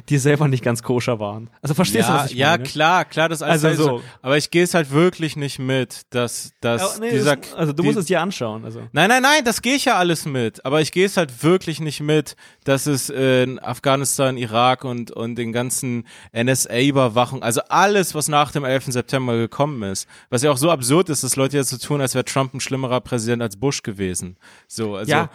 die 0.08 0.18
selber 0.18 0.46
nicht 0.46 0.62
ganz 0.62 0.82
koscher 0.84 1.18
waren. 1.18 1.50
Also 1.62 1.74
verstehst 1.74 2.08
ja, 2.08 2.16
du, 2.18 2.22
was 2.24 2.30
ich 2.30 2.36
ja, 2.36 2.50
meine? 2.50 2.62
klar, 2.62 3.04
klar, 3.06 3.28
das 3.28 3.42
alles 3.42 3.64
Also 3.64 3.82
so. 3.82 3.88
so. 3.98 4.02
Aber 4.22 4.36
ich 4.36 4.50
gehe 4.50 4.62
es 4.62 4.74
halt 4.74 4.92
wirklich 4.92 5.36
nicht 5.36 5.58
mit, 5.58 6.02
dass, 6.10 6.52
dass 6.60 6.94
Ja, 6.96 7.00
nee, 7.00 7.10
dieser. 7.10 7.36
das, 7.36 7.54
also 7.54 7.72
du 7.72 7.82
die- 7.82 7.88
musst 7.88 7.98
es 7.98 8.04
dir 8.04 8.20
anschauen. 8.20 8.64
Also. 8.64 8.80
Nein, 8.92 9.08
nein, 9.08 9.22
nein, 9.22 9.42
das 9.44 9.62
gehe 9.62 9.74
ich 9.74 9.86
ja 9.86 9.96
alles 9.96 10.26
mit. 10.26 10.64
Aber 10.64 10.80
ich 10.80 10.92
gehe 10.92 11.06
es 11.06 11.16
halt 11.16 11.42
wirklich 11.42 11.80
nicht 11.80 12.00
mit, 12.02 12.36
dass 12.70 12.86
es 12.86 13.10
in 13.10 13.58
Afghanistan, 13.58 14.36
Irak 14.36 14.84
und, 14.84 15.10
und 15.10 15.34
den 15.34 15.52
ganzen 15.52 16.06
NSA-Überwachung, 16.32 17.42
also 17.42 17.62
alles, 17.68 18.14
was 18.14 18.28
nach 18.28 18.52
dem 18.52 18.64
11. 18.64 18.86
September 18.92 19.36
gekommen 19.36 19.82
ist, 19.82 20.08
was 20.28 20.42
ja 20.42 20.52
auch 20.52 20.56
so 20.56 20.70
absurd 20.70 21.08
ist, 21.08 21.24
dass 21.24 21.34
Leute 21.34 21.56
jetzt 21.56 21.70
so 21.70 21.78
tun, 21.78 22.00
als 22.00 22.14
wäre 22.14 22.24
Trump 22.24 22.54
ein 22.54 22.60
schlimmerer 22.60 23.00
Präsident 23.00 23.42
als 23.42 23.56
Bush 23.56 23.82
gewesen. 23.82 24.36
So, 24.68 24.94
also. 24.94 25.10
ja, 25.10 25.30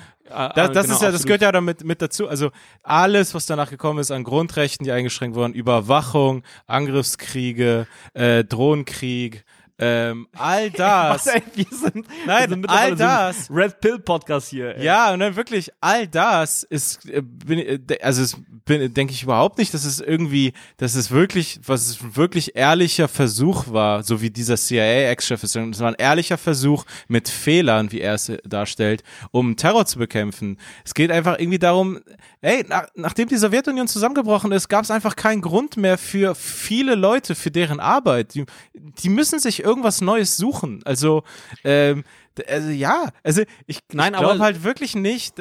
Das, 0.56 0.70
äh, 0.70 0.74
das 0.74 0.86
genau, 0.86 0.96
ist 0.96 1.02
ja, 1.02 1.12
das 1.12 1.24
gehört 1.26 1.42
ja 1.42 1.52
damit 1.52 1.84
mit 1.84 2.02
dazu. 2.02 2.30
Also 2.30 2.52
alles, 2.84 3.34
was 3.34 3.46
danach 3.48 3.70
gekommen 3.70 4.00
ist 4.00 4.12
an 4.12 4.24
Grundrechten, 4.24 4.86
die 4.86 4.94
eingeschränkt 4.94 5.36
wurden, 5.36 5.54
Überwachung, 5.54 6.44
Angriffskriege, 6.68 7.86
äh, 8.14 8.46
Drohnenkrieg, 8.46 9.44
ähm, 9.78 10.28
all 10.34 10.70
das. 10.72 11.26
Was, 11.26 11.36
ey, 11.36 11.44
wir 11.54 11.66
sind, 11.70 12.08
Nein, 12.26 12.50
wir 12.50 12.56
sind 12.56 12.70
all 12.70 12.90
so 12.92 12.96
das. 12.96 13.50
Red 13.52 13.80
Pill 13.82 14.00
Podcast 14.00 14.50
hier. 14.50 14.76
Ey. 14.76 14.86
Ja, 14.86 15.14
und 15.14 15.20
dann 15.20 15.36
wirklich 15.36 15.70
all 15.82 16.08
das 16.08 16.64
ist, 16.64 17.06
äh, 17.10 17.22
bin, 17.22 17.60
äh, 17.60 17.80
also 18.02 18.22
es 18.22 18.38
bin, 18.66 18.94
denke 18.94 19.14
ich 19.14 19.24
überhaupt 19.24 19.58
nicht, 19.58 19.74
dass 19.74 19.84
es 19.84 20.00
irgendwie, 20.00 20.54
dass 20.78 20.96
es 20.96 21.12
wirklich, 21.12 21.60
was 21.66 21.88
es 21.88 22.16
wirklich 22.16 22.56
ehrlicher 22.56 23.08
Versuch 23.08 23.66
war, 23.68 24.04
so 24.04 24.22
wie 24.22 24.30
dieser 24.30 24.56
CIA-Ex-Chef 24.56 25.44
ist. 25.44 25.56
Es 25.56 25.80
war 25.80 25.90
ein 25.90 25.96
ehrlicher 25.98 26.38
Versuch 26.38 26.86
mit 27.08 27.28
Fehlern, 27.28 27.92
wie 27.92 28.00
er 28.00 28.14
es 28.14 28.30
äh, 28.30 28.38
darstellt, 28.46 29.04
um 29.32 29.58
Terror 29.58 29.86
zu 29.86 30.00
bekämpfen. 30.00 30.58
Es 30.86 30.94
geht 30.94 31.12
einfach 31.12 31.38
irgendwie 31.38 31.60
darum, 31.60 32.00
ey, 32.42 32.64
nach, 32.68 32.88
nachdem 32.96 33.28
die 33.28 33.36
Sowjetunion 33.36 33.88
zusammengebrochen 33.88 34.54
ist, 34.54 34.70
gab 34.70 34.86
es 34.86 34.92
einfach 34.92 35.18
keinen 35.18 35.42
Grund 35.42 35.76
mehr 35.76 35.98
für 35.98 36.34
viele 36.34 36.96
Leute, 36.96 37.36
für 37.36 37.52
deren 37.52 37.82
Arbeit. 37.82 38.36
Die, 38.36 38.46
die 38.74 39.10
müssen 39.10 39.40
sich 39.40 39.65
irgendwas 39.66 40.00
Neues 40.02 40.38
suchen. 40.38 40.82
Also, 40.86 41.24
ähm, 41.64 42.04
also 42.48 42.70
ja, 42.70 43.10
also 43.24 43.42
ich, 43.68 43.80
Nein, 43.92 44.14
ich 44.14 44.20
glaube 44.20 44.36
aber- 44.36 44.44
halt 44.44 44.64
wirklich 44.64 44.96
nicht. 44.96 45.36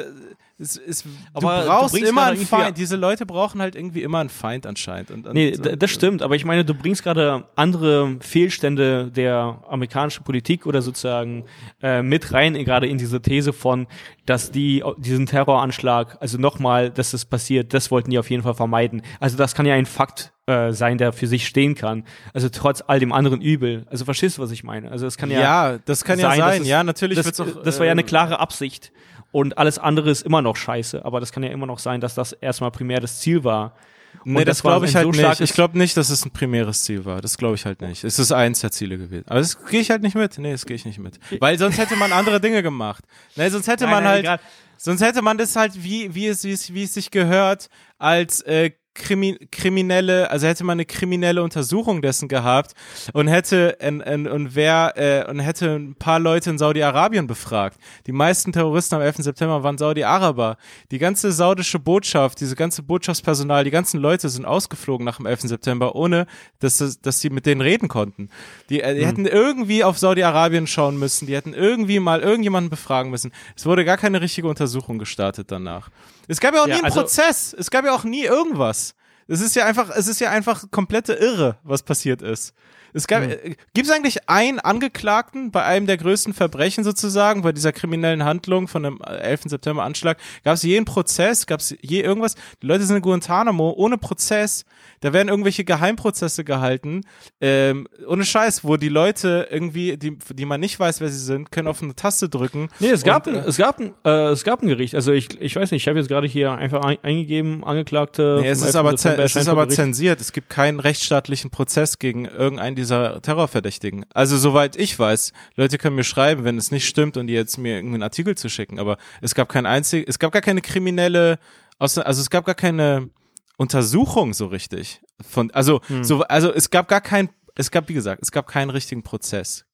Äh, 0.59 0.63
Es, 0.63 0.77
es, 0.77 1.05
Aber 1.33 1.57
du 1.57 1.63
du 1.63 1.69
brauchst 1.69 1.95
bringst 1.95 2.11
immer 2.11 2.25
einen 2.25 2.37
Feind. 2.47 2.79
Diese 2.79 2.97
Leute 2.97 3.27
brauchen 3.27 3.61
halt 3.61 3.75
irgendwie 3.75 4.03
immer 4.03 4.19
einen 4.21 4.29
Feind 4.29 4.67
anscheinend. 4.67 5.11
Und, 5.11 5.27
und, 5.27 5.35
Nee, 5.35 5.53
d- 5.53 5.77
das 5.77 5.91
stimmt, 5.91 6.23
aber 6.23 6.37
ich 6.37 6.45
meine, 6.45 6.65
du 6.65 6.75
bringst 6.75 7.03
gerade 7.03 7.45
andere 7.57 8.17
Fehlstände 8.21 9.11
der 9.11 9.63
amerikanischen 9.69 10.23
Politik 10.25 10.67
oder 10.67 10.83
sozusagen 10.83 11.45
äh, 11.83 12.03
mit 12.03 12.33
rein, 12.33 12.55
gerade 12.55 12.87
in 12.87 12.99
diese 12.99 13.21
These 13.23 13.53
von, 13.53 13.87
dass 14.27 14.51
die 14.51 14.83
diesen 14.99 15.27
Terroranschlag, 15.27 16.19
also 16.21 16.39
nochmal, 16.39 16.91
dass 16.91 17.11
das 17.13 17.25
passiert, 17.25 17.75
das 17.75 17.91
wollten 17.91 18.11
die 18.11 18.19
auf 18.19 18.31
jeden 18.31 18.43
Fall 18.43 18.55
vermeiden. 18.55 19.03
Also 19.21 19.37
das 19.37 19.55
kann 19.55 19.67
ja 19.67 19.75
ein 19.75 19.87
Fakt 19.87 20.33
äh, 20.47 20.73
sein, 20.73 20.99
der 20.99 21.13
für 21.13 21.27
sich 21.27 21.47
stehen 21.47 21.75
kann. 21.75 22.05
Also 22.35 22.49
trotz 22.51 22.83
all 22.87 23.01
dem 23.01 23.13
anderen 23.13 23.41
Übel. 23.41 23.87
Also 23.91 24.05
verstehst 24.05 24.39
du, 24.39 24.43
was 24.43 24.51
ich 24.51 24.63
meine? 24.63 24.91
Also 24.91 25.07
es 25.07 25.17
kann 25.17 25.31
ja, 25.31 25.41
Ja, 25.41 25.79
das 25.85 26.05
kann 26.05 26.19
ja 26.19 26.29
sein, 26.29 26.39
sein. 26.39 26.51
dass 26.51 26.61
es- 26.61 26.69
ja, 26.69 26.85
natürlich 26.85 27.17
das, 27.19 27.41
auch. 27.41 27.63
das 27.63 27.79
war 27.79 27.87
ja 27.87 27.91
äh, 27.91 27.93
eine 27.93 28.05
klare 28.05 28.39
Absicht. 28.41 28.93
Und 29.35 29.59
alles 29.59 29.81
andere 29.81 30.11
ist 30.11 30.23
immer 30.23 30.43
noch 30.43 30.55
scheiße. 30.55 31.05
Aber 31.05 31.19
das 31.19 31.33
kann 31.33 31.43
ja 31.43 31.49
immer 31.51 31.67
noch 31.67 31.81
sein, 31.81 32.01
dass 32.01 32.15
das 32.15 32.35
erstmal 32.35 32.71
primär 32.71 33.01
das 33.01 33.19
Ziel 33.19 33.43
war. 33.43 33.75
Nee, 34.23 34.39
Und 34.39 34.47
das, 34.47 34.59
das 34.59 34.65
war 34.65 34.75
glaube 34.75 34.87
ich 34.87 34.95
halt 34.95 35.13
so 35.13 35.23
nicht. 35.23 35.41
Ich 35.41 35.53
glaube 35.55 35.77
nicht, 35.77 35.97
dass 35.97 36.09
es 36.09 36.25
ein 36.25 36.31
primäres 36.31 36.85
Ziel 36.85 37.05
war. 37.05 37.21
Das 37.21 37.37
glaube 37.37 37.57
ich 37.57 37.67
halt 37.67 37.81
nicht. 37.81 38.05
Es 38.05 38.21
ist 38.21 38.31
eins 38.31 38.61
der 38.61 38.71
Ziele 38.71 38.97
gewesen. 38.97 39.25
Aber 39.27 39.41
das 39.41 39.59
gehe 39.67 39.81
ich 39.81 39.91
halt 39.91 40.03
nicht 40.03 40.15
mit. 40.15 40.39
Nee, 40.39 40.53
das 40.53 40.67
gehe 40.67 40.77
ich 40.77 40.85
nicht 40.85 41.01
mit. 41.01 41.19
Weil 41.41 41.59
sonst 41.59 41.79
hätte 41.79 41.97
man 41.97 42.13
andere 42.13 42.41
Dinge 42.41 42.63
gemacht. 42.63 43.03
Nee, 43.35 43.49
sonst 43.49 43.67
hätte 43.67 43.87
Nein, 43.87 43.93
man 43.95 44.05
nein, 44.05 44.13
halt, 44.13 44.21
egal. 44.21 44.41
sonst 44.77 45.01
hätte 45.03 45.21
man 45.21 45.37
das 45.37 45.57
halt, 45.57 45.83
wie, 45.83 46.15
wie 46.15 46.29
es, 46.29 46.45
wie 46.45 46.53
es, 46.53 46.73
wie 46.73 46.85
es 46.85 46.95
sich 46.95 47.11
gehört, 47.11 47.69
als 47.99 48.41
äh, 48.43 48.71
Krimi 48.95 49.37
kriminelle, 49.51 50.31
also 50.31 50.47
hätte 50.47 50.63
man 50.65 50.75
eine 50.77 50.85
kriminelle 50.85 51.43
Untersuchung 51.43 52.01
dessen 52.01 52.29
gehabt 52.29 52.75
und 53.13 53.27
hätte 53.29 53.77
und, 53.85 54.01
und, 54.03 54.27
und 54.29 54.55
wer 54.55 54.93
äh, 54.97 55.29
und 55.29 55.41
hätte 55.41 55.75
ein 55.75 55.95
paar 55.97 56.21
Leute 56.21 56.51
in 56.51 56.59
Saudi-Arabien 56.59 57.27
befragt. 57.27 57.79
Die 58.07 58.13
meisten 58.13 58.53
Terroristen 58.53 58.95
am 58.95 59.03
11. 59.03 59.17
September 59.19 59.63
waren 59.65 59.79
Saudi-Araber. 59.79 60.57
Die 60.93 60.99
ganze 60.99 61.33
saudische 61.33 61.79
Botschaft, 61.81 62.41
diese 62.41 62.55
ganze 62.55 62.83
Botschaftspersonal, 62.83 63.65
die 63.65 63.71
ganzen 63.73 63.99
Leute 64.01 64.29
sind 64.29 64.45
ausgeflogen 64.45 65.05
nach 65.05 65.17
dem 65.17 65.27
11. 65.27 65.41
September, 65.49 65.95
ohne 65.97 66.27
dass, 66.61 66.79
das- 66.79 67.01
dass 67.01 67.21
sie 67.21 67.31
mit 67.31 67.47
denen 67.47 67.61
reden 67.61 67.89
konnten. 67.89 68.29
Die, 68.71 68.81
äh, 68.81 68.95
die 68.95 69.05
hätten 69.07 69.27
irgendwie 69.27 69.83
auf 69.83 69.99
Saudi-Arabien 69.99 70.67
schauen 70.67 70.99
müssen, 70.99 71.27
die 71.27 71.35
hätten 71.35 71.53
irgendwie 71.53 71.99
mal 71.99 72.21
irgendjemanden 72.21 72.71
befragen 72.71 73.11
müssen. 73.11 73.33
Es 73.57 73.67
wurde 73.67 73.85
gar 73.85 73.97
keine 73.97 74.21
richtige 74.21 74.47
Untersuchung 74.49 74.99
gestartet 74.99 75.51
danach. 75.51 75.91
Es 76.29 76.41
gab 76.41 76.55
ja 76.55 76.63
auch 76.63 76.67
Ja, 76.67 76.75
nie 76.75 76.79
einen 76.81 76.85
also- 76.87 77.01
Prozess. 77.01 77.55
Es 77.59 77.71
gab 77.71 77.85
ja 77.85 77.93
auch 77.95 78.05
nie 78.05 78.25
irgendwas. 78.25 78.95
Es 79.27 79.41
ist 79.41 79.57
ja 79.57 79.65
einfach, 79.65 79.89
es 79.91 80.07
ist 80.07 80.21
ja 80.21 80.31
einfach 80.31 80.71
komplette 80.71 81.15
Irre, 81.15 81.57
was 81.63 81.83
passiert 81.83 82.21
ist. 82.21 82.53
Es 82.97 83.07
gab, 83.09 83.23
äh, 83.25 83.57
gibt 83.73 83.89
es 83.89 83.93
eigentlich 83.93 84.29
einen 84.29 84.61
Angeklagten 84.61 85.51
bei 85.51 85.65
einem 85.65 85.87
der 85.87 85.97
größten 85.97 86.33
Verbrechen 86.35 86.85
sozusagen, 86.85 87.43
bei 87.43 87.51
dieser 87.51 87.73
kriminellen 87.73 88.25
Handlung 88.25 88.69
von 88.69 88.85
dem 88.85 89.01
äh, 89.05 89.17
11. 89.17 89.45
September 89.47 89.83
Anschlag? 89.83 90.19
Gab 90.45 90.55
es 90.55 90.63
je 90.63 90.77
einen 90.77 90.85
Prozess? 90.85 91.47
Gab 91.47 91.61
es 91.61 91.75
je 91.81 92.03
irgendwas? 92.03 92.35
Die 92.63 92.67
Leute 92.67 92.85
sind 92.85 92.97
in 92.97 93.03
Guantanamo 93.03 93.73
ohne 93.77 93.99
Prozess. 93.99 94.65
Da 95.05 95.13
werden 95.13 95.29
irgendwelche 95.29 95.65
Geheimprozesse 95.65 96.45
gehalten. 96.45 97.03
Ähm, 97.39 97.87
ohne 98.09 98.25
Scheiß, 98.25 98.65
wo 98.65 98.79
die 98.79 98.89
Leute 98.89 99.47
irgendwie, 99.51 99.99
die, 99.99 100.17
die 100.33 100.47
man 100.47 100.61
nicht 100.61 100.81
weiß, 100.81 101.03
wer 101.03 101.11
sie 101.11 101.19
sind, 101.19 101.53
können 101.53 101.69
auf 101.69 101.83
eine 101.83 101.95
Taste 101.95 102.31
drücken. 102.31 102.71
Nee, 102.81 102.89
es 102.89 103.05
gab, 103.05 103.27
Und, 103.27 103.37
ein, 103.37 103.45
äh, 103.45 103.47
es 103.47 103.59
gab, 103.59 103.79
ein, 103.81 103.93
äh, 104.03 104.29
es 104.29 104.45
gab 104.45 104.63
ein 104.63 104.69
Gericht. 104.69 104.95
Also 104.95 105.13
ich, 105.13 105.39
ich 105.43 105.57
weiß 105.57 105.73
nicht, 105.73 105.83
ich 105.83 105.89
habe 105.89 105.99
jetzt 105.99 106.09
gerade 106.09 106.27
hier 106.27 106.53
einfach 106.53 106.83
ein, 106.83 106.97
eingegeben, 107.03 107.65
Angeklagte. 107.65 108.39
Nee, 108.41 108.49
es 108.49 108.63
ist 108.63 108.69
11. 108.69 108.77
aber, 108.77 108.95
es 108.95 109.37
ist 109.37 109.47
aber 109.47 109.69
zensiert. 109.69 110.23
Es 110.23 110.33
gibt 110.33 110.49
keinen 110.49 110.81
rechtsstaatlichen 110.81 111.51
Prozess 111.51 111.99
gegen 111.99 112.25
irgendeinen 112.25 112.75
dieser 112.75 113.21
Terrorverdächtigen. 113.21 114.07
Also 114.15 114.39
soweit 114.39 114.75
ich 114.75 114.99
weiß, 114.99 115.35
Leute 115.57 115.77
können 115.77 115.97
mir 115.97 116.05
schreiben, 116.05 116.45
wenn 116.45 116.57
es 116.57 116.71
nicht 116.71 116.89
stimmt 116.89 117.19
und 117.19 117.27
die 117.27 117.35
jetzt 117.35 117.59
mir 117.59 117.75
irgendeinen 117.75 118.05
Artikel 118.05 118.39
zu 118.39 118.49
schicken. 118.49 118.79
Aber 118.79 118.97
es 119.21 119.35
gab 119.35 119.51
kein 119.51 119.67
einzig, 119.67 120.07
es 120.09 120.19
gab 120.19 120.33
gar 120.33 120.41
keine 120.41 120.63
kriminelle, 120.63 121.39
also 121.79 122.01
es 122.01 122.31
gab 122.31 122.47
gar 122.47 122.55
keine 122.55 123.11
Untersuchung 123.57 124.35
so 124.35 124.47
richtig. 124.47 125.01
Von, 125.21 125.51
also 125.53 125.81
so, 126.03 126.23
also 126.23 126.53
es 126.53 126.71
gab 126.71 126.89
gar 126.89 127.01
kein, 127.01 127.29
es 127.55 127.71
gab 127.71 127.89
wie 127.89 127.95
gesagt, 127.95 128.23
es 128.23 128.33
gab 128.33 128.47
keinen 128.47 128.71
richtigen 128.71 129.03
Prozess. 129.03 129.65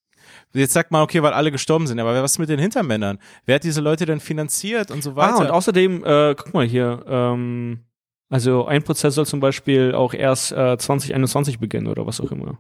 Jetzt 0.53 0.72
sagt 0.72 0.91
man, 0.91 1.03
okay, 1.03 1.22
weil 1.22 1.33
alle 1.33 1.51
gestorben 1.51 1.87
sind, 1.87 1.99
aber 1.99 2.22
was 2.22 2.39
mit 2.39 2.49
den 2.49 2.59
Hintermännern? 2.59 3.18
Wer 3.47 3.57
hat 3.57 3.64
diese 3.64 3.81
Leute 3.81 4.07
denn 4.07 4.20
finanziert 4.20 4.91
und 4.91 5.03
so 5.03 5.16
weiter? 5.16 5.37
Ah, 5.37 5.41
und 5.41 5.51
außerdem, 5.51 6.05
äh, 6.05 6.35
guck 6.37 6.55
mal 6.55 6.66
hier, 6.66 7.05
ähm, 7.09 7.81
also 8.28 8.66
ein 8.66 8.83
Prozess 8.83 9.14
soll 9.14 9.26
zum 9.26 9.41
Beispiel 9.41 9.95
auch 9.95 10.14
erst 10.14 10.53
äh, 10.53 10.76
2021 10.78 11.59
beginnen 11.59 11.87
oder 11.89 12.07
was 12.07 12.20
auch 12.20 12.31
immer. 12.31 12.59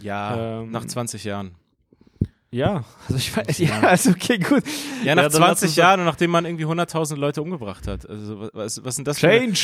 ja, 0.00 0.60
ähm, 0.60 0.70
nach 0.70 0.86
20 0.86 1.24
Jahren. 1.24 1.54
Ja, 2.50 2.84
also 3.08 3.16
ich 3.16 3.34
weiß, 3.34 3.58
ja, 3.58 3.80
also 3.80 4.10
okay, 4.10 4.38
gut. 4.38 4.62
Ja, 5.04 5.14
nach 5.14 5.24
lass 5.24 5.34
20 5.34 5.68
uns 5.68 5.76
Jahren 5.76 6.00
und 6.00 6.06
nachdem 6.06 6.30
man 6.30 6.44
irgendwie 6.44 6.66
100.000 6.66 7.16
Leute 7.16 7.40
umgebracht 7.40 7.88
hat. 7.88 8.08
Also 8.08 8.50
was, 8.52 8.84
was 8.84 8.96
sind 8.96 9.08
das 9.08 9.20
für 9.20 9.30
eine, 9.30 9.54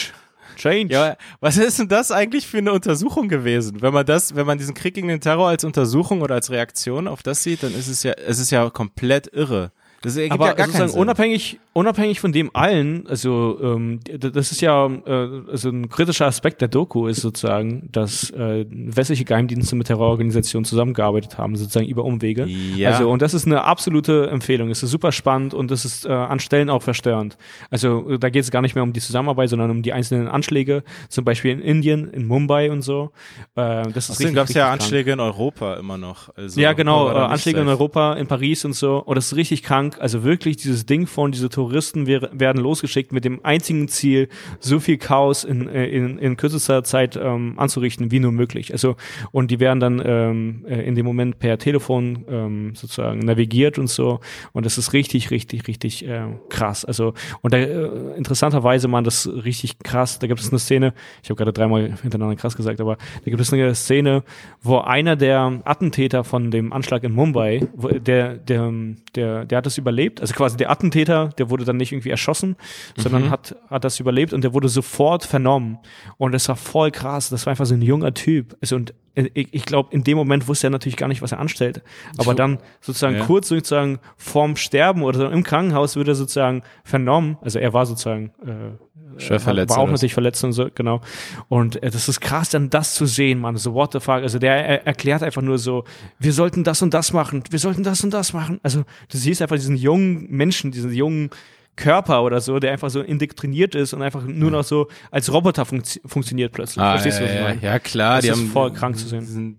Change. 0.57 0.95
Ja, 0.95 1.17
was 1.41 1.57
ist 1.57 1.79
denn 1.79 1.89
das 1.89 2.11
eigentlich 2.11 2.47
für 2.47 2.59
eine 2.59 2.73
Untersuchung 2.73 3.29
gewesen? 3.29 3.81
Wenn 3.81 3.93
man 3.93 4.07
das, 4.07 4.35
wenn 4.35 4.47
man 4.47 4.59
diesen 4.59 4.75
Krieg 4.75 4.95
gegen 4.95 5.09
den 5.09 5.21
Terror 5.21 5.49
als 5.49 5.65
Untersuchung 5.65 6.23
oder 6.23 6.35
als 6.35 6.51
Reaktion 6.51 7.09
auf 7.09 7.23
das 7.23 7.43
sieht, 7.43 7.63
dann 7.63 7.75
ist 7.75 7.89
es 7.89 8.03
ja, 8.03 8.13
es 8.13 8.39
ist 8.39 8.51
ja 8.51 8.69
komplett 8.71 9.33
irre. 9.33 9.73
Das 10.03 10.17
ergibt 10.17 10.35
aber 10.35 10.47
ja 10.47 10.53
gar 10.53 10.67
sozusagen 10.67 10.91
Sinn. 10.91 11.01
unabhängig, 11.01 11.59
unabhängig 11.73 12.21
von 12.21 12.31
dem 12.31 12.51
allen, 12.55 13.07
also 13.09 13.59
ähm, 13.61 14.01
das 14.19 14.53
ist 14.53 14.61
ja 14.61 14.87
äh, 14.87 15.43
also 15.51 15.71
ein 15.71 15.89
kritischer 15.89 16.27
Aspekt 16.27 16.61
der 16.61 16.69
Doku 16.69 17.09
ist 17.09 17.21
sozusagen, 17.21 17.89
dass 17.91 18.31
äh, 18.31 18.65
westliche 18.71 19.25
Geheimdienste 19.25 19.75
mit 19.75 19.89
Terrororganisationen 19.89 20.65
zusammengearbeitet 20.65 21.37
haben, 21.37 21.57
sozusagen 21.57 21.87
über 21.87 22.05
Umwege. 22.05 22.47
Ja. 22.47 22.91
Also 22.91 23.11
und 23.11 23.23
das 23.23 23.35
ist 23.35 23.47
eine 23.47 23.65
absolute 23.65 24.29
Empfehlung. 24.29 24.71
Es 24.71 24.83
ist 24.85 24.91
super 24.91 25.11
spannend 25.11 25.53
und 25.53 25.71
es 25.73 25.85
ist 25.85 26.07
äh, 26.07 26.11
an 26.11 26.39
Stellen 26.39 26.71
auch 26.71 26.83
verstörend. 26.83 27.37
Also 27.71 28.09
äh, 28.11 28.19
da 28.19 28.31
geht 28.31 28.45
es 28.45 28.51
gar 28.53 28.63
nicht 28.63 28.77
mehr 28.77 28.85
um 28.85 28.93
die 28.93 29.01
Zusammenarbeit, 29.01 29.49
sondern 29.49 29.71
um 29.71 29.83
die 29.83 29.93
einzelnen 29.93 30.29
Anschläge, 30.29 30.85
zum 31.09 31.25
Beispiel 31.25 31.51
in 31.53 31.61
Indien, 31.61 32.09
in 32.09 32.27
Mumbai 32.27 32.71
und 32.71 32.83
so. 32.83 33.11
Äh, 33.57 33.83
das 33.93 34.11
ist 34.11 34.21
richtig, 34.21 34.37
gab 34.37 34.49
es 34.49 34.55
ja 34.55 34.67
krank. 34.67 34.81
Anschläge 34.81 35.13
in 35.13 35.21
Europa 35.21 35.75
immer 35.75 35.99
noch. 35.99 36.29
Also, 36.37 36.61
Ja, 36.61 36.73
genau, 36.73 37.11
äh, 37.11 37.15
Anschläge 37.15 37.61
in. 37.61 37.69
Europa, 37.69 38.15
in 38.15 38.27
Paris 38.29 38.65
und 38.65 38.75
so. 38.75 38.99
Und 38.99 39.17
das 39.17 39.27
ist 39.27 39.37
richtig 39.37 39.63
krank. 39.63 39.88
Also 40.01 40.25
wirklich 40.25 40.57
dieses 40.57 40.87
Ding 40.87 41.07
von, 41.07 41.33
diese 41.33 41.49
Touristen 41.49 42.07
wäre, 42.07 42.31
werden 42.33 42.63
losgeschickt 42.63 43.13
mit 43.13 43.25
dem 43.25 43.45
einzigen 43.45 43.89
Ziel, 43.89 44.29
so 44.61 44.81
viel 44.81 44.99
Chaos 44.99 45.45
in, 45.45 45.69
äh, 45.69 45.87
in, 45.87 46.19
in 46.19 46.37
kürzester 46.37 46.85
Zeit 46.85 47.19
ähm, 47.21 47.55
anzurichten, 47.57 48.11
wie 48.11 48.21
nur 48.21 48.33
möglich. 48.33 48.73
Also, 48.73 48.97
und 49.33 49.51
die 49.51 49.61
werden 49.61 49.81
dann 49.81 50.03
ähm, 50.05 50.65
äh, 50.69 50.83
in 50.83 50.95
dem 50.95 51.07
Moment 51.07 51.39
per 51.39 51.59
Telefon 51.59 52.25
ähm, 52.29 52.75
sozusagen 52.75 53.21
navigiert 53.21 53.79
und 53.79 53.89
so. 53.89 54.21
Und 54.53 54.67
das 54.67 54.79
ist 54.79 54.93
richtig, 54.93 55.31
richtig, 55.31 55.67
richtig 55.69 56.07
äh, 56.07 56.27
krass. 56.49 56.85
Also, 56.85 57.15
und 57.43 57.53
da, 57.55 57.59
äh, 57.59 58.17
interessanterweise, 58.17 58.89
man, 58.89 59.05
das 59.05 59.29
richtig 59.29 59.79
krass. 59.81 60.19
Da 60.19 60.27
gibt 60.27 60.41
es 60.41 60.51
eine 60.51 60.59
Szene, 60.59 60.93
ich 61.23 61.31
habe 61.31 61.37
gerade 61.39 61.53
dreimal 61.53 61.97
hintereinander 62.03 62.37
krass 62.37 62.57
gesagt, 62.57 62.81
aber 62.81 62.97
da 63.25 63.31
gibt 63.31 63.41
es 63.41 63.53
eine 63.53 63.75
Szene, 63.75 64.23
wo 64.63 64.79
einer 64.79 65.17
der 65.17 65.61
Attentäter 65.65 66.25
von 66.25 66.51
dem 66.51 66.73
Anschlag 66.73 67.05
in 67.05 67.13
Mumbai, 67.13 67.67
der, 67.75 68.37
der, 68.37 68.73
der, 69.15 69.45
der 69.45 69.59
hat 69.59 69.67
es 69.67 69.78
das 69.79 69.83
überlebt. 69.83 70.21
Also 70.21 70.35
quasi 70.35 70.57
der 70.57 70.71
Attentäter, 70.71 71.29
der 71.39 71.51
wurde 71.51 71.65
dann 71.65 71.77
nicht 71.77 71.93
irgendwie 71.93 72.11
erschossen, 72.11 72.57
sondern 72.97 73.25
Mhm. 73.27 73.31
hat, 73.31 73.57
hat 73.71 73.85
das 73.85 74.01
überlebt 74.01 74.33
und 74.33 74.43
der 74.43 74.53
wurde 74.55 74.69
sofort 74.69 75.25
vernommen. 75.25 75.79
Und 76.17 76.33
das 76.33 76.49
war 76.49 76.57
voll 76.57 76.91
krass. 76.91 77.29
Das 77.31 77.47
war 77.47 77.53
einfach 77.53 77.67
so 77.67 77.75
ein 77.75 77.83
junger 77.83 78.13
Typ. 78.15 78.57
Also 78.61 78.77
und 78.77 78.95
äh, 79.15 79.29
ich, 79.35 79.49
ich 79.53 79.65
glaube, 79.65 79.89
in 79.93 80.05
dem 80.05 80.17
Moment 80.19 80.49
wusste 80.49 80.67
er 80.69 80.71
natürlich 80.71 80.97
gar 80.97 81.09
nicht, 81.09 81.23
was 81.23 81.33
er 81.33 81.41
anstellt. 81.41 81.83
Aber 82.17 82.35
dann 82.35 82.59
sozusagen 82.81 83.17
Ja. 83.17 83.25
kurz 83.25 83.49
sozusagen 83.49 83.99
vorm 84.17 84.57
Sterben 84.57 85.03
oder 85.03 85.19
so 85.19 85.29
im 85.29 85.43
Krankenhaus 85.45 85.97
wird 85.97 86.09
er 86.09 86.15
sozusagen 86.15 86.63
vernommen. 86.85 87.39
Also 87.43 87.59
er 87.59 87.73
war 87.73 87.87
sozusagen 87.87 88.33
äh, 88.45 88.77
Schwer 89.21 89.41
verletzt 89.41 89.71
war 89.75 89.83
auch 89.83 89.91
natürlich 89.91 90.15
verletzt 90.15 90.45
und 90.45 90.53
so, 90.53 90.69
genau. 90.73 91.01
Und 91.49 91.83
äh, 91.83 91.91
das 91.91 92.09
ist 92.09 92.21
krass, 92.21 92.51
dann 92.51 92.71
das 92.71 92.95
zu 92.95 93.05
sehen, 93.05 93.41
man. 93.41 93.57
So, 93.57 93.75
what 93.75 93.93
the 93.93 93.99
fuck. 93.99 94.17
Also 94.23 94.39
der 94.39 94.65
er, 94.65 94.87
erklärt 94.87 95.25
einfach 95.25 95.43
nur 95.43 95.59
so, 95.59 95.83
wir 96.21 96.33
sollten 96.33 96.63
das 96.63 96.83
und 96.83 96.95
das 96.95 97.13
machen, 97.13 97.43
wir 97.51 97.59
sollten 97.59 97.83
das 97.83 98.05
und 98.05 98.15
das 98.15 98.33
machen. 98.33 98.61
Also 98.63 98.85
du 99.11 99.19
siehst 99.19 99.43
einfach 99.43 99.59
diesen 99.69 99.77
jungen 99.83 100.27
Menschen, 100.31 100.71
diesen 100.71 100.93
jungen 100.93 101.31
Körper 101.77 102.25
oder 102.25 102.41
so, 102.41 102.59
der 102.59 102.73
einfach 102.73 102.91
so 102.91 103.01
indoktriniert 103.01 103.75
ist 103.77 103.93
und 103.93 104.03
einfach 104.03 104.25
nur 104.25 104.51
noch 104.51 104.65
so 104.65 104.89
als 105.13 105.33
Roboter 105.33 105.63
funktio- 105.63 106.01
funktioniert 106.07 106.53
plötzlich. 106.53 106.83
Ah, 106.83 106.93
Verstehst 106.99 107.21
du, 107.21 107.25
was 107.25 107.31
ja, 107.33 107.37
ich 107.39 107.43
meine? 107.45 107.63
ja, 107.63 107.79
klar, 107.79 108.17
Das 108.17 108.25
die 108.25 108.31
ist 108.31 108.37
haben 108.37 108.49
voll 108.49 108.73
krank 108.73 108.97
zu 108.99 109.07
sehen. 109.07 109.25
Sind, 109.25 109.59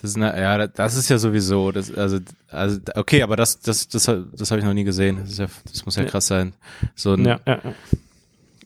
das 0.00 0.10
ist 0.10 0.16
eine, 0.16 0.40
ja, 0.40 0.66
das 0.66 0.96
ist 0.96 1.08
ja 1.08 1.18
sowieso, 1.18 1.70
das, 1.72 1.92
also, 1.94 2.18
also, 2.50 2.80
okay, 2.96 3.22
aber 3.22 3.36
das, 3.36 3.60
das, 3.60 3.86
das, 3.88 4.04
das 4.32 4.50
habe 4.50 4.58
ich 4.58 4.64
noch 4.66 4.74
nie 4.74 4.84
gesehen. 4.84 5.18
Das, 5.24 5.38
ja, 5.38 5.46
das 5.70 5.84
muss 5.86 5.94
ja 5.96 6.02
Ja. 6.02 6.08
krass 6.10 6.26
sein, 6.26 6.52
so 6.96 7.12
ein, 7.14 7.24
Ja, 7.24 7.38
ja, 7.46 7.60
ja. 7.62 7.74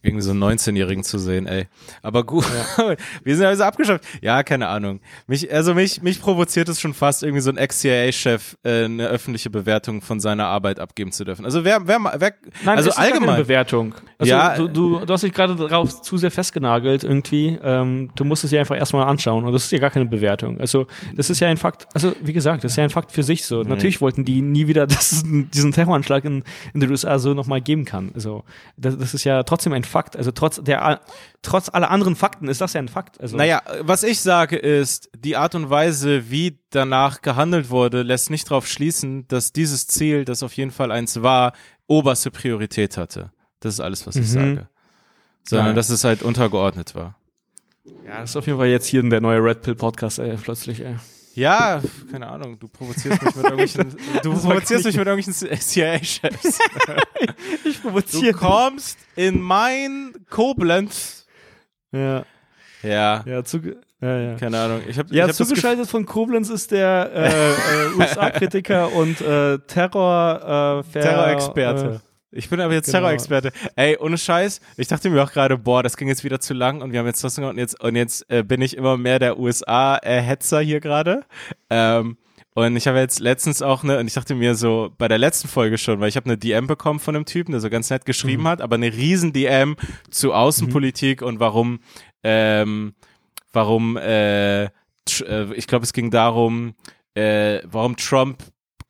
Irgendwie 0.03 0.23
so 0.23 0.31
einen 0.31 0.43
19-Jährigen 0.43 1.05
zu 1.05 1.19
sehen, 1.19 1.47
ey. 1.47 1.67
Aber 2.03 2.25
gut, 2.25 2.47
wir 3.25 3.37
sind 3.37 3.47
also 3.47 3.65
abgeschafft. 3.65 4.05
Ja, 4.23 4.43
keine 4.43 4.69
Ahnung. 4.69 5.01
Mich, 5.27 5.53
also 5.53 5.75
mich, 5.75 6.03
mich 6.03 6.21
provoziert 6.21 6.69
es 6.69 6.81
schon 6.81 6.95
fast, 6.95 7.23
irgendwie 7.23 7.43
so 7.43 7.51
ein 7.51 7.59
Ex-CIA-Chef 7.59 8.57
äh, 8.65 8.85
eine 8.85 9.09
öffentliche 9.09 9.51
Bewertung 9.51 10.01
von 10.01 10.21
seiner 10.21 10.47
Arbeit 10.47 10.81
abgeben 10.81 11.13
zu 11.13 11.25
dürfen. 11.25 11.45
Also 11.45 11.65
wer, 11.65 11.87
wer, 11.87 11.99
wer 12.19 12.35
Nein, 12.65 12.77
also 12.79 12.91
allgemein. 12.93 13.37
Bewertung. 13.43 13.95
Also 14.19 14.31
Ja. 14.33 14.57
du, 14.57 14.69
du, 14.69 15.05
du 15.05 15.13
hast 15.13 15.23
dich 15.23 15.33
gerade 15.33 15.55
darauf 15.55 16.01
zu 16.03 16.17
sehr 16.17 16.31
festgenagelt 16.31 17.05
irgendwie. 17.05 17.59
Ähm, 17.63 18.11
du 18.15 18.25
musst 18.25 18.45
es 18.45 18.51
dir 18.51 18.61
einfach 18.61 18.77
erstmal 18.77 19.07
anschauen 19.07 19.45
und 19.45 19.53
das 19.53 19.65
ist 19.65 19.73
ja 19.73 19.79
gar 19.79 19.91
keine 19.91 20.07
Bewertung. 20.07 20.61
Also 20.61 20.87
das 21.15 21.29
ist 21.31 21.41
ja 21.41 21.49
ein 21.49 21.57
Fakt. 21.57 21.87
Also 21.95 22.15
wie 22.23 22.33
gesagt, 22.33 22.65
das 22.65 22.73
ist 22.73 22.77
ja 22.77 22.85
ein 22.85 22.91
Fakt 22.91 23.13
für 23.13 23.23
sich 23.23 23.45
so. 23.45 23.63
Natürlich 23.63 24.01
wollten 24.01 24.25
die 24.25 24.41
nie 24.41 24.67
wieder, 24.67 24.87
dass 24.87 25.13
es 25.13 25.25
diesen 25.25 25.73
Terroranschlag 25.73 26.25
in, 26.25 26.43
in 26.73 26.81
den 26.81 26.91
USA 26.91 27.19
so 27.19 27.35
nochmal 27.35 27.61
geben 27.61 27.85
kann. 27.85 28.11
Also 28.15 28.45
das, 28.77 28.97
das 28.97 29.13
ist 29.15 29.25
ja 29.25 29.43
trotzdem 29.43 29.73
ein 29.73 29.85
Fakt. 29.91 30.17
Also 30.17 30.31
trotz 30.31 30.63
der 30.63 31.01
trotz 31.43 31.69
aller 31.69 31.91
anderen 31.91 32.17
Fakten 32.17 32.49
ist 32.49 32.61
das 32.63 32.73
ja 32.73 32.81
ein 32.81 32.89
Fakt. 32.89 33.21
Also 33.21 33.37
Naja, 33.37 33.61
was 33.83 34.03
ich 34.03 34.21
sage 34.21 34.57
ist, 34.57 35.11
die 35.17 35.37
Art 35.37 35.55
und 35.55 35.69
Weise, 35.69 36.31
wie 36.31 36.59
danach 36.71 37.21
gehandelt 37.23 37.69
wurde, 37.71 38.03
lässt 38.03 38.31
nicht 38.31 38.51
darauf 38.51 38.67
schließen, 38.67 39.27
dass 39.29 39.53
dieses 39.53 39.87
Ziel, 39.87 40.25
das 40.25 40.43
auf 40.43 40.53
jeden 40.55 40.71
Fall 40.71 40.91
eins 40.93 41.23
war, 41.23 41.53
oberste 41.87 42.31
Priorität 42.31 42.97
hatte. 42.97 43.33
Das 43.61 43.75
ist 43.75 43.81
alles, 43.81 44.07
was 44.07 44.17
ich 44.17 44.23
Mhm. 44.29 44.33
sage. 44.33 44.69
Sondern, 45.45 45.67
Ja. 45.69 45.73
dass 45.75 45.91
es 45.91 46.05
halt 46.05 46.23
untergeordnet 46.23 46.95
war. 46.95 47.17
ja, 48.07 48.21
das 48.21 48.31
ist 48.31 48.37
auf 48.37 48.47
jeden 48.47 48.59
Fall 48.59 48.69
jetzt 48.69 48.87
hier 48.87 49.03
der 49.03 49.21
neue 49.21 49.43
Red 49.43 49.63
Pill 49.63 49.75
Podcast 49.75 50.19
ey, 50.19 50.37
plötzlich. 50.37 50.81
Ey. 50.85 50.97
Ja, 51.35 51.81
keine 52.11 52.27
Ahnung, 52.29 52.59
du 52.59 52.67
provozierst 52.69 53.23
mich 53.23 53.35
mit 53.37 53.45
irgendwelchen, 53.45 53.97
du 54.23 54.33
provozierst 54.33 54.85
mich 54.85 54.97
mit 54.97 55.07
irgendwelchen 55.07 55.59
CIA-Chefs. 55.59 56.59
Ich 57.65 57.77
Du 57.77 57.83
provoziere. 57.89 58.33
kommst 58.33 58.99
in 59.17 59.41
mein 59.41 60.13
Koblenz. 60.29 61.27
Ja, 61.93 62.25
Ja, 62.83 63.23
ja, 63.27 63.45
zu, 63.45 63.59
ja, 64.01 64.19
ja. 64.21 64.35
keine 64.37 64.59
Ahnung. 64.61 64.81
Ich 64.89 64.99
habe 64.99 65.15
Ja, 65.15 65.25
ich 65.27 65.31
hab 65.31 65.37
zugeschaltet 65.37 65.89
von 65.89 66.07
Koblenz 66.07 66.49
ist 66.49 66.71
der 66.73 67.11
äh, 67.15 67.29
äh, 67.29 67.95
USA-Kritiker 67.99 68.93
und 68.93 69.21
äh, 69.21 69.59
Terror 69.67 70.83
äh, 70.89 70.93
Terrorexperte. 71.01 72.01
Ich 72.33 72.49
bin 72.49 72.61
aber 72.61 72.73
jetzt 72.73 72.87
genau. 72.87 73.01
Terrorexperte. 73.01 73.53
Ey, 73.75 73.97
ohne 73.99 74.17
Scheiß, 74.17 74.61
ich 74.77 74.87
dachte 74.87 75.11
mir 75.11 75.23
auch 75.23 75.33
gerade, 75.33 75.59
boah, 75.59 75.83
das 75.83 75.97
ging 75.97 76.09
jetzt 76.09 76.23
wieder 76.23 76.39
zu 76.39 76.55
lang 76.55 76.81
und 76.81 76.93
wir 76.93 77.01
haben 77.01 77.07
jetzt 77.07 77.25
das 77.25 77.37
und 77.39 77.59
jetzt 77.59 77.83
und 77.83 77.97
jetzt 77.97 78.31
äh, 78.31 78.45
bin 78.45 78.63
ich 78.63 78.77
immer 78.77 78.97
mehr 78.97 79.19
der 79.19 79.39
USA-Hetzer 79.39 80.61
hier 80.61 80.81
gerade. 80.81 81.25
Ähm, 81.71 82.17
und 82.55 82.77
ich 82.77 82.87
habe 82.87 82.99
jetzt 82.99 83.21
letztens 83.21 83.63
auch 83.63 83.85
eine, 83.85 83.99
und 83.99 84.07
ich 84.07 84.15
dachte 84.15 84.35
mir 84.35 84.55
so, 84.55 84.93
bei 84.99 85.09
der 85.09 85.19
letzten 85.19 85.49
Folge 85.49 85.79
schon, 85.79 86.01
weil 86.01 86.09
ich 86.09 86.17
habe 86.17 86.27
eine 86.27 86.37
DM 86.37 86.67
bekommen 86.67 87.01
von 87.01 87.17
einem 87.17 87.25
Typen, 87.25 87.53
der 87.53 87.61
so 87.61 87.71
ganz 87.71 87.91
nett 87.91 88.05
geschrieben 88.05 88.47
hat, 88.47 88.61
aber 88.61 88.75
eine 88.75 88.93
riesen 88.93 89.33
DM 89.33 89.77
zu 90.11 90.33
Außenpolitik 90.33 91.23
und 91.23 91.41
warum, 91.41 91.81
ähm, 92.23 92.95
warum, 93.53 93.97
äh, 93.97 94.65
äh, 94.65 94.69
ich 95.55 95.67
glaube, 95.67 95.85
es 95.85 95.93
ging 95.93 96.11
darum, 96.11 96.75
äh, 97.15 97.61
warum 97.65 97.97
Trump 97.97 98.39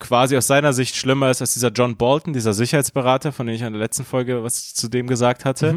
quasi 0.01 0.37
aus 0.37 0.49
seiner 0.49 0.73
Sicht 0.73 0.97
schlimmer 0.97 1.31
ist 1.31 1.41
als 1.41 1.55
dieser 1.55 1.71
John 1.71 1.97
Bolton, 1.97 2.33
dieser 2.33 2.53
Sicherheitsberater, 2.53 3.31
von 3.31 3.47
dem 3.47 3.55
ich 3.55 3.63
in 3.63 3.73
der 3.73 3.81
letzten 3.81 4.05
Folge 4.05 4.43
was 4.43 4.75
zu 4.75 4.89
dem 4.89 5.07
gesagt 5.07 5.45
hatte 5.45 5.77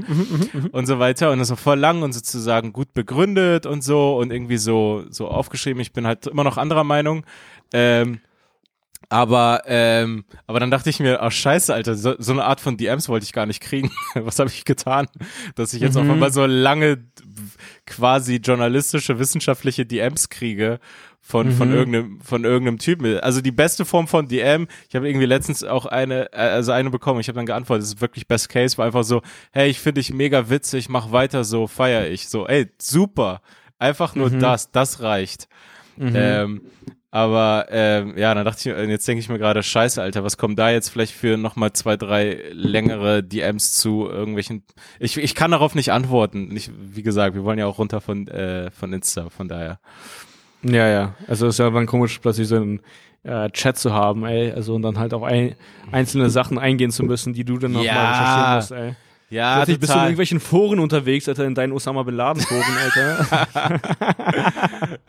und 0.71 0.87
so 0.87 0.97
weiter 0.97 1.31
und 1.31 1.39
das 1.39 1.49
war 1.51 1.57
voll 1.57 1.77
lang 1.77 2.01
und 2.01 2.13
sozusagen 2.13 2.73
gut 2.73 2.93
begründet 2.93 3.65
und 3.65 3.83
so 3.83 4.17
und 4.17 4.31
irgendwie 4.31 4.57
so 4.57 5.03
so 5.09 5.27
aufgeschrieben. 5.27 5.81
Ich 5.81 5.93
bin 5.93 6.07
halt 6.07 6.25
immer 6.27 6.43
noch 6.43 6.57
anderer 6.57 6.83
Meinung. 6.83 7.25
Ähm, 7.73 8.19
aber 9.09 9.63
ähm, 9.65 10.25
aber 10.47 10.59
dann 10.59 10.71
dachte 10.71 10.89
ich 10.89 10.99
mir, 10.99 11.21
ach 11.21 11.31
scheiße, 11.31 11.73
Alter, 11.73 11.95
so, 11.95 12.15
so 12.17 12.31
eine 12.31 12.45
Art 12.45 12.61
von 12.61 12.77
DMs 12.77 13.09
wollte 13.09 13.25
ich 13.25 13.33
gar 13.33 13.45
nicht 13.45 13.61
kriegen. 13.61 13.91
Was 14.15 14.39
habe 14.39 14.49
ich 14.49 14.65
getan, 14.65 15.07
dass 15.55 15.73
ich 15.73 15.81
jetzt 15.81 15.97
auf 15.97 16.09
einmal 16.09 16.31
so 16.31 16.45
lange 16.45 17.05
quasi 17.85 18.37
journalistische, 18.37 19.19
wissenschaftliche 19.19 19.85
DMs 19.85 20.29
kriege 20.29 20.79
von 21.21 21.51
von 21.51 21.71
irgendeinem 21.71 22.19
von 22.21 22.43
irgendeinem 22.43 22.79
Typen. 22.79 23.19
Also 23.19 23.41
die 23.41 23.51
beste 23.51 23.85
Form 23.85 24.07
von 24.07 24.27
DM. 24.27 24.67
Ich 24.89 24.95
habe 24.95 25.07
irgendwie 25.07 25.25
letztens 25.25 25.63
auch 25.63 25.85
eine 25.85 26.33
äh, 26.33 26.37
also 26.37 26.71
eine 26.73 26.89
bekommen. 26.89 27.21
Ich 27.21 27.29
habe 27.29 27.37
dann 27.37 27.45
geantwortet, 27.45 27.83
das 27.83 27.93
ist 27.93 28.01
wirklich 28.01 28.27
Best 28.27 28.49
Case, 28.49 28.77
war 28.77 28.85
einfach 28.85 29.03
so, 29.03 29.21
hey, 29.51 29.69
ich 29.69 29.79
finde 29.79 30.01
dich 30.01 30.13
mega 30.13 30.49
witzig, 30.49 30.89
mach 30.89 31.11
weiter 31.11 31.43
so, 31.43 31.67
feier 31.67 32.07
ich. 32.07 32.27
So, 32.27 32.47
ey, 32.47 32.69
super. 32.77 33.41
Einfach 33.79 34.15
nur 34.15 34.29
das, 34.29 34.71
das 34.71 35.01
reicht. 35.01 35.47
Ähm, 36.15 36.61
aber 37.15 37.67
ähm, 37.69 38.17
ja, 38.17 38.33
dann 38.33 38.43
dachte 38.43 38.57
ich, 38.71 38.75
mir, 38.75 38.89
jetzt 38.89 39.07
denke 39.07 39.19
ich 39.19 39.29
mir 39.29 39.37
gerade, 39.37 39.61
scheiße, 39.61 40.01
Alter, 40.01 40.23
was 40.23 40.35
kommen 40.35 40.55
da 40.55 40.71
jetzt 40.71 40.89
vielleicht 40.89 41.13
für 41.13 41.37
nochmal 41.37 41.71
zwei, 41.71 41.95
drei 41.95 42.39
längere 42.53 43.21
DMs 43.21 43.73
zu 43.73 44.09
irgendwelchen. 44.09 44.63
Ich, 44.99 45.15
ich 45.17 45.35
kann 45.35 45.51
darauf 45.51 45.75
nicht 45.75 45.91
antworten. 45.91 46.49
Ich, 46.57 46.71
wie 46.75 47.03
gesagt, 47.03 47.35
wir 47.35 47.43
wollen 47.43 47.59
ja 47.59 47.67
auch 47.67 47.77
runter 47.77 48.01
von, 48.01 48.27
äh, 48.29 48.71
von 48.71 48.91
Insta, 48.93 49.29
von 49.29 49.47
daher. 49.47 49.79
Ja, 50.63 50.87
ja. 50.87 51.15
Also 51.27 51.45
es 51.45 51.53
ist 51.55 51.59
ja 51.59 51.69
dann 51.69 51.85
komisch, 51.85 52.17
plötzlich 52.17 52.47
so 52.47 52.55
einen 52.55 52.79
äh, 53.21 53.47
Chat 53.51 53.77
zu 53.77 53.93
haben, 53.93 54.25
ey. 54.25 54.51
Also 54.51 54.73
und 54.73 54.81
dann 54.81 54.97
halt 54.97 55.13
auf 55.13 55.21
ein, 55.21 55.53
einzelne 55.91 56.31
Sachen 56.31 56.57
eingehen 56.57 56.89
zu 56.89 57.03
müssen, 57.03 57.33
die 57.33 57.45
du 57.45 57.59
dann 57.59 57.73
nochmal 57.73 57.85
Ja. 57.85 58.09
recherchieren 58.09 58.55
musst, 58.55 58.71
ey. 58.71 58.95
Ja, 59.33 59.55
Plötzlich 59.55 59.79
bist 59.79 59.91
du 59.91 59.97
in 59.97 60.03
irgendwelchen 60.03 60.39
Foren 60.39 60.79
unterwegs, 60.79 61.27
Alter, 61.27 61.45
in 61.45 61.55
deinen 61.55 61.73
Osama 61.73 62.03
Bin 62.03 62.15
Laden 62.15 62.43
Foren, 62.43 62.77
Alter. 62.83 63.47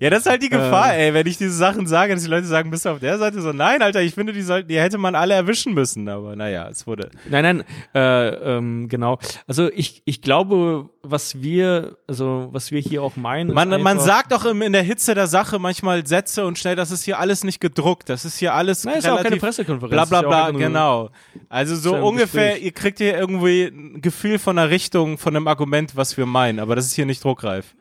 Ja, 0.00 0.10
das 0.10 0.20
ist 0.20 0.26
halt 0.30 0.42
die 0.42 0.46
Äh. 0.46 0.50
Gefahr, 0.50 0.94
ey, 0.94 1.14
wenn 1.14 1.26
ich 1.26 1.38
diese 1.38 1.52
Sachen 1.52 1.86
sage, 1.86 2.14
dass 2.14 2.22
die 2.22 2.28
Leute 2.30 2.46
sagen, 2.46 2.70
bist 2.70 2.84
du 2.84 2.90
auf 2.90 2.98
der 2.98 3.18
Seite 3.18 3.40
so, 3.40 3.52
nein, 3.52 3.82
Alter, 3.82 4.02
ich 4.02 4.14
finde, 4.14 4.32
die 4.32 4.42
sollten, 4.42 4.68
die 4.68 4.78
hätte 4.78 4.98
man 4.98 5.14
alle 5.14 5.34
erwischen 5.34 5.74
müssen, 5.74 6.08
aber 6.08 6.36
naja, 6.36 6.68
es 6.68 6.86
wurde. 6.86 7.10
Nein, 7.28 7.42
nein, 7.44 7.64
äh, 7.94 8.28
ähm, 8.56 8.88
genau. 8.88 9.18
Also 9.46 9.70
ich, 9.72 10.02
ich 10.04 10.20
glaube, 10.22 10.90
was 11.10 11.40
wir, 11.42 11.96
also 12.06 12.48
was 12.52 12.70
wir 12.70 12.80
hier 12.80 13.02
auch 13.02 13.16
meinen, 13.16 13.52
Man, 13.52 13.80
man 13.82 14.00
sagt 14.00 14.32
doch 14.32 14.44
im, 14.44 14.62
in 14.62 14.72
der 14.72 14.82
Hitze 14.82 15.14
der 15.14 15.26
Sache 15.26 15.58
manchmal 15.58 16.06
Sätze 16.06 16.46
und 16.46 16.58
schnell, 16.58 16.76
das 16.76 16.90
ist 16.90 17.04
hier 17.04 17.18
alles 17.18 17.44
nicht 17.44 17.60
gedruckt, 17.60 18.08
das 18.08 18.24
ist 18.24 18.38
hier 18.38 18.54
alles 18.54 18.84
Nein, 18.84 18.98
ist 18.98 19.04
ja 19.04 19.14
auch 19.14 19.22
keine 19.22 19.36
Pressekonferenz. 19.36 19.90
bla 19.90 20.04
bla 20.04 20.20
ja 20.20 20.26
auch 20.26 20.50
bla, 20.50 20.58
genau. 20.58 21.10
Also 21.48 21.76
so 21.76 21.94
ja 21.94 22.02
ungefähr, 22.02 22.50
Gespräch. 22.50 22.64
ihr 22.64 22.72
kriegt 22.72 22.98
hier 22.98 23.16
irgendwie 23.16 23.64
ein 23.64 24.02
Gefühl 24.02 24.38
von 24.38 24.58
einer 24.58 24.70
Richtung, 24.70 25.18
von 25.18 25.34
einem 25.34 25.48
Argument, 25.48 25.96
was 25.96 26.16
wir 26.16 26.26
meinen, 26.26 26.58
aber 26.58 26.76
das 26.76 26.86
ist 26.86 26.94
hier 26.94 27.06
nicht 27.06 27.22
druckreif. 27.22 27.74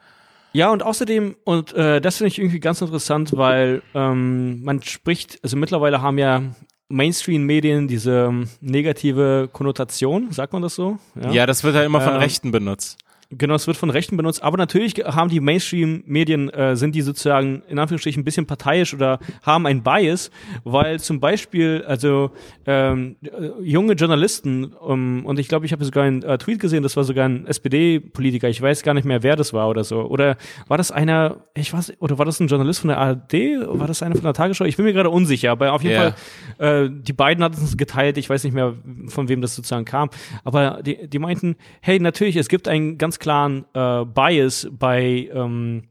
Ja, 0.53 0.69
und 0.71 0.83
außerdem, 0.83 1.35
und 1.43 1.73
äh, 1.73 1.99
das 1.99 2.17
finde 2.17 2.29
ich 2.29 2.39
irgendwie 2.39 2.61
ganz 2.61 2.81
interessant, 2.81 3.35
weil 3.35 3.81
ähm, 3.93 4.63
man 4.63 4.81
spricht, 4.81 5.39
also 5.43 5.57
mittlerweile 5.57 6.01
haben 6.01 6.17
ja 6.17 6.43
Mainstream-Medien 6.87 7.87
diese 7.87 8.27
ähm, 8.29 8.47
negative 8.61 9.49
Konnotation, 9.51 10.31
sagt 10.31 10.53
man 10.53 10.61
das 10.61 10.75
so? 10.75 10.97
Ja, 11.31 11.45
das 11.45 11.63
wird 11.63 11.75
halt 11.75 11.85
immer 11.85 11.99
von 11.99 12.13
Ähm, 12.13 12.19
Rechten 12.19 12.51
benutzt. 12.51 12.97
Genau, 13.37 13.55
es 13.55 13.67
wird 13.67 13.77
von 13.77 13.89
Rechten 13.89 14.17
benutzt, 14.17 14.41
aber 14.43 14.57
natürlich 14.57 14.93
haben 15.05 15.29
die 15.29 15.39
Mainstream-Medien, 15.39 16.49
äh, 16.49 16.75
sind 16.75 16.95
die 16.95 17.01
sozusagen 17.01 17.63
in 17.67 17.79
Anführungsstrichen 17.79 18.21
ein 18.21 18.25
bisschen 18.25 18.45
parteiisch 18.45 18.93
oder 18.93 19.19
haben 19.43 19.65
einen 19.65 19.83
Bias, 19.83 20.31
weil 20.63 20.99
zum 20.99 21.19
Beispiel, 21.19 21.83
also 21.87 22.31
ähm, 22.65 23.15
äh, 23.23 23.61
junge 23.63 23.93
Journalisten, 23.93 24.73
ähm, 24.87 25.25
und 25.25 25.39
ich 25.39 25.47
glaube, 25.47 25.65
ich 25.65 25.71
habe 25.71 25.83
sogar 25.85 26.03
einen 26.03 26.23
äh, 26.23 26.37
Tweet 26.37 26.59
gesehen, 26.59 26.83
das 26.83 26.95
war 26.97 27.03
sogar 27.03 27.27
ein 27.27 27.47
SPD-Politiker, 27.47 28.49
ich 28.49 28.61
weiß 28.61 28.83
gar 28.83 28.93
nicht 28.93 29.05
mehr, 29.05 29.23
wer 29.23 29.35
das 29.35 29.53
war 29.53 29.69
oder 29.69 29.83
so. 29.83 30.01
Oder 30.01 30.37
war 30.67 30.77
das 30.77 30.91
einer, 30.91 31.37
ich 31.55 31.73
weiß, 31.73 31.93
oder 31.99 32.17
war 32.17 32.25
das 32.25 32.39
ein 32.39 32.47
Journalist 32.47 32.81
von 32.81 32.89
der 32.89 32.97
ARD? 32.97 33.33
War 33.67 33.87
das 33.87 34.01
einer 34.03 34.15
von 34.15 34.23
der 34.23 34.33
Tagesschau? 34.33 34.65
Ich 34.65 34.77
bin 34.77 34.85
mir 34.85 34.93
gerade 34.93 35.09
unsicher, 35.09 35.51
aber 35.51 35.73
auf 35.73 35.83
jeden 35.83 35.95
Ja. 35.95 36.15
Fall 36.57 36.85
äh, 36.85 36.89
die 36.91 37.13
beiden 37.13 37.43
hatten 37.43 37.61
es 37.63 37.77
geteilt, 37.77 38.17
ich 38.17 38.29
weiß 38.29 38.43
nicht 38.43 38.53
mehr, 38.53 38.73
von 39.07 39.27
wem 39.29 39.41
das 39.41 39.55
sozusagen 39.55 39.85
kam, 39.85 40.09
aber 40.43 40.81
die, 40.85 41.07
die 41.07 41.19
meinten, 41.19 41.55
hey, 41.81 41.99
natürlich, 41.99 42.35
es 42.35 42.47
gibt 42.49 42.67
einen 42.67 42.97
ganz 42.97 43.19
klaren 43.25 43.65
äh, 43.73 44.05
Bias 44.05 44.67
bei, 44.71 45.29
ähm, 45.33 45.83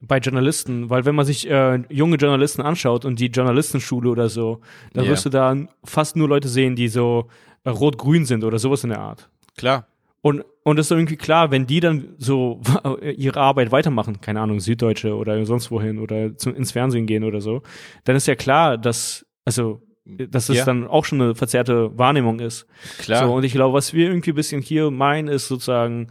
bei 0.00 0.18
Journalisten, 0.18 0.88
weil 0.88 1.04
wenn 1.04 1.14
man 1.16 1.24
sich 1.26 1.50
äh, 1.50 1.82
junge 1.90 2.16
Journalisten 2.16 2.62
anschaut 2.62 3.04
und 3.04 3.18
die 3.18 3.26
Journalistenschule 3.26 4.08
oder 4.08 4.28
so, 4.28 4.60
dann 4.94 5.04
Ja. 5.04 5.10
wirst 5.10 5.24
du 5.26 5.30
da 5.30 5.56
fast 5.84 6.14
nur 6.16 6.28
Leute 6.28 6.48
sehen, 6.48 6.76
die 6.76 6.86
so 6.88 7.26
äh, 7.64 7.70
rot-grün 7.70 8.24
sind 8.24 8.44
oder 8.44 8.58
sowas 8.58 8.84
in 8.84 8.90
der 8.90 9.00
Art. 9.00 9.28
Klar. 9.56 9.86
Und, 10.22 10.44
und 10.64 10.78
es 10.78 10.86
ist 10.86 10.90
irgendwie 10.92 11.16
klar, 11.16 11.50
wenn 11.50 11.66
die 11.66 11.80
dann 11.80 12.14
so 12.18 12.60
ihre 13.16 13.40
Arbeit 13.40 13.72
weitermachen, 13.72 14.20
keine 14.20 14.40
Ahnung, 14.40 14.60
Süddeutsche 14.60 15.14
oder 15.16 15.44
sonst 15.44 15.70
wohin 15.72 15.98
oder 15.98 16.36
zum, 16.36 16.54
ins 16.54 16.70
Fernsehen 16.72 17.06
gehen 17.06 17.24
oder 17.24 17.40
so, 17.40 17.62
dann 18.04 18.14
ist 18.16 18.26
ja 18.28 18.34
klar, 18.36 18.76
dass, 18.78 19.26
also, 19.44 19.82
dass 20.04 20.48
es 20.50 20.58
Ja. 20.58 20.64
dann 20.64 20.86
auch 20.86 21.04
schon 21.04 21.20
eine 21.20 21.34
verzerrte 21.34 21.96
Wahrnehmung 21.98 22.38
ist. 22.40 22.66
Klar. 22.98 23.26
So, 23.26 23.34
und 23.34 23.44
ich 23.44 23.52
glaube, 23.52 23.74
was 23.74 23.92
wir 23.92 24.06
irgendwie 24.08 24.30
ein 24.30 24.36
bisschen 24.36 24.62
hier 24.62 24.90
meinen, 24.92 25.26
ist 25.28 25.48
sozusagen, 25.48 26.08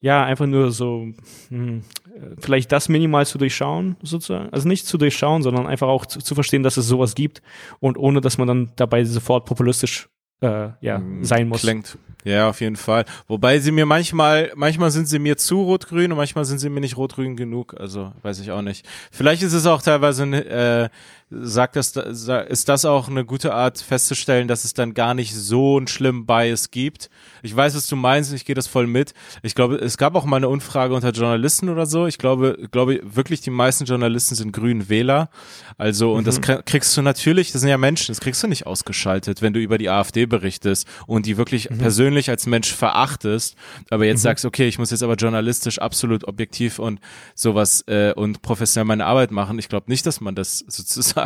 ja, 0.00 0.24
einfach 0.24 0.46
nur 0.46 0.70
so, 0.72 1.08
hm, 1.48 1.82
äh, 2.14 2.36
vielleicht 2.38 2.72
das 2.72 2.88
minimal 2.88 3.26
zu 3.26 3.38
durchschauen, 3.38 3.96
sozusagen. 4.02 4.50
Also 4.50 4.66
nicht 4.66 4.86
zu 4.86 4.98
durchschauen, 4.98 5.42
sondern 5.42 5.66
einfach 5.66 5.88
auch 5.88 6.06
zu, 6.06 6.20
zu 6.20 6.34
verstehen, 6.34 6.62
dass 6.62 6.76
es 6.76 6.86
sowas 6.86 7.14
gibt 7.14 7.42
und 7.80 7.98
ohne, 7.98 8.20
dass 8.20 8.38
man 8.38 8.48
dann 8.48 8.72
dabei 8.76 9.04
sofort 9.04 9.44
populistisch 9.44 10.08
äh, 10.40 10.70
ja, 10.80 11.02
sein 11.22 11.48
muss. 11.48 11.60
Klingt. 11.60 11.98
Ja, 12.24 12.48
auf 12.50 12.60
jeden 12.60 12.76
Fall. 12.76 13.04
Wobei 13.28 13.58
sie 13.58 13.72
mir 13.72 13.86
manchmal, 13.86 14.52
manchmal 14.54 14.90
sind 14.90 15.06
sie 15.06 15.18
mir 15.18 15.36
zu 15.36 15.62
rot-grün 15.62 16.12
und 16.12 16.18
manchmal 16.18 16.44
sind 16.44 16.58
sie 16.58 16.68
mir 16.68 16.80
nicht 16.80 16.96
rot-grün 16.96 17.36
genug. 17.36 17.74
Also 17.78 18.12
weiß 18.22 18.40
ich 18.40 18.50
auch 18.50 18.62
nicht. 18.62 18.86
Vielleicht 19.10 19.42
ist 19.42 19.54
es 19.54 19.66
auch 19.66 19.80
teilweise, 19.80 20.24
äh, 20.24 20.88
sagt 21.30 21.76
das, 21.76 21.92
ist 21.96 22.68
das 22.68 22.84
auch 22.84 23.08
eine 23.08 23.24
gute 23.24 23.54
Art 23.54 23.78
festzustellen, 23.78 24.48
dass 24.48 24.64
es 24.64 24.74
dann 24.74 24.94
gar 24.94 25.14
nicht 25.14 25.34
so 25.34 25.76
einen 25.76 25.86
schlimmen 25.86 26.26
Bias 26.26 26.70
gibt. 26.72 27.08
Ich 27.42 27.54
weiß, 27.54 27.76
was 27.76 27.86
du 27.86 27.94
meinst 27.94 28.30
und 28.30 28.36
ich 28.36 28.44
gehe 28.44 28.56
das 28.56 28.66
voll 28.66 28.88
mit. 28.88 29.14
Ich 29.42 29.54
glaube, 29.54 29.76
es 29.76 29.96
gab 29.96 30.16
auch 30.16 30.24
mal 30.24 30.38
eine 30.38 30.48
Umfrage 30.48 30.92
unter 30.92 31.10
Journalisten 31.10 31.68
oder 31.68 31.86
so. 31.86 32.06
Ich 32.06 32.18
glaube, 32.18 32.58
glaube 32.72 33.00
wirklich 33.04 33.40
die 33.40 33.50
meisten 33.50 33.84
Journalisten 33.84 34.34
sind 34.34 34.52
grünen 34.52 34.88
Wähler. 34.88 35.30
Also, 35.78 36.12
und 36.14 36.26
das 36.26 36.42
krie- 36.42 36.62
kriegst 36.62 36.96
du 36.96 37.02
natürlich, 37.02 37.52
das 37.52 37.60
sind 37.60 37.70
ja 37.70 37.78
Menschen, 37.78 38.08
das 38.12 38.20
kriegst 38.20 38.42
du 38.42 38.48
nicht 38.48 38.66
ausgeschaltet, 38.66 39.40
wenn 39.40 39.52
du 39.52 39.60
über 39.60 39.78
die 39.78 39.88
AfD 39.88 40.26
berichtest 40.26 40.88
und 41.06 41.26
die 41.26 41.36
wirklich 41.36 41.68
persönlich 41.68 42.28
als 42.28 42.46
Mensch 42.46 42.72
verachtest, 42.72 43.54
aber 43.90 44.04
jetzt 44.04 44.22
sagst, 44.22 44.44
okay, 44.44 44.66
ich 44.66 44.78
muss 44.78 44.90
jetzt 44.90 45.04
aber 45.04 45.14
journalistisch 45.14 45.78
absolut 45.78 46.26
objektiv 46.26 46.80
und 46.80 46.98
sowas 47.36 47.84
äh, 47.86 48.12
und 48.14 48.42
professionell 48.42 48.86
meine 48.86 49.06
Arbeit 49.06 49.30
machen. 49.30 49.58
Ich 49.60 49.68
glaube 49.68 49.88
nicht, 49.88 50.04
dass 50.06 50.20
man 50.20 50.34
das 50.34 50.64
sozusagen 50.66 51.19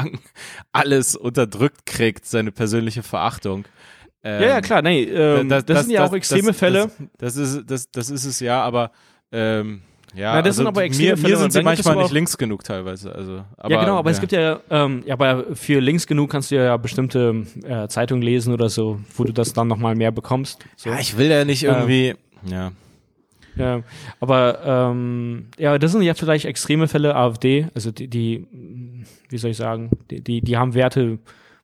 alles 0.73 1.17
unterdrückt 1.17 1.87
kriegt, 1.87 2.27
seine 2.27 2.53
persönliche 2.53 3.03
Verachtung. 3.03 3.65
Ähm, 4.23 4.43
Ja, 4.43 4.49
ja, 4.49 4.61
klar, 4.61 4.83
nee, 4.83 5.03
ähm, 5.05 5.49
das, 5.49 5.65
sind 5.67 5.91
ja 5.91 6.07
auch 6.07 6.13
extreme 6.13 6.49
das, 6.49 6.57
Fälle. 6.57 6.91
Das, 7.19 7.35
das, 7.35 7.37
ist, 7.37 7.71
das, 7.71 7.91
das 7.91 8.11
ist 8.11 8.25
es 8.25 8.41
ja, 8.41 8.63
aber 8.63 8.91
ähm, 9.33 9.83
ja, 10.15 10.35
Na, 10.35 10.43
das 10.43 10.57
sind 10.57 10.67
also 10.67 10.77
aber 10.77 10.85
extreme 10.85 11.11
mir, 11.11 11.17
Fälle 11.17 11.33
mir 11.33 11.39
sind 11.39 11.53
sie 11.53 11.63
manchmal 11.63 11.97
nicht 11.97 12.13
links 12.13 12.39
genug 12.39 12.63
teilweise. 12.63 13.15
Also, 13.15 13.45
aber, 13.57 13.75
ja, 13.75 13.81
genau, 13.81 13.99
aber 13.99 14.11
es 14.11 14.21
gibt 14.21 14.33
ja, 14.33 14.61
ähm, 14.71 15.03
ja, 15.07 15.15
aber 15.15 15.57
für 15.57 15.81
links 15.81 16.07
genug 16.07 16.31
kannst 16.31 16.51
du 16.51 16.55
ja 16.55 16.77
bestimmte 16.77 17.45
äh, 17.65 17.89
Zeitungen 17.89 18.23
lesen 18.23 18.53
oder 18.53 18.69
so, 18.69 19.01
wo 19.17 19.25
du 19.25 19.33
das 19.33 19.53
dann 19.53 19.67
nochmal 19.67 19.97
mehr 19.97 20.13
bekommst. 20.13 20.65
So. 20.77 20.91
Ja, 20.91 20.99
ich 21.01 21.19
will 21.19 21.31
ja 21.31 21.45
nicht 21.45 21.65
irgendwie. 21.65 22.15
ja. 22.47 22.73
Ja, 23.57 23.83
aber 24.21 24.91
ähm, 24.93 25.47
ja, 25.59 25.79
das 25.79 25.93
sind 25.93 26.03
ja 26.03 26.15
vielleicht 26.15 26.45
extreme 26.45 26.89
Fälle 26.89 27.15
AfD, 27.15 27.69
also 27.75 27.93
die, 27.93 28.09
die 28.09 28.47
wie 29.29 29.39
soll 29.39 29.53
ich 29.53 29.57
sagen, 29.57 29.91
die, 30.11 30.21
die, 30.23 30.41
die 30.41 30.57
haben 30.57 30.75
Werte, 30.75 31.19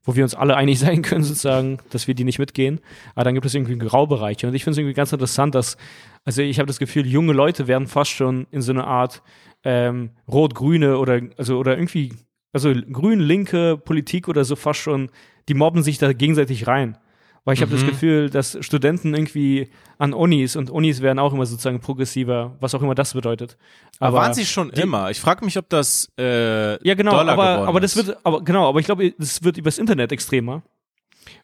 wo 0.04 0.14
wir 0.14 0.22
uns 0.22 0.34
alle 0.34 0.56
einig 0.56 0.78
sein 0.78 1.02
können, 1.02 1.24
sozusagen, 1.24 1.78
dass 1.90 2.06
wir 2.06 2.14
die 2.14 2.24
nicht 2.24 2.38
mitgehen. 2.38 2.80
Aber 3.14 3.24
dann 3.24 3.34
gibt 3.34 3.46
es 3.46 3.54
irgendwie 3.54 3.78
Graubereiche. 3.78 4.46
Und 4.46 4.54
ich 4.54 4.64
finde 4.64 4.72
es 4.72 4.78
irgendwie 4.78 4.94
ganz 4.94 5.12
interessant, 5.12 5.54
dass, 5.54 5.76
also 6.24 6.42
ich 6.42 6.58
habe 6.58 6.66
das 6.66 6.78
Gefühl, 6.78 7.06
junge 7.06 7.32
Leute 7.32 7.66
werden 7.66 7.88
fast 7.88 8.10
schon 8.10 8.46
in 8.50 8.62
so 8.62 8.72
eine 8.72 8.84
Art 8.84 9.22
ähm, 9.64 10.10
rot-grüne 10.28 10.98
oder 10.98 11.20
also 11.36 11.58
oder 11.58 11.76
irgendwie, 11.76 12.12
also 12.52 12.72
grün-linke 12.72 13.76
Politik 13.76 14.28
oder 14.28 14.44
so 14.44 14.56
fast 14.56 14.80
schon, 14.80 15.10
die 15.48 15.54
mobben 15.54 15.82
sich 15.82 15.98
da 15.98 16.12
gegenseitig 16.12 16.66
rein. 16.66 16.96
Weil 17.44 17.54
ich 17.54 17.62
habe 17.62 17.72
das 17.72 17.86
Gefühl, 17.86 18.28
dass 18.28 18.58
Studenten 18.60 19.14
irgendwie 19.14 19.70
an 19.98 20.12
Unis 20.12 20.56
und 20.56 20.68
Unis 20.70 21.00
werden 21.00 21.18
auch 21.18 21.32
immer 21.32 21.46
sozusagen 21.46 21.80
progressiver, 21.80 22.56
was 22.60 22.74
auch 22.74 22.82
immer 22.82 22.94
das 22.94 23.14
bedeutet. 23.14 23.56
Aber, 23.98 24.18
waren 24.18 24.34
sie 24.34 24.44
schon 24.44 24.70
immer? 24.70 25.10
Ich 25.10 25.20
frage 25.20 25.44
mich, 25.44 25.56
ob 25.56 25.68
das 25.70 26.10
äh, 26.18 26.86
ja, 26.86 26.94
genau, 26.94 27.12
Dollar 27.12 27.32
aber, 27.32 27.66
aber 27.68 27.80
das 27.80 27.96
wird, 27.96 28.16
aber 28.24 28.42
genau, 28.44 28.68
aber 28.68 28.78
ich 28.80 28.86
glaube, 28.86 29.12
das 29.18 29.42
wird 29.42 29.56
übers 29.56 29.78
Internet 29.78 30.12
extremer. 30.12 30.62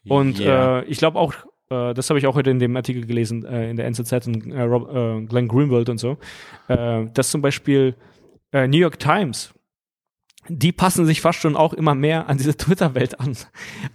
Und 0.07 0.37
Ja. 0.39 0.79
äh, 0.81 0.85
ich 0.85 0.99
glaube 0.99 1.17
auch, 1.19 1.33
äh, 1.69 1.93
das 1.93 2.09
habe 2.09 2.19
ich 2.19 2.27
auch 2.27 2.35
heute 2.35 2.51
in 2.51 2.59
dem 2.59 2.75
Artikel 2.75 3.05
gelesen, 3.05 3.43
äh, 3.45 3.69
in 3.69 3.75
der 3.77 3.87
NZZ 3.87 4.27
und 4.27 4.51
äh, 4.51 4.61
Rob, 4.61 4.89
äh, 4.93 5.25
Glenn 5.25 5.47
Greenwald 5.47 5.89
und 5.89 5.97
so, 5.97 6.17
äh, 6.67 7.05
dass 7.13 7.31
zum 7.31 7.41
Beispiel 7.41 7.95
New 8.53 8.77
York 8.77 8.97
Times, 8.97 9.53
die 10.49 10.71
passen 10.71 11.05
sich 11.05 11.21
fast 11.21 11.39
schon 11.39 11.55
auch 11.55 11.73
immer 11.73 11.95
mehr 11.95 12.27
an 12.29 12.37
diese 12.37 12.55
Twitter-Welt 12.57 13.19
an. 13.19 13.35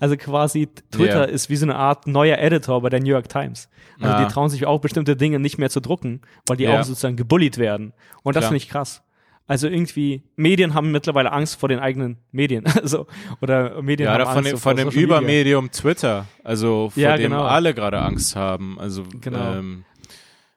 Also 0.00 0.16
quasi 0.16 0.68
Twitter 0.90 1.20
Ja. 1.28 1.34
ist 1.34 1.50
wie 1.50 1.56
so 1.56 1.66
eine 1.66 1.76
Art 1.76 2.06
neuer 2.06 2.38
Editor 2.38 2.80
bei 2.82 2.88
der 2.88 3.00
New 3.00 3.10
York 3.10 3.28
Times. 3.28 3.68
Also 4.00 4.14
Ah. 4.14 4.24
die 4.24 4.32
trauen 4.32 4.48
sich 4.50 4.66
auch 4.66 4.80
bestimmte 4.80 5.16
Dinge 5.16 5.38
nicht 5.38 5.58
mehr 5.58 5.70
zu 5.70 5.80
drucken, 5.80 6.20
weil 6.46 6.56
die 6.56 6.64
Ja. 6.64 6.80
auch 6.80 6.84
sozusagen 6.84 7.16
gebullied 7.16 7.58
werden. 7.58 7.92
Und 8.22 8.36
das 8.36 8.44
finde 8.44 8.58
ich 8.58 8.68
krass. 8.68 9.02
Also 9.48 9.66
irgendwie, 9.68 10.22
Medien 10.36 10.72
haben 10.72 10.92
mittlerweile 10.92 11.32
Angst 11.32 11.58
vor 11.58 11.68
den 11.68 11.80
eigenen 11.80 12.16
Medien. 12.30 12.64
Also, 12.82 13.06
oder 13.40 13.82
Medien 13.82 14.06
ja, 14.06 14.12
haben 14.14 14.22
oder 14.22 14.26
von 14.30 14.38
Angst 14.38 14.52
dem, 14.52 14.58
vor 14.58 14.74
dem 14.74 14.84
Social 14.90 15.00
Media. 15.02 15.16
Übermedium 15.18 15.70
Twitter, 15.72 16.26
also 16.44 16.90
vor 16.90 17.02
Ja, 17.02 17.16
dem 17.16 17.30
genau. 17.32 17.42
alle 17.44 17.74
gerade 17.74 18.00
Angst 18.00 18.36
haben. 18.36 18.78
Also 18.78 19.02
Genau. 19.20 19.54
ähm, 19.54 19.84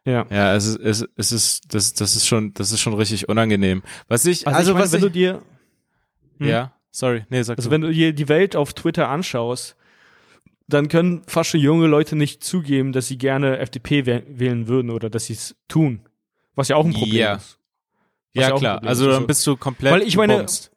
Ja. 0.06 0.26
ja, 0.30 0.54
es 0.56 0.68
ist, 0.68 0.78
es, 0.80 1.06
es 1.18 1.32
ist, 1.32 1.74
das, 1.74 1.94
das 1.94 2.16
ist 2.16 2.28
schon, 2.28 2.54
das 2.54 2.72
ist 2.72 2.80
schon 2.80 2.94
richtig 2.94 3.28
unangenehm. 3.28 3.82
Was 4.08 4.24
ich, 4.28 4.46
Also, 4.48 4.58
also, 4.60 4.72
ich 4.72 4.74
meine, 4.76 4.84
was 4.86 4.92
wenn 4.94 5.00
ich, 5.00 5.04
du 5.06 5.10
dir, 5.12 5.42
hm. 6.40 6.48
ja, 6.48 6.74
sorry, 6.92 7.26
nee, 7.30 7.42
sag 7.44 7.58
also 7.58 7.70
du. 7.70 7.74
wenn 7.74 7.82
du 7.82 7.92
dir 7.92 8.14
die 8.14 8.30
Welt 8.30 8.56
auf 8.56 8.74
Twitter 8.74 9.10
anschaust, 9.10 9.76
dann 10.68 10.88
können 10.88 11.22
fast 11.28 11.52
schon 11.52 11.60
junge 11.60 11.88
Leute 11.88 12.16
nicht 12.16 12.44
zugeben, 12.44 12.92
dass 12.92 13.08
sie 13.08 13.18
gerne 13.18 13.60
FDP 13.60 14.02
wäh- 14.06 14.24
wählen 14.28 14.68
würden 14.68 14.90
oder 14.90 15.10
dass 15.10 15.26
sie 15.26 15.34
es 15.34 15.56
tun. 15.68 16.02
Was 16.56 16.70
ja 16.70 16.76
auch 16.76 16.86
ein 16.86 16.94
Problem 16.94 17.20
Ja. 17.20 17.36
ist. 17.36 17.60
Was 18.34 18.50
ja 18.50 18.56
klar, 18.58 18.84
also 18.84 19.10
dann 19.10 19.28
bist 19.28 19.46
du 19.48 19.56
komplett 19.58 19.94
Weil 19.94 20.02
ich 20.04 20.18
meine- 20.18 20.34
gebumst. 20.34 20.72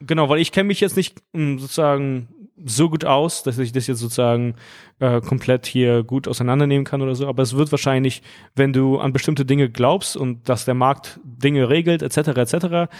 Genau, 0.00 0.28
weil 0.28 0.40
ich 0.40 0.52
kenne 0.52 0.66
mich 0.68 0.80
jetzt 0.80 0.96
nicht 0.96 1.22
mh, 1.32 1.60
sozusagen 1.60 2.28
so 2.64 2.88
gut 2.88 3.04
aus, 3.04 3.42
dass 3.42 3.58
ich 3.58 3.72
das 3.72 3.86
jetzt 3.86 3.98
sozusagen 3.98 4.54
äh, 5.00 5.20
komplett 5.20 5.66
hier 5.66 6.04
gut 6.04 6.28
auseinandernehmen 6.28 6.84
kann 6.84 7.02
oder 7.02 7.14
so. 7.14 7.26
Aber 7.26 7.42
es 7.42 7.56
wird 7.56 7.72
wahrscheinlich, 7.72 8.22
wenn 8.54 8.72
du 8.72 8.98
an 8.98 9.12
bestimmte 9.12 9.44
Dinge 9.44 9.68
glaubst 9.68 10.16
und 10.16 10.48
dass 10.48 10.64
der 10.64 10.74
Markt 10.74 11.20
Dinge 11.24 11.68
regelt, 11.68 12.02
etc., 12.02 12.28
etc., 12.28 12.92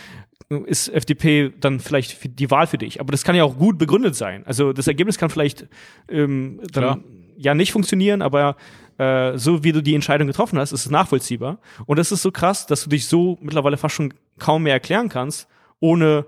ist 0.67 0.89
FDP 0.89 1.53
dann 1.59 1.81
vielleicht 1.81 2.39
die 2.39 2.51
Wahl 2.51 2.67
für 2.67 2.79
dich. 2.79 3.01
Aber 3.01 3.13
das 3.13 3.25
kann 3.25 3.37
ja 3.37 3.45
auch 3.45 3.57
gut 3.57 3.79
begründet 3.79 4.15
sein. 4.15 4.45
Also 4.47 4.73
das 4.73 4.87
Ergebnis 4.89 5.19
kann 5.19 5.31
vielleicht 5.31 5.67
ähm, 6.09 6.61
Klar. 6.73 6.97
dann 6.97 7.05
ja 7.37 7.55
nicht 7.55 7.73
funktionieren, 7.73 8.23
aber 8.23 8.57
äh, 8.99 9.39
so 9.39 9.65
wie 9.65 9.73
du 9.73 9.83
die 9.83 9.95
Entscheidung 9.95 10.27
getroffen 10.27 10.59
hast, 10.59 10.73
ist 10.73 10.87
es 10.87 10.91
nachvollziehbar. 10.91 11.59
Und 11.87 11.99
das 11.99 12.13
ist 12.13 12.23
so 12.23 12.31
krass, 12.31 12.67
dass 12.67 12.85
du 12.85 12.91
dich 12.91 13.07
so 13.07 13.39
mittlerweile 13.41 13.77
fast 13.77 13.95
schon 13.95 14.15
kaum 14.39 14.65
mehr 14.65 14.75
erklären 14.75 15.09
kannst, 15.09 15.49
ohne 15.81 16.27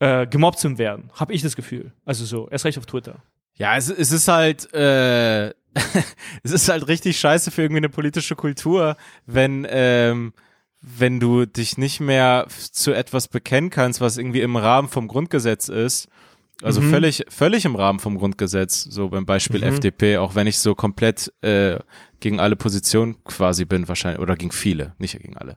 äh, 0.00 0.26
gemobbt 0.26 0.58
zu 0.58 0.76
werden, 0.78 1.10
habe 1.14 1.32
ich 1.32 1.42
das 1.42 1.54
Gefühl. 1.56 1.92
Also 2.04 2.24
so, 2.24 2.48
erst 2.50 2.64
recht 2.64 2.78
auf 2.78 2.86
Twitter. 2.86 3.22
Ja, 3.54 3.76
es, 3.76 3.88
es 3.90 4.10
ist 4.12 4.26
halt, 4.28 4.72
äh, 4.74 5.48
es 6.42 6.50
ist 6.52 6.68
halt 6.68 6.88
richtig 6.88 7.18
scheiße 7.20 7.50
für 7.50 7.62
irgendwie 7.62 7.78
eine 7.78 7.88
politische 7.90 8.34
Kultur, 8.34 8.96
wenn, 9.26 9.66
ähm, 9.70 10.32
wenn 10.80 11.20
du 11.20 11.44
dich 11.46 11.76
nicht 11.78 12.00
mehr 12.00 12.46
zu 12.72 12.92
etwas 12.92 13.28
bekennen 13.28 13.70
kannst, 13.70 14.00
was 14.00 14.16
irgendwie 14.16 14.40
im 14.40 14.56
Rahmen 14.56 14.88
vom 14.88 15.06
Grundgesetz 15.08 15.68
ist. 15.68 16.08
Also 16.62 16.80
Mhm. 16.82 16.90
völlig, 16.90 17.24
völlig 17.28 17.64
im 17.64 17.74
Rahmen 17.76 18.00
vom 18.00 18.18
Grundgesetz, 18.18 18.82
so 18.84 19.08
beim 19.08 19.24
Beispiel 19.26 19.60
Mhm. 19.60 19.66
FDP, 19.68 20.16
auch 20.18 20.34
wenn 20.34 20.46
ich 20.46 20.58
so 20.58 20.74
komplett 20.74 21.32
äh, 21.42 21.78
gegen 22.20 22.38
alle 22.40 22.56
Positionen 22.56 23.22
quasi 23.24 23.64
bin, 23.64 23.88
wahrscheinlich, 23.88 24.20
oder 24.20 24.36
gegen 24.36 24.52
viele, 24.52 24.94
nicht 24.98 25.18
gegen 25.18 25.36
alle. 25.38 25.56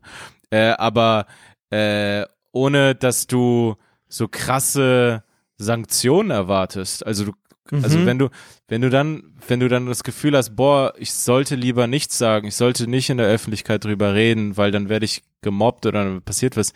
Äh, 0.50 0.72
aber 0.78 1.26
äh, 1.72 2.24
ohne 2.54 2.96
dass 2.96 3.28
du 3.28 3.76
so 4.14 4.28
krasse 4.28 5.24
Sanktionen 5.58 6.32
erwartest. 6.32 7.06
Also 7.06 7.26
du, 7.26 7.32
also 7.72 7.98
Mhm. 8.00 8.06
wenn 8.06 8.20
du, 8.20 8.30
wenn 8.68 8.82
du 8.82 8.90
dann, 8.90 9.34
wenn 9.48 9.60
du 9.60 9.68
dann 9.70 9.86
das 9.88 10.04
Gefühl 10.04 10.36
hast, 10.38 10.56
boah, 10.56 10.94
ich 10.98 11.14
sollte 11.14 11.56
lieber 11.56 11.88
nichts 11.88 12.18
sagen, 12.18 12.48
ich 12.48 12.56
sollte 12.56 12.88
nicht 12.88 13.10
in 13.10 13.18
der 13.18 13.28
Öffentlichkeit 13.28 13.84
drüber 13.86 14.14
reden, 14.14 14.58
weil 14.58 14.72
dann 14.72 14.90
werde 14.90 15.06
ich 15.06 15.24
gemobbt 15.42 15.86
oder 15.86 16.04
dann 16.04 16.22
passiert 16.22 16.58
was, 16.58 16.74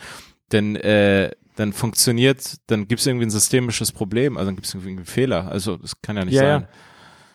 denn 0.52 0.76
äh, 0.78 1.32
dann 1.56 1.74
funktioniert, 1.74 2.58
dann 2.68 2.88
gibt 2.88 3.02
es 3.02 3.08
irgendwie 3.08 3.26
ein 3.26 3.32
systemisches 3.32 3.92
Problem, 3.92 4.38
also 4.38 4.48
dann 4.48 4.56
gibt 4.56 4.68
es 4.68 4.74
irgendwie 4.74 4.92
einen 4.92 5.06
Fehler. 5.06 5.48
Also 5.52 5.78
das 5.78 6.02
kann 6.02 6.16
ja 6.18 6.26
nicht 6.26 6.36
Ja, 6.36 6.42
sein. 6.42 6.62
ja. 6.62 6.68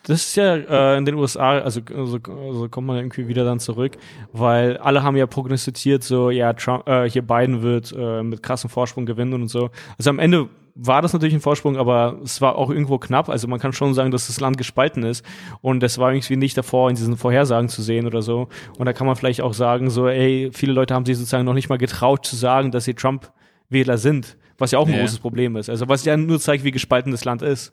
Das 0.05 0.21
ist 0.25 0.35
ja 0.35 0.55
äh, 0.55 0.97
in 0.97 1.05
den 1.05 1.15
USA, 1.15 1.59
also, 1.59 1.79
also, 1.95 2.19
also 2.27 2.67
kommt 2.69 2.87
man 2.87 2.97
irgendwie 2.97 3.27
wieder 3.27 3.45
dann 3.45 3.59
zurück, 3.59 3.93
weil 4.33 4.77
alle 4.77 5.01
haben 5.03 5.15
ja 5.15 5.25
prognostiziert, 5.27 6.03
so, 6.03 6.29
ja, 6.29 6.51
Trump, 6.53 6.87
äh, 6.89 7.09
hier 7.09 7.21
Biden 7.21 7.61
wird 7.61 7.93
äh, 7.97 8.21
mit 8.21 8.43
krassem 8.43 8.69
Vorsprung 8.69 9.05
gewinnen 9.05 9.33
und 9.33 9.47
so. 9.47 9.69
Also 9.97 10.09
am 10.09 10.19
Ende 10.19 10.49
war 10.75 11.01
das 11.01 11.13
natürlich 11.13 11.35
ein 11.35 11.39
Vorsprung, 11.39 11.77
aber 11.77 12.17
es 12.23 12.41
war 12.41 12.55
auch 12.57 12.69
irgendwo 12.69 12.97
knapp. 12.97 13.29
Also 13.29 13.47
man 13.47 13.59
kann 13.59 13.73
schon 13.73 13.93
sagen, 13.93 14.11
dass 14.11 14.27
das 14.27 14.39
Land 14.39 14.57
gespalten 14.57 15.03
ist 15.03 15.23
und 15.61 15.81
das 15.81 15.99
war 15.99 16.11
irgendwie 16.11 16.35
nicht 16.35 16.57
davor 16.57 16.89
in 16.89 16.95
diesen 16.95 17.15
Vorhersagen 17.15 17.69
zu 17.69 17.81
sehen 17.81 18.05
oder 18.07 18.21
so. 18.21 18.49
Und 18.77 18.85
da 18.87 18.91
kann 18.93 19.07
man 19.07 19.15
vielleicht 19.15 19.41
auch 19.41 19.53
sagen, 19.53 19.89
so, 19.89 20.07
ey, 20.07 20.49
viele 20.51 20.73
Leute 20.73 20.95
haben 20.95 21.05
sich 21.05 21.15
sozusagen 21.17 21.45
noch 21.45 21.53
nicht 21.53 21.69
mal 21.69 21.77
getraut 21.77 22.25
zu 22.25 22.35
sagen, 22.35 22.71
dass 22.71 22.85
sie 22.85 22.95
Trump 22.95 23.31
Wähler 23.69 23.97
sind, 23.97 24.35
was 24.57 24.71
ja 24.71 24.79
auch 24.79 24.87
ein 24.87 24.93
Ja. 24.95 24.99
großes 24.99 25.19
Problem 25.19 25.55
ist. 25.55 25.69
Also 25.69 25.87
was 25.87 26.03
ja 26.05 26.17
nur 26.17 26.39
zeigt, 26.39 26.63
wie 26.63 26.71
gespalten 26.71 27.11
das 27.11 27.23
Land 27.23 27.41
ist. 27.41 27.71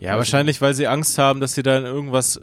Ja, 0.00 0.16
wahrscheinlich, 0.16 0.60
weil 0.60 0.74
sie 0.74 0.86
Angst 0.86 1.18
haben, 1.18 1.40
dass 1.40 1.54
sie 1.54 1.62
da 1.62 1.78
in 1.78 1.84
irgendwas. 1.84 2.40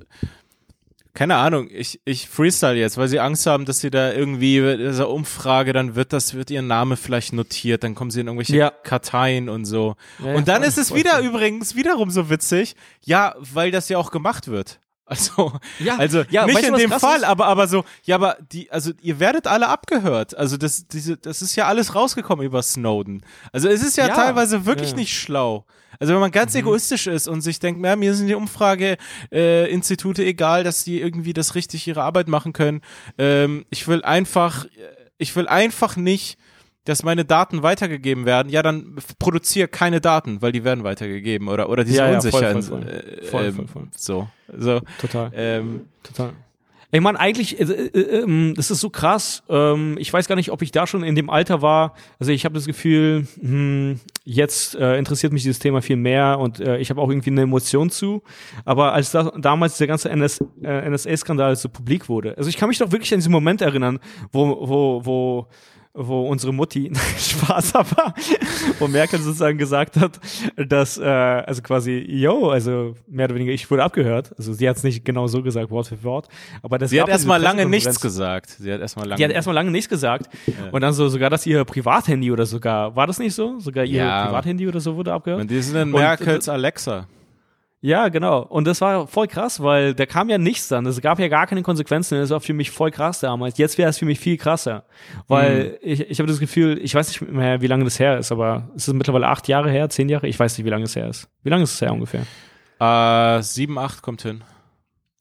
Keine 1.14 1.36
Ahnung, 1.38 1.68
ich, 1.72 2.00
ich 2.06 2.30
freestyle 2.30 2.76
jetzt, 2.78 2.98
weil 2.98 3.08
sie 3.08 3.20
Angst 3.20 3.48
haben, 3.48 3.66
dass 3.66 3.80
sie 3.80 3.90
da 3.90 4.14
irgendwie 4.14 4.58
in 4.60 4.78
dieser 4.78 5.10
Umfrage, 5.10 5.74
dann 5.74 5.96
wird 5.96 6.14
das, 6.14 6.36
wird 6.36 6.52
ihr 6.52 6.62
Name 6.62 6.96
vielleicht 6.96 7.34
notiert, 7.34 7.84
dann 7.84 7.96
kommen 7.96 8.12
sie 8.12 8.22
in 8.22 8.28
irgendwelche 8.28 8.56
Ja. 8.56 8.70
Karteien 8.70 9.50
und 9.50 9.66
so. 9.66 9.96
Ja, 10.24 10.36
und 10.36 10.48
dann 10.48 10.62
ist 10.62 10.78
es 10.78 10.94
wieder 10.94 11.20
übrigens 11.22 11.74
wiederum 11.76 12.12
so 12.12 12.30
witzig, 12.30 12.76
ja, 13.04 13.34
weil 13.40 13.72
das 13.72 13.90
ja 13.90 13.98
auch 13.98 14.12
gemacht 14.12 14.48
wird. 14.48 14.80
Also, 15.10 15.54
Ja, 15.80 15.96
also 15.98 16.24
ja, 16.30 16.46
nicht 16.46 16.56
weißt 16.58 16.68
du, 16.70 16.74
in 16.74 16.80
dem 16.80 16.92
Fall, 17.00 17.18
ist? 17.20 17.24
aber 17.24 17.48
aber 17.48 17.68
so, 17.68 17.86
ja, 18.04 18.16
aber 18.16 18.38
die, 18.52 18.70
also 18.72 18.92
ihr 19.02 19.20
werdet 19.22 19.48
alle 19.48 19.70
abgehört. 19.70 20.36
Also 20.38 20.58
das, 20.58 20.88
diese, 20.88 21.16
das 21.16 21.42
ist 21.42 21.56
ja 21.56 21.66
alles 21.68 21.96
rausgekommen 21.96 22.46
über 22.46 22.62
Snowden. 22.62 23.24
Also 23.54 23.70
es 23.70 23.82
ist 23.84 23.96
ja, 23.98 24.08
Ja. 24.08 24.16
teilweise 24.16 24.66
wirklich 24.66 24.90
Ja. 24.90 24.96
Mhm. 24.96 25.00
nicht 25.00 25.18
schlau. 25.18 25.66
Also 26.00 26.14
wenn 26.14 26.20
man 26.20 26.32
ganz 26.32 26.54
egoistisch 26.56 27.08
ist 27.08 27.28
und 27.28 27.42
sich 27.42 27.60
denkt, 27.60 27.84
ja, 27.84 27.96
mir 27.96 28.14
sind 28.14 28.28
die 28.28 28.36
Umfrageinstitute 28.36 30.24
äh, 30.24 30.28
egal, 30.30 30.64
dass 30.64 30.84
die 30.84 31.00
irgendwie 31.02 31.34
das 31.34 31.56
richtig 31.56 31.88
ihre 31.88 32.04
Arbeit 32.04 32.28
machen 32.28 32.54
können. 32.54 32.82
Ähm, 33.18 33.66
ich 33.70 33.88
will 33.88 34.04
einfach, 34.04 34.66
ich 35.18 35.36
will 35.36 35.48
einfach 35.48 35.96
nicht, 35.96 36.38
dass 36.88 37.04
meine 37.04 37.26
Daten 37.26 37.64
weitergegeben 37.64 38.26
werden. 38.26 38.50
Ja, 38.50 38.64
dann 38.64 38.96
produziere 39.20 39.68
keine 39.68 40.00
Daten, 40.02 40.42
weil 40.42 40.52
die 40.52 40.64
werden 40.64 40.84
weitergegeben 40.84 41.48
oder 41.50 41.70
oder 41.70 41.84
die 41.84 41.92
sind 41.92 42.00
Ja, 42.00 42.10
ja, 42.10 42.16
unsicher. 42.16 42.38
voll, 42.38 42.62
voll, 42.64 42.80
in- 42.82 42.88
voll. 42.88 42.94
äh, 42.94 43.26
Voll, 43.26 43.46
ähm, 43.46 43.54
voll, 43.56 43.68
voll. 43.68 43.88
So, 43.96 44.28
so. 44.58 44.82
Total. 45.00 45.32
Ähm, 45.36 45.82
Total. 46.04 46.32
Ich 46.90 47.02
meine, 47.02 47.20
eigentlich, 47.20 47.60
äh, 47.60 47.64
äh, 47.66 48.22
ähm, 48.22 48.54
das 48.56 48.72
ist 48.72 48.80
so 48.80 48.90
krass. 48.90 49.44
Ähm, 49.50 49.98
ich 50.00 50.12
weiß 50.14 50.30
gar 50.30 50.38
nicht, 50.38 50.52
ob 50.52 50.62
ich 50.62 50.72
da 50.72 50.88
schon 50.88 51.04
in 51.04 51.16
dem 51.16 51.30
Alter 51.30 51.62
war. 51.62 51.94
Also 52.18 52.32
ich 52.32 52.46
habe 52.46 52.56
das 52.56 52.66
Gefühl, 52.66 53.28
hm, 53.42 54.00
jetzt 54.24 54.74
äh, 54.76 54.98
interessiert 54.98 55.34
mich 55.34 55.42
dieses 55.44 55.60
Thema 55.60 55.82
viel 55.82 55.98
mehr 55.98 56.40
und 56.40 56.62
äh, 56.62 56.78
ich 56.78 56.90
habe 56.90 57.02
auch 57.02 57.10
irgendwie 57.10 57.30
eine 57.32 57.42
Emotion 57.42 57.90
zu. 57.90 58.24
Aber 58.64 58.94
als 58.94 59.12
da, 59.12 59.34
damals 59.38 59.78
der 59.78 59.88
ganze 59.88 60.10
NS, 60.10 60.40
äh, 60.64 60.90
NSA-Skandal 60.90 61.58
so 61.58 61.68
publik 61.68 62.08
wurde, 62.08 62.38
also 62.38 62.50
ich 62.50 62.56
kann 62.56 62.70
mich 62.70 62.78
doch 62.78 62.90
wirklich 62.94 63.14
an 63.14 63.20
diesen 63.20 63.34
Moment 63.34 63.62
erinnern, 63.62 64.00
wo, 64.32 64.48
wo, 64.70 65.06
wo 65.06 65.48
wo 66.00 66.28
unsere 66.28 66.54
Mutti 66.54 66.92
Spaß 67.18 67.74
aber 67.76 68.14
wo 68.80 68.88
Merkel 68.88 69.20
sozusagen 69.20 69.58
gesagt 69.58 69.98
hat, 69.98 70.20
dass 70.56 70.98
äh, 70.98 71.04
also 71.04 71.62
quasi 71.64 71.98
yo, 72.08 72.50
also 72.50 72.96
mehr 73.08 73.26
oder 73.26 73.36
weniger 73.36 73.52
ich 73.52 73.70
wurde 73.72 73.84
abgehört. 73.84 74.34
Also 74.38 74.54
sie 74.54 74.70
hat 74.70 74.78
es 74.78 74.84
nicht 74.84 75.04
genau 75.04 75.28
so 75.28 75.42
gesagt 75.42 75.72
Wort 75.72 75.88
für 75.88 76.04
Wort, 76.04 76.28
aber 76.62 76.78
das 76.78 76.92
sie 76.92 77.02
hat 77.02 77.10
erstmal 77.10 77.42
lange 77.42 77.66
nichts 77.66 78.00
gesagt. 78.00 78.50
Sie 78.60 78.72
hat 78.72 78.80
erstmal 78.82 79.08
lange. 79.08 79.18
Die 79.18 79.24
hat 79.26 79.32
erstmal 79.32 79.56
lange 79.56 79.72
nichts 79.72 79.90
gesagt 79.90 80.30
und 80.72 80.82
dann 80.82 80.94
so 80.94 81.10
sogar, 81.10 81.30
dass 81.30 81.46
ihr 81.46 81.66
Privathandy 81.66 82.32
oder 82.32 82.46
sogar 82.46 82.96
war 82.96 83.08
das 83.08 83.20
nicht 83.20 83.34
so? 83.34 83.60
Sogar 83.60 83.84
ihr 83.86 84.04
Ja. 84.04 84.26
Privathandy 84.28 84.68
oder 84.68 84.80
so 84.80 84.96
wurde 84.96 85.14
abgehört. 85.14 85.42
und 85.42 85.50
die 85.52 85.62
sind 85.62 85.76
in 85.76 85.94
Und- 85.94 86.00
Merkels 86.00 86.48
Alexa. 86.48 87.08
Ja, 87.88 88.10
genau. 88.10 88.42
Und 88.42 88.68
das 88.68 88.82
war 88.82 89.08
voll 89.08 89.28
krass, 89.28 89.64
weil 89.64 89.94
da 89.94 90.06
kam 90.06 90.28
ja 90.28 90.38
nichts 90.38 90.68
dann. 90.68 90.86
Es 90.86 91.00
gab 91.00 91.20
ja 91.20 91.30
gar 91.30 91.48
keine 91.48 91.64
Konsequenzen. 91.64 92.20
Das 92.20 92.32
war 92.32 92.42
für 92.42 92.52
mich 92.52 92.70
voll 92.70 92.92
krass 92.92 93.22
damals. 93.22 93.58
Jetzt 93.58 93.78
wäre 93.78 93.90
es 93.90 93.98
für 93.98 94.04
mich 94.04 94.20
viel 94.20 94.36
krasser. 94.36 94.84
Weil 95.30 95.80
ich, 95.82 96.02
ich 96.02 96.20
habe 96.20 96.28
das 96.28 96.42
Gefühl, 96.42 96.78
ich 96.84 96.94
weiß 96.94 97.08
nicht 97.08 97.32
mehr, 97.32 97.62
wie 97.62 97.68
lange 97.68 97.86
das 97.86 97.98
her 97.98 98.18
ist, 98.18 98.30
aber 98.34 98.68
es 98.76 98.90
ist 98.90 98.94
mittlerweile 98.94 99.28
acht 99.28 99.48
Jahre 99.48 99.72
her, 99.72 99.88
zehn 99.88 100.10
Jahre? 100.10 100.28
Ich 100.28 100.38
weiß 100.38 100.58
nicht, 100.58 100.66
wie 100.66 100.70
lange 100.70 100.84
es 100.84 100.98
her 100.98 101.08
ist. 101.08 101.30
Wie 101.44 101.50
lange 101.50 101.64
ist 101.64 101.76
es 101.76 101.82
her 101.82 101.94
ungefähr? 101.94 102.26
Äh, 102.82 103.42
7, 103.42 103.80
8 103.80 104.02
kommt 104.02 104.22
hin. 104.22 104.44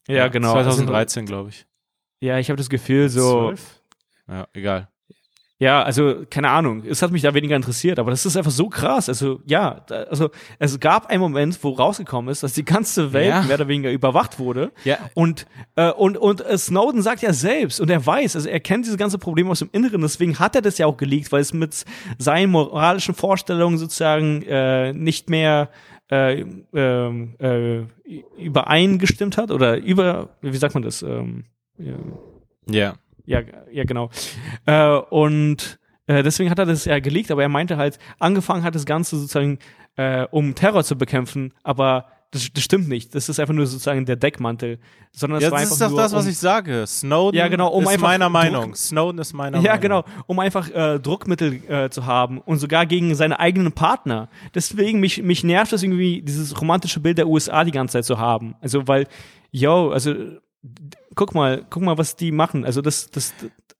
Ja, 0.09 0.27
genau. 0.27 0.51
2013, 0.51 1.25
glaube 1.25 1.51
ich. 1.51 1.65
Ja, 2.19 2.37
ich 2.37 2.49
habe 2.49 2.57
das 2.57 2.67
Gefühl, 2.67 3.07
so. 3.07 3.47
12? 3.47 3.81
Ja, 4.27 4.47
egal. 4.51 4.89
Ja, 5.59 5.81
also 5.81 6.23
keine 6.29 6.49
Ahnung, 6.51 6.83
es 6.85 7.01
hat 7.01 7.11
mich 7.11 7.23
da 7.23 7.33
weniger 7.33 7.55
interessiert, 7.55 7.97
aber 7.97 8.11
das 8.11 8.27
ist 8.27 8.37
einfach 8.37 8.51
so 8.51 8.69
krass. 8.69 9.09
Also 9.09 9.39
ja, 9.45 9.81
da, 9.87 10.03
also 10.03 10.29
es 10.59 10.79
gab 10.79 11.07
einen 11.07 11.19
Moment, 11.19 11.57
wo 11.63 11.69
rausgekommen 11.71 12.31
ist, 12.31 12.43
dass 12.43 12.53
die 12.53 12.63
ganze 12.63 13.11
Welt 13.11 13.29
Ja. 13.29 13.41
mehr 13.41 13.55
oder 13.55 13.67
weniger 13.67 13.91
überwacht 13.91 14.37
wurde. 14.37 14.71
Ja. 14.83 14.99
Und 15.15 15.47
äh, 15.75 15.89
und 15.91 16.15
und 16.17 16.41
äh, 16.45 16.57
Snowden 16.59 17.01
sagt 17.01 17.23
ja 17.23 17.33
selbst 17.33 17.81
und 17.81 17.89
er 17.89 18.05
weiß, 18.05 18.35
also 18.35 18.47
er 18.47 18.59
kennt 18.59 18.85
diese 18.85 18.97
ganze 18.97 19.17
Probleme 19.17 19.49
aus 19.49 19.57
dem 19.59 19.69
Inneren, 19.71 20.01
deswegen 20.01 20.37
hat 20.37 20.55
er 20.55 20.61
das 20.61 20.77
ja 20.77 20.85
auch 20.85 20.97
geleakt, 20.97 21.31
weil 21.31 21.41
es 21.41 21.53
mit 21.53 21.85
seinen 22.19 22.51
moralischen 22.51 23.15
Vorstellungen 23.15 23.79
sozusagen 23.79 24.43
äh, 24.43 24.93
nicht 24.93 25.27
mehr 25.27 25.69
äh, 26.11 26.45
ähm, 26.73 27.33
äh, 27.39 27.81
übereingestimmt 28.37 29.37
hat 29.37 29.51
oder 29.51 29.77
über, 29.77 30.29
wie 30.41 30.55
sagt 30.55 30.73
man 30.73 30.83
das? 30.83 31.01
Ähm, 31.01 31.45
ja, 31.77 31.93
Ja. 32.69 32.93
Ja, 33.27 33.41
ja, 33.71 33.83
genau. 33.83 34.09
Äh, 34.65 34.89
und 35.09 35.77
äh, 36.07 36.23
deswegen 36.23 36.49
hat 36.49 36.57
er 36.59 36.65
das 36.65 36.85
ja 36.85 36.99
geleakt, 36.99 37.29
aber 37.31 37.43
er 37.43 37.49
meinte 37.49 37.77
halt, 37.77 37.99
angefangen 38.17 38.63
hat 38.63 38.73
das 38.75 38.85
Ganze 38.85 39.17
sozusagen, 39.17 39.59
äh, 39.97 40.25
um 40.31 40.55
Terror 40.55 40.83
zu 40.83 40.97
bekämpfen, 40.97 41.53
aber 41.63 42.05
das, 42.31 42.51
das 42.53 42.61
stimmt 42.63 42.89
nicht. 42.89 43.15
Das 43.15 43.29
ist 43.29 43.39
einfach 43.39 43.53
nur 43.53 43.65
sozusagen 43.65 44.05
der 44.05 44.17
Deckmantel. 44.17 44.79
Sondern 45.13 45.37
es 45.37 45.45
Ja, 45.45 45.49
das 45.49 45.71
ist 45.71 45.81
doch 45.81 45.95
das, 45.95 46.11
was 46.11 46.25
um, 46.25 46.29
ich 46.29 46.37
sage. 46.37 46.85
Snowden 46.85 47.37
Ja, 47.37 47.47
genau, 47.47 47.69
um 47.69 47.83
ist 47.87 47.99
meiner 48.01 48.25
Druck- 48.25 48.33
Meinung. 48.33 48.75
Snowden 48.75 49.19
ist 49.19 49.31
meiner 49.33 49.59
Ja, 49.59 49.63
Meinung. 49.77 49.81
genau, 49.81 50.03
um 50.27 50.39
einfach 50.39 50.69
äh, 50.69 50.99
Druckmittel 50.99 51.61
äh, 51.69 51.89
zu 51.89 52.05
haben 52.05 52.39
und 52.41 52.57
sogar 52.59 52.85
gegen 52.85 53.15
seine 53.15 53.39
eigenen 53.39 53.71
Partner. 53.71 54.27
Deswegen 54.53 54.99
mich 54.99 55.23
mich 55.23 55.45
nervt 55.45 55.71
das 55.71 55.83
irgendwie 55.83 56.21
dieses 56.21 56.59
romantische 56.59 56.99
Bild 56.99 57.17
der 57.17 57.29
USA 57.29 57.63
die 57.63 57.71
ganze 57.71 57.93
Zeit 57.93 58.03
zu 58.05 58.17
haben. 58.19 58.55
Also 58.59 58.89
weil 58.89 59.07
yo, 59.51 59.91
also 59.91 60.13
guck 61.15 61.33
mal, 61.35 61.65
guck 61.69 61.83
mal, 61.83 61.97
was 61.97 62.15
die 62.15 62.31
machen. 62.31 62.65
Also 62.65 62.81
das 62.81 63.09
das 63.11 63.33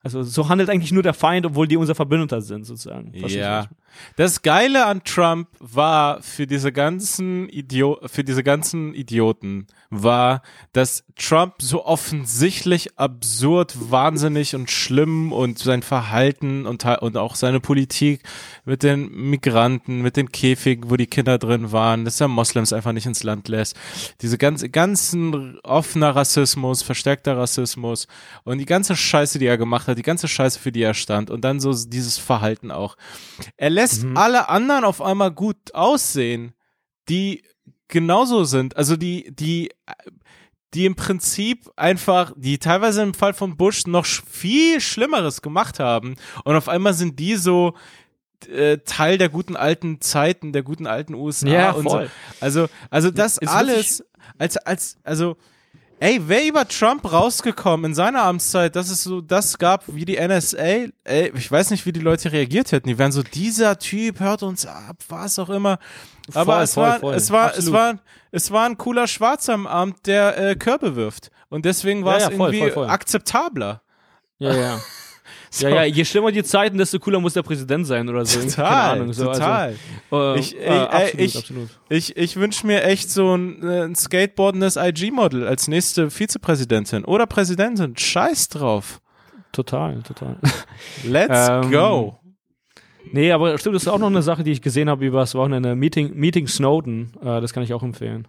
also 0.03 0.23
so 0.23 0.47
handelt 0.47 0.69
eigentlich 0.69 0.91
nur 0.91 1.03
der 1.03 1.13
Feind, 1.13 1.45
obwohl 1.45 1.67
die 1.67 1.77
unser 1.77 1.95
Verbündeter 1.95 2.41
sind 2.41 2.65
sozusagen. 2.65 3.11
Was 3.21 3.33
Ja. 3.33 3.61
ich 3.63 3.69
meine? 3.69 3.81
Das 4.15 4.41
Geile 4.41 4.85
an 4.85 5.03
Trump 5.03 5.47
war 5.59 6.21
für 6.21 6.47
diese 6.47 6.71
ganzen 6.71 7.49
Idio 7.49 7.99
für 8.05 8.23
diese 8.23 8.43
ganzen 8.43 8.93
Idioten 8.93 9.67
war, 9.89 10.41
dass 10.73 11.03
Trump 11.15 11.55
so 11.59 11.85
offensichtlich 11.85 12.97
absurd, 12.99 13.75
wahnsinnig 13.89 14.53
und 14.55 14.69
schlimm 14.69 15.31
und 15.31 15.59
sein 15.59 15.81
Verhalten 15.81 16.65
und, 16.65 16.83
und 16.85 17.17
auch 17.17 17.35
seine 17.35 17.59
Politik 17.59 18.23
mit 18.65 18.83
den 18.83 19.09
Migranten, 19.29 20.01
mit 20.01 20.17
den 20.17 20.31
Käfigen, 20.31 20.89
wo 20.89 20.97
die 20.97 21.07
Kinder 21.07 21.37
drin 21.37 21.71
waren, 21.71 22.05
dass 22.05 22.19
er 22.19 22.27
Moslems 22.27 22.73
einfach 22.73 22.91
nicht 22.91 23.05
ins 23.05 23.23
Land 23.23 23.47
lässt. 23.47 23.75
Diese 24.21 24.37
ganze, 24.37 24.69
ganzen 24.69 25.59
offener 25.61 26.15
Rassismus, 26.15 26.81
verstärkter 26.81 27.37
Rassismus 27.37 28.07
und 28.43 28.57
die 28.57 28.65
ganze 28.65 28.95
Scheiße, 28.95 29.39
die 29.39 29.45
er 29.45 29.57
gemacht 29.57 29.87
hat, 29.87 29.97
die 29.97 30.03
ganze 30.03 30.27
Scheiße, 30.27 30.59
für 30.59 30.71
die 30.71 30.81
er 30.81 30.93
stand 30.93 31.29
und 31.29 31.41
dann 31.41 31.59
so 31.59 31.73
dieses 31.73 32.17
Verhalten 32.17 32.71
auch. 32.71 32.97
Er 33.55 33.69
lässt 33.77 34.05
alle 34.15 34.49
anderen 34.49 34.83
auf 34.85 35.01
einmal 35.01 35.31
gut 35.31 35.73
aussehen, 35.75 36.53
die 37.09 37.43
genauso 37.87 38.43
sind. 38.43 38.75
Also 38.75 38.97
die, 38.97 39.31
die, 39.33 39.69
die 40.73 40.85
im 40.85 40.95
Prinzip 40.95 41.69
einfach, 41.75 42.33
die 42.35 42.57
teilweise 42.57 43.03
im 43.03 43.13
Fall 43.13 43.33
von 43.33 43.55
Bush 43.55 43.85
noch 43.85 44.05
viel 44.05 44.81
Schlimmeres 44.81 45.41
gemacht 45.41 45.79
haben. 45.79 46.15
Und 46.43 46.55
auf 46.55 46.67
einmal 46.69 46.93
sind 46.95 47.19
die 47.19 47.35
so 47.35 47.75
äh, 48.47 48.79
Teil 48.79 49.17
der 49.19 49.29
guten 49.29 49.55
alten 49.55 50.01
Zeiten, 50.01 50.53
der 50.53 50.63
guten 50.63 50.87
alten 50.87 51.13
USA 51.13 51.47
Ja, 51.47 51.71
und 51.71 51.83
voll. 51.83 52.05
so. 52.07 52.11
Also, 52.45 52.67
also 52.89 53.11
das 53.11 53.37
ist 53.37 53.47
alles, 53.47 54.03
als, 54.39 54.57
als, 54.57 54.97
also, 55.03 55.37
Ey, 55.99 56.27
wäre 56.27 56.45
über 56.45 56.67
Trump 56.67 57.11
rausgekommen 57.11 57.91
in 57.91 57.95
seiner 57.95 58.23
Amtszeit, 58.23 58.75
dass 58.75 58.89
es 58.91 59.03
so 59.03 59.19
das 59.19 59.57
gab 59.57 59.83
wie 59.87 60.05
die 60.05 60.17
NSA, 60.19 60.57
ey, 61.05 61.31
ich 61.33 61.51
weiß 61.51 61.71
nicht, 61.71 61.87
wie 61.87 61.91
die 61.91 61.99
Leute 61.99 62.31
reagiert 62.31 62.71
hätten. 62.71 62.87
Die 62.87 62.99
wären 62.99 63.11
so, 63.11 63.23
dieser 63.23 63.79
Typ 63.79 64.19
hört 64.19 64.43
uns 64.43 64.67
ab, 64.67 64.97
was 65.09 65.39
auch 65.39 65.49
immer. 65.49 65.79
Aber 66.35 66.53
Voll, 66.55 66.63
es, 66.63 66.73
voll, 66.75 66.83
war, 66.83 66.99
voll. 66.99 67.13
es 67.15 67.31
war, 67.31 67.57
es 67.57 67.71
war, 67.71 67.95
es 68.31 68.51
war 68.51 68.65
ein 68.67 68.77
cooler 68.77 69.07
Schwarzer 69.07 69.53
am 69.53 69.65
Amt, 69.65 70.05
der 70.05 70.37
äh, 70.37 70.55
Körbe 70.55 70.95
wirft. 70.95 71.31
Und 71.49 71.65
deswegen 71.65 72.05
war 72.05 72.19
Ja, 72.19 72.27
es 72.27 72.37
ja, 72.37 72.45
irgendwie 72.45 72.79
akzeptabler. 72.79 73.81
Ja, 74.37 74.53
ja. 74.53 74.81
Ja, 75.59 75.69
ja, 75.69 75.83
je 75.85 76.03
schlimmer 76.05 76.31
die 76.31 76.43
Zeiten, 76.43 76.77
desto 76.77 76.99
cooler 76.99 77.19
muss 77.19 77.33
der 77.33 77.43
Präsident 77.43 77.87
sein 77.87 78.07
oder 78.09 78.25
so. 78.25 78.39
Total, 78.41 78.65
Keine 78.65 79.01
Ahnung. 79.01 79.13
So, 79.13 79.25
total. 79.25 79.75
Also, 80.11 80.33
äh, 80.35 80.39
Ich- 80.39 80.55
äh, 80.57 80.59
ey, 80.65 80.77
absolut, 80.79 81.19
ich- 81.21 81.37
absolut. 81.37 81.69
Ich, 81.89 82.17
ich 82.17 82.35
wünsche 82.35 82.67
mir 82.67 82.83
echt 82.83 83.09
so 83.09 83.35
ein, 83.35 83.63
äh, 83.63 83.83
ein 83.85 83.95
skateboardendes 83.95 84.75
IG-Model 84.75 85.47
als 85.47 85.67
nächste 85.67 86.09
Vizepräsidentin 86.09 87.05
oder 87.05 87.25
Präsidentin. 87.25 87.95
Scheiß 87.97 88.49
drauf. 88.49 88.99
Total, 89.53 90.01
total. 90.03 90.37
Let's 91.05 91.47
Ähm, 91.49 91.71
go. 91.71 92.19
Nee, 93.13 93.31
aber 93.31 93.57
stimmt, 93.57 93.75
das 93.75 93.83
ist 93.83 93.87
auch 93.87 93.99
noch 93.99 94.07
eine 94.07 94.21
Sache, 94.21 94.43
die 94.43 94.51
ich 94.51 94.61
gesehen 94.61 94.89
habe 94.89 95.05
über 95.05 95.19
das 95.21 95.33
Wochenende. 95.33 95.75
Meeting, 95.75 96.13
Meeting 96.13 96.45
Snowden, 96.47 97.13
äh, 97.21 97.39
das 97.41 97.53
kann 97.53 97.63
ich 97.63 97.73
auch 97.73 97.81
empfehlen. 97.83 98.27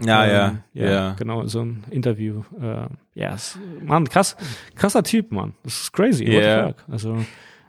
Ja, 0.00 0.24
Ähm, 0.48 0.58
ja, 0.72 0.90
ja. 0.90 1.12
Genau, 1.18 1.44
so 1.46 1.60
ein 1.60 1.84
Interview. 1.90 2.42
Äh, 2.60 2.86
ja, 3.14 3.34
es- 3.34 3.58
Mann, 3.84 4.08
krass, 4.08 4.36
krasser 4.74 5.02
Typ, 5.02 5.30
Mann. 5.32 5.54
Das 5.64 5.82
ist 5.82 5.92
crazy. 5.92 6.24
Ja. 6.24 6.66
What 6.66 6.76
the 6.76 6.82
fuck? 6.82 6.92
Also, 6.92 7.16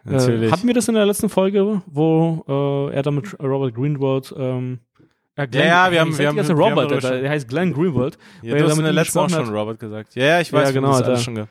Natürlich. 0.06 0.50
Äh, 0.50 0.52
hatten 0.52 0.68
wir 0.68 0.74
das 0.74 0.88
in 0.88 0.96
der 0.96 1.06
letzten 1.06 1.30
Folge, 1.30 1.82
wo 1.86 2.90
äh, 2.92 2.96
er 2.96 3.04
da 3.04 3.12
mit 3.12 3.38
Robert 3.42 3.74
Greenwald 3.76 4.34
ähm, 4.38 4.80
äh, 5.36 5.48
Ja, 5.54 5.66
ja, 5.66 5.92
wir 5.92 6.00
haben- 6.02 6.18
wir 6.18 6.28
haben- 6.28 6.38
Zeit 6.38 6.48
wir 6.50 6.56
haben 6.56 6.62
Robert, 6.76 6.92
darüber 6.92 7.22
der, 7.22 7.30
heißt 7.30 7.48
Glenn 7.48 7.74
Greenwald. 7.74 8.18
Ja, 8.42 8.58
du 8.58 8.66
hast 8.66 8.78
in 8.78 8.84
der 8.84 8.94
letzten 8.94 9.20
auch 9.20 9.28
gesprochen 9.28 9.46
schon. 9.48 9.56
Robert 9.56 9.80
gesagt. 9.80 10.16
Ja, 10.16 10.26
ja, 10.26 10.42
ich 10.42 10.52
weiß, 10.52 10.70
Ja, 10.70 10.74
genau, 10.74 10.92
das 10.92 11.04
alles 11.04 11.24
schon 11.24 11.36
ge 11.36 11.46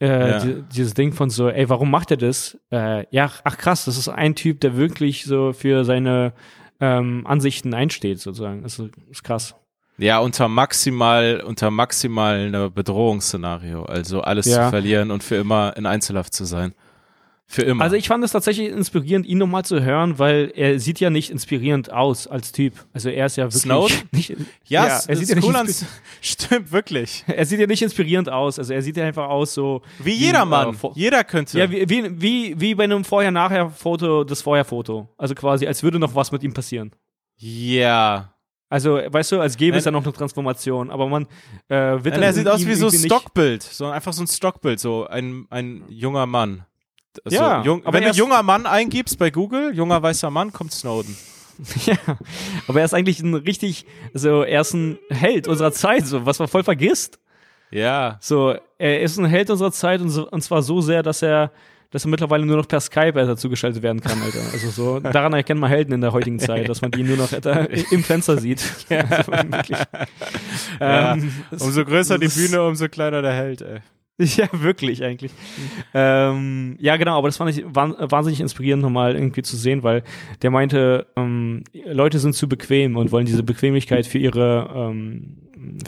Äh, 0.00 0.30
Ja. 0.30 0.38
die, 0.40 0.62
dieses 0.74 0.94
Ding 0.94 1.12
von 1.12 1.30
so, 1.30 1.48
ey, 1.48 1.68
warum 1.68 1.90
macht 1.90 2.10
er 2.10 2.16
das? 2.16 2.58
Äh, 2.72 3.06
ja, 3.10 3.30
ach 3.44 3.56
krass, 3.56 3.84
das 3.84 3.96
ist 3.96 4.08
ein 4.08 4.34
Typ, 4.34 4.60
der 4.60 4.76
wirklich 4.76 5.24
so 5.24 5.52
für 5.52 5.84
seine 5.84 6.32
ähm, 6.80 7.24
Ansichten 7.26 7.72
einsteht, 7.74 8.18
sozusagen. 8.20 8.62
Das 8.64 8.78
ist, 8.78 8.90
ist 9.10 9.22
krass. 9.22 9.54
Ja, 9.98 10.18
unter 10.18 10.48
maximal, 10.48 11.40
unter 11.46 11.70
maximal 11.70 12.70
Bedrohungsszenario. 12.70 13.84
Also 13.84 14.20
alles 14.22 14.46
Ja. 14.46 14.64
zu 14.64 14.70
verlieren 14.70 15.10
und 15.10 15.22
für 15.22 15.36
immer 15.36 15.76
in 15.76 15.86
Einzelhaft 15.86 16.34
zu 16.34 16.44
sein. 16.44 16.74
Für 17.46 17.60
immer. 17.62 17.84
Also 17.84 17.94
ich 17.94 18.08
fand 18.08 18.24
es 18.24 18.32
tatsächlich 18.32 18.70
inspirierend, 18.70 19.26
ihn 19.26 19.36
nochmal 19.36 19.66
zu 19.66 19.82
hören, 19.82 20.18
weil 20.18 20.50
er 20.56 20.80
sieht 20.80 20.98
ja 20.98 21.10
nicht 21.10 21.30
inspirierend 21.30 21.92
aus 21.92 22.26
als 22.26 22.52
Typ. 22.52 22.72
Also 22.94 23.10
er 23.10 23.26
ist 23.26 23.36
ja 23.36 23.44
wirklich 23.44 23.62
Snowden? 23.62 23.96
nicht. 24.12 24.30
ja, 24.64 24.86
ja, 24.86 25.00
er 25.06 25.16
sieht 25.16 25.28
ja 25.28 25.34
nicht 25.34 25.44
cool 25.46 25.54
ans 25.54 25.84
Stimmt, 26.22 26.72
wirklich. 26.72 27.22
Er 27.28 27.44
sieht 27.44 27.60
ja 27.60 27.66
nicht 27.66 27.82
inspirierend 27.82 28.30
aus. 28.30 28.58
Also 28.58 28.72
er 28.72 28.80
sieht 28.80 28.96
ja 28.96 29.04
einfach 29.04 29.28
aus 29.28 29.52
so. 29.52 29.82
Wie 30.02 30.12
jeder 30.14 30.46
Mann. 30.46 30.74
äh, 30.74 30.88
Jeder 30.94 31.22
könnte. 31.22 31.58
Ja, 31.58 31.70
wie, 31.70 31.86
wie, 31.88 32.20
wie, 32.20 32.60
wie 32.60 32.74
bei 32.74 32.84
einem 32.84 33.04
Vorher-Nachher-Foto, 33.04 34.24
das 34.24 34.40
Vorher-Foto. 34.40 35.10
Also 35.18 35.34
quasi, 35.34 35.66
als 35.66 35.82
würde 35.82 35.98
noch 35.98 36.14
was 36.14 36.32
mit 36.32 36.42
ihm 36.42 36.54
passieren. 36.54 36.92
ja. 37.36 38.30
Also, 38.68 38.96
weißt 38.96 39.32
du, 39.32 39.40
als 39.40 39.56
gäbe 39.56 39.76
es 39.76 39.84
ja 39.84 39.90
noch 39.90 40.02
eine 40.02 40.12
Transformation, 40.12 40.90
aber 40.90 41.06
man 41.06 41.26
äh, 41.68 41.76
wird 42.02 42.14
Nein, 42.14 42.22
er 42.22 42.32
sieht 42.32 42.48
aus 42.48 42.66
wie 42.66 42.74
so 42.74 42.88
ein 42.88 42.92
Stockbild. 42.92 43.62
So 43.62 43.86
einfach 43.86 44.12
so 44.12 44.22
ein 44.22 44.26
Stockbild. 44.26 44.80
So 44.80 45.06
ein, 45.06 45.46
ein 45.50 45.84
junger 45.88 46.26
Mann. 46.26 46.64
Also, 47.24 47.36
Ja, 47.36 47.62
jung, 47.62 47.84
aber 47.84 48.00
wenn 48.00 48.10
du 48.10 48.16
junger 48.16 48.42
Mann 48.42 48.66
eingibst 48.66 49.18
bei 49.18 49.30
Google, 49.30 49.74
junger 49.74 50.02
weißer 50.02 50.30
Mann, 50.30 50.52
kommt 50.52 50.72
Snowden. 50.72 51.16
Ja, 51.86 51.96
aber 52.66 52.80
er 52.80 52.84
ist 52.84 52.94
eigentlich 52.94 53.20
ein 53.20 53.34
richtig, 53.34 53.86
so, 54.12 54.42
er 54.42 54.62
ist 54.62 54.74
ein 54.74 54.98
Held 55.08 55.46
unserer 55.46 55.70
Zeit, 55.70 56.04
so, 56.04 56.26
was 56.26 56.40
man 56.40 56.48
voll 56.48 56.64
vergisst. 56.64 57.20
Ja. 57.70 58.18
So, 58.20 58.56
er 58.78 59.02
ist 59.02 59.18
ein 59.18 59.24
Held 59.26 59.50
unserer 59.50 59.70
Zeit 59.70 60.00
und, 60.00 60.10
so, 60.10 60.28
und 60.28 60.42
zwar 60.42 60.62
so 60.62 60.80
sehr, 60.80 61.04
dass 61.04 61.22
er, 61.22 61.52
dass 61.94 62.04
er 62.04 62.10
mittlerweile 62.10 62.44
nur 62.44 62.56
noch 62.56 62.66
per 62.66 62.80
Skype 62.80 63.14
Alter, 63.14 63.36
zugeschaltet 63.36 63.80
werden 63.84 64.00
kann, 64.00 64.20
Alter. 64.20 64.40
Also 64.52 64.68
so, 64.70 64.98
daran 64.98 65.32
erkennt 65.32 65.60
man 65.60 65.70
Helden 65.70 65.92
in 65.94 66.00
der 66.00 66.12
heutigen 66.12 66.40
Zeit, 66.40 66.68
dass 66.68 66.82
man 66.82 66.90
die 66.90 67.04
nur 67.04 67.16
noch 67.16 67.32
Alter, 67.32 67.70
im 67.92 68.02
Fenster 68.02 68.36
sieht. 68.36 68.60
Also, 68.90 69.32
wirklich. 69.32 69.78
Ähm, 70.80 71.30
Umso 71.52 71.84
größer 71.84 72.18
die 72.18 72.26
Bühne, 72.28 72.66
umso 72.66 72.88
kleiner 72.88 73.22
der 73.22 73.32
Held, 73.32 73.60
ey. 73.62 73.78
Ja, 74.18 74.48
wirklich 74.52 75.02
eigentlich. 75.04 75.30
ähm, 75.92 76.76
ja, 76.80 76.96
genau, 76.96 77.16
aber 77.18 77.28
das 77.28 77.36
fand 77.36 77.50
ich 77.56 77.64
wahn- 77.64 77.94
wahnsinnig 77.98 78.40
inspirierend, 78.40 78.82
nochmal 78.82 79.14
irgendwie 79.14 79.42
zu 79.42 79.56
sehen, 79.56 79.82
weil 79.84 80.02
der 80.42 80.50
meinte, 80.50 81.06
ähm, 81.16 81.62
Leute 81.86 82.18
sind 82.18 82.34
zu 82.34 82.48
bequem 82.48 82.96
und 82.96 83.12
wollen 83.12 83.26
diese 83.26 83.42
Bequemlichkeit 83.44 84.06
für 84.06 84.18
ihre, 84.18 84.68
ähm, 84.74 85.36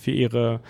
für 0.01 0.13
ihre 0.13 0.61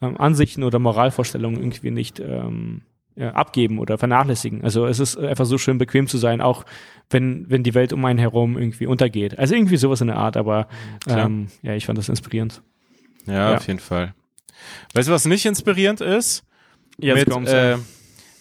ähm, 0.00 0.16
Ansichten 0.18 0.62
oder 0.62 0.78
Moralvorstellungen 0.78 1.58
irgendwie 1.60 1.90
nicht 1.90 2.18
ähm, 2.20 2.82
ja, 3.16 3.30
abgeben 3.32 3.78
oder 3.78 3.98
vernachlässigen. 3.98 4.62
Also 4.62 4.86
es 4.86 5.00
ist 5.00 5.16
einfach 5.18 5.46
so 5.46 5.58
schön, 5.58 5.78
bequem 5.78 6.06
zu 6.06 6.18
sein, 6.18 6.40
auch 6.40 6.64
wenn, 7.10 7.48
wenn 7.48 7.62
die 7.62 7.74
Welt 7.74 7.92
um 7.92 8.04
einen 8.04 8.18
herum 8.18 8.56
irgendwie 8.58 8.86
untergeht. 8.86 9.38
Also 9.38 9.54
irgendwie 9.54 9.76
sowas 9.78 10.00
in 10.00 10.08
der 10.08 10.16
Art, 10.16 10.36
aber 10.36 10.68
ähm, 11.08 11.48
ja, 11.62 11.74
ich 11.74 11.86
fand 11.86 11.98
das 11.98 12.08
inspirierend. 12.08 12.62
Ja, 13.26 13.50
Ja. 13.50 13.56
auf 13.56 13.66
jeden 13.66 13.80
Fall. 13.80 14.14
Weißt 14.94 15.08
du, 15.08 15.12
was 15.12 15.24
nicht 15.24 15.46
inspirierend 15.46 16.00
ist? 16.00 16.44
Jetzt 16.98 17.16
mit, 17.18 17.30
kommt's. 17.30 17.52
äh, 17.52 17.76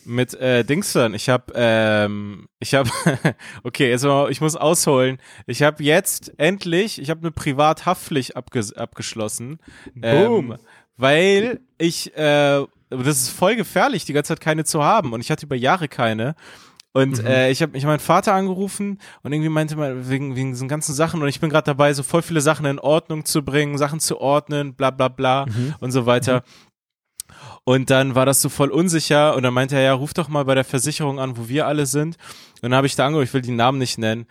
mit 0.06 0.34
äh, 0.36 0.64
Dings 0.64 0.94
dann. 0.94 1.14
Ich 1.14 1.30
habe, 1.30 1.52
ähm, 1.56 2.48
ich 2.60 2.74
habe, 2.74 2.90
okay, 3.64 3.90
jetzt 3.90 4.04
mal, 4.04 4.30
ich 4.32 4.40
muss 4.42 4.56
ausholen. 4.56 5.18
Ich 5.48 5.62
habe 5.64 5.84
jetzt 5.84 6.34
endlich, 6.38 7.02
ich 7.02 7.10
habe 7.10 7.22
eine 7.22 7.32
Privathaftpflicht 7.32 8.36
abges 8.36 8.74
abgeschlossen, 8.74 9.60
Boom. 9.96 10.52
ähm, 10.52 10.58
weil 10.98 11.60
ich, 11.78 12.16
äh, 12.18 12.64
das 13.04 13.18
ist 13.24 13.30
voll 13.30 13.56
gefährlich, 13.56 14.06
die 14.06 14.14
ganze 14.14 14.30
Zeit 14.30 14.42
keine 14.42 14.64
zu 14.66 14.84
haben 14.84 15.14
und 15.14 15.22
ich 15.22 15.32
hatte 15.32 15.46
über 15.46 15.56
Jahre 15.56 15.88
keine. 15.88 16.36
Und 16.94 17.20
Mhm. 17.22 17.26
äh, 17.28 17.52
ich 17.52 17.62
habe 17.62 17.74
mich 17.74 17.84
meinen 17.86 18.00
Vater 18.00 18.34
angerufen 18.34 19.00
und 19.22 19.34
irgendwie 19.34 19.50
meinte 19.50 19.76
man 19.76 20.10
wegen, 20.10 20.36
wegen 20.38 20.52
diesen 20.54 20.70
ganzen 20.70 20.94
Sachen 20.96 21.22
und 21.22 21.28
ich 21.28 21.42
bin 21.42 21.50
gerade 21.50 21.66
dabei, 21.66 21.94
so 21.94 22.04
voll 22.04 22.22
viele 22.22 22.40
Sachen 22.40 22.66
in 22.66 22.80
Ordnung 22.80 23.26
zu 23.26 23.44
bringen, 23.44 23.78
Sachen 23.78 24.00
zu 24.00 24.20
ordnen, 24.22 24.76
bla 24.76 24.92
bla 24.92 25.10
bla 25.10 25.46
Mhm. 25.46 25.76
und 25.82 25.92
so 25.92 26.06
weiter. 26.06 26.44
Und 27.68 27.90
dann 27.90 28.14
war 28.14 28.28
das 28.28 28.44
so 28.44 28.50
voll 28.50 28.70
unsicher 28.70 29.36
und 29.36 29.42
dann 29.42 29.54
meinte 29.54 29.76
er, 29.76 29.82
ja, 29.82 29.94
ruf 29.94 30.14
doch 30.14 30.28
mal 30.28 30.46
bei 30.46 30.54
der 30.54 30.64
Versicherung 30.64 31.20
an, 31.20 31.36
wo 31.36 31.48
wir 31.50 31.66
alle 31.66 31.88
sind. 31.88 32.16
Und 32.62 32.70
dann 32.72 32.76
habe 32.76 32.88
ich 32.88 32.96
da 32.96 33.08
angerufen, 33.08 33.28
ich 33.28 33.34
will 33.34 33.42
die 33.42 33.52
Namen 33.52 33.80
nicht 33.80 33.98
nennen. 33.98 34.28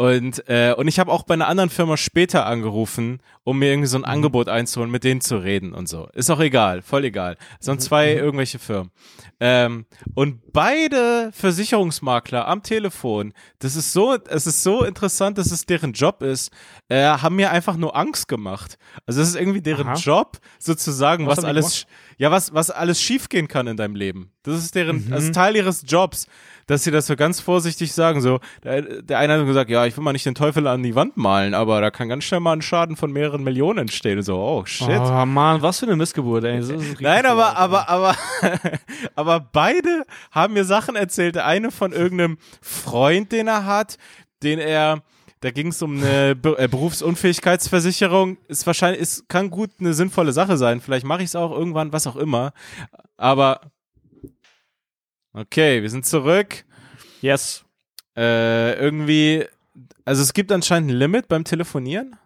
Und, 0.00 0.48
äh, 0.48 0.74
und 0.76 0.86
ich 0.86 1.00
habe 1.00 1.10
auch 1.10 1.24
bei 1.24 1.34
einer 1.34 1.48
anderen 1.48 1.70
Firma 1.70 1.96
später 1.96 2.46
angerufen, 2.46 3.20
um 3.42 3.58
mir 3.58 3.70
irgendwie 3.70 3.88
so 3.88 3.98
ein 3.98 4.04
Angebot 4.04 4.48
einzuholen, 4.48 4.92
mit 4.92 5.02
denen 5.02 5.20
zu 5.20 5.38
reden 5.38 5.74
und 5.74 5.88
so. 5.88 6.08
Ist 6.14 6.30
auch 6.30 6.38
egal, 6.38 6.82
voll 6.82 7.04
egal. 7.04 7.36
Es 7.58 7.66
sind 7.66 7.82
zwei 7.82 8.12
irgendwelche 8.12 8.60
Firmen. 8.60 8.92
Ähm, 9.40 9.86
und 10.14 10.52
beide 10.52 11.30
Versicherungsmakler 11.32 12.46
am 12.46 12.62
Telefon, 12.62 13.32
das 13.58 13.74
ist 13.74 13.92
so, 13.92 14.16
es 14.28 14.46
ist 14.46 14.62
so 14.62 14.84
interessant, 14.84 15.36
dass 15.36 15.50
es 15.50 15.66
deren 15.66 15.92
Job 15.94 16.22
ist, 16.22 16.52
äh, 16.88 17.04
haben 17.04 17.34
mir 17.34 17.50
einfach 17.50 17.76
nur 17.76 17.96
Angst 17.96 18.28
gemacht. 18.28 18.78
Also 19.04 19.20
es 19.20 19.30
ist 19.30 19.36
irgendwie 19.36 19.62
deren 19.62 19.88
Aha. 19.88 19.96
Job, 19.96 20.38
sozusagen, 20.60 21.26
Was 21.26 21.38
was, 21.38 21.44
alles, 21.44 21.86
ja, 22.18 22.30
was, 22.30 22.54
was 22.54 22.70
alles 22.78 23.00
schiefgehen 23.02 23.48
kann 23.48 23.66
in 23.66 23.76
deinem 23.76 23.94
Leben. 23.94 24.30
Das 24.42 24.56
ist 24.58 24.74
deren, 24.74 25.06
Mhm. 25.06 25.12
ist 25.12 25.34
Teil 25.34 25.56
ihres 25.56 25.84
Jobs, 25.86 26.26
dass 26.66 26.84
sie 26.84 26.90
das 26.90 27.06
so 27.06 27.16
ganz 27.16 27.40
vorsichtig 27.40 27.92
sagen. 27.92 28.20
So, 28.20 28.40
der, 28.64 29.02
der 29.02 29.18
eine 29.18 29.38
hat 29.38 29.46
gesagt, 29.46 29.70
ja, 29.70 29.84
ich 29.86 29.96
will 29.96 30.04
mal 30.04 30.12
nicht 30.12 30.26
den 30.26 30.34
Teufel 30.34 30.66
an 30.66 30.82
die 30.82 30.94
Wand 30.94 31.16
malen, 31.16 31.54
aber 31.54 31.80
da 31.80 31.90
kann 31.90 32.08
ganz 32.08 32.24
schnell 32.24 32.40
mal 32.40 32.52
ein 32.52 32.62
Schaden 32.62 32.96
von 32.96 33.10
mehreren 33.12 33.42
Millionen 33.42 33.80
entstehen. 33.80 34.22
So, 34.22 34.38
oh 34.38 34.64
shit. 34.66 34.88
Oh 34.88 35.26
Mann, 35.26 35.62
was 35.62 35.80
für 35.80 35.86
eine 35.86 35.96
Missgeburt, 35.96 36.44
ey. 36.44 36.60
Nein, 37.00 37.26
aber, 37.26 37.56
aber, 37.56 37.88
aber, 37.88 38.16
aber 39.14 39.40
beide 39.40 40.04
haben 40.30 40.54
mir 40.54 40.64
Sachen 40.64 40.96
erzählt. 40.96 41.34
Der 41.34 41.46
eine 41.46 41.70
von 41.70 41.92
irgendeinem 41.92 42.38
Freund, 42.60 43.32
den 43.32 43.48
er 43.48 43.64
hat, 43.64 43.96
den 44.42 44.58
er, 44.58 45.02
da 45.40 45.50
ging 45.50 45.68
es 45.68 45.80
um 45.82 45.98
eine 46.02 46.34
Be 46.34 46.58
äh, 46.58 46.68
Berufsunfähigkeitsversicherung. 46.68 48.38
Ist 48.48 48.66
wahrscheinlich, 48.66 49.00
ist, 49.00 49.28
kann 49.28 49.50
gut 49.50 49.70
eine 49.80 49.94
sinnvolle 49.94 50.32
Sache 50.32 50.56
sein. 50.56 50.80
Vielleicht 50.80 51.06
mache 51.06 51.20
ich 51.22 51.28
es 51.28 51.36
auch 51.36 51.52
irgendwann, 51.52 51.92
was 51.92 52.06
auch 52.06 52.16
immer. 52.16 52.52
Aber, 53.16 53.60
okay, 55.32 55.82
wir 55.82 55.90
sind 55.90 56.06
zurück. 56.06 56.64
Yes. 57.20 57.64
Äh, 58.16 58.74
irgendwie, 58.74 59.44
also 60.04 60.22
es 60.22 60.32
gibt 60.32 60.50
anscheinend 60.52 60.90
ein 60.90 60.96
Limit 60.96 61.28
beim 61.28 61.44
Telefonieren. 61.44 62.16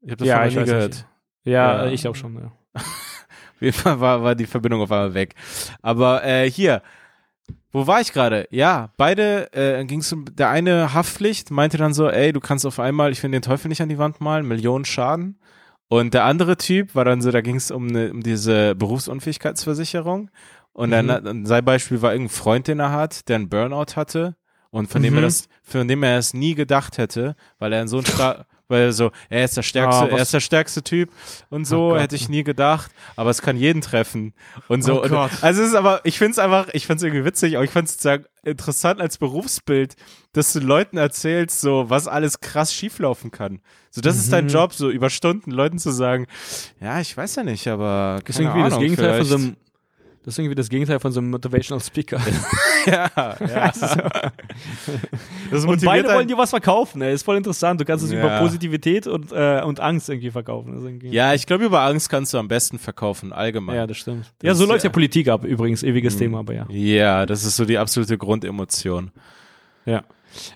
Ich 0.00 0.10
habe 0.10 0.16
das 0.18 0.28
Ja, 0.28 0.46
ich 0.46 0.56
nie 0.56 0.64
gehört. 0.64 0.92
nicht. 0.92 1.06
Ja, 1.44 1.84
Ja. 1.84 1.90
ich 1.90 2.00
glaube 2.02 2.16
schon, 2.16 2.34
ja. 2.36 2.52
Wie 3.60 3.72
war, 3.84 4.22
war 4.22 4.34
die 4.34 4.46
Verbindung 4.46 4.80
auf 4.82 4.90
einmal 4.90 5.14
weg. 5.14 5.34
Aber 5.82 6.24
äh, 6.24 6.50
hier, 6.50 6.82
wo 7.74 7.86
war 7.86 8.00
ich 8.00 8.12
gerade? 8.12 8.46
Ja, 8.50 8.90
beide 8.96 9.52
äh, 9.52 9.84
ging 9.84 10.00
es 10.00 10.10
um, 10.12 10.24
der 10.34 10.48
eine 10.48 10.94
Haftpflicht 10.94 11.50
meinte 11.50 11.76
dann 11.76 11.92
so, 11.92 12.08
ey, 12.08 12.32
du 12.32 12.40
kannst 12.40 12.64
auf 12.64 12.78
einmal, 12.80 13.12
ich 13.12 13.22
will 13.22 13.30
den 13.30 13.42
Teufel 13.42 13.68
nicht 13.68 13.82
an 13.82 13.88
die 13.90 13.98
Wand 13.98 14.20
malen, 14.22 14.46
Millionen 14.48 14.84
Schaden. 14.86 15.38
Und 15.88 16.14
der 16.14 16.24
andere 16.24 16.56
Typ 16.56 16.94
war 16.94 17.04
dann 17.04 17.20
so, 17.20 17.30
da 17.30 17.40
ging 17.42 17.56
es 17.56 17.70
um, 17.70 17.86
ne, 17.86 18.10
um 18.10 18.22
diese 18.22 18.74
Berufsunfähigkeitsversicherung. 19.38 20.30
Und 20.72 20.90
dann, 20.90 21.06
Mhm. 21.06 21.46
sein 21.46 21.64
Beispiel 21.64 22.02
war 22.02 22.12
irgendein 22.12 22.34
Freund, 22.34 22.66
den 22.68 22.80
er 22.80 22.90
hat, 22.92 23.28
der 23.28 23.36
einen 23.36 23.48
Burnout 23.48 23.94
hatte 23.96 24.34
und 24.70 24.88
von 24.90 25.02
dem 25.02 25.12
Mhm. 25.14 25.18
er 25.18 25.22
das, 25.22 25.48
von 25.62 25.86
dem 25.86 26.02
er 26.02 26.18
es 26.18 26.34
nie 26.34 26.54
gedacht 26.54 26.98
hätte, 26.98 27.36
weil 27.58 27.72
er 27.72 27.82
in 27.82 27.88
so 27.88 27.98
ein 27.98 28.04
Stra 28.06 28.46
weil 28.68 28.92
so, 28.92 29.10
er 29.28 29.44
ist 29.44 29.56
der 29.56 29.62
stärkste, 29.62 30.02
Ah, 30.02 30.06
was- 30.06 30.12
er 30.18 30.22
ist 30.22 30.34
der 30.34 30.40
stärkste 30.40 30.82
Typ 30.82 31.10
und 31.50 31.66
so, 31.66 31.92
Oh 31.92 31.98
hätte 31.98 32.16
ich 32.16 32.28
nie 32.28 32.44
gedacht, 32.44 32.90
aber 33.16 33.30
es 33.30 33.42
kann 33.42 33.56
jeden 33.56 33.80
treffen 33.82 34.32
und 34.68 34.82
so. 34.82 35.00
Oh 35.00 35.02
und, 35.04 35.10
Gott. 35.10 35.30
also 35.42 35.62
es 35.62 35.68
ist 35.68 35.74
aber, 35.74 36.00
ich 36.04 36.18
finde 36.18 36.32
es 36.32 36.38
einfach, 36.38 36.68
ich 36.72 36.86
finde 36.86 36.98
es 36.98 37.02
irgendwie 37.02 37.24
witzig, 37.24 37.56
aber 37.56 37.64
ich 37.64 37.70
finde 37.70 37.84
es 37.86 37.92
sozusagen 37.92 38.24
interessant 38.42 39.00
als 39.00 39.18
Berufsbild, 39.18 39.94
dass 40.32 40.52
du 40.52 40.60
Leuten 40.60 40.96
erzählst, 40.96 41.60
so 41.60 41.88
was 41.88 42.08
alles 42.08 42.40
krass 42.40 42.72
schieflaufen 42.74 43.30
kann. 43.30 43.60
So, 43.90 44.00
das 44.00 44.16
ist 44.16 44.32
dein 44.32 44.44
Mhm. 44.44 44.50
Job, 44.50 44.72
so 44.74 44.90
über 44.90 45.08
Stunden 45.10 45.50
Leuten 45.50 45.78
zu 45.78 45.90
sagen, 45.90 46.26
ja, 46.80 47.00
ich 47.00 47.16
weiß 47.16 47.36
ja 47.36 47.42
nicht, 47.44 47.68
aber 47.68 48.20
Das 48.24 48.36
ist 48.36 48.42
keine 48.42 48.48
irgendwie 48.50 48.62
das 48.64 48.72
Ahnung, 48.74 48.82
Gegenteil 48.88 49.18
von 49.18 49.26
so 49.26 49.34
einem 49.36 49.56
das 50.24 50.34
ist 50.34 50.38
irgendwie 50.38 50.54
das 50.54 50.68
Gegenteil 50.70 51.00
von 51.00 51.12
so 51.12 51.20
einem 51.20 51.30
Motivational 51.30 51.84
Speaker. 51.84 52.18
ja, 52.90 53.10
ja. 53.16 53.72
Das 55.50 55.64
Und 55.64 55.84
beide 55.84 56.08
wollen 56.08 56.18
einen- 56.18 56.28
dir 56.28 56.38
was 56.38 56.50
verkaufen, 56.50 57.02
ey. 57.02 57.12
Ist 57.14 57.22
voll 57.22 57.36
interessant. 57.36 57.80
Du 57.80 57.84
kannst 57.84 58.04
es 58.04 58.10
Ja. 58.12 58.18
über 58.18 58.38
Positivität 58.38 59.06
und, 59.06 59.32
äh, 59.32 59.62
und 59.64 59.80
Angst 59.80 60.08
irgendwie 60.08 60.30
verkaufen. 60.30 60.72
Irgendwie- 60.82 61.10
Ja, 61.10 61.34
ich 61.34 61.46
glaube, 61.46 61.64
über 61.64 61.82
Angst 61.82 62.08
kannst 62.08 62.32
du 62.34 62.38
am 62.38 62.48
besten 62.48 62.78
verkaufen, 62.78 63.32
allgemein. 63.32 63.76
ja, 63.76 63.86
das 63.86 63.98
stimmt. 63.98 64.26
Das 64.38 64.46
ja, 64.48 64.54
so 64.54 64.66
läuft 64.66 64.84
ja- 64.84 64.90
Politik 64.90 65.28
ab, 65.28 65.44
übrigens. 65.44 65.82
Ewiges 65.82 66.14
Mhm. 66.14 66.18
Thema, 66.18 66.38
aber 66.40 66.54
ja. 66.54 66.66
Ja, 66.70 67.26
das 67.26 67.44
ist 67.44 67.56
so 67.56 67.64
die 67.64 67.78
absolute 67.78 68.16
Grundemotion. 68.18 69.10
Ja. 69.86 70.02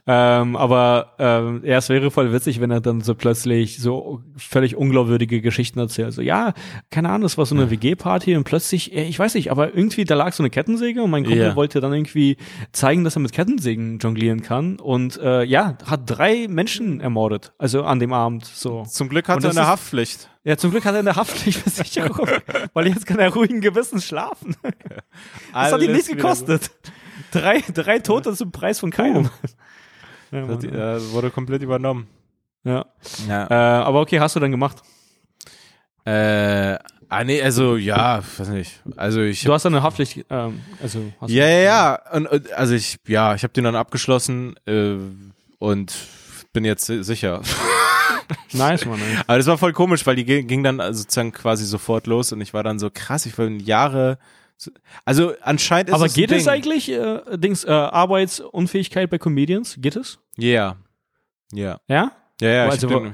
Ähm, 0.07 0.57
aber 0.57 1.15
ähm, 1.19 1.63
ja, 1.65 1.77
es 1.79 1.89
wäre 1.89 2.11
voll 2.11 2.33
witzig, 2.33 2.61
wenn 2.61 2.71
er 2.71 2.81
dann 2.81 3.01
so 3.01 3.15
plötzlich 3.15 3.79
so 3.81 4.21
völlig 4.37 4.77
unglaubwürdige 4.77 5.41
Geschichten 5.41 5.79
erzählt. 5.79 6.13
So, 6.13 6.23
ja, 6.23 6.53
keine 6.91 7.11
Ahnung, 7.11 7.27
es 7.27 7.39
war 7.39 7.47
so 7.47 7.55
eine 7.55 7.71
WG-Party 7.71 8.37
und 8.37 8.45
plötzlich, 8.45 8.95
äh, 8.95 9.05
ich 9.05 9.19
weiß 9.19 9.35
nicht, 9.35 9.51
aber 9.51 9.75
irgendwie, 9.75 10.05
da 10.05 10.15
lag 10.15 10.33
so 10.33 10.43
eine 10.43 10.51
Kettensäge 10.51 11.03
und 11.03 11.11
mein 11.11 11.25
Kumpel 11.25 11.41
Ja. 11.43 11.57
wollte 11.57 11.81
dann 11.81 11.93
irgendwie 11.93 12.37
zeigen, 12.73 13.05
dass 13.05 13.17
er 13.17 13.21
mit 13.21 13.33
Kettensägen 13.33 13.99
jonglieren 13.99 14.43
kann 14.43 14.81
und 14.81 15.19
äh, 15.19 15.45
ja, 15.45 15.77
hat 15.87 16.03
drei 16.07 16.47
Menschen 16.49 17.01
ermordet, 17.01 17.53
also 17.59 17.83
an 17.85 17.99
dem 18.01 18.13
Abend 18.13 18.45
so. 18.45 18.85
Zum 18.89 19.09
Glück 19.09 19.29
hat 19.29 19.43
er 19.45 19.51
eine 19.51 19.61
ist- 19.61 19.67
Haftpflicht. 19.67 20.31
Ja, 20.45 20.57
zum 20.57 20.71
Glück 20.71 20.85
hat 20.87 20.95
er 20.95 21.01
eine 21.01 21.15
Haftpflichtversicherung, 21.15 22.27
weil 22.73 22.87
jetzt 22.87 23.05
kann 23.07 23.19
er 23.19 23.35
ruhigen 23.35 23.61
Gewissens 23.61 24.07
schlafen. 24.07 24.57
Das 24.63 24.73
hat 24.73 25.81
ihn 25.83 25.89
Alles 25.89 25.89
nichts 25.89 26.09
gekostet. 26.09 26.71
Drei, 27.33 27.63
drei 27.75 27.99
Tote 27.99 28.33
zum 28.33 28.51
Preis 28.53 28.81
von 28.81 28.91
keinem. 28.91 29.29
Ja. 30.31 30.47
Mann, 30.47 30.59
Das 30.61 31.03
äh, 31.03 31.13
wurde 31.13 31.31
komplett 31.31 31.63
übernommen. 31.63 32.07
ja. 32.65 32.85
Ja. 33.29 33.47
Äh, 33.51 33.55
aber 33.85 34.01
okay, 34.01 34.21
hast 34.21 34.37
du 34.37 34.41
dann 34.41 34.51
gemacht? 34.51 34.83
Äh, 36.05 36.79
ah, 37.09 37.25
nee, 37.25 37.43
also, 37.43 37.77
ja, 37.77 38.23
weiß 38.39 38.49
nicht. 38.49 38.83
Also, 38.97 39.21
ich. 39.21 39.43
Du 39.43 39.53
hast 39.53 39.65
dann 39.65 39.75
eine 39.75 39.83
Haftpflicht, 39.83 40.25
ähm, 40.31 40.61
also 40.83 41.01
hast 41.21 41.31
Ja, 41.31 41.47
ja, 41.47 41.59
ja. 41.61 42.01
Und, 42.13 42.27
und, 42.27 42.53
also, 42.53 42.75
ich, 42.75 42.99
ja, 43.07 43.35
ich 43.35 43.43
habe 43.43 43.53
den 43.53 43.65
dann 43.65 43.77
abgeschlossen 43.77 44.55
äh, 44.67 44.97
und 45.59 45.95
bin 46.53 46.65
jetzt 46.65 46.87
si- 46.87 47.03
sicher. 47.05 47.43
nice, 48.53 48.87
Mann. 48.87 49.01
Ey. 49.01 49.19
Aber 49.27 49.37
das 49.39 49.47
war 49.47 49.59
voll 49.59 49.73
komisch, 49.73 50.07
weil 50.07 50.17
die 50.17 50.25
ging, 50.25 50.47
ging 50.47 50.63
dann 50.63 50.79
sozusagen 50.95 51.33
quasi 51.33 51.65
sofort 51.67 52.07
los 52.07 52.33
und 52.33 52.41
ich 52.41 52.55
war 52.55 52.63
dann 52.63 52.79
so 52.79 52.91
krass, 52.93 53.27
ich 53.27 53.37
war 53.39 53.47
Jahre. 53.49 54.19
So- 54.59 54.70
Also 55.06 55.32
anscheinend 55.40 55.89
ist 55.89 55.94
Aber 55.94 56.09
geht 56.09 56.30
es 56.32 56.47
eigentlich, 56.48 56.90
äh, 56.90 57.20
Dings, 57.39 57.64
äh, 57.64 57.70
Arbeitsunfähigkeit 57.70 59.09
bei 59.09 59.16
Comedians? 59.18 59.76
Geht 59.80 59.97
es? 59.97 60.18
Ja. 60.36 60.76
Ja. 61.52 61.80
Ja? 61.89 62.12
Ja, 62.40 62.48
ja. 62.51 62.64
Also, 62.66 62.86
ich 62.89 62.93
habe 62.94 63.12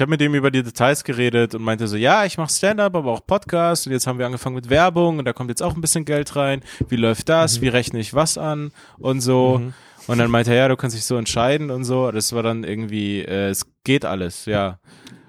hab 0.00 0.08
mit 0.08 0.20
dem 0.20 0.34
über 0.34 0.50
die 0.50 0.62
Details 0.62 1.04
geredet 1.04 1.54
und 1.54 1.62
meinte 1.62 1.86
so, 1.86 1.96
ja, 1.96 2.24
ich 2.24 2.38
mache 2.38 2.52
Stand-up, 2.52 2.94
aber 2.96 3.12
auch 3.12 3.26
Podcast 3.26 3.86
und 3.86 3.92
jetzt 3.92 4.06
haben 4.06 4.18
wir 4.18 4.26
angefangen 4.26 4.54
mit 4.56 4.70
Werbung 4.70 5.18
und 5.18 5.24
da 5.26 5.32
kommt 5.32 5.50
jetzt 5.50 5.62
auch 5.62 5.74
ein 5.74 5.80
bisschen 5.80 6.04
Geld 6.04 6.34
rein. 6.36 6.62
Wie 6.88 6.96
läuft 6.96 7.28
das? 7.28 7.60
Wie 7.60 7.68
rechne 7.68 7.98
ich 8.00 8.14
was 8.14 8.38
an 8.38 8.72
und 8.98 9.20
so. 9.20 9.58
Mhm. 9.58 9.74
Und 10.06 10.16
dann 10.18 10.30
meinte 10.30 10.52
er, 10.52 10.56
ja, 10.56 10.68
du 10.68 10.76
kannst 10.76 10.96
dich 10.96 11.04
so 11.04 11.16
entscheiden 11.16 11.70
und 11.70 11.84
so. 11.84 12.10
Das 12.10 12.32
war 12.32 12.42
dann 12.42 12.64
irgendwie, 12.64 13.20
äh, 13.20 13.50
es 13.50 13.66
geht 13.84 14.04
alles, 14.06 14.46
ja. 14.46 14.78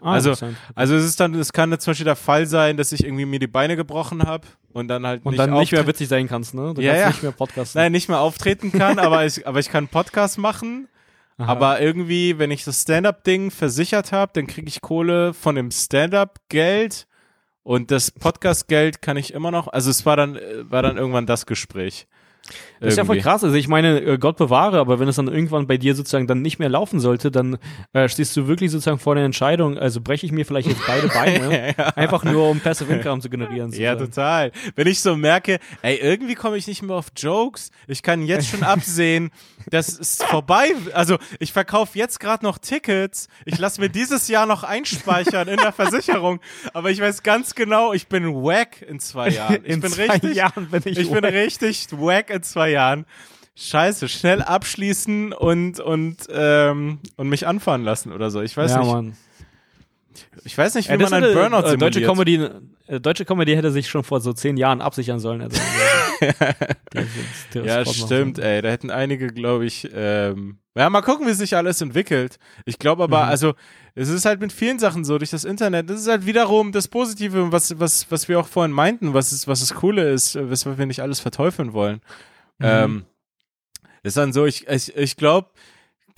Ah, 0.02 0.14
Also-. 0.14 0.36
Also 0.76 0.96
es 0.96 1.06
ist 1.06 1.20
dann, 1.20 1.34
es 1.36 1.52
kann 1.54 1.72
jetzt 1.72 1.84
zum 1.84 1.92
Beispiel 1.92 2.06
der 2.06 2.16
Fall 2.16 2.46
sein, 2.46 2.78
dass 2.78 2.92
ich 2.92 3.04
irgendwie 3.04 3.26
mir 3.26 3.40
die 3.40 3.48
Beine 3.48 3.76
gebrochen 3.76 4.24
habe 4.24 4.48
und 4.74 4.88
dann 4.88 5.06
halt 5.06 5.26
Und 5.26 5.32
nicht 5.34 5.40
dann 5.40 5.54
nicht 5.54 5.72
mehr 5.72 5.86
witzig 5.88 6.08
sein 6.08 6.28
kannst, 6.28 6.54
ne? 6.54 6.74
Du 6.74 6.82
Ja, 6.82 6.92
kannst 6.94 7.02
ja. 7.04 7.08
nicht 7.10 7.24
mehr 7.24 7.32
podcasten. 7.32 7.82
Nein, 7.82 7.92
nicht 7.92 8.10
mehr 8.10 8.20
auftreten 8.20 8.72
kann, 8.72 9.00
aber 9.00 9.26
ich, 9.26 9.46
aber 9.48 9.60
ich 9.60 9.70
kann 9.70 9.88
Podcast 9.88 10.38
machen. 10.38 10.88
Aha. 11.38 11.50
Aber 11.52 11.82
irgendwie, 11.82 12.38
wenn 12.38 12.52
ich 12.52 12.66
das 12.66 12.82
Stand-up-Ding 12.82 13.50
versichert 13.52 14.12
habe, 14.12 14.32
dann 14.36 14.46
kriege 14.48 14.68
ich 14.68 14.82
Kohle 14.82 15.34
von 15.34 15.56
dem 15.56 15.72
Stand-up-Geld 15.72 17.08
und 17.64 17.92
das 17.92 18.12
Podcast-Geld 18.12 19.02
kann 19.02 19.16
ich 19.18 19.34
immer 19.34 19.52
noch. 19.52 19.68
Also 19.68 19.90
es 19.90 20.06
war 20.06 20.18
dann, 20.18 20.36
äh, 20.36 20.70
war 20.70 20.82
dann 20.82 20.98
irgendwann 20.98 21.26
das 21.26 21.46
Gespräch. 21.46 22.08
Das 22.80 22.94
ist 22.94 22.98
ja 22.98 23.06
voll 23.06 23.20
krass. 23.20 23.44
Also 23.44 23.56
ich 23.56 23.68
meine, 23.68 24.00
äh, 24.00 24.18
Gott 24.18 24.38
bewahre, 24.38 24.80
aber 24.80 25.00
wenn 25.00 25.08
es 25.08 25.18
dann 25.18 25.28
irgendwann 25.28 25.68
bei 25.68 25.78
dir 25.78 25.96
sozusagen 25.96 26.28
dann 26.28 26.42
nicht 26.42 26.60
mehr 26.60 26.70
laufen 26.70 27.00
sollte, 27.00 27.30
dann 27.30 27.58
äh, 27.94 28.08
stehst 28.08 28.36
du 28.38 28.48
wirklich 28.48 28.72
sozusagen 28.72 29.00
vor 29.00 29.16
der 29.16 29.26
Entscheidung, 29.26 29.78
also 29.78 30.00
breche 30.02 30.26
ich 30.26 30.32
mir 30.32 30.46
vielleicht 30.46 30.70
jetzt 30.70 30.82
beide 30.88 31.08
Beine, 31.14 31.74
einfach 31.98 32.24
nur 32.24 32.50
um 32.50 32.60
Passive 32.62 32.94
Income 32.94 33.22
zu 33.22 33.30
generieren. 33.30 33.72
Ja, 33.74 33.98
sozusagen. 33.98 34.52
total. 34.54 34.72
Wenn 34.76 34.88
ich 34.88 35.02
so 35.02 35.16
merke, 35.18 35.60
ey, 35.82 35.98
irgendwie 35.98 36.36
komme 36.36 36.56
ich 36.58 36.68
nicht 36.68 36.82
mehr 36.82 36.96
auf 36.96 37.08
Jokes. 37.18 37.72
Ich 37.88 38.02
kann 38.02 38.24
jetzt 38.24 38.48
schon 38.48 38.64
absehen, 38.64 39.32
das 39.70 39.90
ist 39.90 40.24
vorbei. 40.24 40.72
Also 40.94 41.18
ich 41.40 41.52
verkaufe 41.52 41.98
jetzt 41.98 42.20
gerade 42.20 42.46
noch 42.46 42.58
Tickets. 42.58 43.28
Ich 43.46 43.58
lasse 43.58 43.82
mir 43.82 43.90
dieses 43.90 44.28
Jahr 44.30 44.46
noch 44.46 44.64
einspeichern 44.64 45.48
in 45.48 45.58
der 45.58 45.72
Versicherung. 45.74 46.40
Aber 46.74 46.92
ich 46.92 47.02
weiß 47.02 47.24
ganz 47.24 47.56
genau, 47.56 47.92
ich 47.94 48.08
bin 48.08 48.34
wack 48.34 48.82
in 48.82 49.00
zwei 49.00 49.30
Jahren. 49.30 49.60
Ich 49.64 49.72
In 49.74 49.82
bin 49.82 49.92
zwei 49.92 50.08
richtig, 50.10 50.36
Jahren 50.36 50.70
bin 50.70 50.82
ich, 50.86 50.98
ich 50.98 51.12
bin 51.12 51.24
wack. 51.24 51.34
richtig 51.34 51.88
wack 51.92 52.30
in 52.30 52.39
zwei 52.42 52.70
Jahren. 52.72 53.06
Scheiße, 53.56 54.08
schnell 54.08 54.42
abschließen 54.42 55.34
und 55.34 55.80
und 55.82 56.16
ähm, 56.32 57.00
und 57.18 57.28
mich 57.30 57.46
anfahren 57.46 57.84
lassen 57.84 58.14
oder 58.14 58.30
so. 58.32 58.42
Ich 58.42 58.56
weiß 58.56 58.72
ja, 58.72 58.80
nicht. 58.80 58.88
Mann. 58.92 59.18
Ich 60.44 60.58
weiß 60.58 60.76
nicht, 60.76 60.88
wie 60.88 60.94
Ja, 60.94 60.98
man 60.98 61.14
einen 61.14 61.24
hätte, 61.26 61.36
Burnout 61.36 61.68
äh, 61.68 61.78
deutsche 61.78 62.00
simuliert. 62.00 62.06
Comedy, 62.50 62.50
äh, 62.88 63.00
deutsche 63.02 63.26
Comedy 63.26 63.56
hätte 63.56 63.72
sich 63.72 63.90
schon 63.90 64.04
vor 64.04 64.22
so 64.22 64.32
zehn 64.34 64.56
Jahren 64.58 64.82
absichern 64.82 65.20
sollen. 65.20 65.42
Also, 65.42 65.60
Ja, 67.54 67.86
stimmt, 67.86 68.40
ey. 68.40 68.62
Da 68.62 68.70
hätten 68.70 68.92
einige, 68.92 69.28
glaube 69.28 69.66
ich, 69.66 69.90
ähm, 69.94 70.60
ja, 70.76 70.90
mal 70.90 71.02
gucken, 71.02 71.28
wie 71.28 71.34
sich 71.34 71.56
alles 71.56 71.82
entwickelt. 71.82 72.38
Ich 72.66 72.80
glaube 72.80 73.04
aber, 73.04 73.24
Mhm. 73.26 73.30
also, 73.30 73.54
es 74.02 74.08
ist 74.08 74.24
halt 74.24 74.40
mit 74.40 74.54
vielen 74.54 74.80
Sachen 74.80 75.04
so, 75.04 75.18
durch 75.18 75.30
das 75.32 75.44
Internet, 75.44 75.90
das 75.90 76.00
ist 76.00 76.08
halt 76.08 76.26
wiederum 76.26 76.72
das 76.72 76.88
Positive, 76.88 77.52
was, 77.52 77.78
was, 77.80 78.10
was 78.10 78.30
wir 78.30 78.40
auch 78.40 78.48
vorhin 78.48 78.72
meinten, 78.72 79.14
was 79.14 79.34
ist, 79.34 79.46
was 79.48 79.60
das 79.60 79.74
Coole 79.74 80.10
ist, 80.10 80.36
äh, 80.36 80.50
weshalb 80.50 80.78
wir 80.78 80.86
nicht 80.86 81.02
alles 81.02 81.20
verteufeln 81.20 81.74
wollen. 81.74 82.02
Mhm. 82.60 82.66
Ähm, 82.66 83.06
ist 84.02 84.16
dann 84.16 84.32
so, 84.32 84.46
ich, 84.46 84.68
ich, 84.70 84.96
ich 84.96 85.18
glaube, 85.18 85.50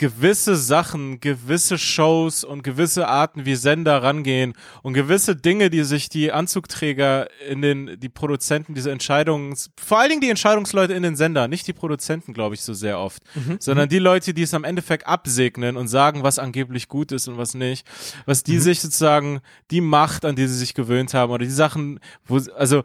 gewisse 0.01 0.55
Sachen, 0.55 1.19
gewisse 1.19 1.77
Shows 1.77 2.43
und 2.43 2.63
gewisse 2.63 3.07
Arten, 3.07 3.45
wie 3.45 3.53
Sender 3.53 4.01
rangehen 4.01 4.53
und 4.81 4.93
gewisse 4.93 5.35
Dinge, 5.35 5.69
die 5.69 5.83
sich 5.83 6.09
die 6.09 6.31
Anzugträger 6.31 7.27
in 7.47 7.61
den, 7.61 7.99
die 7.99 8.09
Produzenten, 8.09 8.73
diese 8.73 8.89
Entscheidungs, 8.89 9.69
vor 9.79 9.99
allen 9.99 10.09
Dingen 10.09 10.21
die 10.21 10.31
Entscheidungsleute 10.31 10.93
in 10.93 11.03
den 11.03 11.15
Sender, 11.15 11.47
nicht 11.47 11.67
die 11.67 11.73
Produzenten, 11.73 12.33
glaube 12.33 12.55
ich, 12.55 12.63
so 12.63 12.73
sehr 12.73 12.97
oft, 12.97 13.21
sondern 13.59 13.89
die 13.89 13.99
Leute, 13.99 14.33
die 14.33 14.41
es 14.41 14.55
am 14.55 14.63
Endeffekt 14.63 15.05
absegnen 15.05 15.77
und 15.77 15.87
sagen, 15.87 16.23
was 16.23 16.39
angeblich 16.39 16.87
gut 16.87 17.11
ist 17.11 17.27
und 17.27 17.37
was 17.37 17.53
nicht, 17.53 17.85
was 18.25 18.41
die 18.41 18.57
sich 18.57 18.81
sozusagen, 18.81 19.41
die 19.69 19.81
Macht, 19.81 20.25
an 20.25 20.35
die 20.35 20.47
sie 20.47 20.57
sich 20.57 20.73
gewöhnt 20.73 21.13
haben 21.13 21.31
oder 21.31 21.45
die 21.45 21.51
Sachen, 21.51 21.99
wo, 22.25 22.41
also, 22.57 22.81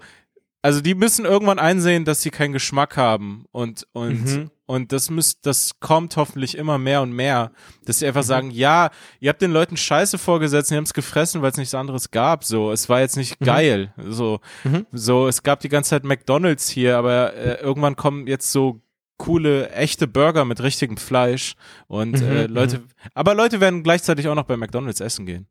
also 0.61 0.83
die 0.83 0.95
müssen 0.95 1.25
irgendwann 1.25 1.59
einsehen, 1.59 2.05
dass 2.05 2.21
sie 2.21 2.31
keinen 2.31 2.53
Geschmack 2.53 2.99
haben 2.99 3.47
und 3.53 3.87
und 3.95 4.23
Mhm. 4.27 4.51
Und 4.67 4.93
das 4.93 5.11
müsst 5.11 5.47
das 5.47 5.79
kommt 5.81 6.17
hoffentlich 6.17 6.57
immer 6.59 6.77
mehr 6.79 7.03
und 7.03 7.13
mehr, 7.13 7.53
dass 7.85 8.01
sie 8.01 8.07
einfach 8.07 8.23
sagen, 8.25 8.51
ja, 8.51 8.91
ihr 9.21 9.31
habt 9.31 9.41
den 9.41 9.53
Leuten 9.53 9.77
Scheiße 9.77 10.19
vorgesetzt, 10.19 10.71
ihr 10.71 10.77
habt 10.77 10.89
es 10.89 10.95
gefressen, 10.95 11.41
weil 11.43 11.51
es 11.53 11.57
nichts 11.57 11.75
anderes 11.75 12.11
gab, 12.11 12.45
so, 12.45 12.73
es 12.73 12.89
war 12.89 13.01
jetzt 13.01 13.17
nicht 13.17 13.39
geil, 13.41 13.93
so 13.97 14.41
Mhm. 14.65 14.87
so, 14.93 15.29
es 15.29 15.43
gab 15.43 15.61
die 15.61 15.69
ganze 15.69 15.91
Zeit 15.91 16.05
McDonald's 16.05 16.69
hier, 16.69 16.99
aber 16.99 17.35
äh, 17.35 17.61
irgendwann 17.61 17.97
kommen 17.97 18.27
jetzt 18.27 18.51
so 18.53 18.81
coole 19.19 19.71
echte 19.71 20.07
Burger 20.07 20.45
mit 20.45 20.63
richtigem 20.63 20.99
Fleisch 20.99 21.55
und 21.87 22.21
äh, 22.21 22.47
Mhm, 22.49 22.55
Leute, 22.55 22.83
aber 23.15 23.35
Leute 23.35 23.61
werden 23.61 23.83
gleichzeitig 23.83 24.29
auch 24.29 24.35
noch 24.35 24.45
bei 24.45 24.57
McDonald's 24.59 25.01
essen 25.01 25.25
gehen. 25.25 25.47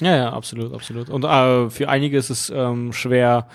Ja, 0.00 0.16
ja, 0.16 0.32
absolut, 0.32 0.72
absolut. 0.72 1.08
Und 1.10 1.24
äh, 1.24 1.70
für 1.70 1.88
einige 1.88 2.16
ist 2.18 2.30
es 2.30 2.50
ähm, 2.50 2.92
schwer, 2.92 3.48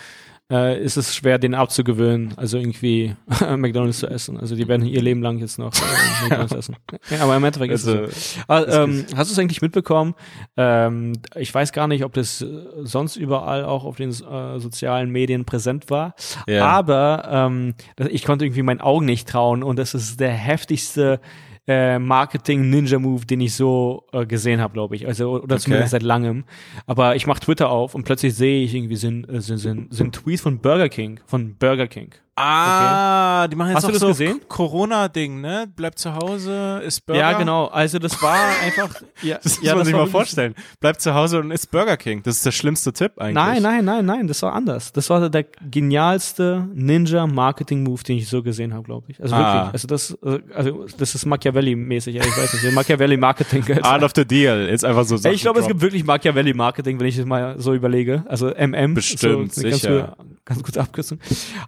äh, 0.53 0.79
ist 0.81 0.97
es 0.97 1.15
schwer, 1.15 1.39
den 1.39 1.55
abzugewöhnen, 1.55 2.33
also 2.37 2.57
irgendwie 2.57 3.15
McDonalds 3.57 3.99
zu 3.99 4.07
essen. 4.07 4.37
Also 4.39 4.55
die 4.55 4.67
werden 4.67 4.85
ihr 4.85 5.01
Leben 5.01 5.21
lang 5.23 5.39
jetzt 5.39 5.57
noch 5.57 5.73
äh, 5.73 6.21
McDonalds 6.23 6.53
essen. 6.53 6.75
Ja, 7.09 7.21
aber 7.23 7.35
im 7.35 7.43
Endeffekt 7.43 7.73
ist 7.73 7.87
Also, 7.87 8.03
es 8.03 8.35
so. 8.35 8.41
Aber, 8.47 8.67
ähm, 8.67 9.05
hast 9.15 9.31
du 9.31 9.33
es 9.33 9.39
eigentlich 9.39 9.61
mitbekommen? 9.61 10.13
Ähm, 10.55 11.13
ich 11.35 11.53
weiß 11.53 11.71
gar 11.71 11.87
nicht, 11.87 12.03
ob 12.05 12.13
das 12.13 12.41
äh, 12.41 12.47
sonst 12.83 13.15
überall 13.15 13.65
auch 13.65 13.83
auf 13.83 13.97
den 13.97 14.11
äh, 14.11 14.59
sozialen 14.59 15.09
Medien 15.09 15.45
präsent 15.45 15.89
war. 15.89 16.13
Ja. 16.47 16.65
Aber 16.67 17.27
ähm, 17.31 17.73
ich 18.09 18.23
konnte 18.23 18.45
irgendwie 18.45 18.63
meinen 18.63 18.81
Augen 18.81 19.05
nicht 19.05 19.27
trauen 19.27 19.63
und 19.63 19.79
das 19.79 19.95
ist 19.95 20.19
der 20.19 20.31
heftigste 20.31 21.19
äh, 21.67 21.99
Marketing-Ninja-Move, 21.99 23.25
den 23.25 23.41
ich 23.41 23.55
so 23.55 24.05
äh, 24.11 24.25
gesehen 24.25 24.59
habe, 24.59 24.73
glaube 24.73 24.95
ich. 24.95 25.07
Also, 25.07 25.41
oder 25.41 25.57
zumindest 25.57 25.91
seit 25.91 26.03
langem. 26.03 26.43
Aber 26.85 27.15
ich 27.15 27.27
mache 27.27 27.39
Twitter 27.39 27.69
auf 27.69 27.95
und 27.95 28.03
plötzlich 28.03 28.35
sehe 28.35 28.63
ich 28.63 28.75
irgendwie 28.75 28.95
sind, 28.95 29.29
äh, 29.29 29.41
sind, 29.41 29.57
sind, 29.57 29.93
sind 29.93 30.15
Tweets 30.15 30.41
von 30.41 30.59
Burger 30.59 30.89
King, 30.89 31.19
von 31.25 31.55
Burger 31.55 31.87
King. 31.87 32.13
Ah, 32.35 33.47
die 33.47 33.55
machen 33.55 33.69
jetzt 33.73 33.83
Hast 33.83 33.85
auch 33.95 33.99
so 33.99 34.07
gesehen? 34.07 34.41
Corona-Ding, 34.47 35.39
ne? 35.39 35.67
Bleibt 35.75 35.99
zu 35.99 36.15
Hause, 36.15 36.81
isst 36.85 37.05
Burger. 37.05 37.19
Ja, 37.19 37.37
genau. 37.37 37.65
Also 37.67 37.99
das 37.99 38.19
war 38.21 38.35
einfach. 38.63 38.89
Ja, 39.21 39.39
Das 39.41 39.57
muss 39.57 39.65
ja, 39.65 39.71
man 39.73 39.79
das 39.79 39.87
sich 39.87 39.95
mal 39.95 40.07
vorstellen. 40.07 40.53
Bleibt 40.81 40.99
zu 40.99 41.13
Hause 41.13 41.39
und 41.39 41.51
isst 41.51 41.71
Burger 41.71 41.95
King. 41.95 42.23
Das 42.23 42.35
ist 42.37 42.45
der 42.45 42.51
schlimmste 42.51 42.91
Tipp 42.91 43.13
eigentlich. 43.17 43.35
Nein, 43.35 43.61
nein, 43.61 43.85
nein, 43.85 44.05
nein, 44.05 44.27
das 44.27 44.41
war 44.41 44.51
anders. 44.53 44.91
Das 44.91 45.09
war 45.09 45.29
der 45.29 45.45
genialste 45.71 46.67
Ninja-Marketing-Move, 46.73 48.03
den 48.03 48.17
ich 48.17 48.27
so 48.27 48.43
gesehen 48.43 48.73
habe, 48.73 48.83
glaube 48.83 49.05
ich. 49.09 49.21
Also 49.21 49.35
Ah. 49.35 49.55
wirklich. 49.65 49.73
Also 49.73 49.87
das, 49.87 50.17
äh, 50.25 50.39
also 50.53 50.85
das 50.97 51.15
ist 51.15 51.25
Machiavelli-mäßig. 51.25 52.15
Ich 52.17 52.21
weiß 52.37 52.63
nicht. 52.63 52.73
Machiavelli-Marketing. 52.75 53.63
Art 53.83 54.03
of 54.03 54.11
the 54.15 54.25
Deal. 54.25 54.67
Jetzt 54.69 54.83
einfach 54.83 55.05
so 55.05 55.15
Sachen 55.15 55.35
ich 55.35 55.41
glaube, 55.41 55.59
es 55.61 55.67
gibt 55.67 55.79
wirklich 55.81 56.03
Machiavelli-Marketing, 56.03 56.99
wenn 56.99 57.07
ich 57.07 57.17
es 57.17 57.25
mal 57.25 57.55
so 57.59 57.73
überlege. 57.73 58.23
Also 58.27 58.49
MM. 58.49 58.93
Bestimmt, 58.95 59.53
so, 59.53 59.61
sicher. 59.61 59.69
Ganz, 59.69 60.17
gute- 60.17 60.37
ganz 60.45 60.63
gute 60.63 60.81
Abkürzung. 60.81 61.19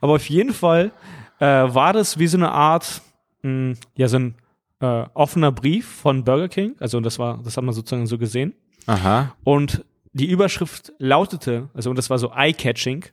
Aber 0.02 0.14
auf 0.16 0.28
jeden 0.30 0.54
Fall 0.56 0.92
äh, 1.40 1.46
war 1.46 1.94
das 1.94 2.18
wie 2.18 2.28
so 2.28 2.38
eine 2.38 2.52
Art, 2.52 3.02
mh, 3.44 3.76
ja, 3.96 4.08
so 4.08 4.18
ein 4.18 4.36
äh, 4.80 5.06
offener 5.14 5.52
Brief 5.52 5.88
von 5.88 6.24
Burger 6.24 6.48
King. 6.50 6.76
Also 6.80 7.00
das 7.00 7.20
war, 7.20 7.42
das 7.44 7.58
hat 7.58 7.64
man 7.64 7.74
sozusagen 7.74 8.08
so 8.08 8.18
gesehen. 8.18 8.54
Aha. 8.88 9.36
Und 9.44 9.84
die 10.14 10.30
Überschrift 10.30 10.94
lautete, 10.98 11.70
also 11.74 11.90
und 11.90 11.98
das 11.98 12.10
war 12.10 12.18
so 12.18 12.32
eye-catching, 12.34 13.06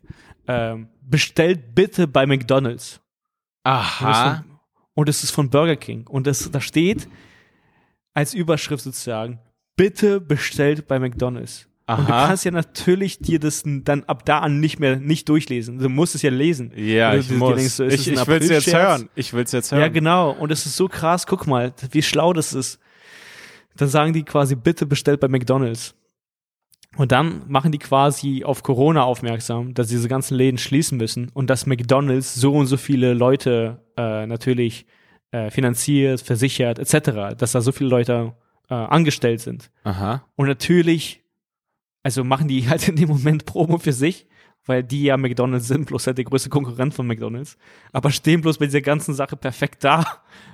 ähm, 0.46 0.88
bestellt 1.02 1.74
bitte 1.74 2.06
bei 2.06 2.26
McDonald's. 2.26 3.00
Aha. 3.64 4.44
und 4.94 5.08
das 5.08 5.22
ist 5.22 5.30
von 5.30 5.48
Burger 5.50 5.76
King. 5.76 6.06
Und 6.06 6.26
das, 6.26 6.50
da 6.50 6.60
steht 6.60 7.08
als 8.14 8.34
Überschrift 8.34 8.84
sozusagen, 8.84 9.38
bitte 9.76 10.20
bestellt 10.20 10.86
bei 10.88 10.98
McDonald's. 10.98 11.68
Und 11.86 12.08
du 12.08 12.12
Aha. 12.12 12.28
kannst 12.28 12.44
ja 12.44 12.52
natürlich 12.52 13.18
dir 13.18 13.40
das 13.40 13.64
dann 13.64 14.04
ab 14.04 14.24
da 14.24 14.38
an 14.38 14.60
nicht 14.60 14.78
mehr 14.78 14.96
nicht 14.96 15.28
durchlesen. 15.28 15.78
Du 15.78 15.88
musst 15.88 16.14
es 16.14 16.22
ja 16.22 16.30
lesen. 16.30 16.72
Ja, 16.76 17.10
Oder 17.10 17.18
ich 17.18 17.28
du 17.28 17.34
muss. 17.34 17.56
denkst 17.56 17.72
so, 17.74 17.84
ich 17.84 17.94
es 17.94 18.06
ich 18.06 18.26
will's 18.26 18.48
jetzt 18.48 18.68
Aprilscherz? 18.68 18.74
hören. 18.74 19.08
Ich 19.16 19.32
will's 19.32 19.52
jetzt 19.52 19.72
hören. 19.72 19.80
Ja, 19.80 19.88
genau. 19.88 20.30
Und 20.30 20.52
es 20.52 20.64
ist 20.64 20.76
so 20.76 20.88
krass. 20.88 21.26
Guck 21.26 21.46
mal, 21.46 21.72
wie 21.90 22.02
schlau 22.02 22.32
das 22.32 22.52
ist. 22.54 22.78
Dann 23.76 23.88
sagen 23.88 24.12
die 24.12 24.22
quasi, 24.22 24.54
bitte 24.54 24.86
bestellt 24.86 25.18
bei 25.20 25.28
McDonald's. 25.28 25.94
Und 26.96 27.10
dann 27.10 27.42
machen 27.48 27.72
die 27.72 27.78
quasi 27.78 28.44
auf 28.44 28.62
Corona 28.62 29.02
aufmerksam, 29.04 29.72
dass 29.72 29.88
diese 29.88 30.08
ganzen 30.08 30.36
Läden 30.36 30.58
schließen 30.58 30.98
müssen 30.98 31.30
und 31.32 31.48
dass 31.48 31.64
McDonald's 31.66 32.34
so 32.34 32.52
und 32.54 32.66
so 32.66 32.76
viele 32.76 33.14
Leute 33.14 33.80
äh, 33.96 34.26
natürlich 34.26 34.84
äh, 35.30 35.50
finanziert, 35.50 36.20
versichert, 36.20 36.78
etc., 36.78 37.34
dass 37.38 37.52
da 37.52 37.62
so 37.62 37.72
viele 37.72 37.88
Leute 37.88 38.34
äh, 38.68 38.74
angestellt 38.74 39.40
sind. 39.40 39.70
Aha. 39.84 40.22
Und 40.36 40.46
natürlich, 40.48 41.21
also 42.02 42.24
machen 42.24 42.48
die 42.48 42.68
halt 42.68 42.88
in 42.88 42.96
dem 42.96 43.08
Moment 43.08 43.44
Promo 43.44 43.78
für 43.78 43.92
sich, 43.92 44.26
weil 44.64 44.82
die 44.82 45.04
ja 45.04 45.16
McDonald's 45.16 45.68
sind, 45.68 45.86
bloß 45.86 46.06
halt 46.06 46.18
der 46.18 46.24
größte 46.24 46.48
Konkurrent 46.48 46.94
von 46.94 47.06
McDonald's. 47.06 47.56
Aber 47.92 48.10
stehen 48.10 48.40
bloß 48.40 48.58
bei 48.58 48.66
dieser 48.66 48.80
ganzen 48.80 49.14
Sache 49.14 49.36
perfekt 49.36 49.82
da. 49.84 50.04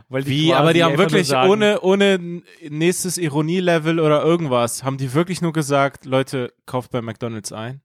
Weil 0.09 0.23
die 0.23 0.31
Wie, 0.31 0.55
aber 0.55 0.73
die 0.73 0.83
haben 0.83 0.97
wirklich 0.97 1.27
sagen, 1.27 1.51
ohne, 1.51 1.81
ohne 1.83 2.43
nächstes 2.69 3.19
Ironielevel 3.19 4.01
oder 4.01 4.25
irgendwas, 4.25 4.83
haben 4.83 4.97
die 4.97 5.13
wirklich 5.13 5.43
nur 5.43 5.53
gesagt, 5.53 6.07
Leute, 6.07 6.55
kauft 6.65 6.91
bei 6.91 7.03
McDonalds 7.03 7.53
ein? 7.53 7.83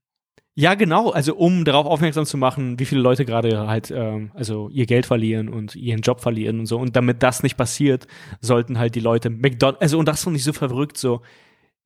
Ja, 0.55 0.75
genau. 0.75 1.09
Also 1.09 1.35
um 1.35 1.65
darauf 1.65 1.87
aufmerksam 1.87 2.25
zu 2.25 2.37
machen, 2.37 2.79
wie 2.79 2.85
viele 2.85 3.01
Leute 3.01 3.25
gerade 3.25 3.67
halt 3.67 3.89
ähm, 3.89 4.31
also 4.35 4.69
ihr 4.69 4.85
Geld 4.85 5.05
verlieren 5.07 5.49
und 5.49 5.75
ihren 5.75 6.01
Job 6.01 6.21
verlieren 6.21 6.59
und 6.59 6.67
so. 6.67 6.77
Und 6.77 6.95
damit 6.95 7.23
das 7.23 7.41
nicht 7.41 7.57
passiert, 7.57 8.07
sollten 8.39 8.77
halt 8.77 8.93
die 8.95 8.99
Leute 8.99 9.29
McDonald's, 9.29 9.81
also 9.81 9.97
und 9.97 10.07
das 10.07 10.23
fand 10.23 10.37
ich 10.37 10.43
so 10.43 10.53
verrückt, 10.53 10.97
so, 10.97 11.21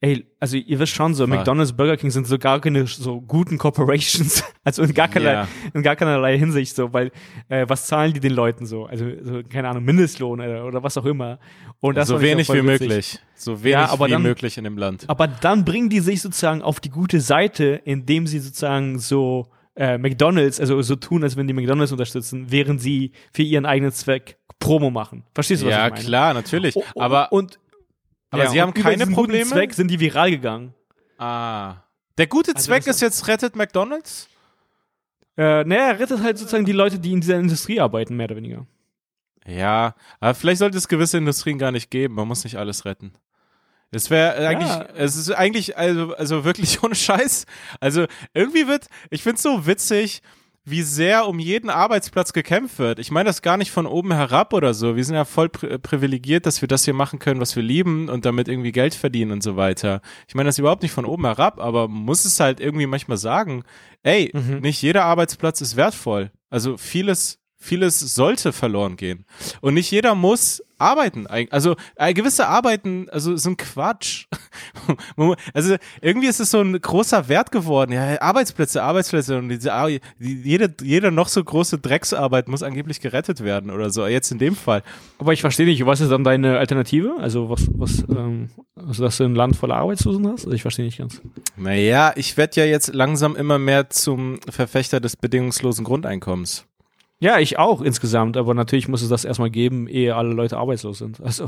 ey, 0.02 0.28
also 0.40 0.57
ihr 0.57 0.78
wisst 0.80 0.94
schon, 0.94 1.14
so 1.15 1.24
Was? 1.24 1.30
McDonald's, 1.30 1.74
Burger 1.74 1.98
King 1.98 2.11
sind 2.11 2.28
so 2.28 2.38
gar 2.38 2.60
keine 2.61 2.86
so 2.86 3.19
guten 3.22 3.57
Corporations, 3.57 4.44
also 4.64 4.84
in 4.84 4.94
gar 4.94 5.07
keiner, 5.07 5.32
Ja. 5.34 5.48
in 5.74 5.82
gar 5.82 5.95
keinerlei 5.95 6.38
Hinsicht 6.38 6.76
so, 6.76 6.94
weil 6.94 7.11
äh, 7.49 7.65
was 7.68 7.88
zahlen 7.88 8.14
die 8.14 8.19
den 8.19 8.34
Leuten 8.34 8.65
so? 8.65 8.86
Also 8.86 9.06
so, 9.24 9.41
keine 9.49 9.69
Ahnung, 9.69 9.84
Mindestlohn 9.86 10.40
oder, 10.40 10.65
oder 10.65 10.84
was 10.84 10.98
auch 10.98 11.06
immer. 11.06 11.40
Und 11.80 11.95
das 11.98 12.07
so 12.10 12.22
wenig 12.22 12.48
wie 12.49 12.64
witzig. 12.65 12.65
möglich. 12.88 13.19
So 13.36 13.64
wenig 13.64 13.74
Ja, 13.74 13.99
wie 13.99 14.10
dann- 14.11 14.22
möglich 14.22 14.57
in 14.57 14.64
dem 14.65 14.78
Land. 14.78 15.06
Aber 15.07 15.28
dann 15.28 15.65
bringen 15.65 15.90
die 15.90 15.99
sich 15.99 16.22
sozusagen 16.22 16.61
auf 16.61 16.80
die 16.80 16.90
gute 16.90 17.19
Seite, 17.19 17.82
indem 17.86 18.28
sie 18.28 18.40
sozusagen 18.40 18.99
so 18.99 19.48
äh, 19.76 19.98
McDonalds, 19.98 20.60
also 20.60 20.82
so 20.82 20.95
tun, 20.95 21.24
als 21.24 21.38
wenn 21.38 21.48
die 21.48 21.53
McDonalds 21.53 21.91
unterstützen, 21.91 22.48
während 22.49 22.82
sie 22.82 23.11
für 23.32 23.44
ihren 23.44 23.65
eigenen 23.65 23.91
Zweck 23.91 24.38
Promo 24.60 24.90
machen. 24.90 25.24
Verstehst 25.36 25.61
du, 25.61 25.68
was 25.68 25.74
Ja, 25.74 25.86
ich 25.88 25.94
meine? 25.94 26.03
klar, 26.06 26.34
natürlich. 26.34 26.76
Aber 26.95 27.32
und 27.32 27.60
aber 28.30 28.44
ja, 28.45 28.49
sie 28.49 28.62
haben 28.62 28.74
keine 28.74 28.95
diesen 28.98 29.14
guten 29.14 29.16
Probleme. 29.16 29.45
Zweck 29.49 29.74
sind 29.74 29.90
die 29.90 29.99
viral 29.99 30.32
gegangen. 30.32 30.74
Ah. 31.18 31.78
Der 32.18 32.28
gute 32.28 32.56
Also 32.56 32.66
Zweck 32.66 32.88
ist 32.88 33.02
jetzt 33.02 33.28
rettet 33.28 33.56
McDonalds? 33.56 34.28
Äh, 35.38 35.64
naja, 35.66 35.90
er 35.90 35.99
rettet 35.99 36.22
halt 36.22 36.38
sozusagen 36.38 36.66
die 36.66 36.72
Leute, 36.72 36.99
die 36.99 37.12
in 37.14 37.22
dieser 37.22 37.38
Industrie 37.40 37.80
arbeiten, 37.80 38.16
mehr 38.16 38.26
oder 38.26 38.36
weniger. 38.38 38.66
Ja, 39.45 39.95
aber 40.20 40.34
vielleicht 40.34 40.60
sollte 40.60 40.78
es 40.78 40.88
gewisse 40.88 41.18
Industrien 41.18 41.58
gar 41.58 41.72
nicht 41.72 41.90
geben. 41.90 42.16
Man 42.16 42.28
muss 42.28 42.44
nicht 42.44 42.58
alles 42.58 42.86
retten. 42.86 43.14
Es 43.91 44.10
wäre 44.10 44.45
eigentlich, 44.45 44.68
Ja. 44.68 44.86
es 44.95 45.16
ist 45.16 45.32
eigentlich, 45.32 45.78
also, 45.78 46.14
also 46.16 46.44
wirklich 46.44 46.84
ohne 46.84 46.95
Scheiß. 46.95 47.45
Also 47.80 48.06
irgendwie 48.34 48.68
wird, 48.68 48.88
ich 49.10 49.24
find's 49.24 49.44
so 49.44 49.66
witzig, 49.66 50.22
wie 50.69 50.81
sehr 50.81 51.27
um 51.27 51.39
jeden 51.39 51.69
Arbeitsplatz 51.69 52.34
gekämpft 52.34 52.77
wird. 52.77 52.99
Ich 52.99 53.10
meine 53.10 53.27
das 53.27 53.41
gar 53.41 53.56
nicht 53.56 53.72
von 53.72 53.85
oben 53.85 54.11
herab 54.14 54.53
oder 54.53 54.73
so. 54.73 54.95
Wir 54.98 55.03
sind 55.06 55.15
ja 55.15 55.23
voll 55.23 55.48
pri 55.48 55.77
privilegiert, 55.77 56.45
dass 56.45 56.60
wir 56.61 56.68
das 56.68 56.84
hier 56.84 56.94
machen 56.94 57.19
können, 57.19 57.39
was 57.39 57.56
wir 57.56 57.64
lieben 57.64 58.10
und 58.10 58.26
damit 58.26 58.48
irgendwie 58.49 58.73
Geld 58.73 58.94
verdienen 58.94 59.31
und 59.31 59.41
so 59.44 59.56
weiter. 59.56 60.02
Ich 60.27 60.35
meine 60.35 60.48
das 60.48 60.60
überhaupt 60.60 60.81
nicht 60.84 60.91
von 60.91 61.06
oben 61.06 61.26
herab, 61.26 61.60
aber 61.60 61.88
muss 61.88 62.26
es 62.26 62.39
halt 62.39 62.60
irgendwie 62.60 62.85
manchmal 62.88 63.18
sagen, 63.18 63.64
ey, 64.03 64.30
Mhm. 64.34 64.60
nicht 64.60 64.81
jeder 64.81 65.06
Arbeitsplatz 65.06 65.61
ist 65.61 65.76
wertvoll. 65.77 66.31
Also 66.49 66.76
vieles 66.77 67.39
vieles 67.60 67.99
sollte 67.99 68.53
verloren 68.53 68.98
gehen. 68.98 69.26
Und 69.61 69.73
nicht 69.73 69.89
jeder 69.89 70.14
muss 70.15 70.61
arbeiten. 70.78 71.28
Eig- 71.28 71.52
Also 71.52 71.76
äh, 71.95 72.14
gewisse 72.14 72.48
Arbeiten, 72.48 73.08
also 73.10 73.36
sind 73.36 73.58
Quatsch. 73.58 74.26
also 75.54 75.76
irgendwie 76.02 76.28
ist 76.28 76.40
es 76.40 76.52
so 76.52 76.62
ein 76.62 76.80
großer 76.80 77.28
Wert 77.28 77.52
geworden. 77.52 77.91
Ja, 77.91 78.22
Arbeitsplätze, 78.22 78.82
Arbeitsplätze 78.84 79.38
und 79.38 79.49
diese, 79.49 79.72
jede, 80.20 80.74
jede 80.82 81.12
noch 81.12 81.28
so 81.28 81.44
große 81.44 81.80
Drecksarbeit 81.80 82.48
muss 82.48 82.64
angeblich 82.64 82.99
gerettet 82.99 83.44
werden 83.44 83.72
oder 83.72 83.90
so. 83.90 84.06
Jetzt 84.08 84.32
in 84.32 84.40
dem 84.40 84.56
Fall. 84.56 84.84
Aber 85.20 85.34
ich 85.34 85.41
verstehe 85.41 85.66
nicht, 85.66 85.86
was 85.86 86.02
ist 86.02 86.10
dann 86.12 86.24
deine 86.24 86.58
Alternative? 86.58 87.16
Also 87.20 87.49
was, 87.49 87.68
was, 87.74 88.04
ähm, 88.10 88.49
also 88.76 89.04
dass 89.04 89.18
du 89.18 89.24
ein 89.26 89.36
Land 89.36 89.56
voller 89.56 89.76
Arbeitslosen 89.76 90.28
hast? 90.28 90.45
Also 90.45 90.52
ich 90.52 90.62
verstehe 90.62 90.86
nicht 90.86 90.98
ganz. 90.98 91.22
Naja, 91.56 92.14
ich 92.16 92.38
werde 92.38 92.62
ja 92.62 92.66
jetzt 92.68 92.94
langsam 92.94 93.36
immer 93.36 93.58
mehr 93.60 93.90
zum 93.90 94.40
Verfechter 94.49 94.99
des 94.99 95.16
bedingungslosen 95.16 95.84
Grundeinkommens. 95.86 96.66
Ja, 97.19 97.39
ich 97.39 97.57
auch 97.57 97.81
insgesamt, 97.81 98.38
aber 98.38 98.53
natürlich 98.53 98.88
muss 98.88 99.02
es 99.02 99.10
das 99.10 99.26
erstmal 99.26 99.49
geben, 99.49 99.88
ehe 99.88 100.15
alle 100.15 100.34
Leute 100.34 100.57
arbeitslos 100.57 100.99
sind. 100.99 101.19
Also 101.22 101.45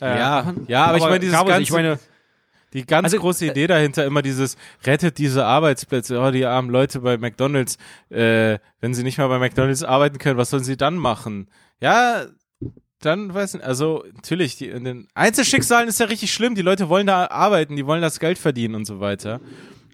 äh, 0.00 0.18
Ja, 0.18 0.54
ja, 0.66 0.84
aber 0.86 0.96
ich 0.98 1.02
meine, 1.04 1.20
dieses 1.20 1.36
ganze- 1.36 1.62
ich 1.62 1.72
meine, 1.72 1.98
Die 2.74 2.84
ganz 2.84 3.06
Also, 3.06 3.18
große 3.18 3.46
Idee 3.46 3.66
dahinter 3.66 4.04
immer 4.04 4.20
dieses 4.20 4.56
rettet 4.84 5.16
diese 5.16 5.44
Arbeitsplätze, 5.46 6.20
oh, 6.20 6.30
die 6.30 6.44
armen 6.44 6.68
Leute 6.68 7.00
bei 7.00 7.16
McDonalds, 7.16 7.78
äh, 8.10 8.58
wenn 8.80 8.92
sie 8.92 9.04
nicht 9.04 9.16
mal 9.16 9.28
bei 9.28 9.38
McDonalds 9.38 9.82
arbeiten 9.84 10.18
können, 10.18 10.36
was 10.36 10.50
sollen 10.50 10.64
sie 10.64 10.76
dann 10.76 10.96
machen? 10.96 11.48
Ja, 11.80 12.26
dann 13.00 13.32
weiß 13.32 13.54
nicht, 13.54 13.64
also 13.64 14.04
natürlich, 14.14 14.56
die, 14.56 14.68
in 14.68 14.84
den 14.84 15.08
Einzelschicksalen 15.14 15.88
ist 15.88 15.98
ja 16.00 16.06
richtig 16.06 16.30
schlimm, 16.34 16.54
die 16.56 16.62
Leute 16.62 16.90
wollen 16.90 17.06
da 17.06 17.28
arbeiten, 17.30 17.74
die 17.74 17.86
wollen 17.86 18.02
das 18.02 18.20
Geld 18.20 18.36
verdienen 18.36 18.74
und 18.74 18.84
so 18.84 19.00
weiter. 19.00 19.40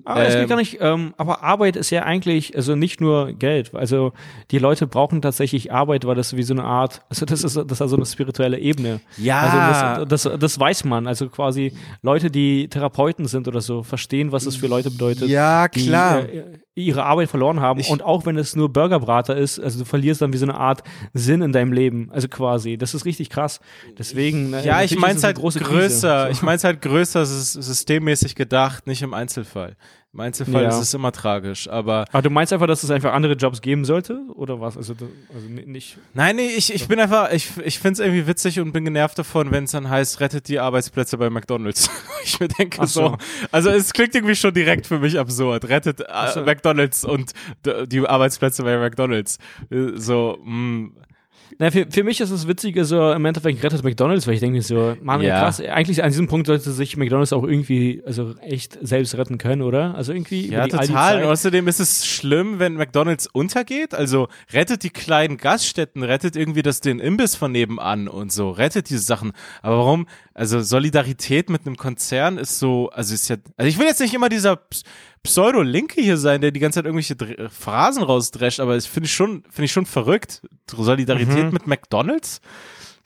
Aber 0.05 0.27
es 0.27 0.35
Ähm, 0.35 0.41
geht 0.41 0.49
gar 0.49 0.57
nicht, 0.57 0.79
ähm, 0.81 1.15
aber 1.17 1.43
Arbeit 1.43 1.77
ist 1.77 1.91
ja 1.91 2.03
eigentlich, 2.03 2.55
also 2.57 2.77
nicht 2.77 3.01
nur 3.01 3.33
Geld. 3.33 3.75
Also 3.75 4.13
die 4.51 4.59
Leute 4.59 4.87
brauchen 4.87 5.23
tatsächlich 5.23 5.73
Arbeit, 5.73 6.05
weil 6.07 6.15
das 6.15 6.37
wie 6.37 6.43
so 6.43 6.55
eine 6.55 6.65
Art, 6.65 7.03
also 7.09 7.25
das 7.25 7.43
ist, 7.43 7.57
das 7.57 7.65
ist 7.73 7.83
also 7.83 7.97
eine 7.97 8.05
spirituelle 8.07 8.59
Ebene. 8.59 9.01
Ja. 9.17 9.41
Also 9.41 10.05
das, 10.05 10.23
das, 10.25 10.39
das 10.39 10.61
weiß 10.61 10.85
man. 10.85 11.07
Also 11.07 11.29
quasi 11.29 11.73
Leute, 12.03 12.31
die 12.31 12.69
Therapeuten 12.69 13.27
sind 13.27 13.49
oder 13.49 13.61
so, 13.61 13.83
verstehen, 13.83 14.33
was 14.33 14.47
es 14.47 14.57
für 14.57 14.67
Leute 14.67 14.91
bedeutet. 14.91 15.29
Ja, 15.29 15.69
die 15.69 15.87
klar. 15.87 16.29
äh, 16.29 16.45
ihre 16.77 17.05
Arbeit 17.05 17.29
verloren 17.31 17.61
haben. 17.61 17.79
Ich- 17.81 17.89
und 17.91 18.03
auch 18.03 18.27
wenn 18.27 18.37
es 18.37 18.57
nur 18.57 18.73
Burgerbrater 18.73 19.37
ist, 19.37 19.61
also 19.61 19.79
du 19.81 19.85
verlierst 19.85 20.21
dann 20.23 20.33
wie 20.33 20.37
so 20.39 20.47
eine 20.47 20.57
Art 20.57 20.83
Sinn 21.13 21.41
in 21.43 21.53
deinem 21.53 21.73
Leben. 21.73 22.11
Also 22.13 22.29
quasi. 22.29 22.77
Das 22.77 22.95
ist 22.95 23.05
richtig 23.05 23.31
krass. 23.31 23.61
Deswegen. 23.99 24.53
äh, 24.53 24.65
Ja, 24.65 24.83
ich 24.83 24.99
meine 24.99 25.17
es 25.17 25.23
halt 25.25 25.37
größer. 25.39 25.61
Krise. 25.61 26.29
Ich 26.33 26.43
meine 26.43 26.57
es 26.57 26.65
halt 26.65 26.83
größer, 26.83 27.23
es 27.23 27.31
ist 27.31 27.53
systemmäßig 27.53 28.35
gedacht, 28.35 28.87
nicht 28.87 29.03
im 29.03 29.15
Einzelfall. 29.15 29.77
Im 30.15 30.21
Einzelfall 30.21 30.63
Ja. 30.63 30.69
ist 30.69 30.77
es 30.79 30.95
immer 30.95 31.11
tragisch, 31.11 31.69
aber 31.69 32.05
Aber 32.13 32.23
du 32.23 32.31
meinst 32.31 32.53
einfach, 32.53 32.69
dass 32.69 32.85
es 32.85 32.91
einfach 32.93 33.13
andere 33.13 33.33
Jobs 33.35 33.61
geben 33.61 33.85
sollte? 33.85 34.21
Oder 34.37 34.61
was? 34.61 34.77
Also, 34.77 34.95
also 35.35 35.49
ni- 35.49 35.67
nicht. 35.67 35.99
Nein, 36.13 36.37
nee, 36.37 36.47
ich, 36.57 36.73
ich 36.73 36.87
bin 36.87 37.01
einfach, 37.01 37.33
ich, 37.33 37.51
ich 37.65 37.81
finde 37.81 37.95
es 37.95 37.99
irgendwie 37.99 38.27
witzig 38.29 38.61
und 38.61 38.71
bin 38.73 38.85
genervt 38.85 39.19
davon, 39.19 39.51
wenn 39.51 39.65
es 39.65 39.73
dann 39.73 39.91
heißt, 39.91 40.21
rettet 40.21 40.47
die 40.47 40.61
Arbeitsplätze 40.61 41.19
bei 41.19 41.31
McDonalds. 41.31 41.91
ich 42.25 42.39
mir 42.39 42.47
denke 42.47 42.87
so. 42.87 43.09
so. 43.09 43.17
Also 43.51 43.71
es 43.71 43.93
klingt 43.93 44.15
irgendwie 44.15 44.37
schon 44.37 44.55
direkt 44.55 44.87
für 44.87 45.01
mich 45.01 45.19
absurd. 45.19 45.69
Rettet 45.69 46.01
äh, 46.01 46.05
so. 46.33 46.43
McDonalds 46.45 47.05
und 47.05 47.33
die 47.87 48.07
Arbeitsplätze 48.07 48.63
bei 48.63 48.79
McDonalds. 48.79 49.39
Äh, 49.71 49.97
So, 49.97 50.39
mh. 50.45 50.91
Na, 51.59 51.71
für, 51.71 51.87
für 51.89 52.03
mich 52.03 52.21
ist 52.21 52.31
es 52.31 52.49
witzig, 52.49 52.77
so 52.83 53.13
im 53.13 53.25
Endeffekt 53.25 53.63
rettet 53.63 53.85
McDonalds, 53.85 54.27
weil 54.27 54.35
ich 54.35 54.41
denke 54.41 54.61
so, 54.63 54.97
Mann, 55.03 55.21
Ja. 55.23 55.41
krass, 55.41 55.61
eigentlich 55.61 56.03
an 56.03 56.11
diesem 56.11 56.27
Punkt 56.27 56.47
sollte 56.47 56.71
sich 56.73 56.97
McDonalds 56.97 57.33
auch 57.33 57.45
irgendwie, 57.45 58.03
also 58.05 58.35
echt 58.41 58.79
selbst 58.83 59.17
retten 59.17 59.39
können, 59.39 59.63
oder? 59.63 59.95
Also 59.95 60.13
irgendwie. 60.13 60.49
Ja, 60.49 60.67
total. 60.67 61.23
Und 61.25 61.31
außerdem 61.31 61.69
ist 61.69 61.81
es 61.81 62.07
schlimm, 62.07 62.59
wenn 62.59 62.75
McDonalds 62.75 63.27
untergeht. 63.27 63.95
Also 63.95 64.29
rettet 64.53 64.83
die 64.83 64.91
kleinen 64.91 65.37
Gaststätten, 65.37 66.03
rettet 66.03 66.37
irgendwie 66.37 66.63
das 66.63 66.81
den 66.81 66.99
Imbiss 66.99 67.37
von 67.37 67.53
nebenan 67.53 68.09
und 68.09 68.33
so, 68.33 68.51
rettet 68.51 68.91
diese 68.91 69.03
Sachen. 69.03 69.33
Aber 69.63 69.79
warum? 69.79 70.07
Also 70.35 70.61
Solidarität 70.63 71.49
mit 71.49 71.65
einem 71.65 71.77
Konzern 71.77 72.39
ist 72.39 72.59
so, 72.59 72.91
also 72.91 73.15
ist 73.15 73.29
ja, 73.29 73.37
also 73.57 73.69
ich 73.69 73.79
will 73.79 73.87
jetzt 73.87 74.01
nicht 74.01 74.15
immer 74.15 74.29
dieser 74.29 74.57
Ps- 74.57 74.83
Pseudo-Linke 75.23 76.01
hier 76.03 76.17
sein, 76.17 76.41
der 76.41 76.51
die 76.51 76.59
ganze 76.61 76.79
Zeit 76.79 76.87
irgendwelche 76.87 77.15
Dr 77.17 77.49
Phrasen 77.51 78.03
rausdrescht, 78.03 78.59
aber 78.61 78.75
das 78.75 78.87
finde 78.87 79.07
ich 79.07 79.15
schon, 79.15 79.43
finde 79.45 79.65
ich 79.65 79.73
schon 79.73 79.87
verrückt. 79.87 80.43
Solidarität 80.71 81.53
mit 81.53 81.67
McDonalds? 81.67 82.41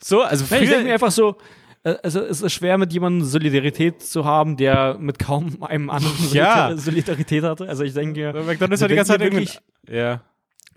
So, 0.03 0.21
also 0.23 0.43
Ja, 0.53 0.61
ich 0.61 0.69
denke 0.69 0.77
mir 0.77 0.81
früher, 0.85 0.93
einfach 0.93 1.11
so, 1.11 1.37
äh, 1.83 1.95
also 2.03 2.19
es 2.21 2.41
ist 2.41 2.51
schwer 2.51 2.77
mit 2.79 2.91
jemandem 2.93 3.25
Solidarität 3.27 4.01
zu 4.01 4.25
haben, 4.25 4.57
der 4.57 4.97
mit 4.99 5.19
kaum 5.19 5.61
einem 5.61 5.89
anderen 5.89 6.17
Ja. 6.33 6.69
Solidar- 6.69 6.77
Solidarität 6.77 7.43
hatte. 7.43 7.69
Also 7.69 7.83
ich 7.83 7.93
denke, 7.93 8.33
McDonalds 8.45 8.81
hat 8.81 8.89
die 8.89 8.95
ganze 8.95 9.11
Zeit 9.13 9.21
irgendwie, 9.21 9.47
wirklich- 9.47 9.61
ja. 9.89 10.21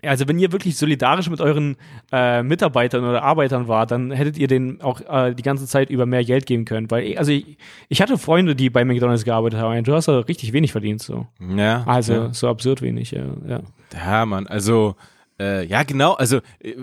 Also 0.05 0.27
wenn 0.27 0.39
ihr 0.39 0.51
wirklich 0.51 0.77
solidarisch 0.77 1.29
mit 1.29 1.41
euren 1.41 1.77
äh, 2.11 2.43
Mitarbeitern 2.43 3.03
oder 3.03 3.23
Arbeitern 3.23 3.67
wart, 3.67 3.91
dann 3.91 4.11
hättet 4.11 4.37
ihr 4.37 4.47
denen 4.47 4.81
auch 4.81 5.01
äh, 5.01 5.33
die 5.33 5.43
ganze 5.43 5.65
Zeit 5.65 5.89
über 5.89 6.05
mehr 6.05 6.23
Geld 6.23 6.45
geben 6.45 6.65
können. 6.65 6.89
Weil, 6.91 7.17
also 7.17 7.31
ich, 7.31 7.57
ich 7.89 8.01
hatte 8.01 8.17
Freunde, 8.17 8.55
die 8.55 8.69
bei 8.69 8.85
McDonalds 8.85 9.23
gearbeitet 9.23 9.59
haben. 9.59 9.83
Du 9.83 9.93
hast 9.93 10.07
da 10.07 10.19
richtig 10.19 10.53
wenig 10.53 10.71
verdient, 10.71 11.01
so. 11.01 11.27
Ja. 11.39 11.83
Also 11.85 12.13
ja. 12.13 12.33
so 12.33 12.47
absurd 12.47 12.81
wenig, 12.81 13.11
ja. 13.11 13.23
ja. 13.47 13.61
Ja, 13.93 14.25
Mann, 14.25 14.47
also, 14.47 14.95
äh, 15.39 15.65
ja, 15.65 15.83
genau, 15.83 16.13
also, 16.13 16.37
äh, 16.59 16.75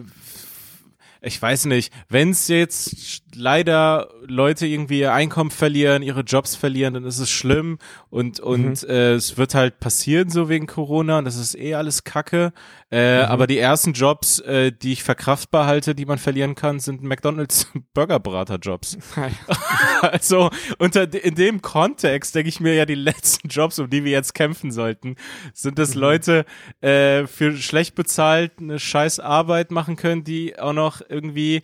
ich 1.22 1.40
weiß 1.40 1.66
nicht, 1.66 1.92
wenn 2.08 2.30
es 2.30 2.48
jetzt 2.48 3.22
leider 3.34 4.08
Leute 4.30 4.66
irgendwie 4.66 5.00
ihr 5.00 5.12
Einkommen 5.12 5.50
verlieren, 5.50 6.02
ihre 6.02 6.22
Jobs 6.22 6.56
verlieren, 6.56 6.94
dann 6.94 7.04
ist 7.04 7.18
es 7.18 7.30
schlimm 7.30 7.78
und 8.08 8.40
und 8.40 8.82
mhm. 8.82 8.88
äh, 8.88 9.12
es 9.12 9.36
wird 9.36 9.54
halt 9.54 9.80
passieren 9.80 10.30
so 10.30 10.48
wegen 10.48 10.66
Corona 10.66 11.18
und 11.18 11.24
das 11.24 11.36
ist 11.36 11.58
eh 11.58 11.74
alles 11.74 12.04
Kacke. 12.04 12.52
Äh, 12.90 13.18
mhm. 13.18 13.24
Aber 13.30 13.46
die 13.46 13.58
ersten 13.58 13.92
Jobs, 13.92 14.40
äh, 14.40 14.72
die 14.72 14.92
ich 14.92 15.02
verkraftbar 15.02 15.66
halte, 15.66 15.94
die 15.94 16.06
man 16.06 16.18
verlieren 16.18 16.54
kann, 16.54 16.80
sind 16.80 17.02
McDonald's 17.02 17.68
Burgerbrater 17.94 18.56
Jobs. 18.56 18.98
also 20.02 20.50
unter 20.78 21.12
in 21.12 21.34
dem 21.34 21.62
Kontext 21.62 22.34
denke 22.34 22.48
ich 22.48 22.60
mir 22.60 22.74
ja 22.74 22.86
die 22.86 22.94
letzten 22.94 23.48
Jobs, 23.48 23.78
um 23.78 23.90
die 23.90 24.04
wir 24.04 24.12
jetzt 24.12 24.34
kämpfen 24.34 24.72
sollten, 24.72 25.16
sind 25.52 25.78
es 25.78 25.94
mhm. 25.94 26.00
Leute 26.00 26.44
äh, 26.80 27.26
für 27.26 27.56
schlecht 27.56 27.94
bezahlt 27.94 28.52
eine 28.58 28.78
scheiß 28.78 29.20
Arbeit 29.20 29.70
machen 29.70 29.96
können, 29.96 30.24
die 30.24 30.58
auch 30.58 30.72
noch 30.72 31.00
irgendwie 31.08 31.62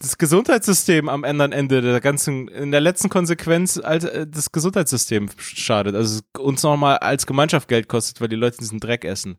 das 0.00 0.18
Gesundheitssystem 0.18 1.08
am 1.08 1.24
anderen 1.24 1.52
Ende 1.52 1.80
der 1.80 2.00
ganzen, 2.00 2.48
in 2.48 2.70
der 2.70 2.80
letzten 2.80 3.08
Konsequenz 3.08 3.78
als, 3.78 4.04
äh, 4.04 4.26
das 4.26 4.52
Gesundheitssystem 4.52 5.28
schadet. 5.38 5.94
Also 5.94 6.20
uns 6.38 6.62
nochmal 6.62 6.98
als 6.98 7.26
Gemeinschaft 7.26 7.68
Geld 7.68 7.88
kostet, 7.88 8.20
weil 8.20 8.28
die 8.28 8.36
Leute 8.36 8.58
diesen 8.58 8.80
Dreck 8.80 9.04
essen. 9.04 9.38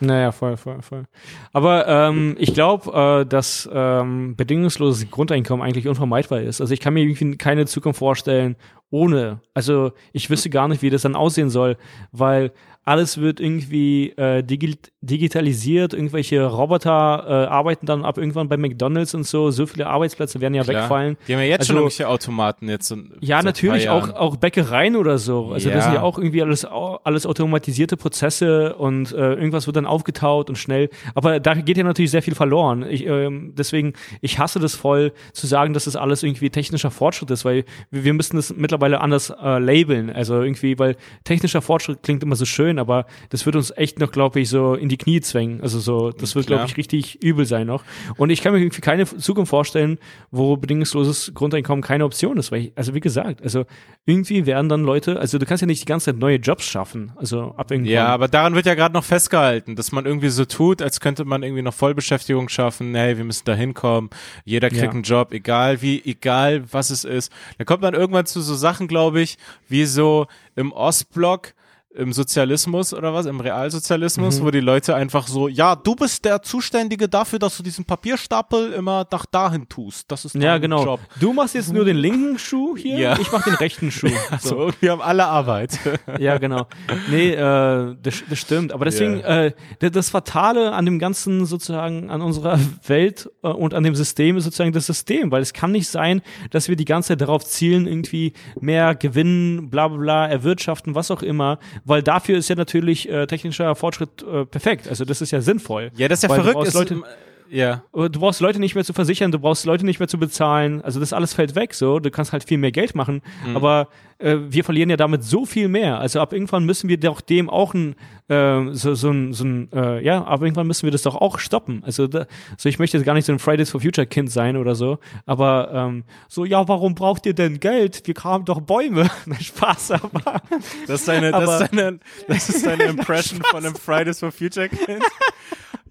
Naja, 0.00 0.30
voll, 0.30 0.56
voll, 0.56 0.80
voll. 0.82 1.04
Aber 1.52 1.88
ähm, 1.88 2.36
ich 2.38 2.54
glaube, 2.54 3.22
äh, 3.22 3.26
dass 3.26 3.68
ähm, 3.72 4.36
bedingungsloses 4.36 5.10
Grundeinkommen 5.10 5.66
eigentlich 5.66 5.88
unvermeidbar 5.88 6.40
ist. 6.40 6.60
Also 6.60 6.72
ich 6.72 6.80
kann 6.80 6.94
mir 6.94 7.00
irgendwie 7.00 7.36
keine 7.36 7.66
Zukunft 7.66 7.98
vorstellen 7.98 8.56
ohne. 8.90 9.40
Also 9.54 9.92
ich 10.12 10.30
wüsste 10.30 10.50
gar 10.50 10.68
nicht, 10.68 10.82
wie 10.82 10.90
das 10.90 11.02
dann 11.02 11.16
aussehen 11.16 11.50
soll, 11.50 11.76
weil 12.12 12.52
alles 12.88 13.18
wird 13.18 13.38
irgendwie 13.38 14.10
äh, 14.16 14.42
digi 14.42 14.76
digitalisiert, 15.00 15.94
irgendwelche 15.94 16.44
Roboter 16.44 17.24
äh, 17.28 17.46
arbeiten 17.46 17.86
dann 17.86 18.04
ab 18.04 18.18
irgendwann 18.18 18.48
bei 18.48 18.56
McDonalds 18.56 19.14
und 19.14 19.24
so, 19.24 19.52
so 19.52 19.66
viele 19.66 19.86
Arbeitsplätze 19.86 20.40
werden 20.40 20.54
ja 20.54 20.64
Klar. 20.64 20.82
wegfallen. 20.82 21.16
Die 21.28 21.34
haben 21.34 21.40
ja 21.40 21.46
jetzt 21.46 21.60
also, 21.60 21.74
schon 21.74 21.76
irgendwelche 21.76 22.08
Automaten 22.08 22.68
jetzt. 22.68 22.90
Und 22.90 23.12
ja, 23.20 23.40
natürlich 23.42 23.90
auch, 23.90 24.12
auch 24.14 24.36
Bäckereien 24.36 24.96
oder 24.96 25.18
so. 25.18 25.52
Also 25.52 25.68
ja. 25.68 25.76
das 25.76 25.84
sind 25.84 25.94
ja 25.94 26.02
auch 26.02 26.18
irgendwie 26.18 26.42
alles, 26.42 26.64
alles 26.64 27.26
automatisierte 27.26 27.96
Prozesse 27.96 28.74
und 28.74 29.12
äh, 29.12 29.34
irgendwas 29.34 29.66
wird 29.66 29.76
dann 29.76 29.86
aufgetaut 29.86 30.48
und 30.48 30.56
schnell. 30.56 30.90
Aber 31.14 31.38
da 31.38 31.54
geht 31.54 31.76
ja 31.76 31.84
natürlich 31.84 32.10
sehr 32.10 32.22
viel 32.22 32.34
verloren. 32.34 32.84
Ich, 32.88 33.06
äh, 33.06 33.28
deswegen, 33.52 33.92
ich 34.20 34.38
hasse 34.38 34.58
das 34.58 34.74
voll 34.74 35.12
zu 35.32 35.46
sagen, 35.46 35.74
dass 35.74 35.84
das 35.84 35.94
alles 35.94 36.22
irgendwie 36.22 36.50
technischer 36.50 36.90
Fortschritt 36.90 37.30
ist, 37.30 37.44
weil 37.44 37.64
wir, 37.90 38.02
wir 38.02 38.14
müssen 38.14 38.36
das 38.36 38.52
mittlerweile 38.56 39.00
anders 39.00 39.30
äh, 39.30 39.58
labeln. 39.58 40.10
Also 40.10 40.42
irgendwie, 40.42 40.76
weil 40.78 40.96
technischer 41.22 41.62
Fortschritt 41.62 42.02
klingt 42.02 42.22
immer 42.24 42.34
so 42.34 42.44
schön, 42.44 42.77
aber 42.78 43.06
das 43.30 43.46
wird 43.46 43.56
uns 43.56 43.72
echt 43.76 43.98
noch, 43.98 44.12
glaube 44.12 44.40
ich, 44.40 44.48
so 44.48 44.74
in 44.74 44.88
die 44.88 44.96
Knie 44.96 45.20
zwängen. 45.20 45.60
Also 45.60 45.78
so, 45.80 46.10
das 46.10 46.34
wird, 46.34 46.46
glaube 46.46 46.64
ich, 46.66 46.76
richtig 46.76 47.22
übel 47.22 47.46
sein 47.46 47.66
noch. 47.66 47.84
Und 48.16 48.30
ich 48.30 48.42
kann 48.42 48.52
mir 48.52 48.60
irgendwie 48.60 48.80
keine 48.80 49.04
Zukunft 49.04 49.50
vorstellen, 49.50 49.98
wo 50.30 50.56
bedingungsloses 50.56 51.32
Grundeinkommen 51.34 51.82
keine 51.82 52.04
Option 52.04 52.36
ist, 52.36 52.52
weil 52.52 52.60
ich, 52.60 52.72
also 52.74 52.94
wie 52.94 53.00
gesagt, 53.00 53.42
also 53.42 53.64
irgendwie 54.06 54.46
werden 54.46 54.68
dann 54.68 54.82
Leute, 54.82 55.18
also 55.20 55.38
du 55.38 55.46
kannst 55.46 55.60
ja 55.60 55.66
nicht 55.66 55.82
die 55.82 55.86
ganze 55.86 56.06
Zeit 56.06 56.16
neue 56.16 56.36
Jobs 56.36 56.64
schaffen, 56.64 57.12
also 57.16 57.54
ab 57.56 57.70
irgendwann. 57.70 57.92
Ja, 57.92 58.06
aber 58.06 58.28
daran 58.28 58.54
wird 58.54 58.66
ja 58.66 58.74
gerade 58.74 58.94
noch 58.94 59.04
festgehalten, 59.04 59.76
dass 59.76 59.92
man 59.92 60.06
irgendwie 60.06 60.30
so 60.30 60.44
tut, 60.44 60.80
als 60.80 61.00
könnte 61.00 61.24
man 61.24 61.42
irgendwie 61.42 61.62
noch 61.62 61.74
Vollbeschäftigung 61.74 62.48
schaffen, 62.48 62.94
hey, 62.94 63.16
wir 63.18 63.24
müssen 63.24 63.44
da 63.44 63.54
hinkommen, 63.54 64.10
jeder 64.44 64.70
kriegt 64.70 64.82
ja. 64.82 64.90
einen 64.90 65.02
Job, 65.02 65.32
egal 65.32 65.82
wie, 65.82 66.02
egal 66.04 66.64
was 66.72 66.90
es 66.90 67.04
ist. 67.04 67.32
Dann 67.58 67.66
kommt 67.66 67.82
man 67.82 67.94
irgendwann 67.94 68.26
zu 68.26 68.40
so 68.40 68.54
Sachen, 68.54 68.88
glaube 68.88 69.20
ich, 69.20 69.36
wie 69.68 69.84
so 69.84 70.26
im 70.56 70.72
Ostblock, 70.72 71.54
im 71.98 72.12
Sozialismus 72.12 72.94
oder 72.94 73.12
was, 73.12 73.26
im 73.26 73.40
Realsozialismus, 73.40 74.40
mhm. 74.40 74.44
wo 74.44 74.50
die 74.50 74.60
Leute 74.60 74.94
einfach 74.94 75.26
so, 75.26 75.48
ja, 75.48 75.74
du 75.74 75.96
bist 75.96 76.24
der 76.24 76.42
Zuständige 76.42 77.08
dafür, 77.08 77.40
dass 77.40 77.56
du 77.56 77.62
diesen 77.62 77.84
Papierstapel 77.84 78.72
immer 78.72 79.04
nach 79.10 79.26
dahin 79.26 79.68
tust. 79.68 80.10
Das 80.10 80.24
ist 80.24 80.36
dein 80.36 80.42
ja, 80.42 80.58
genau. 80.58 80.84
Job. 80.84 81.00
Du 81.18 81.32
machst 81.32 81.56
jetzt 81.56 81.72
nur 81.72 81.84
den 81.84 81.96
linken 81.96 82.38
Schuh 82.38 82.76
hier, 82.76 82.98
ja. 82.98 83.18
ich 83.18 83.32
mach 83.32 83.42
den 83.42 83.54
rechten 83.54 83.90
Schuh. 83.90 84.08
Ja, 84.30 84.38
so. 84.38 84.48
so. 84.48 84.72
wir 84.80 84.92
haben 84.92 85.02
alle 85.02 85.26
Arbeit. 85.26 85.78
ja, 86.18 86.38
genau. 86.38 86.66
Nee, 87.10 87.32
äh, 87.32 87.96
das, 88.02 88.22
das 88.28 88.38
stimmt. 88.38 88.72
Aber 88.72 88.84
deswegen, 88.84 89.18
yeah. 89.18 89.52
äh, 89.80 89.90
das 89.90 90.10
Fatale 90.10 90.72
an 90.72 90.84
dem 90.86 90.98
ganzen 90.98 91.44
sozusagen, 91.46 92.10
an 92.10 92.22
unserer 92.22 92.58
Welt 92.86 93.30
äh, 93.42 93.48
und 93.48 93.74
an 93.74 93.82
dem 93.82 93.94
System 93.94 94.36
ist 94.36 94.44
sozusagen 94.44 94.72
das 94.72 94.86
System, 94.86 95.30
weil 95.30 95.42
es 95.42 95.52
kann 95.52 95.72
nicht 95.72 95.88
sein, 95.88 96.22
dass 96.50 96.68
wir 96.68 96.76
die 96.76 96.84
ganze 96.84 97.08
Zeit 97.08 97.20
darauf 97.20 97.44
zielen, 97.44 97.86
irgendwie 97.86 98.32
mehr 98.60 98.94
gewinnen, 98.94 99.68
bla 99.70 99.88
bla 99.88 99.98
bla, 99.98 100.26
erwirtschaften, 100.26 100.94
was 100.94 101.10
auch 101.10 101.22
immer, 101.22 101.58
weil 101.88 102.02
dafür 102.02 102.38
ist 102.38 102.48
ja 102.48 102.56
natürlich 102.56 103.08
äh, 103.08 103.26
technischer 103.26 103.74
Fortschritt 103.74 104.22
äh, 104.22 104.44
perfekt. 104.44 104.88
Also 104.88 105.04
das 105.04 105.20
ist 105.20 105.30
ja 105.30 105.40
sinnvoll. 105.40 105.90
Ja, 105.96 106.08
das 106.08 106.22
ist 106.22 106.30
ja 106.30 106.34
verrückt. 106.34 106.66
Ist, 106.66 106.74
Leute, 106.74 107.02
ja. 107.50 107.82
Du 107.92 108.20
brauchst 108.20 108.40
Leute 108.40 108.58
nicht 108.60 108.74
mehr 108.74 108.84
zu 108.84 108.92
versichern, 108.92 109.32
du 109.32 109.38
brauchst 109.38 109.64
Leute 109.64 109.84
nicht 109.84 109.98
mehr 109.98 110.08
zu 110.08 110.18
bezahlen. 110.18 110.82
Also 110.82 111.00
das 111.00 111.12
alles 111.12 111.34
fällt 111.34 111.54
weg 111.54 111.74
so. 111.74 111.98
Du 111.98 112.10
kannst 112.10 112.32
halt 112.32 112.44
viel 112.44 112.58
mehr 112.58 112.72
Geld 112.72 112.94
machen. 112.94 113.22
Mhm. 113.46 113.56
Aber 113.56 113.88
äh, 114.18 114.36
wir 114.48 114.64
verlieren 114.64 114.90
ja 114.90 114.96
damit 114.96 115.22
so 115.24 115.46
viel 115.46 115.68
mehr. 115.68 115.98
Also 115.98 116.20
ab 116.20 116.32
irgendwann 116.32 116.64
müssen 116.64 116.88
wir 116.88 116.98
doch 116.98 117.20
dem 117.20 117.48
auch 117.48 117.74
ein, 117.74 117.94
äh, 118.28 118.72
so, 118.72 118.94
so 118.94 119.10
ein, 119.10 119.32
so 119.32 119.44
ein 119.44 119.68
äh, 119.72 120.04
ja, 120.04 120.24
ab 120.24 120.42
irgendwann 120.42 120.66
müssen 120.66 120.84
wir 120.84 120.90
das 120.90 121.02
doch 121.02 121.14
auch 121.14 121.38
stoppen. 121.38 121.82
Also 121.84 122.06
da, 122.06 122.26
so 122.56 122.68
ich 122.68 122.78
möchte 122.78 122.96
jetzt 122.96 123.06
gar 123.06 123.14
nicht 123.14 123.26
so 123.26 123.32
ein 123.32 123.38
Fridays 123.38 123.70
for 123.70 123.80
Future 123.80 124.06
Kind 124.06 124.30
sein 124.30 124.56
oder 124.56 124.74
so. 124.74 124.98
Aber 125.26 125.70
ähm, 125.72 126.04
so, 126.28 126.44
ja, 126.44 126.66
warum 126.68 126.94
braucht 126.94 127.26
ihr 127.26 127.34
denn 127.34 127.60
Geld? 127.60 128.02
Wir 128.06 128.14
haben 128.24 128.44
doch 128.44 128.60
Bäume. 128.60 129.08
Nein, 129.26 129.40
Spaß, 129.40 129.92
aber. 129.92 130.42
Das 130.86 131.00
ist 131.00 131.08
deine, 131.08 131.30
das 131.30 131.60
ist 131.60 131.72
deine, 131.72 131.98
das 132.26 132.48
ist 132.48 132.66
deine 132.66 132.84
Impression 132.88 133.40
von 133.42 133.64
einem 133.64 133.74
Fridays 133.74 134.18
for 134.18 134.32
Future 134.32 134.68
Kind. 134.68 135.02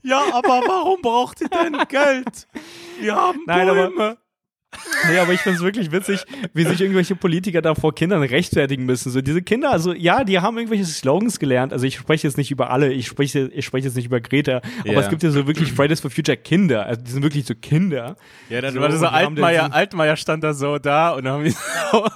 Ja, 0.08 0.24
aber 0.32 0.62
warum 0.66 1.02
braucht 1.02 1.42
ihr 1.42 1.50
denn 1.50 1.78
Geld? 1.90 2.48
Wir 2.98 3.16
haben 3.16 3.42
Nein, 3.46 3.68
Bäume. 3.68 3.92
Aber, 3.94 4.18
Nee, 5.10 5.20
aber 5.20 5.34
ich 5.34 5.42
finde 5.42 5.58
es 5.58 5.64
wirklich 5.64 5.92
witzig, 5.92 6.24
wie 6.54 6.64
sich 6.64 6.82
irgendwelche 6.82 7.16
Politiker 7.16 7.62
da 7.62 7.76
vor 7.76 7.94
Kindern 7.94 8.24
rechtfertigen 8.24 8.86
müssen. 8.86 9.12
So 9.12 9.22
diese 9.22 9.42
Kinder, 9.42 9.72
also 9.72 9.94
ja, 9.94 10.24
die 10.24 10.40
haben 10.40 10.58
irgendwelche 10.58 10.86
Slogans 10.86 11.40
gelernt. 11.40 11.74
Also 11.74 11.86
ich 11.86 11.96
spreche 11.96 12.28
jetzt 12.28 12.38
nicht 12.38 12.52
über 12.52 12.70
alle, 12.70 12.92
ich 12.92 13.08
spreche, 13.08 13.50
ich 13.54 13.66
spreche 13.66 13.88
jetzt 13.88 13.96
nicht 13.96 14.06
über 14.06 14.20
Greta, 14.20 14.62
aber 14.80 14.90
yeah. 14.90 15.02
es 15.02 15.10
gibt 15.10 15.24
ja 15.24 15.32
so 15.32 15.48
wirklich 15.48 15.72
Fridays 15.72 16.00
for 16.00 16.12
Future 16.12 16.38
Kinder. 16.38 16.86
Also 16.86 17.02
die 17.02 17.12
sind 17.12 17.24
wirklich 17.24 17.46
so 17.46 17.56
Kinder. 17.56 18.18
Ja, 18.50 18.62
dann 18.62 18.74
so, 18.74 18.82
war 18.82 18.90
das 18.90 19.00
so 19.00 19.08
Altmaier, 19.08 19.74
Altmaier 19.74 20.16
stand 20.16 20.44
da 20.44 20.54
so 20.54 20.78
da 20.78 21.12
und 21.12 21.28
haben 21.28 21.44
die 21.44 21.56
so, 21.92 22.08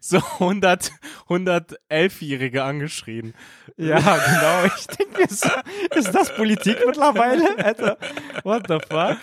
so 0.00 0.16
100, 0.40 0.92
111-Jährige 1.28 2.64
angeschrien. 2.64 3.34
Ja, 3.76 3.98
genau. 3.98 4.72
Ich 4.76 4.86
denke 4.86 5.32
so, 5.32 5.48
ist 5.94 6.14
das 6.14 6.34
Politik 6.34 6.78
mittlerweile? 6.86 7.58
Alter, 7.58 7.98
what 8.44 8.64
the 8.68 8.78
fuck? 8.88 9.16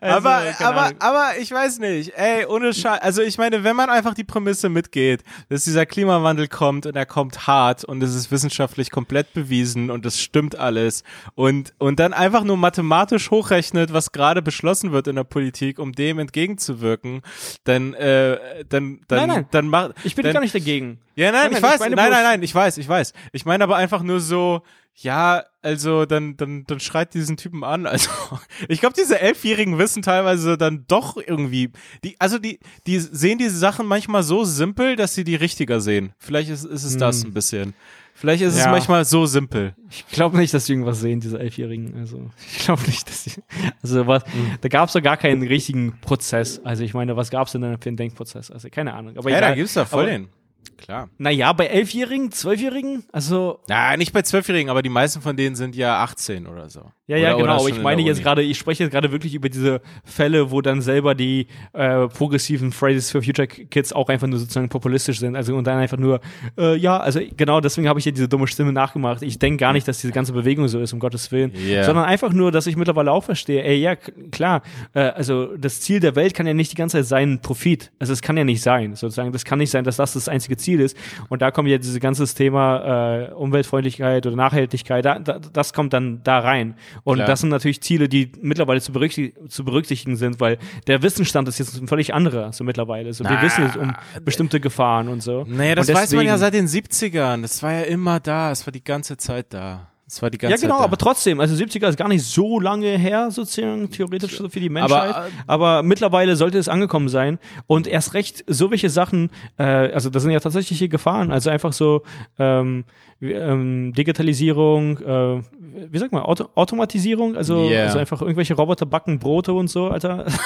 Also, 0.00 0.16
aber, 0.16 0.42
aber, 0.60 0.90
aber 0.98 1.38
ich 1.38 1.50
weiß 1.50 1.78
nicht. 1.78 2.12
Ey, 2.16 2.46
ohne 2.46 2.72
Scheiß. 2.74 3.00
Also 3.00 3.22
ich 3.22 3.38
meine, 3.38 3.64
wenn 3.64 3.76
man 3.76 3.90
einfach 3.90 4.14
die 4.14 4.24
Prämisse 4.24 4.68
mitgeht, 4.68 5.22
dass 5.48 5.64
dieser 5.64 5.86
Klimawandel 5.86 6.48
kommt 6.48 6.86
und 6.86 6.96
er 6.96 7.06
kommt 7.06 7.46
hart 7.46 7.84
und 7.84 8.02
es 8.02 8.14
ist 8.14 8.30
wissenschaftlich 8.30 8.90
komplett 8.90 9.32
bewiesen 9.32 9.90
und 9.90 10.06
es 10.06 10.20
stimmt 10.20 10.58
alles 10.58 11.02
und, 11.34 11.74
und 11.78 12.00
dann 12.00 12.12
einfach 12.12 12.44
nur 12.44 12.56
mathematisch 12.56 13.30
hochrechnet, 13.30 13.92
was 13.92 14.12
gerade 14.12 14.42
beschlossen 14.42 14.92
wird 14.92 15.06
in 15.06 15.16
der 15.16 15.24
Politik, 15.24 15.78
um 15.78 15.92
dem 15.92 16.18
entgegenzuwirken, 16.18 17.22
dann, 17.64 17.94
äh, 17.94 18.64
dann, 18.68 19.00
dann, 19.08 19.18
nein, 19.18 19.28
nein. 19.28 19.46
dann 19.50 19.68
macht. 19.68 19.92
Ich 20.04 20.14
bin 20.14 20.24
dann, 20.24 20.34
gar 20.34 20.40
nicht 20.40 20.54
dagegen. 20.54 20.98
Ja, 21.14 21.32
nein, 21.32 21.50
nein 21.50 21.56
ich 21.56 21.62
weiß. 21.62 21.74
Ich 21.74 21.80
nein, 21.80 22.10
nein, 22.10 22.22
nein, 22.22 22.42
ich 22.42 22.54
weiß, 22.54 22.78
ich 22.78 22.88
weiß. 22.88 23.12
Ich 23.32 23.44
meine 23.44 23.64
aber 23.64 23.76
einfach 23.76 24.02
nur 24.02 24.20
so, 24.20 24.62
ja, 25.00 25.44
also 25.62 26.06
dann, 26.06 26.36
dann, 26.36 26.64
dann 26.64 26.80
schreit 26.80 27.14
diesen 27.14 27.36
Typen 27.36 27.62
an. 27.62 27.86
Also 27.86 28.10
ich 28.68 28.80
glaube, 28.80 28.94
diese 28.98 29.20
Elfjährigen 29.20 29.78
wissen 29.78 30.02
teilweise 30.02 30.58
dann 30.58 30.84
doch 30.88 31.16
irgendwie, 31.16 31.70
die, 32.04 32.16
also 32.18 32.38
die, 32.38 32.58
die 32.86 32.98
sehen 32.98 33.38
diese 33.38 33.56
Sachen 33.56 33.86
manchmal 33.86 34.22
so 34.22 34.44
simpel, 34.44 34.96
dass 34.96 35.14
sie 35.14 35.24
die 35.24 35.36
richtiger 35.36 35.80
sehen. 35.80 36.12
Vielleicht 36.18 36.50
ist, 36.50 36.64
ist 36.64 36.84
es 36.84 36.94
hm. 36.94 37.00
das 37.00 37.24
ein 37.24 37.32
bisschen. 37.32 37.74
Vielleicht 38.18 38.42
ist 38.42 38.58
ja. 38.58 38.64
es 38.64 38.70
manchmal 38.72 39.04
so 39.04 39.26
simpel. 39.26 39.76
Ich 39.88 40.04
glaube 40.08 40.36
nicht, 40.36 40.52
dass 40.52 40.66
sie 40.66 40.72
irgendwas 40.72 40.98
sehen, 40.98 41.20
diese 41.20 41.38
Elfjährigen. 41.38 41.94
Also 41.96 42.30
ich 42.52 42.58
glaube 42.64 42.82
nicht, 42.82 43.08
dass 43.08 43.22
sie. 43.22 43.40
Also 43.80 44.08
was, 44.08 44.26
mhm. 44.26 44.58
da 44.60 44.68
gab 44.68 44.88
es 44.88 44.94
doch 44.94 45.02
gar 45.02 45.16
keinen 45.16 45.46
richtigen 45.46 46.00
Prozess. 46.00 46.60
Also 46.64 46.82
ich 46.82 46.94
meine, 46.94 47.16
was 47.16 47.30
gab 47.30 47.46
es 47.46 47.52
denn 47.52 47.62
für 47.80 47.88
einen 47.88 47.96
Denkprozess? 47.96 48.50
Also 48.50 48.70
keine 48.70 48.94
Ahnung. 48.94 49.16
Aber 49.16 49.30
ja, 49.30 49.38
egal. 49.38 49.50
da 49.50 49.54
gibt's 49.54 49.74
da 49.74 49.84
voll 49.84 50.02
aber, 50.02 50.10
den. 50.10 50.28
Klar. 50.76 51.08
Naja, 51.18 51.52
bei 51.52 51.66
Elfjährigen, 51.66 52.30
Zwölfjährigen, 52.30 53.04
also. 53.12 53.60
Na, 53.68 53.96
nicht 53.96 54.12
bei 54.12 54.22
Zwölfjährigen, 54.22 54.70
aber 54.70 54.82
die 54.82 54.88
meisten 54.88 55.20
von 55.20 55.36
denen 55.36 55.56
sind 55.56 55.74
ja 55.74 56.02
18 56.02 56.46
oder 56.46 56.68
so. 56.68 56.82
Ja, 57.08 57.16
ja, 57.16 57.34
oder, 57.34 57.44
genau. 57.44 57.62
Oder 57.62 57.74
ich 57.74 57.82
meine 57.82 58.02
jetzt 58.02 58.22
gerade, 58.22 58.42
ich 58.42 58.58
spreche 58.58 58.84
jetzt 58.84 58.92
gerade 58.92 59.10
wirklich 59.10 59.34
über 59.34 59.48
diese 59.48 59.80
Fälle, 60.04 60.50
wo 60.50 60.60
dann 60.60 60.82
selber 60.82 61.14
die 61.14 61.46
äh, 61.72 62.06
progressiven 62.06 62.70
Fridays 62.70 63.10
for 63.10 63.22
Future 63.22 63.46
Kids 63.48 63.94
auch 63.94 64.10
einfach 64.10 64.26
nur 64.26 64.38
sozusagen 64.38 64.68
populistisch 64.68 65.18
sind. 65.18 65.34
Also 65.34 65.56
und 65.56 65.66
dann 65.66 65.78
einfach 65.78 65.96
nur, 65.96 66.20
äh, 66.58 66.76
ja, 66.76 66.98
also 66.98 67.20
genau, 67.34 67.62
deswegen 67.62 67.88
habe 67.88 67.98
ich 67.98 68.04
hier 68.04 68.12
diese 68.12 68.28
dumme 68.28 68.46
Stimme 68.46 68.74
nachgemacht. 68.74 69.22
Ich 69.22 69.38
denke 69.38 69.56
gar 69.56 69.72
nicht, 69.72 69.88
dass 69.88 70.02
diese 70.02 70.12
ganze 70.12 70.34
Bewegung 70.34 70.68
so 70.68 70.80
ist, 70.80 70.92
um 70.92 71.00
Gottes 71.00 71.32
Willen. 71.32 71.50
Yeah. 71.56 71.84
Sondern 71.84 72.04
einfach 72.04 72.34
nur, 72.34 72.52
dass 72.52 72.66
ich 72.66 72.76
mittlerweile 72.76 73.10
auch 73.10 73.24
verstehe, 73.24 73.64
ey, 73.64 73.76
ja, 73.76 73.96
klar, 73.96 74.60
äh, 74.92 75.00
also 75.00 75.56
das 75.56 75.80
Ziel 75.80 76.00
der 76.00 76.14
Welt 76.14 76.34
kann 76.34 76.46
ja 76.46 76.52
nicht 76.52 76.72
die 76.72 76.76
ganze 76.76 76.98
Zeit 76.98 77.06
sein, 77.06 77.40
Profit. 77.40 77.90
Also 77.98 78.12
es 78.12 78.20
kann 78.20 78.36
ja 78.36 78.44
nicht 78.44 78.62
sein, 78.62 78.96
sozusagen. 78.96 79.32
Das 79.32 79.46
kann 79.46 79.58
nicht 79.58 79.70
sein, 79.70 79.84
dass 79.84 79.96
das 79.96 80.12
das 80.12 80.28
einzige 80.28 80.57
Ziel 80.58 80.80
ist. 80.80 80.96
Und 81.28 81.42
da 81.42 81.50
kommt 81.50 81.68
ja 81.68 81.78
dieses 81.78 81.98
ganze 82.00 82.26
Thema 82.34 83.28
äh, 83.28 83.32
Umweltfreundlichkeit 83.32 84.26
oder 84.26 84.36
Nachhaltigkeit, 84.36 85.04
da, 85.04 85.18
da, 85.18 85.38
das 85.52 85.72
kommt 85.72 85.92
dann 85.92 86.22
da 86.24 86.38
rein. 86.40 86.74
Und 87.04 87.16
Klar. 87.16 87.26
das 87.28 87.40
sind 87.40 87.48
natürlich 87.50 87.80
Ziele, 87.80 88.08
die 88.08 88.32
mittlerweile 88.40 88.80
zu, 88.80 88.92
berücksichtigen, 88.92 89.48
zu 89.48 89.64
berücksichtigen 89.64 90.16
sind, 90.16 90.40
weil 90.40 90.58
der 90.86 91.02
Wissensstand 91.02 91.48
ist 91.48 91.58
jetzt 91.58 91.80
ein 91.80 91.88
völlig 91.88 92.14
anderer, 92.14 92.52
so 92.52 92.64
mittlerweile. 92.64 93.12
So, 93.12 93.24
wir 93.24 93.30
Na, 93.32 93.42
wissen 93.42 93.64
jetzt 93.64 93.76
um 93.76 93.94
bestimmte 94.24 94.60
Gefahren 94.60 95.08
und 95.08 95.22
so. 95.22 95.44
Naja, 95.48 95.74
das 95.74 95.88
und 95.88 95.94
weiß 95.94 96.12
man 96.12 96.26
ja 96.26 96.36
deswegen- 96.36 96.38
seit 96.40 96.54
den 96.54 96.66
70ern. 97.12 97.42
Das 97.42 97.62
war 97.62 97.72
ja 97.72 97.82
immer 97.82 98.20
da. 98.20 98.50
Es 98.50 98.66
war 98.66 98.72
die 98.72 98.84
ganze 98.84 99.16
Zeit 99.16 99.46
da. 99.50 99.88
Es 100.10 100.22
war 100.22 100.30
die 100.30 100.38
ganze 100.38 100.56
Ja, 100.56 100.60
genau, 100.60 100.76
Zeit 100.76 100.80
da. 100.80 100.84
aber 100.86 100.96
trotzdem, 100.96 101.38
also 101.38 101.54
70er 101.54 101.86
ist 101.88 101.98
gar 101.98 102.08
nicht 102.08 102.24
so 102.24 102.58
lange 102.60 102.86
her, 102.96 103.30
sozusagen, 103.30 103.90
theoretisch 103.90 104.38
so 104.38 104.48
für 104.48 104.58
die 104.58 104.70
Menschheit. 104.70 105.14
Aber, 105.14 105.26
Aber, 105.46 105.78
äh, 105.80 105.82
mittlerweile 105.82 106.34
sollte 106.34 106.56
es 106.56 106.66
angekommen 106.68 107.10
sein. 107.10 107.38
Und 107.66 107.86
erst 107.86 108.14
recht, 108.14 108.42
so 108.46 108.70
welche 108.70 108.88
Sachen, 108.88 109.28
äh, 109.58 109.64
also 109.64 110.08
das 110.08 110.22
sind 110.22 110.32
ja 110.32 110.40
tatsächliche 110.40 110.88
Gefahren. 110.88 111.30
Also 111.30 111.50
einfach 111.50 111.74
so 111.74 112.02
ähm, 112.38 112.84
ähm, 113.20 113.92
Digitalisierung, 113.92 114.98
äh, 114.98 115.42
wie 115.90 115.98
sagt 115.98 116.12
man, 116.12 116.22
Auto 116.22 116.48
Automatisierung, 116.54 117.36
also, 117.36 117.68
Yeah. 117.68 117.84
also 117.84 117.98
einfach 117.98 118.22
irgendwelche 118.22 118.54
Roboter 118.54 118.86
backen 118.86 119.18
Brote 119.18 119.52
und 119.52 119.68
so, 119.68 119.88
Alter. 119.88 120.24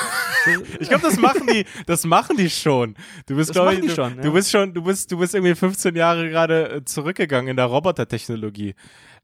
Ich 0.81 0.89
glaube, 0.89 1.05
das 1.05 1.19
machen 1.21 1.47
die, 1.47 1.65
das 1.87 2.05
machen 2.05 2.37
die 2.37 2.51
schon. 2.51 2.97
Du 3.27 3.37
bist, 3.37 3.51
Das 3.51 3.55
glaube 3.55 3.75
ich, 3.75 3.81
du, 3.83 3.89
schon, 3.91 4.17
ja. 4.17 4.23
du 4.23 4.33
bist 4.33 4.51
schon, 4.51 4.75
du 4.75 4.83
bist, 4.83 5.13
du 5.13 5.17
bist 5.19 5.37
irgendwie 5.37 5.55
15 5.55 5.95
Jahre 5.95 6.29
gerade 6.29 6.69
äh, 6.79 6.85
zurückgegangen 6.85 7.49
in 7.49 7.57
der 7.57 7.67
Robotertechnologie. 7.67 8.75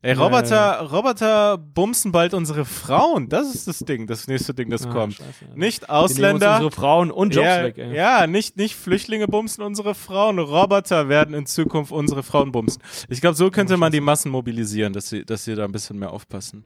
Ey, 0.00 0.12
Roboter, 0.12 0.82
Roboter 0.92 1.58
bumsen 1.58 2.12
bald 2.12 2.32
unsere 2.32 2.64
Frauen. 2.64 3.28
Das 3.28 3.52
ist 3.52 3.66
das 3.66 3.80
Ding, 3.80 4.06
das 4.06 4.28
nächste 4.28 4.54
Ding, 4.54 4.70
das 4.70 4.86
Ah, 4.86 4.90
kommt. 4.92 5.14
scheiße. 5.14 5.46
Nicht 5.56 5.90
Ausländer. 5.90 6.54
unsere 6.54 6.70
Frauen 6.70 7.10
und 7.10 7.34
Jobs 7.34 7.44
ja, 7.46 7.64
weg, 7.64 7.78
ey. 7.78 7.96
ja, 7.96 8.28
nicht, 8.28 8.56
nicht 8.56 8.76
Flüchtlinge 8.76 9.26
bumsen 9.26 9.64
unsere 9.64 9.96
Frauen. 9.96 10.38
Roboter 10.38 11.08
werden 11.08 11.34
in 11.34 11.46
Zukunft 11.46 11.90
unsere 11.90 12.22
Frauen 12.22 12.52
bumsen. 12.52 12.80
Ich 13.08 13.20
glaube, 13.20 13.34
so 13.36 13.50
könnte 13.50 13.76
man 13.76 13.90
die 13.90 14.00
Massen 14.00 14.30
mobilisieren, 14.30 14.92
dass 14.92 15.08
sie, 15.08 15.24
dass 15.24 15.42
sie 15.44 15.56
da 15.56 15.64
ein 15.64 15.72
bisschen 15.72 15.98
mehr 15.98 16.12
aufpassen. 16.12 16.64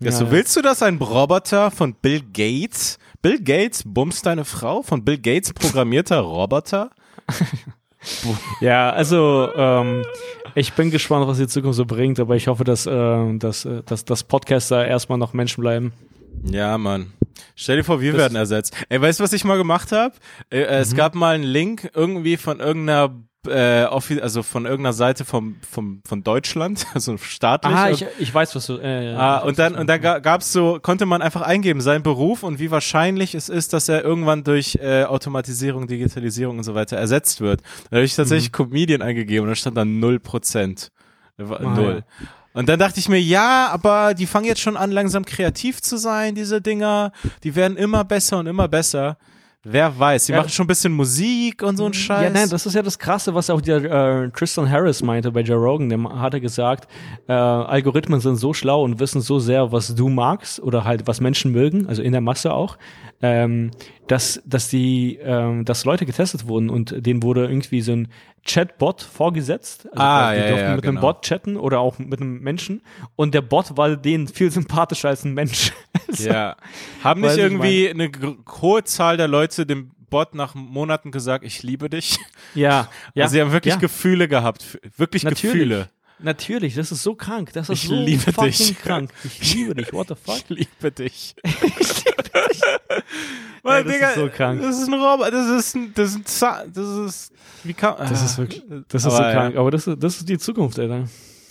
Ja, 0.00 0.10
so 0.10 0.32
willst 0.32 0.56
du, 0.56 0.60
dass 0.60 0.82
ein 0.82 0.98
Roboter 0.98 1.70
von 1.70 1.94
Bill 1.94 2.22
Gates, 2.32 2.98
Bill 3.22 3.40
Gates 3.40 3.84
bumst 3.86 4.26
deine 4.26 4.44
Frau? 4.44 4.82
Von 4.82 5.04
Bill 5.04 5.18
Gates 5.18 5.52
programmierter 5.52 6.18
Roboter? 6.18 6.90
Ja, 8.60 8.90
also 8.90 9.48
ähm, 9.56 10.04
ich 10.54 10.72
bin 10.74 10.90
gespannt, 10.90 11.26
was 11.26 11.38
die 11.38 11.46
Zukunft 11.48 11.76
so 11.76 11.84
bringt, 11.86 12.18
aber 12.20 12.36
ich 12.36 12.46
hoffe, 12.48 12.64
dass, 12.64 12.86
äh, 12.86 13.38
dass, 13.38 13.64
äh, 13.64 13.82
dass, 13.84 14.04
dass 14.04 14.24
Podcaster 14.24 14.86
erstmal 14.86 15.18
noch 15.18 15.32
Menschen 15.32 15.60
bleiben. 15.62 15.92
Ja, 16.44 16.76
Mann. 16.78 17.12
Stell 17.56 17.76
dir 17.78 17.84
vor, 17.84 18.00
wir 18.00 18.12
Das- 18.12 18.20
werden 18.20 18.36
ersetzt. 18.36 18.74
Ey, 18.88 19.00
weißt 19.00 19.20
du, 19.20 19.24
was 19.24 19.32
ich 19.32 19.44
mal 19.44 19.56
gemacht 19.56 19.92
habe? 19.92 20.14
Äh, 20.50 20.62
äh, 20.62 20.76
Mhm. 20.76 20.82
Es 20.82 20.94
gab 20.94 21.14
mal 21.14 21.34
einen 21.34 21.44
Link 21.44 21.90
irgendwie 21.94 22.36
von 22.36 22.60
irgendeiner 22.60 23.14
äh, 23.48 23.84
also 24.20 24.42
von 24.42 24.64
irgendeiner 24.66 24.92
Seite 24.92 25.24
vom, 25.24 25.56
vom, 25.68 26.00
von 26.06 26.22
Deutschland, 26.22 26.86
also 26.94 27.16
staatlich. 27.18 27.74
Ah, 27.74 27.90
ich, 27.90 28.04
ich 28.18 28.34
weiß, 28.34 28.54
was 28.54 28.66
du. 28.66 28.78
Äh, 28.78 29.12
ja, 29.12 29.18
Ah, 29.18 29.38
und 29.38 29.58
dann, 29.58 29.72
und 29.74 29.80
du- 29.82 29.86
da 29.86 29.98
ga- 29.98 30.18
gab's 30.18 30.52
so, 30.52 30.78
konnte 30.80 31.06
man 31.06 31.22
einfach 31.22 31.42
eingeben, 31.42 31.80
sein 31.80 32.02
Beruf 32.02 32.42
und 32.42 32.58
wie 32.58 32.70
wahrscheinlich 32.70 33.34
es 33.34 33.48
ist, 33.48 33.72
dass 33.72 33.88
er 33.88 34.02
irgendwann 34.04 34.44
durch 34.44 34.76
äh, 34.80 35.04
Automatisierung, 35.04 35.86
Digitalisierung 35.86 36.58
und 36.58 36.64
so 36.64 36.74
weiter 36.74 36.96
ersetzt 36.96 37.40
wird. 37.40 37.60
Da 37.90 37.96
habe 37.96 38.04
ich 38.04 38.14
tatsächlich 38.16 38.52
Comedian 38.52 39.02
eingegeben 39.02 39.44
und 39.44 39.50
da 39.50 39.54
stand 39.54 39.76
dann 39.76 40.00
0%. 40.02 40.90
Da 41.36 41.48
war 41.48 41.60
Mhm. 41.60 41.66
Ah, 41.66 41.74
Null. 41.74 42.04
Und 42.52 42.68
dann 42.68 42.78
dachte 42.78 43.00
ich 43.00 43.08
mir, 43.08 43.20
ja, 43.20 43.68
aber 43.72 44.14
die 44.14 44.26
fangen 44.26 44.44
jetzt 44.46 44.60
schon 44.60 44.76
an, 44.76 44.92
langsam 44.92 45.24
kreativ 45.24 45.82
zu 45.82 45.96
sein, 45.96 46.36
diese 46.36 46.60
Dinger. 46.60 47.10
Die 47.42 47.56
werden 47.56 47.76
immer 47.76 48.04
besser 48.04 48.38
und 48.38 48.46
immer 48.46 48.68
besser. 48.68 49.16
Wer 49.64 49.98
weiß, 49.98 50.26
die 50.26 50.32
Ja. 50.32 50.38
machen 50.38 50.50
schon 50.50 50.64
ein 50.64 50.68
bisschen 50.68 50.92
Musik 50.92 51.62
und 51.62 51.76
so 51.78 51.86
ein 51.86 51.94
Scheiß. 51.94 52.22
Ja, 52.24 52.30
nein, 52.30 52.48
das 52.50 52.66
ist 52.66 52.74
ja 52.74 52.82
das 52.82 52.98
Krasse, 52.98 53.34
was 53.34 53.48
auch 53.48 53.60
der 53.62 53.82
äh, 54.24 54.30
Tristan 54.30 54.70
Harris 54.70 55.02
meinte 55.02 55.32
bei 55.32 55.40
Joe 55.40 55.56
Rogan. 55.56 55.88
Der 55.88 56.02
hat 56.20 56.34
er 56.34 56.40
gesagt, 56.40 56.86
äh, 57.28 57.32
Algorithmen 57.32 58.20
sind 58.20 58.36
so 58.36 58.52
schlau 58.52 58.84
und 58.84 59.00
wissen 59.00 59.20
so 59.22 59.38
sehr, 59.38 59.72
was 59.72 59.94
du 59.94 60.08
magst 60.10 60.60
oder 60.60 60.84
halt 60.84 61.06
was 61.06 61.20
Menschen 61.20 61.50
mögen, 61.52 61.86
also 61.86 62.02
in 62.02 62.12
der 62.12 62.20
Masse 62.20 62.52
auch, 62.52 62.76
ähm, 63.22 63.70
dass 64.06 64.42
dass 64.44 64.68
die, 64.68 65.18
ähm, 65.22 65.64
dass 65.64 65.84
Leute 65.86 66.04
getestet 66.04 66.46
wurden 66.46 66.68
und 66.68 66.94
denen 67.06 67.22
wurde 67.22 67.46
irgendwie 67.46 67.80
so 67.80 67.92
ein 67.92 68.08
Chatbot 68.46 69.02
vorgesetzt. 69.02 69.86
Also 69.86 70.02
Ah, 70.02 70.18
quasi, 70.32 70.34
die 70.34 70.40
ja, 70.42 70.48
durften 70.48 70.66
ja, 70.68 70.76
mit 70.76 70.84
einem 70.84 70.94
genau. 70.96 71.12
Bot 71.12 71.22
chatten 71.22 71.56
oder 71.56 71.80
auch 71.80 71.98
mit 71.98 72.20
einem 72.20 72.40
Menschen 72.40 72.82
und 73.16 73.34
der 73.34 73.40
Bot 73.42 73.76
war 73.76 73.96
denen 73.96 74.28
viel 74.28 74.50
sympathischer 74.50 75.08
als 75.08 75.24
ein 75.24 75.34
Mensch. 75.34 75.72
Also, 76.08 76.28
Ja. 76.28 76.56
Haben 77.02 77.22
nicht 77.22 77.32
ich 77.32 77.38
irgendwie 77.38 77.88
eine 77.88 78.10
hohe 78.60 78.84
Zahl 78.84 79.16
der 79.16 79.26
Leute 79.28 79.64
dem 79.64 79.92
Bot 80.10 80.34
nach 80.34 80.54
Monaten 80.54 81.10
gesagt, 81.10 81.44
ich 81.44 81.62
liebe 81.62 81.88
dich? 81.88 82.18
ja, 82.54 82.88
ja. 83.14 83.24
also 83.24 83.32
sie 83.32 83.40
haben 83.40 83.52
wirklich 83.52 83.74
ja. 83.74 83.80
Gefühle 83.80 84.28
gehabt. 84.28 84.78
Wirklich 84.96 85.24
Natürlich. 85.24 85.52
Gefühle. 85.52 85.88
Natürlich, 86.24 86.74
das 86.74 86.90
ist 86.90 87.02
so 87.02 87.14
krank. 87.14 87.52
Das 87.52 87.68
ist 87.68 87.82
Ich 87.84 87.88
so 87.88 87.94
liebe 87.94 88.32
fucking 88.32 88.50
dich. 88.50 88.78
krank. 88.78 89.10
Ich 89.24 89.54
liebe 89.54 89.74
dich. 89.74 89.92
What 89.92 90.08
the 90.08 90.14
fuck? 90.14 90.36
Ich 90.38 90.48
liebe 90.48 90.90
dich. 90.90 91.34
Ja, 91.44 91.50
Mann, 93.62 93.84
das 93.84 93.92
Digga, 93.94 94.08
ist 94.10 94.14
so 94.16 94.28
krank. 94.28 94.60
Das 94.62 94.78
ist 94.78 94.88
ein 94.88 94.94
Roboter, 94.94 95.30
das 95.30 95.48
ist 95.48 95.74
ein, 95.76 95.92
das 95.94 96.10
ist 96.10 96.16
ein 96.16 96.26
Za 96.26 96.64
das 96.72 96.86
ist, 97.06 97.32
wie 97.62 97.72
kann, 97.74 97.94
Das 97.98 98.22
ist 98.22 98.34
Ah. 98.34 98.38
wirklich, 98.38 98.62
das 98.88 99.04
ist 99.04 99.10
so 99.10 99.16
Aber, 99.16 99.32
krank. 99.32 99.56
Aber 99.56 99.70
das 99.70 99.86
ist, 99.86 100.02
das 100.02 100.16
ist 100.16 100.28
die 100.28 100.38
Zukunft, 100.38 100.78
Alter. 100.78 101.04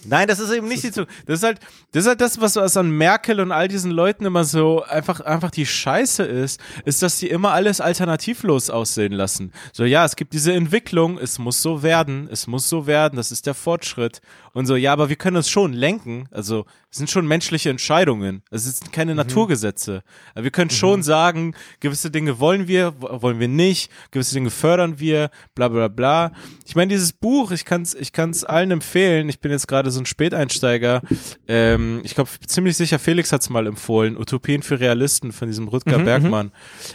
Nein, 0.06 0.28
das 0.28 0.40
ist 0.40 0.52
eben 0.52 0.68
nicht 0.68 0.84
die 0.84 0.92
Zukunft. 0.92 1.14
Das 1.28 1.40
ist 1.40 1.44
halt, 1.44 1.60
das 1.94 2.04
ist 2.04 2.08
halt 2.10 2.20
das, 2.20 2.42
was, 2.42 2.58
was 2.58 2.76
an 2.76 2.92
Merkel 2.92 3.40
und 3.40 3.54
all 3.54 3.70
diesen 3.70 3.90
Leuten 3.90 4.26
immer 4.26 4.44
so 4.44 4.84
einfach, 4.84 5.22
einfach 5.22 5.50
die 5.50 5.66
Scheiße 5.66 6.24
ist, 6.24 6.60
ist, 6.84 7.02
dass 7.02 7.20
sie 7.20 7.28
immer 7.30 7.52
alles 7.54 7.80
alternativlos 7.80 8.70
aussehen 8.70 9.14
lassen. 9.14 9.54
So, 9.72 9.86
ja, 9.86 10.04
es 10.04 10.18
gibt 10.18 10.34
diese 10.34 10.52
Entwicklung, 10.52 11.18
es 11.18 11.40
muss 11.40 11.62
so 11.62 11.84
werden, 11.84 12.28
es 12.30 12.48
muss 12.48 12.68
so 12.68 12.86
werden, 12.86 13.16
das 13.16 13.32
ist 13.32 13.46
der 13.46 13.54
Fortschritt. 13.54 14.20
Und 14.54 14.68
so, 14.68 14.76
ja, 14.76 14.94
aber 14.94 15.10
wir 15.10 15.16
können 15.16 15.38
es 15.38 15.50
schon 15.50 15.74
lenken. 15.74 16.28
Also, 16.32 16.66
es 16.92 16.98
sind 17.00 17.10
schon 17.10 17.26
menschliche 17.26 17.72
Entscheidungen. 17.72 18.44
Es 18.52 18.66
sind 18.66 18.94
keine 18.94 19.16
Naturgesetze. 19.16 20.04
Aber 20.36 20.44
wir 20.44 20.52
können 20.52 20.70
schon 20.70 21.02
sagen, 21.02 21.56
gewisse 21.80 22.12
Dinge 22.12 22.40
wollen 22.40 22.68
wir, 22.68 22.94
wo- 23.00 23.24
wollen 23.24 23.40
wir 23.40 23.48
nicht, 23.48 23.90
gewisse 24.12 24.36
Dinge 24.36 24.52
fördern 24.52 25.00
wir, 25.00 25.32
bla, 25.56 25.70
bla, 25.70 25.88
bla. 25.88 26.32
Ich 26.68 26.76
meine, 26.76 26.90
dieses 26.94 27.14
Buch, 27.14 27.50
ich 27.52 27.66
kann 27.66 27.82
es 27.82 27.96
ich 27.96 28.12
kann's 28.14 28.44
allen 28.44 28.70
empfehlen. 28.70 29.28
Ich 29.28 29.40
bin 29.40 29.52
jetzt 29.52 29.68
gerade 29.68 29.90
so 29.90 30.00
ein 30.00 30.06
Späteinsteiger. 30.06 31.02
Ähm, 31.48 32.02
ich 32.04 32.14
glaube, 32.14 32.30
ziemlich 32.46 32.78
sicher, 32.78 33.00
Felix 33.00 33.32
hat 33.32 33.42
es 33.42 33.50
mal 33.50 33.66
empfohlen. 33.66 34.16
Utopien 34.18 34.62
für 34.62 34.80
Realisten 34.80 35.32
von 35.32 35.48
diesem 35.48 35.68
Rutger 35.68 35.98
Bergmann. 35.98 36.52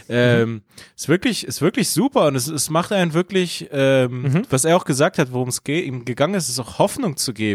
Ähm, 0.07 0.61
Ist 0.95 1.09
wirklich, 1.09 1.45
ist 1.45 1.61
wirklich 1.61 1.89
super 1.89 2.27
und 2.27 2.35
es, 2.35 2.47
es 2.47 2.69
macht 2.69 2.93
einen 2.93 3.13
wirklich, 3.13 3.67
ähm, 3.71 4.43
was 4.49 4.63
er 4.63 4.77
auch 4.77 4.85
gesagt 4.85 5.17
hat, 5.17 5.33
worum 5.33 5.49
es 5.49 5.63
ge 5.65 5.81
ihm 5.81 6.05
gegangen 6.05 6.35
ist, 6.35 6.47
ist 6.47 6.59
auch 6.59 6.79
Hoffnung 6.79 7.17
zu 7.17 7.33
geben. 7.33 7.48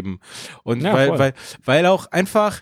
Und 0.63 0.81
Ja, 0.81 0.93
weil, 0.93 1.07
voll. 1.07 1.19
weil, 1.19 1.33
weil 1.63 1.85
auch 1.85 2.07
einfach 2.11 2.61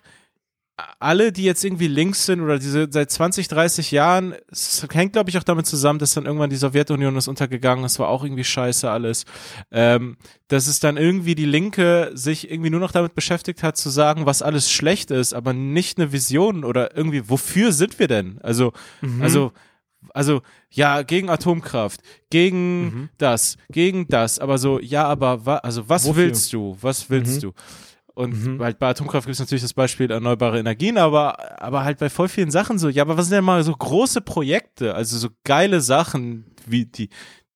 alle, 0.99 1.31
die 1.31 1.43
jetzt 1.43 1.63
irgendwie 1.63 1.87
links 1.87 2.25
sind 2.25 2.41
oder 2.41 2.57
diese 2.57 2.87
seit 2.89 3.11
20, 3.11 3.47
30 3.47 3.91
Jahren, 3.91 4.33
es 4.51 4.85
hängt, 4.91 5.13
glaube 5.13 5.29
ich, 5.29 5.37
auch 5.37 5.43
damit 5.43 5.67
zusammen, 5.67 5.99
dass 5.99 6.15
dann 6.15 6.25
irgendwann 6.25 6.49
die 6.49 6.55
Sowjetunion 6.55 7.15
ist 7.15 7.27
untergegangen, 7.27 7.85
es 7.85 7.99
war 7.99 8.07
auch 8.07 8.23
irgendwie 8.23 8.43
scheiße 8.43 8.89
alles, 8.89 9.25
ähm, 9.71 10.17
dass 10.47 10.65
es 10.65 10.79
dann 10.79 10.97
irgendwie 10.97 11.35
die 11.35 11.45
Linke 11.45 12.11
sich 12.15 12.49
irgendwie 12.49 12.71
nur 12.71 12.79
noch 12.79 12.91
damit 12.91 13.13
beschäftigt 13.13 13.61
hat, 13.61 13.77
zu 13.77 13.89
sagen, 13.89 14.25
was 14.25 14.41
alles 14.41 14.71
schlecht 14.71 15.11
ist, 15.11 15.33
aber 15.33 15.53
nicht 15.53 15.99
eine 15.99 16.11
Vision 16.11 16.63
oder 16.63 16.97
irgendwie, 16.97 17.29
wofür 17.29 17.71
sind 17.71 17.99
wir 17.99 18.07
denn? 18.07 18.39
Also, 18.41 18.73
also, 19.21 19.51
also, 20.13 20.41
ja, 20.69 21.01
gegen 21.03 21.29
Atomkraft, 21.29 22.01
gegen 22.29 23.09
das, 23.17 23.57
gegen 23.71 24.07
das, 24.07 24.39
aber 24.39 24.57
so, 24.57 24.79
ja, 24.79 25.05
aber 25.05 25.45
wa 25.45 25.57
also 25.57 25.87
was 25.87 26.07
Wofür? 26.07 26.23
willst 26.23 26.53
du? 26.53 26.77
Was 26.81 27.09
willst 27.09 27.43
du? 27.43 27.53
Und 28.15 28.59
halt 28.59 28.77
bei 28.77 28.89
Atomkraft 28.89 29.25
gibt 29.25 29.33
es 29.33 29.39
natürlich 29.39 29.63
das 29.63 29.73
Beispiel 29.73 30.11
erneuerbare 30.11 30.59
Energien, 30.59 30.97
aber, 30.97 31.61
aber 31.61 31.83
halt 31.83 31.97
bei 31.97 32.09
voll 32.09 32.27
vielen 32.27 32.51
Sachen 32.51 32.77
so, 32.77 32.89
ja, 32.89 33.01
aber 33.01 33.17
was 33.17 33.27
sind 33.27 33.35
denn 33.35 33.43
mal 33.43 33.63
so 33.63 33.73
große 33.73 34.21
Projekte, 34.21 34.93
also 34.93 35.17
so 35.17 35.29
geile 35.43 35.81
Sachen, 35.81 36.45
wie 36.67 36.85
die, 36.85 37.09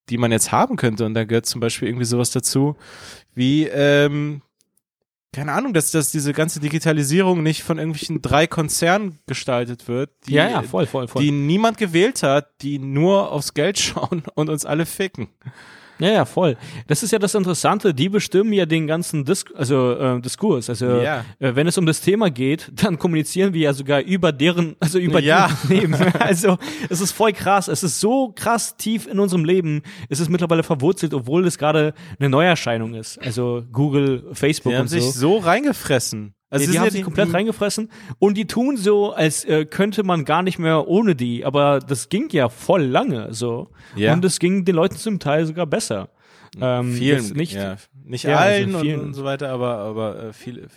die 0.10 0.18
man 0.18 0.32
jetzt 0.32 0.52
haben 0.52 0.76
könnte? 0.76 1.06
Und 1.06 1.14
da 1.14 1.26
gehört 1.26 1.46
zum 1.46 1.62
Beispiel 1.62 1.88
irgendwie 1.88 2.06
sowas 2.06 2.32
dazu, 2.32 2.76
wie, 3.36 3.66
ähm, 3.66 4.42
keine 5.34 5.52
Ahnung, 5.52 5.74
dass, 5.74 5.92
dass 5.92 6.12
diese 6.12 6.34
ganze 6.34 6.60
Digitalisierung 6.60 7.44
nicht 7.44 7.64
von 7.64 7.78
irgendwelchen 7.78 8.22
drei 8.22 8.48
Konzernen 8.48 9.20
gestaltet 9.28 9.88
wird, 9.88 10.10
die, 10.28 10.34
ja, 10.34 10.50
ja, 10.50 10.64
voll, 10.64 10.88
voll, 10.88 11.08
voll. 11.08 11.22
die 11.22 11.32
niemand 11.32 11.78
gewählt 11.78 12.24
hat, 12.24 12.50
die 12.62 12.80
nur 12.80 13.32
aufs 13.32 13.54
Geld 13.54 13.78
schauen 13.80 14.24
und 14.36 14.50
uns 14.50 14.66
alle 14.66 14.86
ficken. 14.86 15.28
Ja, 16.00 16.10
ja, 16.10 16.26
voll. 16.26 16.58
Das 16.88 17.04
ist 17.04 17.12
ja 17.12 17.20
das 17.20 17.34
Interessante. 17.36 17.94
Die 17.94 18.10
bestimmen 18.10 18.54
ja 18.54 18.66
den 18.66 18.88
ganzen 18.88 19.26
Dis 19.26 19.46
also, 19.56 19.94
äh, 19.94 20.22
Diskurs. 20.22 20.70
Also, 20.70 20.86
Ja. 21.02 21.26
äh, 21.40 21.56
wenn 21.56 21.68
es 21.68 21.78
um 21.78 21.86
das 21.86 22.02
Thema 22.02 22.30
geht, 22.30 22.72
dann 22.74 22.98
kommunizieren 23.00 23.54
wir 23.54 23.62
ja 23.62 23.74
sogar 23.74 24.02
über 24.02 24.32
deren, 24.32 24.76
also 24.80 25.00
über 25.00 25.20
Ja. 25.20 25.50
die 25.70 25.86
Unternehmen. 25.86 26.14
Also, 26.20 26.58
es 26.90 27.02
ist 27.02 27.12
voll 27.12 27.34
krass. 27.34 27.68
Es 27.68 27.84
ist 27.84 28.00
so 28.00 28.32
krass 28.36 28.76
tief 28.78 29.08
in 29.08 29.20
unserem 29.20 29.46
Leben. 29.46 29.82
Es 30.10 30.20
ist 30.20 30.30
mittlerweile 30.30 30.64
verwurzelt, 30.64 31.14
obwohl 31.14 31.46
es 31.48 31.58
gerade 31.58 31.94
eine 32.20 32.30
Neuerscheinung 32.30 32.94
ist. 32.94 33.18
Also, 33.22 33.64
Google, 33.72 34.24
Facebook 34.34 34.72
Die 34.72 34.76
haben 34.76 34.82
und 34.84 34.88
sich 34.90 35.04
so. 35.04 35.12
so 35.12 35.38
reingefressen. 35.38 36.34
Also 36.50 36.62
die, 36.62 36.66
sie 36.66 36.68
die 36.68 36.72
sind 36.74 36.80
haben 36.80 36.86
ja 36.86 36.92
sich 36.92 37.04
komplett 37.04 37.34
reingefressen 37.34 37.90
und 38.20 38.38
die 38.38 38.46
tun 38.48 38.78
so, 38.78 39.12
als 39.12 39.44
äh, 39.46 39.66
könnte 39.66 40.04
man 40.04 40.24
gar 40.26 40.44
nicht 40.44 40.60
mehr 40.60 40.88
ohne 40.88 41.16
die, 41.16 41.44
aber 41.46 41.80
das 41.80 42.10
ging 42.10 42.30
ja 42.32 42.48
voll 42.50 42.84
lange 42.84 43.34
so 43.34 43.70
Ja. 43.96 44.14
und 44.14 44.24
es 44.24 44.40
ging 44.40 44.64
den 44.64 44.76
Leuten 44.76 44.96
zum 44.96 45.20
Teil 45.20 45.46
sogar 45.46 45.66
besser. 45.66 46.10
Ähm, 46.62 46.94
vielen, 46.94 47.34
nicht, 47.34 47.54
ja, 47.54 47.76
nicht 48.06 48.24
Ja, 48.24 48.38
also 48.38 48.50
allen 48.50 48.76
und, 48.76 48.82
vielen. 48.82 49.00
und 49.02 49.14
so 49.14 49.24
weiter, 49.26 49.50
aber, 49.50 49.78
aber 49.80 50.24
äh, 50.24 50.34
viele. 50.34 50.68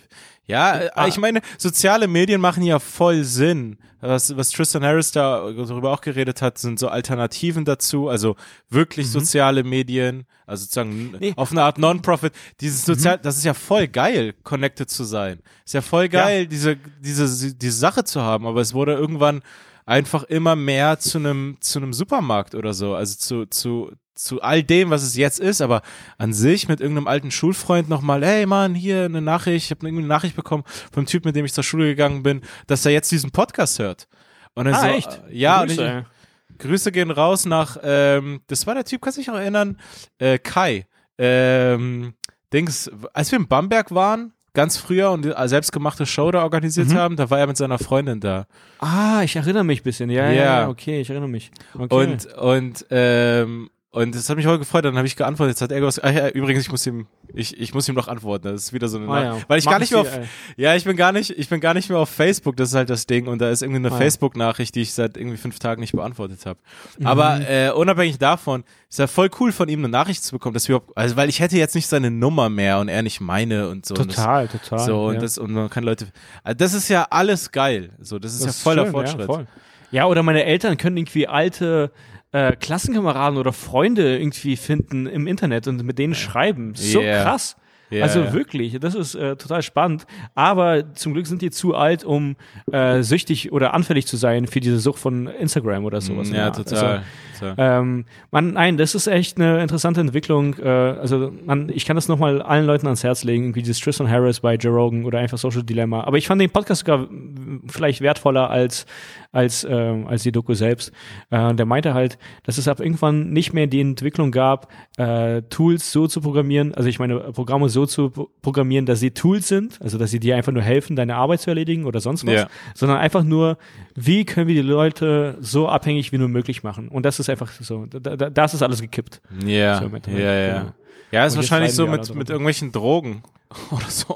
Ja, 0.51 0.79
äh, 0.81 0.89
Ah. 0.95 1.07
ich 1.07 1.17
meine, 1.17 1.41
soziale 1.57 2.07
Medien 2.07 2.39
machen 2.41 2.63
ja 2.63 2.77
voll 2.79 3.23
Sinn. 3.23 3.77
Was, 4.03 4.35
was 4.35 4.49
Tristan 4.49 4.83
Harris 4.83 5.11
da 5.11 5.51
darüber 5.51 5.91
auch 5.91 6.01
geredet 6.01 6.41
hat, 6.41 6.57
sind 6.57 6.79
so 6.79 6.87
Alternativen 6.87 7.65
dazu, 7.65 8.09
also 8.09 8.35
wirklich 8.69 9.09
soziale 9.11 9.63
Medien, 9.63 10.25
also 10.47 10.63
sozusagen 10.63 10.89
Mhm. 11.11 11.17
Nee. 11.19 11.29
Mhm. 11.31 11.37
auf 11.37 11.51
eine 11.51 11.61
Art 11.61 11.77
Non-Profit. 11.77 12.33
Dieses 12.61 12.83
sozial, 12.83 13.19
das 13.19 13.37
ist 13.37 13.43
ja 13.45 13.53
voll 13.53 13.87
geil, 13.87 14.33
connected 14.43 14.89
zu 14.89 15.03
sein. 15.03 15.39
Ist 15.65 15.75
ja 15.75 15.81
voll 15.81 16.09
geil, 16.09 16.47
diese, 16.47 16.77
diese, 16.99 17.53
diese 17.55 17.77
Sache 17.77 18.03
zu 18.03 18.21
haben, 18.21 18.47
aber 18.47 18.61
es 18.61 18.73
wurde 18.73 18.93
irgendwann 18.93 19.43
einfach 19.85 20.23
immer 20.23 20.55
mehr 20.55 20.99
zu 20.99 21.17
einem, 21.17 21.57
zu 21.59 21.79
einem 21.79 21.93
Supermarkt 21.93 22.55
oder 22.55 22.73
so, 22.73 22.95
also 22.95 23.17
zu, 23.17 23.45
zu, 23.47 23.91
zu 24.15 24.41
all 24.41 24.63
dem, 24.63 24.89
was 24.89 25.03
es 25.03 25.15
jetzt 25.15 25.39
ist, 25.39 25.61
aber 25.61 25.81
an 26.17 26.33
sich 26.33 26.67
mit 26.67 26.79
irgendeinem 26.79 27.07
alten 27.07 27.31
Schulfreund 27.31 27.89
nochmal, 27.89 28.23
hey 28.23 28.45
Mann, 28.45 28.75
hier 28.75 29.05
eine 29.05 29.21
Nachricht, 29.21 29.65
ich 29.65 29.71
habe 29.71 29.85
irgendwie 29.87 30.03
eine 30.03 30.07
Nachricht 30.13 30.35
bekommen 30.35 30.63
vom 30.93 31.05
Typ, 31.05 31.25
mit 31.25 31.35
dem 31.35 31.45
ich 31.45 31.53
zur 31.53 31.63
Schule 31.63 31.85
gegangen 31.85 32.23
bin, 32.23 32.41
dass 32.67 32.85
er 32.85 32.91
jetzt 32.91 33.11
diesen 33.11 33.31
Podcast 33.31 33.79
hört. 33.79 34.07
Und 34.53 34.65
dann 34.65 34.75
Ah, 34.75 34.81
so, 34.81 34.87
echt? 34.87 35.21
Ja, 35.29 35.65
Grüße, 35.65 35.81
und 35.95 36.05
ich. 36.51 36.57
Grüße 36.59 36.91
gehen 36.91 37.11
raus 37.11 37.45
nach, 37.45 37.77
ähm, 37.81 38.41
das 38.47 38.67
war 38.67 38.75
der 38.75 38.83
Typ, 38.85 39.01
kannst 39.01 39.17
du 39.17 39.21
dich 39.21 39.27
noch 39.27 39.35
erinnern? 39.35 39.79
Äh, 40.19 40.37
Kai. 40.37 40.85
Ähm, 41.17 42.13
Dings, 42.53 42.91
als 43.13 43.31
wir 43.31 43.39
in 43.39 43.47
Bamberg 43.47 43.91
waren, 43.91 44.33
ganz 44.53 44.77
früher 44.77 45.11
und 45.11 45.23
die 45.25 45.33
selbstgemachte 45.45 46.05
Show 46.05 46.31
da 46.31 46.43
organisiert 46.43 46.89
Mhm. 46.89 46.93
haben, 46.95 47.15
da 47.15 47.29
war 47.29 47.39
er 47.39 47.47
mit 47.47 47.57
seiner 47.57 47.79
Freundin 47.79 48.19
da. 48.19 48.45
Ah, 48.79 49.21
ich 49.23 49.35
erinnere 49.35 49.63
mich 49.63 49.81
ein 49.81 49.83
bisschen. 49.83 50.09
Ja, 50.09 50.25
ja, 50.27 50.31
Ja. 50.31 50.43
ja, 50.61 50.69
okay, 50.69 50.99
ich 51.01 51.09
erinnere 51.09 51.29
mich. 51.29 51.51
Okay. 51.77 51.93
Und, 51.95 52.25
und, 52.35 52.85
ähm, 52.89 53.69
und 53.93 54.15
das 54.15 54.29
hat 54.29 54.37
mich 54.37 54.45
voll 54.45 54.57
gefreut, 54.57 54.85
dann 54.85 54.95
habe 54.95 55.05
ich 55.05 55.17
geantwortet, 55.17 55.51
jetzt 55.55 55.61
hat 55.61 55.71
er 55.73 55.81
gesagt, 55.81 56.05
ah, 56.07 56.11
ja, 56.11 56.29
übrigens, 56.29 56.63
ich 56.63 56.71
muss 56.71 56.87
ihm, 56.87 57.07
ich, 57.33 57.59
ich 57.59 57.73
muss 57.73 57.89
ihm 57.89 57.95
noch 57.95 58.07
antworten, 58.07 58.47
das 58.47 58.63
ist 58.63 58.73
wieder 58.73 58.87
so 58.87 58.97
eine 58.97 59.09
Ah, 59.09 59.21
ja. 59.23 59.37
weil 59.49 59.59
ich 59.59 59.65
Mach 59.65 59.71
gar 59.73 59.79
nicht 59.79 59.91
mehr 59.91 59.99
auf, 60.01 60.17
ey. 60.17 60.23
ja, 60.55 60.75
ich 60.75 60.85
bin 60.85 60.95
gar 60.95 61.11
nicht, 61.11 61.31
ich 61.31 61.49
bin 61.49 61.59
gar 61.59 61.73
nicht 61.73 61.89
mehr 61.89 61.97
auf 61.99 62.09
Facebook, 62.09 62.55
das 62.55 62.69
ist 62.69 62.75
halt 62.75 62.89
das 62.89 63.05
Ding 63.05 63.27
und 63.27 63.39
da 63.39 63.49
ist 63.49 63.61
irgendwie 63.61 63.79
eine 63.85 63.91
Ah. 63.91 63.97
Facebook-Nachricht, 63.97 64.75
die 64.75 64.81
ich 64.81 64.93
seit 64.93 65.17
irgendwie 65.17 65.35
fünf 65.35 65.59
Tagen 65.59 65.81
nicht 65.81 65.91
beantwortet 65.91 66.45
habe. 66.45 66.57
Mhm. 66.99 67.05
Aber 67.07 67.41
äh, 67.49 67.71
unabhängig 67.71 68.17
davon 68.17 68.63
ist 68.89 68.99
ja 68.99 69.07
voll 69.07 69.29
cool 69.41 69.51
von 69.51 69.67
ihm 69.67 69.79
eine 69.79 69.89
Nachricht 69.89 70.23
zu 70.23 70.31
bekommen, 70.31 70.53
dass 70.53 70.69
wir, 70.69 70.81
also 70.95 71.17
weil 71.17 71.27
ich 71.27 71.41
hätte 71.41 71.57
jetzt 71.57 71.75
nicht 71.75 71.87
seine 71.87 72.11
Nummer 72.11 72.47
mehr 72.49 72.79
und 72.79 72.87
er 72.87 73.01
nicht 73.01 73.19
meine 73.19 73.67
und 73.67 73.85
so. 73.85 73.95
Und 73.95 74.15
Total, 74.15 74.47
total. 74.47 74.77
das, 74.77 74.85
so 74.85 75.05
und 75.07 75.15
ja. 75.15 75.19
das 75.19 75.37
und 75.37 75.51
man 75.51 75.69
kann 75.69 75.83
Leute, 75.83 76.07
also 76.45 76.57
das 76.57 76.73
ist 76.73 76.87
ja 76.87 77.07
alles 77.09 77.51
geil, 77.51 77.89
so 77.99 78.19
das 78.19 78.33
ist 78.35 78.45
Das 78.45 78.57
ja 78.57 78.63
voller 78.63 78.83
schön, 78.83 78.91
Fortschritt. 78.93 79.19
Ja, 79.19 79.25
voll. 79.25 79.47
ja, 79.91 80.05
oder 80.05 80.23
meine 80.23 80.45
Eltern 80.45 80.77
können 80.77 80.95
irgendwie 80.95 81.27
alte 81.27 81.91
äh, 82.31 82.55
Klassenkameraden 82.55 83.37
oder 83.37 83.53
Freunde 83.53 84.17
irgendwie 84.17 84.55
finden 84.55 85.05
im 85.07 85.27
Internet 85.27 85.67
und 85.67 85.83
mit 85.83 85.99
denen 85.99 86.15
schreiben. 86.15 86.73
So 86.75 87.01
Yeah. 87.01 87.23
krass. 87.23 87.55
Ja, 87.89 88.03
also 88.03 88.31
wirklich, 88.31 88.79
das 88.79 88.95
ist 88.95 89.15
äh, 89.15 89.35
total 89.35 89.61
spannend. 89.61 90.05
Aber 90.33 90.93
zum 90.93 91.11
Glück 91.13 91.27
sind 91.27 91.41
die 91.41 91.51
zu 91.51 91.75
alt, 91.75 92.05
um 92.05 92.37
äh, 92.71 93.01
süchtig 93.03 93.51
oder 93.51 93.73
anfällig 93.73 94.07
zu 94.07 94.15
sein 94.15 94.47
für 94.47 94.61
diese 94.61 94.79
Sucht 94.79 94.97
von 94.97 95.27
Instagram 95.27 95.83
oder 95.83 95.99
sowas. 95.99 96.29
in 96.29 96.35
Ja, 96.35 96.45
Art. 96.45 96.55
total. 96.55 97.03
Also, 97.41 97.53
ähm, 97.57 98.05
man, 98.31 98.53
nein, 98.53 98.77
das 98.77 98.95
ist 98.95 99.07
echt 99.07 99.35
eine 99.35 99.61
interessante 99.61 99.99
Entwicklung. 99.99 100.55
Äh, 100.57 100.69
also 100.69 101.33
man, 101.45 101.67
ich 101.67 101.83
kann 101.85 101.97
das 101.97 102.07
nochmal 102.07 102.41
allen 102.41 102.65
Leuten 102.65 102.85
ans 102.87 103.03
Herz 103.03 103.25
legen, 103.25 103.43
irgendwie 103.43 103.61
dieses 103.63 103.81
Tristan 103.81 104.09
Harris 104.09 104.39
bei 104.39 104.55
Joe 104.55 104.73
Rogan 104.73 105.03
oder 105.03 105.19
einfach 105.19 105.37
Social 105.37 105.63
Dilemma. 105.63 106.05
Aber 106.05 106.17
ich 106.17 106.27
fand 106.27 106.39
den 106.39 106.49
Podcast 106.49 106.85
sogar 106.85 106.99
mm, 106.99 107.63
vielleicht 107.67 107.99
wertvoller 107.99 108.49
als 108.49 108.85
als 109.31 109.65
ähm, 109.69 110.07
als 110.07 110.23
die 110.23 110.31
Doku 110.31 110.53
selbst. 110.53 110.91
Äh, 111.29 111.53
der 111.55 111.65
meinte 111.65 111.93
halt, 111.93 112.17
dass 112.43 112.57
es 112.57 112.67
ab 112.67 112.79
irgendwann 112.79 113.29
nicht 113.31 113.53
mehr 113.53 113.67
die 113.67 113.79
Entwicklung 113.81 114.31
gab, 114.31 114.67
äh, 114.97 115.41
Tools 115.43 115.91
so 115.91 116.07
zu 116.07 116.19
programmieren, 116.21 116.73
also 116.73 116.89
ich 116.89 116.99
meine 116.99 117.19
Programme 117.31 117.69
so 117.69 117.85
zu 117.85 118.09
pro- 118.09 118.29
programmieren, 118.41 118.85
dass 118.85 118.99
sie 118.99 119.11
Tools 119.11 119.47
sind, 119.47 119.81
also 119.81 119.97
dass 119.97 120.11
sie 120.11 120.19
dir 120.19 120.35
einfach 120.35 120.51
nur 120.51 120.61
helfen, 120.63 120.95
deine 120.95 121.15
Arbeit 121.15 121.41
zu 121.41 121.49
erledigen 121.49 121.85
oder 121.85 121.99
sonst 122.01 122.25
was, 122.27 122.33
Ja. 122.33 122.47
sondern 122.75 122.97
einfach 122.97 123.23
nur, 123.23 123.57
wie 123.95 124.25
können 124.25 124.47
wir 124.47 124.55
die 124.55 124.67
Leute 124.67 125.37
so 125.39 125.67
abhängig 125.69 126.11
wie 126.11 126.17
nur 126.17 126.27
möglich 126.27 126.63
machen. 126.63 126.89
Und 126.89 127.05
das 127.05 127.19
ist 127.19 127.29
einfach 127.29 127.51
so, 127.51 127.85
da, 127.85 127.99
da, 128.17 128.29
das 128.29 128.53
ist 128.53 128.61
alles 128.63 128.81
gekippt. 128.81 129.21
Ja, 129.45 129.79
So 129.81 129.89
mit- 129.89 130.07
ja, 130.07 130.13
ja. 130.19 130.59
genau. 130.59 130.71
Ja, 131.13 131.25
ist 131.25 131.35
wahrscheinlich 131.35 131.73
so 131.73 131.87
mit, 131.87 132.13
mit 132.15 132.29
irgendwelchen 132.29 132.71
Drogen 132.71 133.23
oder 133.71 133.89
so. 133.89 134.13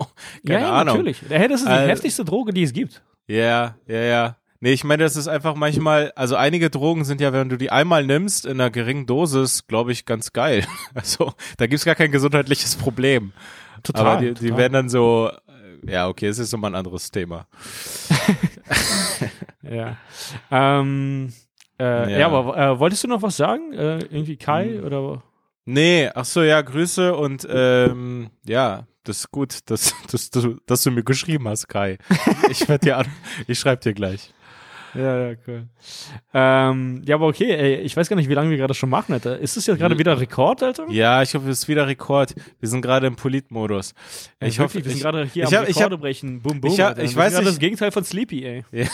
Keine 0.48 0.60
ja, 0.62 0.68
ja, 0.68 0.72
Ahnung. 0.74 0.96
natürlich. 0.98 1.22
Hey, 1.28 1.48
das 1.48 1.62
ist 1.62 1.68
die 1.68 1.72
Also- 1.72 1.90
heftigste 1.90 2.24
Droge, 2.26 2.54
die 2.54 2.64
es 2.64 2.72
gibt. 2.74 3.02
Ja, 3.28 3.76
ja, 3.88 4.02
ja. 4.02 4.36
Nee, 4.66 4.74
ich 4.74 4.84
meine, 4.84 5.04
das 5.04 5.16
ist 5.16 5.28
einfach 5.28 5.54
manchmal, 5.54 6.12
also 6.16 6.36
einige 6.36 6.72
Drogen 6.72 7.04
sind 7.04 7.22
ja, 7.22 7.32
wenn 7.32 7.50
du 7.50 7.56
die 7.56 7.70
einmal 7.70 8.04
nimmst, 8.04 8.48
in 8.48 8.54
einer 8.54 8.72
geringen 8.72 9.06
Dosis, 9.06 9.68
glaube 9.68 9.92
ich, 9.92 10.06
ganz 10.06 10.34
geil. 10.34 10.66
Also, 10.96 11.34
da 11.58 11.68
gibt's 11.68 11.86
gar 11.86 11.94
kein 11.94 12.12
gesundheitliches 12.12 12.76
Problem. 12.76 13.32
Total. 13.84 14.08
Aber 14.08 14.22
die, 14.22 14.34
die 14.34 14.46
total. 14.46 14.58
werden 14.58 14.74
dann 14.74 14.90
so, 14.90 15.30
äh, 15.86 15.92
ja, 15.92 16.08
okay, 16.08 16.26
es 16.26 16.40
ist 16.40 16.52
nochmal 16.52 16.72
ein 16.72 16.76
anderes 16.76 17.12
Thema. 17.12 17.46
Ja. 19.62 19.98
Ähm, 20.50 21.32
äh, 21.80 22.12
ja. 22.12 22.18
Ja. 22.18 22.28
aber 22.30 22.58
äh, 22.58 22.80
wolltest 22.80 23.04
du 23.04 23.08
noch 23.08 23.22
was 23.22 23.38
sagen? 23.38 23.72
Äh, 23.74 24.00
irgendwie 24.00 24.38
Kai 24.38 24.78
Hm. 24.78 24.84
oder? 24.84 25.24
Nee, 25.66 26.10
ach 26.14 26.26
so, 26.26 26.42
ja, 26.42 26.60
Grüße 26.62 27.16
und 27.16 27.48
ähm, 27.52 28.32
ja, 28.48 28.88
das 29.04 29.20
ist 29.20 29.32
gut, 29.32 29.60
dass, 29.70 29.94
dass, 30.12 30.32
du, 30.32 30.58
dass 30.66 30.82
du 30.82 30.90
mir 30.90 31.04
geschrieben 31.04 31.48
hast, 31.48 31.68
Kai. 31.68 32.00
Ich 32.50 32.68
werde 32.68 32.86
dir 32.86 32.98
an, 32.98 33.08
ich 33.48 33.60
schreibe 33.60 33.84
dir 33.84 33.94
gleich. 33.94 34.34
Ja, 34.96 35.30
ja, 35.30 35.36
cool. 35.48 35.64
Ähm, 36.34 37.02
ja, 37.06 37.16
aber 37.16 37.28
okay, 37.28 37.52
ey, 37.52 37.76
ich 37.82 37.96
weiß 37.98 38.08
gar 38.10 38.16
nicht, 38.16 38.30
wie 38.30 38.34
lange 38.34 38.50
wir 38.50 38.58
gerade 38.58 38.74
schon 38.74 38.90
machen, 38.90 39.14
Alter. 39.14 39.38
Ist 39.40 39.58
das 39.58 39.66
jetzt 39.68 39.78
gerade 39.78 39.98
wieder 39.98 40.20
Rekord, 40.20 40.64
Alter? 40.64 40.86
Ja, 40.90 41.22
ich 41.22 41.34
hoffe, 41.36 41.50
es 41.50 41.60
ist 41.60 41.68
wieder 41.68 41.86
Rekord. 41.88 42.34
Wir 42.60 42.70
sind 42.70 42.82
gerade 42.82 43.08
im 43.08 43.16
Politmodus. 43.16 43.94
Ey, 44.40 44.50
Ich 44.50 44.58
wirklich, 44.60 44.60
hoffe, 44.60 44.86
wir 44.86 44.92
sind 44.92 45.02
gerade 45.02 45.26
hier 45.26 45.44
ich 45.44 45.50
am 45.56 45.62
hab- 45.64 45.70
ich 45.70 45.76
Rekorde 45.76 45.96
hab- 45.96 46.02
brechen. 46.02 46.42
Boom, 46.42 46.62
boom. 46.62 46.72
ich 46.72 46.80
hab- 46.82 46.98
ich 47.00 47.16
weiß 47.16 47.36
nicht- 47.38 47.48
das 47.48 47.60
Gegenteil 47.60 47.92
von 47.92 48.04
Sleepy, 48.04 48.44
ey. 48.46 48.64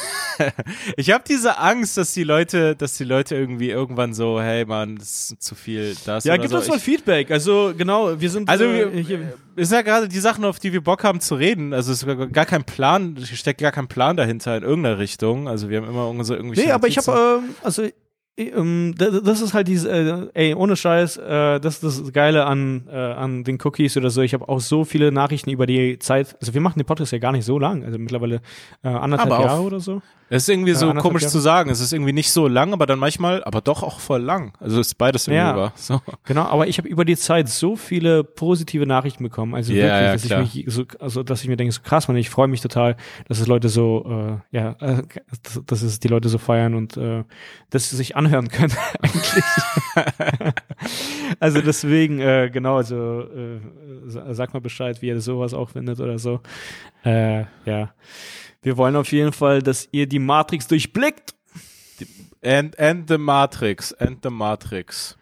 ich 0.98 1.12
habe 1.12 1.24
diese 1.28 1.58
Angst, 1.60 1.98
dass 1.98 2.14
die 2.14 2.24
Leute, 2.24 2.76
dass 2.76 2.98
die 2.98 3.04
Leute 3.04 3.36
irgendwie 3.36 3.70
irgendwann 3.70 4.14
so, 4.14 4.42
hey 4.42 4.66
Mann, 4.66 4.96
das 4.98 5.32
ist 5.32 5.42
zu 5.42 5.56
viel, 5.56 5.96
das 6.06 6.24
Ja, 6.24 6.38
gib 6.38 6.50
so. 6.50 6.58
uns 6.58 6.68
mal 6.68 6.78
ich, 6.78 6.84
Feedback. 6.84 7.32
Also, 7.32 7.74
genau, 7.78 8.20
wir 8.20 8.30
sind. 8.30 8.50
also 8.50 8.64
äh, 8.66 8.94
wir, 8.94 9.02
hier. 9.02 9.34
Ist 9.56 9.72
ja 9.72 9.82
gerade 9.82 10.08
die 10.08 10.20
Sachen, 10.20 10.46
auf 10.46 10.60
die 10.60 10.74
wir 10.74 10.82
Bock 10.82 11.04
haben 11.04 11.20
zu 11.20 11.36
reden. 11.36 11.74
Also 11.74 11.92
es 11.92 12.04
ist 12.04 12.32
gar- 12.34 12.46
kein 12.46 12.64
Plan, 12.64 13.18
es 13.22 13.30
steckt 13.30 13.62
gar 13.62 13.72
kein 13.72 13.88
Plan 13.88 14.16
dahinter 14.18 14.58
in 14.58 14.64
irgendeiner 14.64 14.98
Richtung. 15.00 15.48
Also 15.48 15.70
wir 15.70 15.82
haben 15.82 15.88
immer 15.90 16.08
unsere 16.10 16.38
irgendwelche 16.38 16.66
Nee, 16.68 16.72
aber 16.72 16.88
ich 16.88 16.98
habe, 16.98 17.42
ähm, 17.44 17.56
also, 17.64 17.84
ähm, 18.38 18.96
das, 18.98 19.42
ist 19.42 19.54
halt 19.54 19.68
diese, 19.68 19.90
äh, 19.92 20.30
ey, 20.34 20.54
ohne 20.56 20.76
Scheiß, 20.76 21.18
äh, 21.18 21.60
das 21.60 21.84
ist 21.84 22.00
das 22.02 22.14
Geile 22.14 22.46
an, 22.46 22.88
äh, 22.92 22.96
an 22.96 23.44
den 23.44 23.58
Cookies 23.64 23.98
oder 23.98 24.10
so. 24.10 24.22
Ich 24.22 24.34
habe 24.34 24.48
auch 24.50 24.60
so 24.62 24.86
viele 24.86 25.12
Nachrichten 25.12 25.50
über 25.50 25.66
die 25.66 26.00
Zeit. 26.00 26.36
Also 26.40 26.54
wir 26.54 26.62
machen 26.62 26.80
den 26.80 26.86
Podcast 26.86 27.12
ja 27.12 27.20
gar 27.20 27.34
nicht 27.34 27.46
so 27.46 27.60
lang, 27.60 27.84
also 27.84 28.00
mittlerweile 28.00 28.42
äh, 28.84 28.88
anderthalb 28.88 29.32
Aber 29.32 29.40
auf- 29.40 29.46
Jahre 29.46 29.62
oder 29.64 29.80
so. 29.80 30.02
Es 30.34 30.44
ist 30.44 30.50
irgendwie 30.50 30.74
so 30.74 30.94
komisch 30.94 31.24
Jahre. 31.24 31.32
zu 31.34 31.40
sagen. 31.40 31.70
Es 31.70 31.82
ist 31.82 31.92
irgendwie 31.92 32.14
nicht 32.14 32.32
so 32.32 32.48
lang, 32.48 32.72
aber 32.72 32.86
dann 32.86 33.00
manchmal, 33.00 33.44
aber 33.44 33.60
doch 33.60 33.84
auch 33.84 34.00
voll 34.00 34.22
lang. 34.22 34.54
Also 34.62 34.80
ist 34.80 34.98
beides 34.98 35.28
irgendwie 35.28 35.44
Ja. 35.44 35.56
wahr. 35.58 35.74
So. 35.76 36.02
Genau, 36.24 36.44
aber 36.44 36.68
ich 36.68 36.78
habe 36.78 36.88
über 36.88 37.04
die 37.04 37.18
Zeit 37.18 37.50
so 37.50 37.76
viele 37.76 38.24
positive 38.24 38.86
Nachrichten 38.86 39.24
bekommen. 39.24 39.54
Also 39.56 39.74
Ja, 39.74 39.84
wirklich, 39.84 40.02
ja, 40.02 40.14
dass 40.14 40.22
klar. 40.24 40.42
ich 40.44 40.56
mich 40.66 40.74
so, 40.74 40.86
also 41.00 41.24
dass 41.24 41.42
ich 41.42 41.50
mir 41.50 41.58
denke, 41.58 41.74
so 41.74 41.82
krass, 41.84 42.08
man, 42.08 42.16
ich 42.16 42.30
freue 42.30 42.48
mich 42.48 42.62
total, 42.62 42.96
dass 43.28 43.40
es 43.40 43.48
Leute 43.48 43.68
so, 43.68 44.40
äh, 44.52 44.58
ja, 44.58 44.72
äh, 44.80 45.04
dass, 45.44 45.62
dass 45.66 45.82
es 45.82 46.00
die 46.00 46.08
Leute 46.08 46.30
so 46.30 46.38
feiern 46.38 46.76
und 46.76 46.96
äh, 46.96 47.24
dass 47.70 47.90
sie 47.90 47.98
sich 47.98 48.16
anhören 48.16 48.48
können 48.48 48.74
eigentlich. 49.02 49.44
also 51.40 51.62
deswegen, 51.62 52.20
äh, 52.20 52.50
genau, 52.52 52.78
also 52.78 53.22
äh, 53.24 53.60
sa- 54.08 54.34
sag 54.34 54.54
mal 54.54 54.60
Bescheid, 54.62 55.02
wie 55.02 55.08
ihr 55.08 55.20
sowas 55.22 55.54
auch 55.54 55.70
findet 55.70 56.00
oder 56.00 56.18
so. 56.20 56.40
Äh, 57.04 57.42
ja. 57.66 57.94
Wir 58.62 58.78
wollen 58.78 58.96
auf 58.96 59.12
jeden 59.12 59.34
Fall, 59.34 59.62
dass 59.62 59.88
ihr 59.92 60.08
die 60.08 60.20
Matrix 60.20 60.68
durchblickt. 60.68 61.34
And, 62.44 62.78
and 62.80 63.08
the 63.10 63.18
Matrix, 63.18 63.94
and 63.94 64.20
the 64.24 64.30
Matrix. 64.30 65.16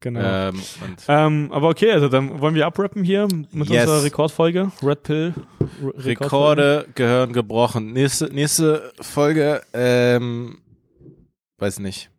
Genau. 0.00 0.20
Ähm, 0.20 0.62
Ähm, 1.08 1.48
aber 1.52 1.68
okay, 1.70 1.90
also 1.92 2.08
dann 2.08 2.40
wollen 2.40 2.54
wir 2.54 2.66
abrappen 2.66 3.04
hier 3.04 3.26
mit 3.52 3.70
Yes. 3.70 3.82
unserer 3.82 4.02
Rekordfolge. 4.02 4.70
Red 4.82 5.02
Pill. 5.02 5.34
Re 5.82 6.04
Rekorde 6.04 6.86
gehören 6.94 7.32
gebrochen. 7.32 7.92
Nächste, 7.92 8.26
nächste 8.26 8.92
Folge, 9.00 9.62
ähm, 9.72 10.58
weiß 11.58 11.78
nicht. 11.78 12.10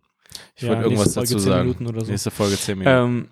Ich 0.55 0.63
Ja, 0.63 0.69
wollte 0.69 0.83
irgendwas 0.83 1.13
dazu 1.13 1.35
10 1.35 1.39
sagen. 1.39 1.61
Minuten 1.67 1.87
oder 1.87 2.05
so. 2.05 2.11
Nächste 2.11 2.31
Folge 2.31 2.55
10 2.57 2.79
Minuten. 2.79 2.97
Ähm, 2.97 3.27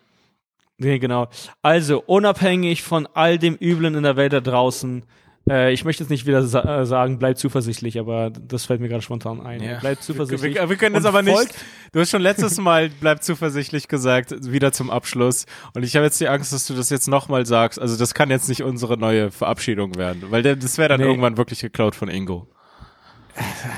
nee, 0.77 0.99
genau. 0.99 1.29
Also, 1.61 2.03
unabhängig 2.05 2.83
von 2.83 3.07
all 3.13 3.39
dem 3.39 3.55
Üblen 3.59 3.95
in 3.95 4.03
der 4.03 4.17
Welt 4.17 4.33
da 4.33 4.41
draußen, 4.41 5.03
äh, 5.49 5.73
ich 5.73 5.83
möchte 5.85 6.03
jetzt 6.03 6.09
nicht 6.09 6.25
wieder 6.25 6.43
sa 6.45 6.81
äh, 6.81 6.85
sagen, 6.85 7.19
bleibt 7.19 7.37
zuversichtlich, 7.39 7.99
aber 7.99 8.29
das 8.29 8.65
fällt 8.65 8.79
mir 8.81 8.87
gerade 8.89 9.01
spontan 9.01 9.41
ein. 9.41 9.61
Ja. 9.61 9.79
Bleibt 9.79 10.03
zuversichtlich. 10.03 10.55
wir, 10.55 10.69
wir 10.69 10.75
können 10.77 10.95
das 10.95 11.05
aber 11.05 11.21
nicht. 11.21 11.33
folgt- 11.35 11.55
Du 11.91 11.99
hast 11.99 12.09
schon 12.09 12.21
letztes 12.21 12.57
Mal, 12.57 12.89
bleib 13.01 13.21
zuversichtlich 13.23 13.87
gesagt, 13.87 14.33
wieder 14.51 14.71
zum 14.71 14.89
Abschluss. 14.89 15.45
Und 15.75 15.83
ich 15.83 15.95
habe 15.95 16.05
jetzt 16.05 16.19
die 16.19 16.27
Angst, 16.27 16.51
dass 16.53 16.65
du 16.65 16.73
das 16.73 16.89
jetzt 16.89 17.07
nochmal 17.07 17.45
sagst. 17.45 17.79
Also 17.79 17.97
das 17.97 18.13
kann 18.13 18.29
jetzt 18.31 18.49
nicht 18.49 18.63
unsere 18.63 18.97
neue 18.97 19.29
Verabschiedung 19.31 19.95
werden, 19.95 20.23
weil 20.29 20.41
das 20.41 20.77
wäre 20.77 20.89
dann 20.89 21.01
Nee. 21.01 21.07
irgendwann 21.07 21.37
wirklich 21.37 21.59
geklaut 21.59 21.93
von 21.95 22.09
Ingo. 22.09 22.47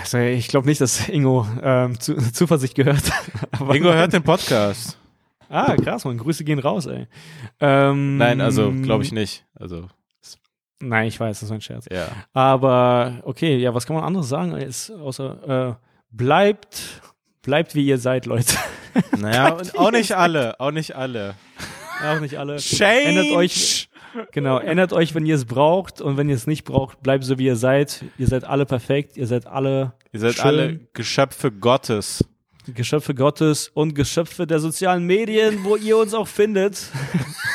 Also, 0.02 0.18
ich 0.18 0.50
glaube 0.50 0.68
nicht, 0.68 0.82
dass 0.82 1.08
Ingo 1.08 1.48
ähm, 1.64 1.98
zu 2.00 2.16
Zuversicht 2.32 2.76
gehört. 2.76 3.04
Ingo 3.74 3.94
hört 3.94 4.12
den 4.14 4.24
Podcast. 4.24 4.98
Ah, 5.48 5.76
krass, 5.78 6.04
man. 6.06 6.18
Grüße 6.18 6.44
gehen 6.44 6.60
raus, 6.60 6.88
ey. 6.88 7.08
Ähm, 7.62 8.18
Nein, 8.18 8.42
also 8.42 8.72
glaube 8.72 9.04
ich 9.04 9.12
nicht. 9.14 9.46
Also 9.56 9.88
Nein, 10.88 11.08
ich 11.08 11.20
weiß, 11.20 11.40
das 11.40 11.50
ist 11.50 11.52
ein 11.54 11.62
Scherz. 11.62 11.86
ja. 11.92 12.08
Aber 12.34 13.22
okay, 13.24 13.58
ja, 13.58 13.74
was 13.74 13.86
kann 13.86 13.96
man 13.96 14.06
anderes 14.06 14.30
sagen, 14.30 14.54
als, 14.54 14.92
außer 14.92 15.70
äh, 15.70 15.86
bleibt, 16.12 17.02
bleibt 17.42 17.76
wie 17.76 17.86
ihr 17.86 17.98
seid, 17.98 18.26
Leute. 18.26 18.56
Naja, 19.18 19.58
auch 19.76 19.92
nicht 19.92 20.14
alle, 20.14 20.58
auch 20.58 20.72
nicht 20.72 20.96
alle. 20.96 21.36
Auch 22.02 22.22
nicht 22.22 22.38
alle. 22.40 22.56
Change. 22.58 23.10
Ändert 23.10 23.32
euch, 23.32 23.90
genau, 24.32 24.58
ändert 24.60 24.94
euch, 24.94 25.14
wenn 25.16 25.26
ihr 25.26 25.36
es 25.36 25.44
braucht 25.44 26.00
und 26.00 26.16
wenn 26.16 26.30
ihr 26.30 26.36
es 26.36 26.48
nicht 26.48 26.64
braucht, 26.64 27.04
bleibt 27.04 27.26
so 27.26 27.38
wie 27.38 27.46
ihr 27.46 27.58
seid. 27.58 28.06
Ihr 28.18 28.28
seid 28.28 28.46
alle 28.46 28.66
perfekt, 28.66 29.18
ihr 29.18 29.28
seid 29.28 29.48
alle 29.48 29.92
Ihr 30.14 30.22
seid 30.22 30.36
schön. 30.36 30.46
alle 30.46 30.80
Geschöpfe 30.94 31.52
Gottes. 31.52 32.24
Geschöpfe 32.74 33.14
Gottes 33.14 33.68
und 33.74 33.96
Geschöpfe 33.96 34.48
der 34.48 34.60
sozialen 34.60 35.04
Medien, 35.04 35.66
wo 35.66 35.76
ihr 35.76 35.98
uns 35.98 36.14
auch 36.14 36.28
findet. 36.30 36.82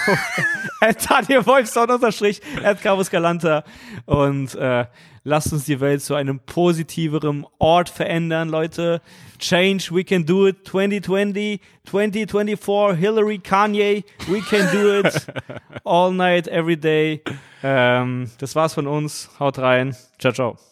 Daniel 1.08 1.46
Wolfson 1.46 1.90
unterstrich, 1.90 2.40
Carlos 2.82 3.10
Galanta. 3.10 3.64
Und 4.06 4.54
äh, 4.54 4.86
lasst 5.24 5.52
uns 5.52 5.64
die 5.64 5.80
Welt 5.80 6.02
zu 6.02 6.14
einem 6.14 6.40
positiveren 6.40 7.46
Ort 7.58 7.88
verändern, 7.88 8.48
Leute. 8.48 9.00
Change, 9.38 9.90
we 9.90 10.04
can 10.04 10.24
do 10.24 10.46
it. 10.46 10.66
2020, 10.66 11.60
2024, 11.84 12.98
Hillary, 12.98 13.38
Kanye, 13.38 14.04
we 14.28 14.40
can 14.40 14.68
do 14.72 15.00
it. 15.00 15.26
All 15.84 16.12
night, 16.12 16.46
every 16.48 16.76
day. 16.76 17.22
Ähm, 17.62 18.30
das 18.38 18.54
war's 18.54 18.74
von 18.74 18.86
uns. 18.86 19.30
Haut 19.38 19.58
rein. 19.58 19.96
Ciao, 20.18 20.32
ciao. 20.32 20.69